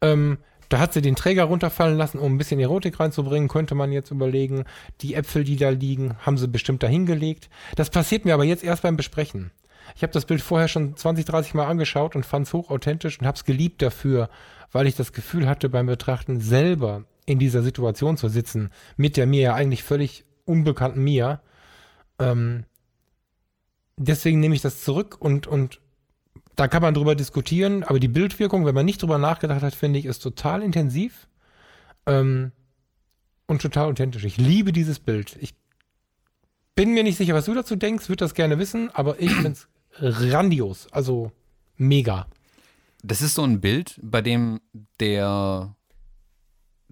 Ähm, 0.00 0.38
da 0.68 0.78
hat 0.78 0.94
sie 0.94 1.02
den 1.02 1.16
Träger 1.16 1.44
runterfallen 1.44 1.98
lassen, 1.98 2.18
um 2.18 2.34
ein 2.34 2.38
bisschen 2.38 2.58
Erotik 2.58 2.98
reinzubringen, 2.98 3.48
könnte 3.48 3.74
man 3.74 3.92
jetzt 3.92 4.10
überlegen. 4.10 4.64
Die 5.02 5.14
Äpfel, 5.14 5.44
die 5.44 5.56
da 5.56 5.68
liegen, 5.68 6.16
haben 6.20 6.38
sie 6.38 6.48
bestimmt 6.48 6.82
dahingelegt. 6.82 7.50
Das 7.76 7.90
passiert 7.90 8.24
mir 8.24 8.32
aber 8.32 8.44
jetzt 8.44 8.64
erst 8.64 8.82
beim 8.82 8.96
Besprechen. 8.96 9.50
Ich 9.96 10.02
habe 10.02 10.14
das 10.14 10.24
Bild 10.24 10.40
vorher 10.40 10.68
schon 10.68 10.96
20, 10.96 11.26
30 11.26 11.54
Mal 11.54 11.66
angeschaut 11.66 12.16
und 12.16 12.24
fand 12.24 12.46
es 12.46 12.54
hochauthentisch 12.54 13.20
und 13.20 13.26
habe 13.26 13.36
es 13.36 13.44
geliebt 13.44 13.82
dafür, 13.82 14.30
weil 14.70 14.86
ich 14.86 14.96
das 14.96 15.12
Gefühl 15.12 15.46
hatte 15.46 15.68
beim 15.68 15.86
Betrachten 15.86 16.40
selber 16.40 17.04
in 17.26 17.38
dieser 17.38 17.62
Situation 17.62 18.16
zu 18.16 18.28
sitzen, 18.28 18.70
mit 18.96 19.18
der 19.18 19.26
mir 19.26 19.42
ja 19.42 19.54
eigentlich 19.54 19.82
völlig 19.82 20.24
unbekannten 20.44 21.02
Mia. 21.02 21.40
Ähm, 22.18 22.64
deswegen 23.96 24.40
nehme 24.40 24.54
ich 24.54 24.62
das 24.62 24.82
zurück 24.82 25.16
und, 25.20 25.46
und 25.46 25.80
da 26.56 26.68
kann 26.68 26.82
man 26.82 26.94
drüber 26.94 27.14
diskutieren, 27.14 27.82
aber 27.82 27.98
die 27.98 28.08
Bildwirkung, 28.08 28.66
wenn 28.66 28.74
man 28.74 28.84
nicht 28.84 29.02
drüber 29.02 29.18
nachgedacht 29.18 29.62
hat, 29.62 29.74
finde 29.74 29.98
ich, 29.98 30.06
ist 30.06 30.20
total 30.20 30.62
intensiv 30.62 31.28
ähm, 32.06 32.52
und 33.46 33.62
total 33.62 33.86
authentisch. 33.86 34.24
Ich 34.24 34.36
liebe 34.36 34.72
dieses 34.72 34.98
Bild. 34.98 35.36
Ich 35.40 35.54
bin 36.74 36.94
mir 36.94 37.02
nicht 37.02 37.16
sicher, 37.16 37.34
was 37.34 37.46
du 37.46 37.54
dazu 37.54 37.76
denkst, 37.76 38.08
würde 38.08 38.24
das 38.24 38.34
gerne 38.34 38.58
wissen, 38.58 38.90
aber 38.90 39.20
ich 39.20 39.32
finde 39.32 39.50
es 39.50 39.68
grandios. 39.98 40.88
Also 40.90 41.32
mega. 41.76 42.26
Das 43.02 43.20
ist 43.20 43.34
so 43.34 43.42
ein 43.42 43.60
Bild, 43.60 43.98
bei 44.02 44.22
dem 44.22 44.60
der 45.00 45.74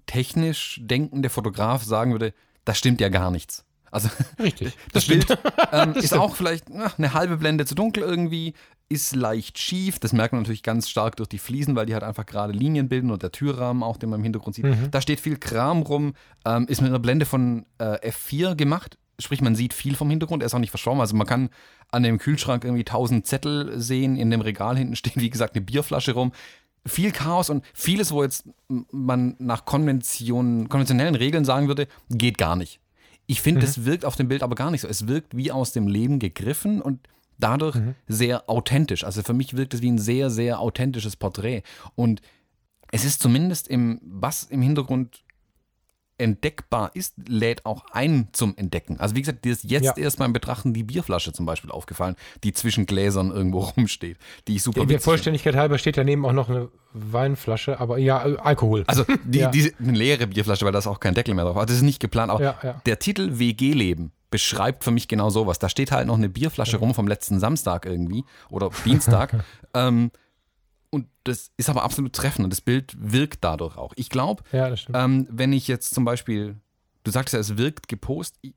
technisch 0.07 0.81
denkende 0.83 1.29
Fotograf 1.29 1.85
sagen 1.85 2.13
würde, 2.13 2.35
da 2.65 2.75
stimmt 2.75 3.01
ja 3.01 3.09
gar 3.09 3.31
nichts. 3.31 3.65
Also 3.91 4.09
Richtig. 4.39 4.77
das, 4.93 5.07
Bild 5.07 5.27
ähm, 5.73 5.93
ist 5.95 6.15
auch 6.15 6.37
vielleicht 6.37 6.71
na, 6.71 6.93
eine 6.97 7.13
halbe 7.13 7.37
Blende 7.37 7.67
zu 7.67 7.75
dunkel 7.75 8.03
irgendwie, 8.03 8.55
ist 8.89 9.15
leicht 9.15 9.59
schief. 9.59 9.99
Das 9.99 10.13
merkt 10.13 10.33
man 10.33 10.43
natürlich 10.43 10.63
ganz 10.63 10.89
stark 10.89 11.17
durch 11.17 11.29
die 11.29 11.39
Fliesen, 11.39 11.77
weil 11.77 11.87
die 11.87 11.95
halt 11.95 12.03
einfach 12.03 12.27
gerade 12.27 12.53
Linien 12.53 12.89
bilden 12.89 13.11
und 13.11 13.23
der 13.23 13.33
Türrahmen 13.33 13.83
auch, 13.83 13.97
den 13.97 14.11
man 14.11 14.21
im 14.21 14.25
Hintergrund 14.25 14.57
sieht. 14.57 14.65
Mhm. 14.65 14.91
Da 14.91 15.01
steht 15.01 15.21
viel 15.21 15.37
Kram 15.37 15.83
rum, 15.83 16.15
ähm, 16.45 16.67
ist 16.69 16.81
mit 16.81 16.91
einer 16.91 16.99
Blende 16.99 17.27
von 17.27 17.67
äh, 17.79 18.11
F4 18.11 18.55
gemacht. 18.57 18.99
Sprich, 19.19 19.43
man 19.43 19.55
sieht 19.55 19.75
viel 19.75 19.97
vom 19.97 20.09
Hintergrund, 20.11 20.43
er 20.43 20.47
ist 20.47 20.55
auch 20.55 20.61
nicht 20.61 20.71
verschwommen. 20.71 21.01
Also 21.01 21.15
man 21.15 21.27
kann 21.27 21.51
an 21.93 22.03
dem 22.03 22.19
Kühlschrank 22.19 22.65
irgendwie 22.65 22.85
tausend 22.85 23.27
Zettel 23.27 23.79
sehen. 23.81 24.17
In 24.17 24.31
dem 24.31 24.41
Regal 24.41 24.77
hinten 24.77 24.97
steht, 24.97 25.17
wie 25.17 25.31
gesagt, 25.31 25.55
eine 25.55 25.65
Bierflasche 25.65 26.13
rum. 26.13 26.33
Viel 26.87 27.13
Chaos 27.13 27.51
und 27.51 27.65
vieles, 27.75 28.13
wo 28.13 28.23
jetzt 28.23 28.45
man 28.91 29.37
nach 29.39 29.65
Konvention, 29.65 30.69
konventionellen 30.69 31.15
Regeln 31.15 31.45
sagen 31.45 31.69
würde, 31.69 31.89
geht 32.09 32.39
gar 32.39 32.57
nicht. 32.57 32.81
Ich 33.27 33.43
finde, 33.43 33.61
das 33.61 33.85
wirkt 33.85 34.05
auf 34.05 34.17
dem 34.17 34.29
Bild 34.29 34.43
aber 34.43 34.55
gar 34.55 34.71
nicht 34.71 34.81
so. 34.81 34.89
Es 34.89 35.07
wirkt 35.07 35.37
wie 35.37 35.53
aus 35.53 35.73
dem 35.73 35.87
Leben 35.87 36.19
gegriffen 36.19 36.81
und 36.83 37.07
dadurch 37.39 37.77
sehr 38.09 38.49
authentisch. 38.49 39.05
Also 39.05 39.23
für 39.23 39.35
mich 39.35 39.57
wirkt 39.57 39.75
es 39.75 39.83
wie 39.83 39.91
ein 39.91 39.99
sehr, 39.99 40.31
sehr 40.31 40.61
authentisches 40.61 41.17
Porträt. 41.17 41.63
Und 41.95 42.23
es 42.93 43.05
ist 43.05 43.21
zumindest 43.21 43.69
im, 43.69 44.01
was 44.03 44.45
im 44.45 44.63
Hintergrund 44.63 45.23
entdeckbar 46.21 46.91
ist, 46.95 47.15
lädt 47.27 47.67
auch 47.67 47.85
ein 47.93 48.29
zum 48.33 48.57
Entdecken. 48.57 49.01
Also 49.01 49.17
wie 49.17 49.21
gesagt, 49.23 49.45
dir 49.45 49.53
ist 49.53 49.65
jetzt 49.65 49.85
Ja. 49.85 49.97
erst 49.97 50.19
beim 50.19 50.33
Betrachten 50.33 50.73
die 50.75 50.85
Bierflasche 50.85 51.33
zum 51.33 51.47
Beispiel 51.47 51.71
aufgefallen, 51.71 52.15
die 52.45 52.53
zwischen 52.53 52.87
Gläsern 52.87 53.31
irgendwo 53.33 53.61
rumsteht, 53.77 54.19
die 54.47 54.57
ich 54.57 54.63
super 54.63 54.81
Der 54.81 54.89
finde. 54.89 55.03
Vollständigkeit 55.03 55.57
halber 55.57 55.79
steht 55.79 55.97
daneben 55.97 56.25
auch 56.25 56.33
noch 56.33 56.49
eine 56.49 56.69
Weinflasche, 56.93 57.81
aber 57.81 57.99
ja, 57.99 58.19
Alkohol. 58.19 58.85
Also 58.87 59.05
die, 59.25 59.39
Ja. 59.41 59.51
diese 59.51 59.73
eine 59.79 59.93
leere 59.93 60.27
Bierflasche, 60.27 60.65
weil 60.65 60.73
da 60.73 60.79
ist 60.79 60.87
auch 60.87 61.01
kein 61.01 61.15
Deckel 61.15 61.35
mehr 61.35 61.45
drauf. 61.45 61.57
Also 61.57 61.67
das 61.67 61.77
ist 61.77 61.83
nicht 61.83 62.01
geplant. 62.01 62.31
Aber 62.31 62.43
ja. 62.43 62.81
der 62.87 62.99
Titel 62.99 63.39
WG-Leben 63.39 64.13
beschreibt 64.31 64.85
für 64.85 64.91
mich 64.91 65.09
genau 65.09 65.31
sowas. 65.31 65.59
Da 65.59 65.69
steht 65.69 65.91
halt 65.91 66.07
noch 66.07 66.17
eine 66.17 66.29
Bierflasche 66.29 66.77
rum 66.77 66.95
vom 66.95 67.09
letzten 67.09 67.41
Samstag 67.41 67.87
irgendwie 67.87 68.25
oder 68.49 68.71
Dienstag. 68.85 69.45
ähm, 69.75 70.11
und 70.91 71.07
das 71.25 71.51
ist 71.57 71.69
aber 71.71 71.83
absolut 71.85 72.13
treffend 72.13 72.45
und 72.45 72.51
das 72.51 72.61
Bild 72.61 72.95
wirkt 72.99 73.45
dadurch 73.45 73.77
auch. 73.77 73.93
Ich 73.97 74.11
glaube, 74.11 74.43
ja, 74.53 74.69
ähm, 74.95 75.27
wenn 75.31 75.53
ich 75.53 75.69
jetzt 75.69 75.95
zum 75.95 76.05
Beispiel, 76.05 76.57
du 77.05 77.11
sagst 77.11 77.33
ja, 77.35 77.41
es 77.41 77.57
wirkt 77.57 77.89
gepost, 77.89 78.37
i- 78.45 78.55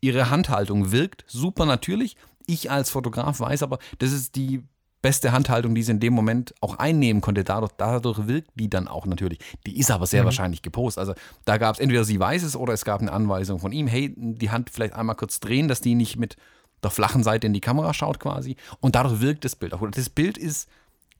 ihre 0.00 0.30
Handhaltung 0.30 0.92
wirkt 0.92 1.24
super 1.28 1.66
natürlich. 1.66 2.16
Ich 2.46 2.70
als 2.70 2.90
Fotograf 2.90 3.40
weiß 3.40 3.62
aber, 3.62 3.78
das 3.98 4.12
ist 4.12 4.34
die 4.36 4.62
beste 5.00 5.30
Handhaltung, 5.30 5.74
die 5.76 5.82
sie 5.84 5.92
in 5.92 6.00
dem 6.00 6.12
Moment 6.12 6.54
auch 6.60 6.76
einnehmen 6.78 7.20
konnte. 7.20 7.44
Dadurch, 7.44 7.70
dadurch 7.76 8.26
wirkt 8.26 8.50
die 8.56 8.68
dann 8.68 8.88
auch 8.88 9.06
natürlich. 9.06 9.38
Die 9.66 9.78
ist 9.78 9.90
aber 9.92 10.06
sehr 10.06 10.24
wahrscheinlich 10.24 10.62
gepost. 10.62 10.98
Also 10.98 11.14
da 11.44 11.56
gab 11.58 11.74
es 11.76 11.80
entweder 11.80 12.04
sie 12.04 12.18
weiß 12.18 12.42
es 12.42 12.56
oder 12.56 12.72
es 12.72 12.84
gab 12.84 13.00
eine 13.00 13.12
Anweisung 13.12 13.60
von 13.60 13.70
ihm, 13.70 13.86
hey, 13.86 14.12
die 14.16 14.50
Hand 14.50 14.70
vielleicht 14.70 14.94
einmal 14.94 15.14
kurz 15.14 15.38
drehen, 15.38 15.68
dass 15.68 15.80
die 15.80 15.94
nicht 15.94 16.16
mit 16.16 16.36
der 16.82 16.90
flachen 16.90 17.22
Seite 17.22 17.46
in 17.46 17.52
die 17.52 17.60
Kamera 17.60 17.94
schaut 17.94 18.18
quasi. 18.18 18.56
Und 18.80 18.96
dadurch 18.96 19.20
wirkt 19.20 19.44
das 19.44 19.54
Bild 19.54 19.72
auch. 19.72 19.88
Das 19.90 20.08
Bild 20.10 20.36
ist, 20.38 20.68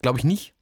glaube 0.02 0.18
ich, 0.18 0.24
nicht 0.24 0.54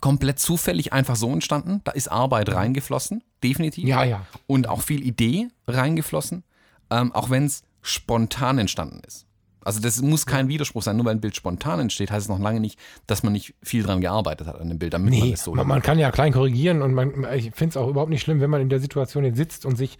komplett 0.00 0.38
zufällig 0.38 0.92
einfach 0.92 1.16
so 1.16 1.32
entstanden. 1.32 1.80
Da 1.84 1.92
ist 1.92 2.08
Arbeit 2.12 2.52
reingeflossen, 2.52 3.24
definitiv. 3.42 3.88
Ja, 3.88 4.04
ja. 4.04 4.26
Und 4.46 4.68
auch 4.68 4.82
viel 4.82 5.02
Idee 5.04 5.48
reingeflossen, 5.66 6.44
ähm, 6.90 7.12
auch 7.12 7.30
wenn 7.30 7.44
es 7.44 7.62
spontan 7.82 8.58
entstanden 8.58 9.00
ist. 9.06 9.24
Also 9.64 9.80
das 9.80 10.00
muss 10.00 10.24
kein 10.24 10.48
Widerspruch 10.48 10.82
sein. 10.82 10.96
Nur 10.96 11.06
weil 11.06 11.14
ein 11.16 11.20
Bild 11.20 11.36
spontan 11.36 11.80
entsteht, 11.80 12.10
heißt 12.10 12.24
es 12.24 12.28
noch 12.28 12.38
lange 12.38 12.60
nicht, 12.60 12.78
dass 13.06 13.22
man 13.22 13.32
nicht 13.32 13.54
viel 13.62 13.82
dran 13.82 14.00
gearbeitet 14.00 14.46
hat 14.46 14.60
an 14.60 14.68
dem 14.68 14.78
Bild, 14.78 14.94
damit 14.94 15.10
man 15.12 15.20
Nee, 15.20 15.32
es 15.32 15.44
so 15.44 15.54
man, 15.54 15.66
man 15.66 15.82
kann 15.82 15.98
ja 15.98 16.10
klein 16.10 16.32
korrigieren 16.32 16.80
und 16.80 16.94
man, 16.94 17.26
ich 17.34 17.50
finde 17.54 17.70
es 17.70 17.76
auch 17.76 17.88
überhaupt 17.88 18.10
nicht 18.10 18.22
schlimm, 18.22 18.40
wenn 18.40 18.50
man 18.50 18.60
in 18.62 18.68
der 18.68 18.80
Situation 18.80 19.24
jetzt 19.24 19.36
sitzt 19.36 19.66
und 19.66 19.76
sich 19.76 19.98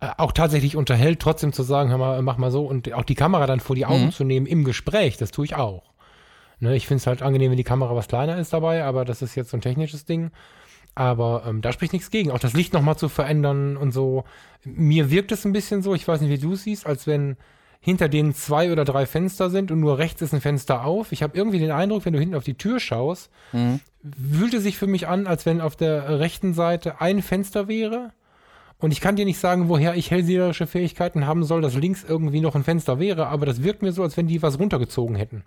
äh, 0.00 0.08
auch 0.18 0.32
tatsächlich 0.32 0.76
unterhält, 0.76 1.20
trotzdem 1.20 1.52
zu 1.52 1.62
sagen, 1.64 1.90
hör 1.90 1.98
mal, 1.98 2.22
mach 2.22 2.36
mal 2.38 2.50
so 2.52 2.66
und 2.66 2.92
auch 2.92 3.04
die 3.04 3.14
Kamera 3.16 3.46
dann 3.46 3.60
vor 3.60 3.74
die 3.74 3.86
Augen 3.86 4.06
Mhm. 4.06 4.12
zu 4.12 4.24
nehmen 4.24 4.46
im 4.46 4.62
Gespräch, 4.62 5.16
das 5.16 5.30
tue 5.32 5.46
ich 5.46 5.56
auch. 5.56 5.91
Ne, 6.62 6.76
ich 6.76 6.86
finde 6.86 7.00
es 7.00 7.08
halt 7.08 7.22
angenehm, 7.22 7.50
wenn 7.50 7.56
die 7.56 7.64
Kamera 7.64 7.96
was 7.96 8.06
kleiner 8.06 8.38
ist 8.38 8.52
dabei, 8.52 8.84
aber 8.84 9.04
das 9.04 9.20
ist 9.20 9.34
jetzt 9.34 9.50
so 9.50 9.56
ein 9.56 9.60
technisches 9.60 10.04
Ding. 10.04 10.30
Aber 10.94 11.42
ähm, 11.44 11.60
da 11.60 11.72
spricht 11.72 11.92
nichts 11.92 12.08
gegen. 12.08 12.30
Auch 12.30 12.38
das 12.38 12.52
Licht 12.52 12.72
nochmal 12.72 12.96
zu 12.96 13.08
verändern 13.08 13.76
und 13.76 13.90
so. 13.90 14.22
Mir 14.64 15.10
wirkt 15.10 15.32
es 15.32 15.44
ein 15.44 15.52
bisschen 15.52 15.82
so, 15.82 15.92
ich 15.92 16.06
weiß 16.06 16.20
nicht, 16.20 16.30
wie 16.30 16.38
du 16.38 16.52
es 16.52 16.62
siehst, 16.62 16.86
als 16.86 17.08
wenn 17.08 17.36
hinter 17.80 18.08
denen 18.08 18.32
zwei 18.32 18.70
oder 18.70 18.84
drei 18.84 19.06
Fenster 19.06 19.50
sind 19.50 19.72
und 19.72 19.80
nur 19.80 19.98
rechts 19.98 20.22
ist 20.22 20.34
ein 20.34 20.40
Fenster 20.40 20.84
auf. 20.84 21.10
Ich 21.10 21.24
habe 21.24 21.36
irgendwie 21.36 21.58
den 21.58 21.72
Eindruck, 21.72 22.04
wenn 22.04 22.12
du 22.12 22.20
hinten 22.20 22.36
auf 22.36 22.44
die 22.44 22.54
Tür 22.54 22.78
schaust, 22.78 23.28
fühlte 24.30 24.60
sich 24.60 24.78
für 24.78 24.86
mich 24.86 25.08
an, 25.08 25.26
als 25.26 25.44
wenn 25.46 25.60
auf 25.60 25.74
der 25.74 26.20
rechten 26.20 26.54
Seite 26.54 27.00
ein 27.00 27.22
Fenster 27.22 27.66
wäre. 27.66 28.12
Und 28.78 28.92
ich 28.92 29.00
kann 29.00 29.16
dir 29.16 29.24
nicht 29.24 29.40
sagen, 29.40 29.68
woher 29.68 29.96
ich 29.96 30.12
hellseherische 30.12 30.68
Fähigkeiten 30.68 31.26
haben 31.26 31.42
soll, 31.42 31.60
dass 31.60 31.74
links 31.74 32.04
irgendwie 32.08 32.40
noch 32.40 32.54
ein 32.54 32.62
Fenster 32.62 33.00
wäre, 33.00 33.26
aber 33.26 33.46
das 33.46 33.64
wirkt 33.64 33.82
mir 33.82 33.90
so, 33.90 34.04
als 34.04 34.16
wenn 34.16 34.28
die 34.28 34.42
was 34.42 34.60
runtergezogen 34.60 35.16
hätten. 35.16 35.44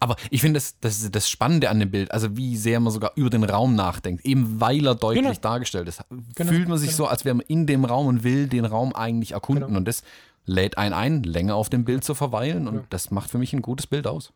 Aber 0.00 0.16
ich 0.30 0.40
finde, 0.40 0.58
das, 0.58 0.78
das 0.80 1.02
ist 1.02 1.14
das 1.14 1.28
Spannende 1.28 1.68
an 1.70 1.78
dem 1.80 1.90
Bild, 1.90 2.10
also 2.10 2.36
wie 2.36 2.56
sehr 2.56 2.80
man 2.80 2.92
sogar 2.92 3.12
über 3.14 3.30
den 3.30 3.44
Raum 3.44 3.74
nachdenkt, 3.74 4.24
eben 4.24 4.60
weil 4.60 4.86
er 4.86 4.94
deutlich 4.94 5.22
Genau. 5.24 5.34
dargestellt 5.40 5.86
ist, 5.88 6.02
Genau, 6.34 6.50
fühlt 6.50 6.68
man 6.68 6.78
sich 6.78 6.90
genau. 6.90 6.96
so, 6.98 7.06
als 7.06 7.24
wäre 7.24 7.34
man 7.34 7.46
in 7.46 7.66
dem 7.66 7.84
Raum 7.84 8.06
und 8.06 8.24
will 8.24 8.48
den 8.48 8.64
Raum 8.64 8.94
eigentlich 8.94 9.32
erkunden. 9.32 9.66
Genau. 9.66 9.78
Und 9.78 9.86
das 9.86 10.02
lädt 10.44 10.78
einen 10.78 10.94
ein, 10.94 11.22
länger 11.22 11.54
auf 11.56 11.68
dem 11.68 11.84
Bild 11.84 12.04
zu 12.04 12.14
verweilen. 12.14 12.68
Und 12.68 12.84
das 12.90 13.10
macht 13.10 13.30
für 13.30 13.38
mich 13.38 13.52
ein 13.52 13.62
gutes 13.62 13.86
Bild 13.86 14.06
aus. 14.06 14.32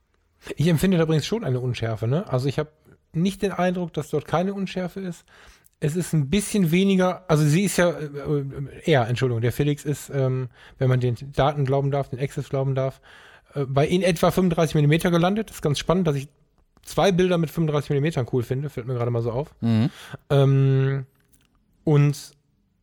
Ich 0.57 0.67
empfinde 0.69 0.97
da 0.97 1.05
übrigens 1.05 1.27
schon 1.27 1.45
eine 1.45 1.61
Unschärfe, 1.61 2.07
ne? 2.09 2.29
Also 2.29 2.49
ich 2.49 2.59
habe 2.59 2.71
nicht 3.13 3.43
den 3.43 3.53
Eindruck, 3.53 3.93
dass 3.93 4.09
dort 4.11 4.27
keine 4.27 4.55
Unschärfe 4.55 5.01
ist. 5.01 5.25
Es 5.81 5.97
ist 5.97 6.13
ein 6.13 6.29
bisschen 6.29 6.71
weniger, 6.71 7.25
also 7.29 7.43
sie 7.45 7.63
ist 7.65 7.77
ja, 7.79 7.91
äh, 7.91 8.05
äh, 8.05 8.43
er, 8.85 9.09
Entschuldigung, 9.09 9.41
der 9.41 9.53
Felix 9.53 9.85
ist, 9.85 10.11
ähm, 10.11 10.49
wenn 10.79 10.89
man 10.89 11.01
den 11.01 11.17
Daten 11.33 11.65
glauben 11.65 11.91
darf, 11.91 12.09
den 12.11 12.19
Access 12.21 12.49
glauben 12.51 12.75
darf, 12.75 13.01
äh, 13.55 13.65
bei 13.67 13.87
in 13.87 14.03
etwa 14.03 14.31
35 14.31 14.83
mm 14.83 15.11
gelandet. 15.11 15.49
Das 15.49 15.57
ist 15.57 15.63
ganz 15.63 15.79
spannend, 15.79 16.07
dass 16.07 16.17
ich 16.17 16.29
zwei 16.83 17.13
Bilder 17.13 17.39
mit 17.39 17.51
35 17.51 17.91
mm 17.91 18.27
cool 18.33 18.43
finde, 18.43 18.71
fällt 18.71 18.87
mir 18.87 18.95
gerade 18.95 19.11
mal 19.11 19.23
so 19.23 19.33
auf. 19.33 19.55
Ähm, 20.31 21.07
und 21.85 22.33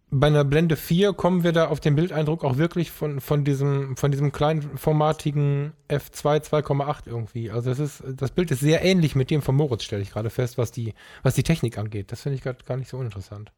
bei 0.09 0.27
einer 0.27 0.45
Blende 0.45 0.77
4 0.77 1.13
kommen 1.13 1.43
wir 1.43 1.51
da 1.51 1.67
auf 1.67 1.81
den 1.81 1.95
Bildeindruck 1.95 2.45
auch 2.45 2.57
wirklich 2.57 2.91
von, 2.91 3.19
von 3.19 3.43
diesem, 3.43 3.97
von 3.97 4.09
diesem 4.09 4.31
kleinformatigen 4.31 5.73
F2 5.89 6.49
2,8 6.49 7.07
irgendwie. 7.07 7.51
Also 7.51 7.69
das 7.69 7.79
ist, 7.79 8.03
das 8.15 8.31
Bild 8.31 8.51
ist 8.51 8.61
sehr 8.61 8.83
ähnlich 8.85 9.15
mit 9.15 9.29
dem 9.29 9.41
von 9.41 9.55
Moritz, 9.55 9.83
stelle 9.83 10.01
ich 10.01 10.11
gerade 10.11 10.29
fest, 10.29 10.57
was 10.57 10.71
die, 10.71 10.93
was 11.23 11.35
die 11.35 11.43
Technik 11.43 11.77
angeht. 11.77 12.11
Das 12.11 12.21
finde 12.21 12.37
ich 12.37 12.41
grad 12.41 12.65
gar 12.65 12.77
nicht 12.77 12.89
so 12.89 12.97
uninteressant. 12.97 13.51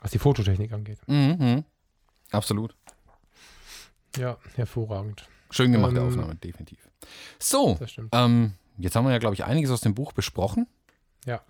Was 0.00 0.12
die 0.12 0.18
Fototechnik 0.18 0.72
angeht. 0.72 0.98
Mhm. 1.08 1.64
Absolut. 2.30 2.76
Ja, 4.16 4.38
hervorragend. 4.54 5.28
Schön 5.50 5.72
gemachte 5.72 6.00
Ähm, 6.00 6.08
Aufnahme, 6.08 6.34
definitiv. 6.36 6.88
So, 7.38 7.78
ähm, 8.12 8.54
jetzt 8.78 8.96
haben 8.96 9.04
wir 9.04 9.12
ja, 9.12 9.18
glaube 9.18 9.34
ich, 9.34 9.44
einiges 9.44 9.70
aus 9.70 9.80
dem 9.80 9.94
Buch 9.94 10.12
besprochen. 10.12 10.66
Ja. 11.24 11.40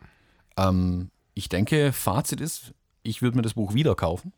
Ähm, 0.56 1.10
ich 1.34 1.48
denke, 1.48 1.92
Fazit 1.92 2.40
ist, 2.40 2.74
ich 3.02 3.22
würde 3.22 3.36
mir 3.36 3.42
das 3.42 3.54
Buch 3.54 3.74
wieder 3.74 3.94
kaufen. 3.94 4.32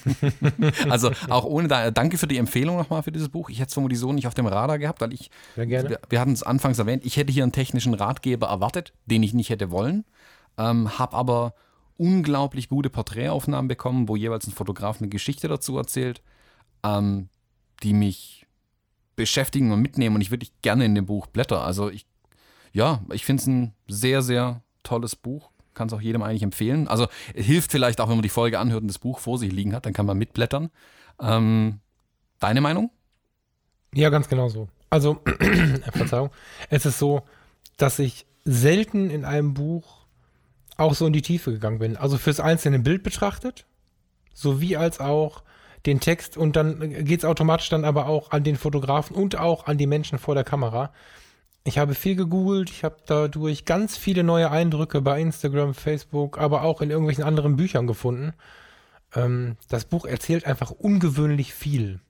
also 0.90 1.10
auch 1.28 1.44
ohne 1.44 1.68
da, 1.68 1.90
danke 1.90 2.18
für 2.18 2.26
die 2.26 2.38
Empfehlung 2.38 2.76
nochmal 2.76 3.02
für 3.02 3.12
dieses 3.12 3.28
Buch. 3.28 3.50
Ich 3.50 3.60
hätte 3.60 3.68
es 3.68 3.74
vermutlich 3.74 4.00
so 4.00 4.12
nicht 4.12 4.26
auf 4.26 4.34
dem 4.34 4.46
Radar 4.46 4.78
gehabt, 4.78 5.00
weil 5.00 5.12
ich, 5.12 5.30
wir, 5.54 5.98
wir 6.08 6.20
hatten 6.20 6.32
es 6.32 6.42
anfangs 6.42 6.78
erwähnt, 6.78 7.04
ich 7.04 7.16
hätte 7.16 7.32
hier 7.32 7.44
einen 7.44 7.52
technischen 7.52 7.94
Ratgeber 7.94 8.48
erwartet, 8.48 8.92
den 9.06 9.22
ich 9.22 9.32
nicht 9.32 9.50
hätte 9.50 9.70
wollen, 9.70 10.04
ähm, 10.58 10.98
habe 10.98 11.16
aber 11.16 11.54
unglaublich 11.96 12.68
gute 12.68 12.90
Porträtaufnahmen 12.90 13.68
bekommen, 13.68 14.08
wo 14.08 14.16
jeweils 14.16 14.46
ein 14.46 14.52
Fotograf 14.52 15.00
eine 15.00 15.08
Geschichte 15.08 15.46
dazu 15.46 15.78
erzählt, 15.78 16.22
ähm, 16.82 17.28
die 17.82 17.92
mich 17.92 18.46
beschäftigen 19.16 19.72
und 19.72 19.80
mitnehmen 19.80 20.16
und 20.16 20.20
ich 20.20 20.30
wirklich 20.30 20.52
gerne 20.62 20.84
in 20.84 20.94
dem 20.94 21.06
Buch 21.06 21.26
blätter. 21.26 21.62
Also 21.62 21.88
ich, 21.88 22.06
ja, 22.72 23.02
ich 23.12 23.24
finde 23.24 23.40
es 23.40 23.46
ein 23.46 23.74
sehr, 23.88 24.22
sehr 24.22 24.62
tolles 24.82 25.16
Buch. 25.16 25.50
Kann 25.74 25.88
es 25.88 25.92
auch 25.92 26.00
jedem 26.00 26.22
eigentlich 26.22 26.42
empfehlen. 26.42 26.88
Also 26.88 27.08
hilft 27.34 27.72
vielleicht 27.72 28.00
auch, 28.00 28.08
wenn 28.08 28.16
man 28.16 28.22
die 28.22 28.28
Folge 28.28 28.58
anhört 28.58 28.82
und 28.82 28.88
das 28.88 28.98
Buch 28.98 29.18
vor 29.18 29.38
sich 29.38 29.52
liegen 29.52 29.74
hat, 29.74 29.86
dann 29.86 29.92
kann 29.92 30.06
man 30.06 30.18
mitblättern. 30.18 30.70
Ähm, 31.20 31.80
deine 32.38 32.60
Meinung? 32.60 32.90
Ja, 33.92 34.10
ganz 34.10 34.28
genau 34.28 34.48
so. 34.48 34.68
Also, 34.90 35.20
Verzeihung, 35.92 36.30
es 36.70 36.86
ist 36.86 36.98
so, 36.98 37.22
dass 37.76 37.98
ich 37.98 38.26
selten 38.44 39.10
in 39.10 39.24
einem 39.24 39.54
Buch 39.54 40.04
auch 40.76 40.94
so 40.94 41.06
in 41.06 41.12
die 41.12 41.22
Tiefe 41.22 41.52
gegangen 41.52 41.78
bin. 41.78 41.96
Also 41.96 42.18
fürs 42.18 42.40
einzelne 42.40 42.78
Bild 42.78 43.02
betrachtet, 43.02 43.66
sowie 44.32 44.76
als 44.76 45.00
auch 45.00 45.42
den 45.86 46.00
Text 46.00 46.36
und 46.36 46.56
dann 46.56 47.04
geht 47.04 47.20
es 47.20 47.24
automatisch 47.24 47.68
dann 47.68 47.84
aber 47.84 48.06
auch 48.06 48.30
an 48.30 48.44
den 48.44 48.56
Fotografen 48.56 49.16
und 49.16 49.38
auch 49.38 49.66
an 49.66 49.78
die 49.78 49.86
Menschen 49.86 50.18
vor 50.18 50.34
der 50.34 50.44
Kamera. 50.44 50.92
Ich 51.64 51.78
habe 51.78 51.94
viel 51.94 52.14
gegoogelt, 52.14 52.70
ich 52.70 52.84
habe 52.84 52.96
dadurch 53.06 53.64
ganz 53.64 53.96
viele 53.96 54.22
neue 54.22 54.50
Eindrücke 54.50 55.00
bei 55.00 55.20
Instagram, 55.20 55.74
Facebook, 55.74 56.38
aber 56.38 56.62
auch 56.62 56.80
in 56.80 56.90
irgendwelchen 56.90 57.24
anderen 57.24 57.56
Büchern 57.56 57.86
gefunden. 57.86 58.34
Ähm, 59.14 59.56
das 59.68 59.84
Buch 59.84 60.04
erzählt 60.04 60.46
einfach 60.46 60.70
ungewöhnlich 60.70 61.54
viel. 61.54 62.00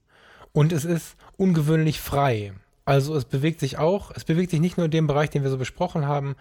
Und 0.52 0.72
es 0.72 0.84
ist 0.84 1.16
ungewöhnlich 1.36 2.00
frei. 2.00 2.52
Also 2.84 3.14
es 3.14 3.24
bewegt 3.24 3.60
sich 3.60 3.78
auch, 3.78 4.12
es 4.14 4.24
bewegt 4.24 4.50
sich 4.50 4.60
nicht 4.60 4.76
nur 4.76 4.86
in 4.86 4.90
dem 4.90 5.06
Bereich, 5.06 5.30
den 5.30 5.42
wir 5.42 5.50
so 5.50 5.58
besprochen 5.58 6.06
haben, 6.06 6.36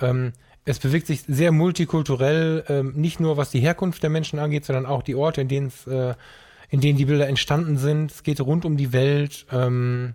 ähm, 0.00 0.32
es 0.64 0.78
bewegt 0.78 1.06
sich 1.06 1.22
sehr 1.28 1.52
multikulturell, 1.52 2.64
ähm, 2.68 2.92
nicht 2.96 3.20
nur 3.20 3.36
was 3.36 3.50
die 3.50 3.60
Herkunft 3.60 4.02
der 4.02 4.10
Menschen 4.10 4.38
angeht, 4.38 4.64
sondern 4.64 4.86
auch 4.86 5.02
die 5.02 5.14
Orte, 5.14 5.42
in 5.42 5.48
denen 5.48 5.66
es, 5.66 5.86
äh, 5.86 6.14
in 6.68 6.80
denen 6.80 6.98
die 6.98 7.04
Bilder 7.04 7.28
entstanden 7.28 7.76
sind. 7.76 8.10
Es 8.10 8.22
geht 8.22 8.40
rund 8.40 8.64
um 8.64 8.76
die 8.76 8.92
Welt, 8.92 9.46
ähm, 9.52 10.14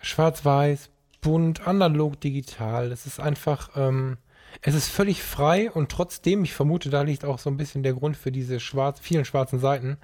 schwarz-weiß, 0.00 0.90
bunt, 1.20 1.66
analog, 1.66 2.20
digital. 2.20 2.92
Es 2.92 3.06
ist 3.06 3.20
einfach, 3.20 3.70
ähm, 3.76 4.18
es 4.62 4.74
ist 4.74 4.88
völlig 4.88 5.22
frei 5.22 5.70
und 5.70 5.90
trotzdem, 5.90 6.44
ich 6.44 6.54
vermute, 6.54 6.90
da 6.90 7.02
liegt 7.02 7.24
auch 7.24 7.38
so 7.38 7.50
ein 7.50 7.56
bisschen 7.56 7.82
der 7.82 7.94
Grund 7.94 8.16
für 8.16 8.32
diese 8.32 8.60
schwarz, 8.60 9.00
vielen 9.00 9.24
schwarzen 9.24 9.58
Seiten. 9.58 9.98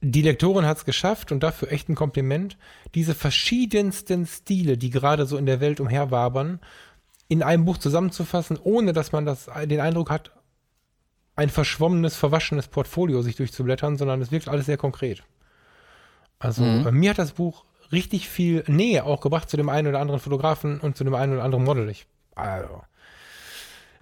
Die 0.00 0.22
Lektorin 0.22 0.66
hat 0.66 0.76
es 0.76 0.84
geschafft 0.84 1.32
und 1.32 1.42
dafür 1.42 1.72
echt 1.72 1.88
ein 1.88 1.94
Kompliment, 1.94 2.58
diese 2.94 3.14
verschiedensten 3.14 4.26
Stile, 4.26 4.76
die 4.76 4.90
gerade 4.90 5.24
so 5.24 5.38
in 5.38 5.46
der 5.46 5.60
Welt 5.60 5.80
umherwabern, 5.80 6.60
in 7.28 7.42
einem 7.42 7.64
Buch 7.64 7.78
zusammenzufassen, 7.78 8.58
ohne 8.62 8.92
dass 8.92 9.12
man 9.12 9.24
das, 9.24 9.48
den 9.64 9.80
Eindruck 9.80 10.10
hat, 10.10 10.30
ein 11.36 11.48
verschwommenes, 11.48 12.16
verwaschenes 12.16 12.68
Portfolio 12.68 13.22
sich 13.22 13.36
durchzublättern, 13.36 13.96
sondern 13.96 14.20
es 14.20 14.30
wirkt 14.30 14.48
alles 14.48 14.66
sehr 14.66 14.76
konkret. 14.76 15.24
Also 16.38 16.62
mhm. 16.62 16.98
mir 16.98 17.10
hat 17.10 17.18
das 17.18 17.32
Buch 17.32 17.64
richtig 17.92 18.28
viel 18.28 18.64
Nähe 18.66 19.04
auch 19.04 19.20
gebracht 19.20 19.50
zu 19.50 19.56
dem 19.56 19.68
einen 19.68 19.88
oder 19.88 20.00
anderen 20.00 20.20
Fotografen 20.20 20.80
und 20.80 20.96
zu 20.96 21.04
dem 21.04 21.14
einen 21.14 21.34
oder 21.34 21.44
anderen 21.44 21.64
Model. 21.64 21.88
Ich, 21.88 22.06
also, 22.34 22.82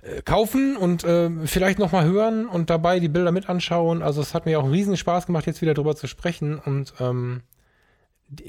äh, 0.02 0.22
kaufen 0.22 0.76
und 0.76 1.04
äh, 1.04 1.30
vielleicht 1.46 1.78
nochmal 1.78 2.04
hören 2.04 2.46
und 2.46 2.70
dabei 2.70 3.00
die 3.00 3.08
Bilder 3.08 3.32
mit 3.32 3.48
anschauen. 3.48 4.02
Also 4.02 4.20
es 4.20 4.34
hat 4.34 4.46
mir 4.46 4.58
auch 4.60 4.70
riesen 4.70 4.96
Spaß 4.96 5.26
gemacht, 5.26 5.46
jetzt 5.46 5.62
wieder 5.62 5.74
drüber 5.74 5.94
zu 5.94 6.06
sprechen 6.06 6.58
und 6.58 6.94
ähm, 7.00 7.42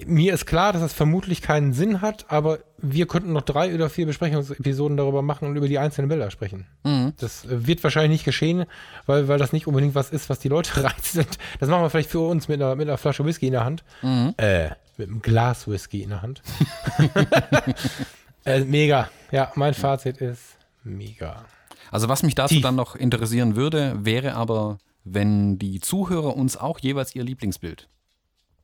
mir 0.06 0.34
ist 0.34 0.46
klar, 0.46 0.72
dass 0.72 0.82
das 0.82 0.94
vermutlich 0.94 1.42
keinen 1.42 1.74
Sinn 1.74 2.02
hat, 2.02 2.26
aber 2.30 2.60
wir 2.78 3.06
könnten 3.06 3.34
noch 3.34 3.42
drei 3.42 3.74
oder 3.74 3.90
vier 3.90 4.06
Besprechungsepisoden 4.06 4.98
darüber 4.98 5.22
machen 5.22 5.48
und 5.48 5.56
über 5.56 5.68
die 5.68 5.78
einzelnen 5.78 6.10
Bilder 6.10 6.32
sprechen. 6.32 6.68
Mhm. 6.84 7.14
Das 7.18 7.46
äh, 7.46 7.68
wird 7.68 7.84
wahrscheinlich 7.84 8.12
nicht 8.12 8.26
geschehen, 8.26 8.66
weil, 9.06 9.28
weil 9.28 9.40
das 9.40 9.52
nicht 9.52 9.68
unbedingt 9.68 9.96
was 9.96 10.10
ist, 10.12 10.30
was 10.30 10.40
die 10.40 10.48
Leute 10.48 10.84
reizt. 10.84 11.18
Das 11.60 11.70
machen 11.70 11.82
wir 11.82 11.90
vielleicht 11.90 12.10
für 12.10 12.20
uns 12.20 12.48
mit 12.48 12.62
einer, 12.62 12.76
mit 12.76 12.88
einer 12.88 12.98
Flasche 12.98 13.26
Whisky 13.26 13.48
in 13.48 13.54
der 13.54 13.66
Hand. 13.66 13.84
Mhm. 14.02 14.34
Äh, 14.38 14.70
mit 14.98 15.10
einem 15.10 15.22
Glas 15.22 15.68
Whisky 15.68 16.04
in 16.04 16.10
der 16.10 16.22
Hand. 16.22 16.42
äh, 18.46 18.62
mega. 18.62 19.10
Ja, 19.32 19.52
mein 19.56 19.74
Fazit 19.74 20.18
ist 20.18 20.58
mega. 20.84 21.46
Also 21.92 22.10
was 22.10 22.24
mich 22.24 22.36
dazu 22.36 22.56
Tief. 22.56 22.64
dann 22.64 22.76
noch 22.76 22.96
interessieren 22.96 23.56
würde, 23.56 23.98
wäre 24.00 24.36
aber, 24.36 24.78
wenn 25.04 25.58
die 25.60 25.80
Zuhörer 25.80 26.36
uns 26.36 26.56
auch 26.58 26.80
jeweils 26.80 27.16
ihr 27.16 27.24
Lieblingsbild 27.24 27.88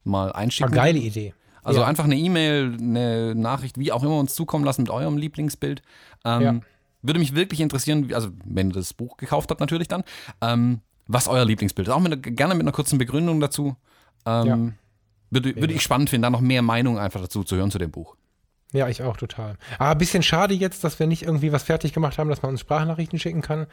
mal 0.04 0.32
einschicken. 0.32 0.74
Eine 0.74 0.82
geile 0.82 1.00
Idee. 1.00 1.34
Also 1.62 1.82
ja. 1.82 1.88
einfach 1.88 2.06
eine 2.06 2.16
E-Mail, 2.16 2.78
eine 2.80 3.36
Nachricht, 3.36 3.78
wie 3.78 3.92
auch 3.92 4.04
immer 4.04 4.18
uns 4.18 4.34
zukommen 4.34 4.66
lassen 4.66 4.84
mit 4.84 4.92
eurem 4.92 5.18
Lieblingsbild. 5.18 5.82
Ähm, 6.26 6.42
ja. 6.42 6.60
Würde 7.02 7.20
mich 7.20 7.36
wirklich 7.36 7.62
interessieren, 7.62 8.14
also 8.14 8.30
wenn 8.46 8.70
ihr 8.70 8.74
das 8.74 8.94
Buch 8.94 9.18
gekauft 9.18 9.50
habt 9.52 9.60
natürlich 9.60 9.88
dann, 9.88 10.04
ähm, 10.42 10.82
was 11.08 11.28
euer 11.28 11.46
Lieblingsbild 11.46 11.88
ist. 11.88 11.94
Auch 11.94 12.00
mit, 12.00 12.36
gerne 12.36 12.56
mit 12.56 12.64
einer 12.64 12.72
kurzen 12.72 12.98
Begründung 12.98 13.40
dazu. 13.40 13.76
Ähm, 14.26 14.48
ja. 14.48 14.58
würde, 15.30 15.56
würde 15.56 15.74
ich 15.74 15.82
spannend 15.82 16.10
finden, 16.10 16.24
da 16.24 16.30
noch 16.30 16.42
mehr 16.42 16.62
Meinung 16.62 17.00
einfach 17.00 17.22
dazu 17.22 17.44
zu 17.44 17.56
hören 17.56 17.72
zu 17.72 17.78
dem 17.78 17.92
Buch. 17.92 18.16
Ja, 18.72 18.88
ich 18.88 19.02
auch 19.02 19.18
total. 19.18 19.58
Aber 19.80 19.92
ein 19.92 19.98
bisschen 19.98 20.22
schade 20.22 20.54
jetzt, 20.54 20.84
dass 20.84 21.00
wir 21.00 21.08
nicht 21.08 21.24
irgendwie 21.24 21.52
was 21.52 21.64
fertig 21.64 21.94
gemacht 21.94 22.18
haben, 22.18 22.30
dass 22.30 22.42
man 22.42 22.52
uns 22.52 22.62
Sprachnachrichten 22.62 23.18
schicken 23.18 23.42
kann. 23.42 23.66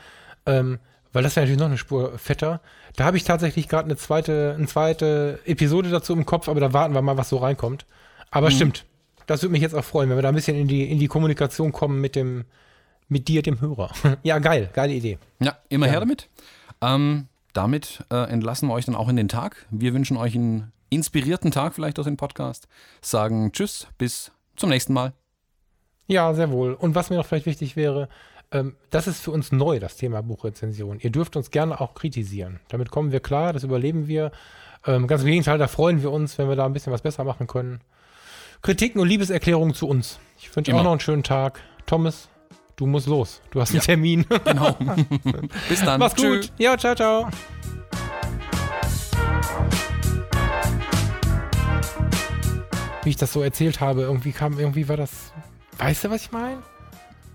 Ähm, 0.46 0.78
weil 1.16 1.22
das 1.22 1.34
wäre 1.34 1.46
natürlich 1.46 1.60
noch 1.60 1.68
eine 1.68 1.78
Spur 1.78 2.18
fetter. 2.18 2.60
Da 2.94 3.06
habe 3.06 3.16
ich 3.16 3.24
tatsächlich 3.24 3.68
gerade 3.68 3.86
eine 3.86 3.96
zweite, 3.96 4.54
eine 4.54 4.66
zweite 4.66 5.40
Episode 5.46 5.88
dazu 5.88 6.12
im 6.12 6.26
Kopf, 6.26 6.46
aber 6.46 6.60
da 6.60 6.74
warten 6.74 6.92
wir 6.92 7.00
mal, 7.00 7.16
was 7.16 7.30
so 7.30 7.38
reinkommt. 7.38 7.86
Aber 8.30 8.50
mhm. 8.50 8.52
stimmt, 8.52 8.84
das 9.26 9.40
würde 9.40 9.52
mich 9.52 9.62
jetzt 9.62 9.74
auch 9.74 9.82
freuen, 9.82 10.10
wenn 10.10 10.18
wir 10.18 10.22
da 10.22 10.28
ein 10.28 10.34
bisschen 10.34 10.58
in 10.58 10.68
die, 10.68 10.84
in 10.84 10.98
die 10.98 11.06
Kommunikation 11.06 11.72
kommen 11.72 12.02
mit 12.02 12.16
dem, 12.16 12.44
mit 13.08 13.28
dir, 13.28 13.40
dem 13.40 13.62
Hörer. 13.62 13.92
ja, 14.24 14.38
geil, 14.40 14.68
geile 14.74 14.92
Idee. 14.92 15.16
Ja, 15.40 15.56
immer 15.70 15.86
ja. 15.86 15.92
her 15.92 16.00
damit. 16.00 16.28
Ähm, 16.82 17.28
damit 17.54 18.04
äh, 18.10 18.30
entlassen 18.30 18.68
wir 18.68 18.74
euch 18.74 18.84
dann 18.84 18.94
auch 18.94 19.08
in 19.08 19.16
den 19.16 19.28
Tag. 19.28 19.64
Wir 19.70 19.94
wünschen 19.94 20.18
euch 20.18 20.34
einen 20.34 20.70
inspirierten 20.90 21.50
Tag 21.50 21.74
vielleicht 21.74 21.98
aus 21.98 22.04
dem 22.04 22.18
Podcast. 22.18 22.68
Sagen 23.00 23.52
Tschüss, 23.52 23.86
bis 23.96 24.32
zum 24.54 24.68
nächsten 24.68 24.92
Mal. 24.92 25.14
Ja, 26.08 26.34
sehr 26.34 26.50
wohl. 26.50 26.74
Und 26.74 26.94
was 26.94 27.08
mir 27.08 27.16
noch 27.16 27.24
vielleicht 27.24 27.46
wichtig 27.46 27.74
wäre, 27.74 28.10
ähm, 28.52 28.76
das 28.90 29.06
ist 29.06 29.20
für 29.20 29.32
uns 29.32 29.52
neu, 29.52 29.80
das 29.80 29.96
Thema 29.96 30.22
Buchrezension. 30.22 31.00
Ihr 31.00 31.10
dürft 31.10 31.36
uns 31.36 31.50
gerne 31.50 31.80
auch 31.80 31.94
kritisieren. 31.94 32.60
Damit 32.68 32.90
kommen 32.90 33.12
wir 33.12 33.20
klar, 33.20 33.52
das 33.52 33.64
überleben 33.64 34.06
wir. 34.06 34.30
Ähm, 34.86 35.06
ganz 35.06 35.22
im 35.22 35.28
Gegenteil, 35.28 35.58
da 35.58 35.66
freuen 35.66 36.02
wir 36.02 36.12
uns, 36.12 36.38
wenn 36.38 36.48
wir 36.48 36.56
da 36.56 36.64
ein 36.64 36.72
bisschen 36.72 36.92
was 36.92 37.02
besser 37.02 37.24
machen 37.24 37.46
können. 37.46 37.80
Kritiken 38.62 39.00
und 39.00 39.08
Liebeserklärungen 39.08 39.74
zu 39.74 39.88
uns. 39.88 40.18
Ich 40.38 40.54
wünsche 40.54 40.74
auch 40.74 40.82
noch 40.82 40.92
einen 40.92 41.00
schönen 41.00 41.22
Tag. 41.22 41.60
Thomas, 41.86 42.28
du 42.76 42.86
musst 42.86 43.06
los. 43.06 43.42
Du 43.50 43.60
hast 43.60 43.70
einen 43.70 43.80
ja. 43.80 43.84
Termin. 43.84 44.24
Genau. 44.44 44.72
Bis 45.68 45.80
dann. 45.80 45.98
Mach's 45.98 46.14
Tschö. 46.14 46.40
gut. 46.40 46.52
Ja, 46.58 46.78
ciao, 46.78 46.94
ciao. 46.94 47.28
Wie 53.02 53.10
ich 53.10 53.16
das 53.16 53.32
so 53.32 53.42
erzählt 53.42 53.80
habe, 53.80 54.02
irgendwie 54.02 54.32
kam, 54.32 54.58
irgendwie 54.58 54.88
war 54.88 54.96
das. 54.96 55.32
Weißt 55.78 56.04
du, 56.04 56.10
was 56.10 56.22
ich 56.22 56.32
meine? 56.32 56.62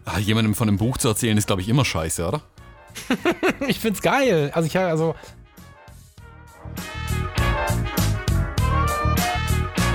Ah, 0.05 0.19
jemandem 0.19 0.55
von 0.55 0.67
einem 0.67 0.77
Buch 0.77 0.97
zu 0.97 1.07
erzählen, 1.07 1.37
ist, 1.37 1.47
glaube 1.47 1.61
ich, 1.61 1.69
immer 1.69 1.85
scheiße, 1.85 2.27
oder? 2.27 2.41
ich 3.67 3.79
find's 3.79 4.01
geil. 4.01 4.51
Also 4.53 4.67
ich 4.67 4.77
also. 4.77 5.15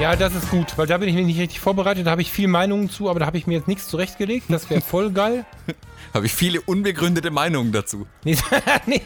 Ja, 0.01 0.15
das 0.15 0.35
ist 0.35 0.51
gut, 0.51 0.77
weil 0.77 0.87
da 0.87 0.99
bin 0.99 1.09
ich 1.09 1.15
mir 1.15 1.25
nicht 1.25 1.41
richtig 1.41 1.59
vorbereitet. 1.59 2.07
Da 2.07 2.11
habe 2.11 2.21
ich 2.21 2.31
viel 2.31 2.49
Meinungen 2.49 2.91
zu, 2.91 3.09
aber 3.09 3.19
da 3.19 3.27
habe 3.27 3.39
ich 3.39 3.47
mir 3.47 3.55
jetzt 3.55 3.67
nichts 3.67 3.89
zurechtgelegt. 3.89 4.47
Das 4.49 4.69
wäre 4.69 4.83
voll 4.83 5.11
geil. 5.11 5.47
habe 6.15 6.27
ich 6.27 6.35
viele 6.35 6.61
unbegründete 6.61 7.31
Meinungen 7.31 7.73
dazu. 7.73 8.07
nee, 8.25 8.37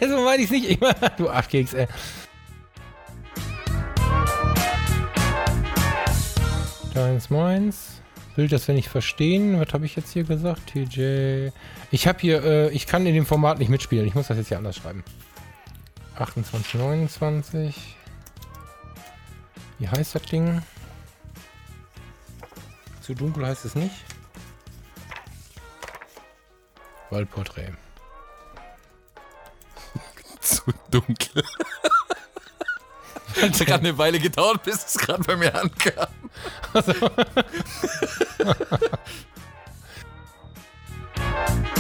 so 0.01 0.25
meine 0.25 0.43
ich 0.43 0.51
nicht. 0.51 0.81
du 1.17 1.31
Arschkeks, 1.31 1.75
ey. 1.75 1.87
Deins, 6.93 7.31
meins. 7.31 8.00
Will 8.41 8.49
das 8.49 8.67
wenn 8.69 8.79
ich 8.79 8.89
verstehen. 8.89 9.61
Was 9.61 9.75
habe 9.75 9.85
ich 9.85 9.97
jetzt 9.97 10.15
hier 10.15 10.25
gesagt? 10.25 10.69
TJ. 10.69 11.51
Ich 11.91 12.07
habe 12.07 12.19
hier, 12.21 12.43
äh, 12.43 12.71
ich 12.71 12.87
kann 12.87 13.05
in 13.05 13.13
dem 13.13 13.27
Format 13.27 13.59
nicht 13.59 13.69
mitspielen. 13.69 14.07
Ich 14.07 14.15
muss 14.15 14.29
das 14.29 14.39
jetzt 14.39 14.49
hier 14.49 14.57
anders 14.57 14.77
schreiben. 14.77 15.05
28, 16.17 16.73
29. 16.77 17.97
Wie 19.79 19.87
heißt 19.87 20.15
das 20.15 20.23
Ding? 20.23 20.63
Zu 23.03 23.13
dunkel 23.13 23.47
heißt 23.47 23.67
es 23.67 23.75
nicht. 23.75 24.07
Waldporträt. 27.11 27.75
Zu 30.41 30.63
dunkel. 30.91 31.45
Hat 33.41 33.59
ja 33.59 33.65
gerade 33.65 33.87
eine 33.87 33.97
Weile 33.99 34.19
gedauert, 34.19 34.63
bis 34.65 34.85
es 34.87 34.99
gerade 34.99 35.23
bei 35.23 35.37
mir 35.37 35.55
ankam. 35.55 36.09
Also. 36.73 36.93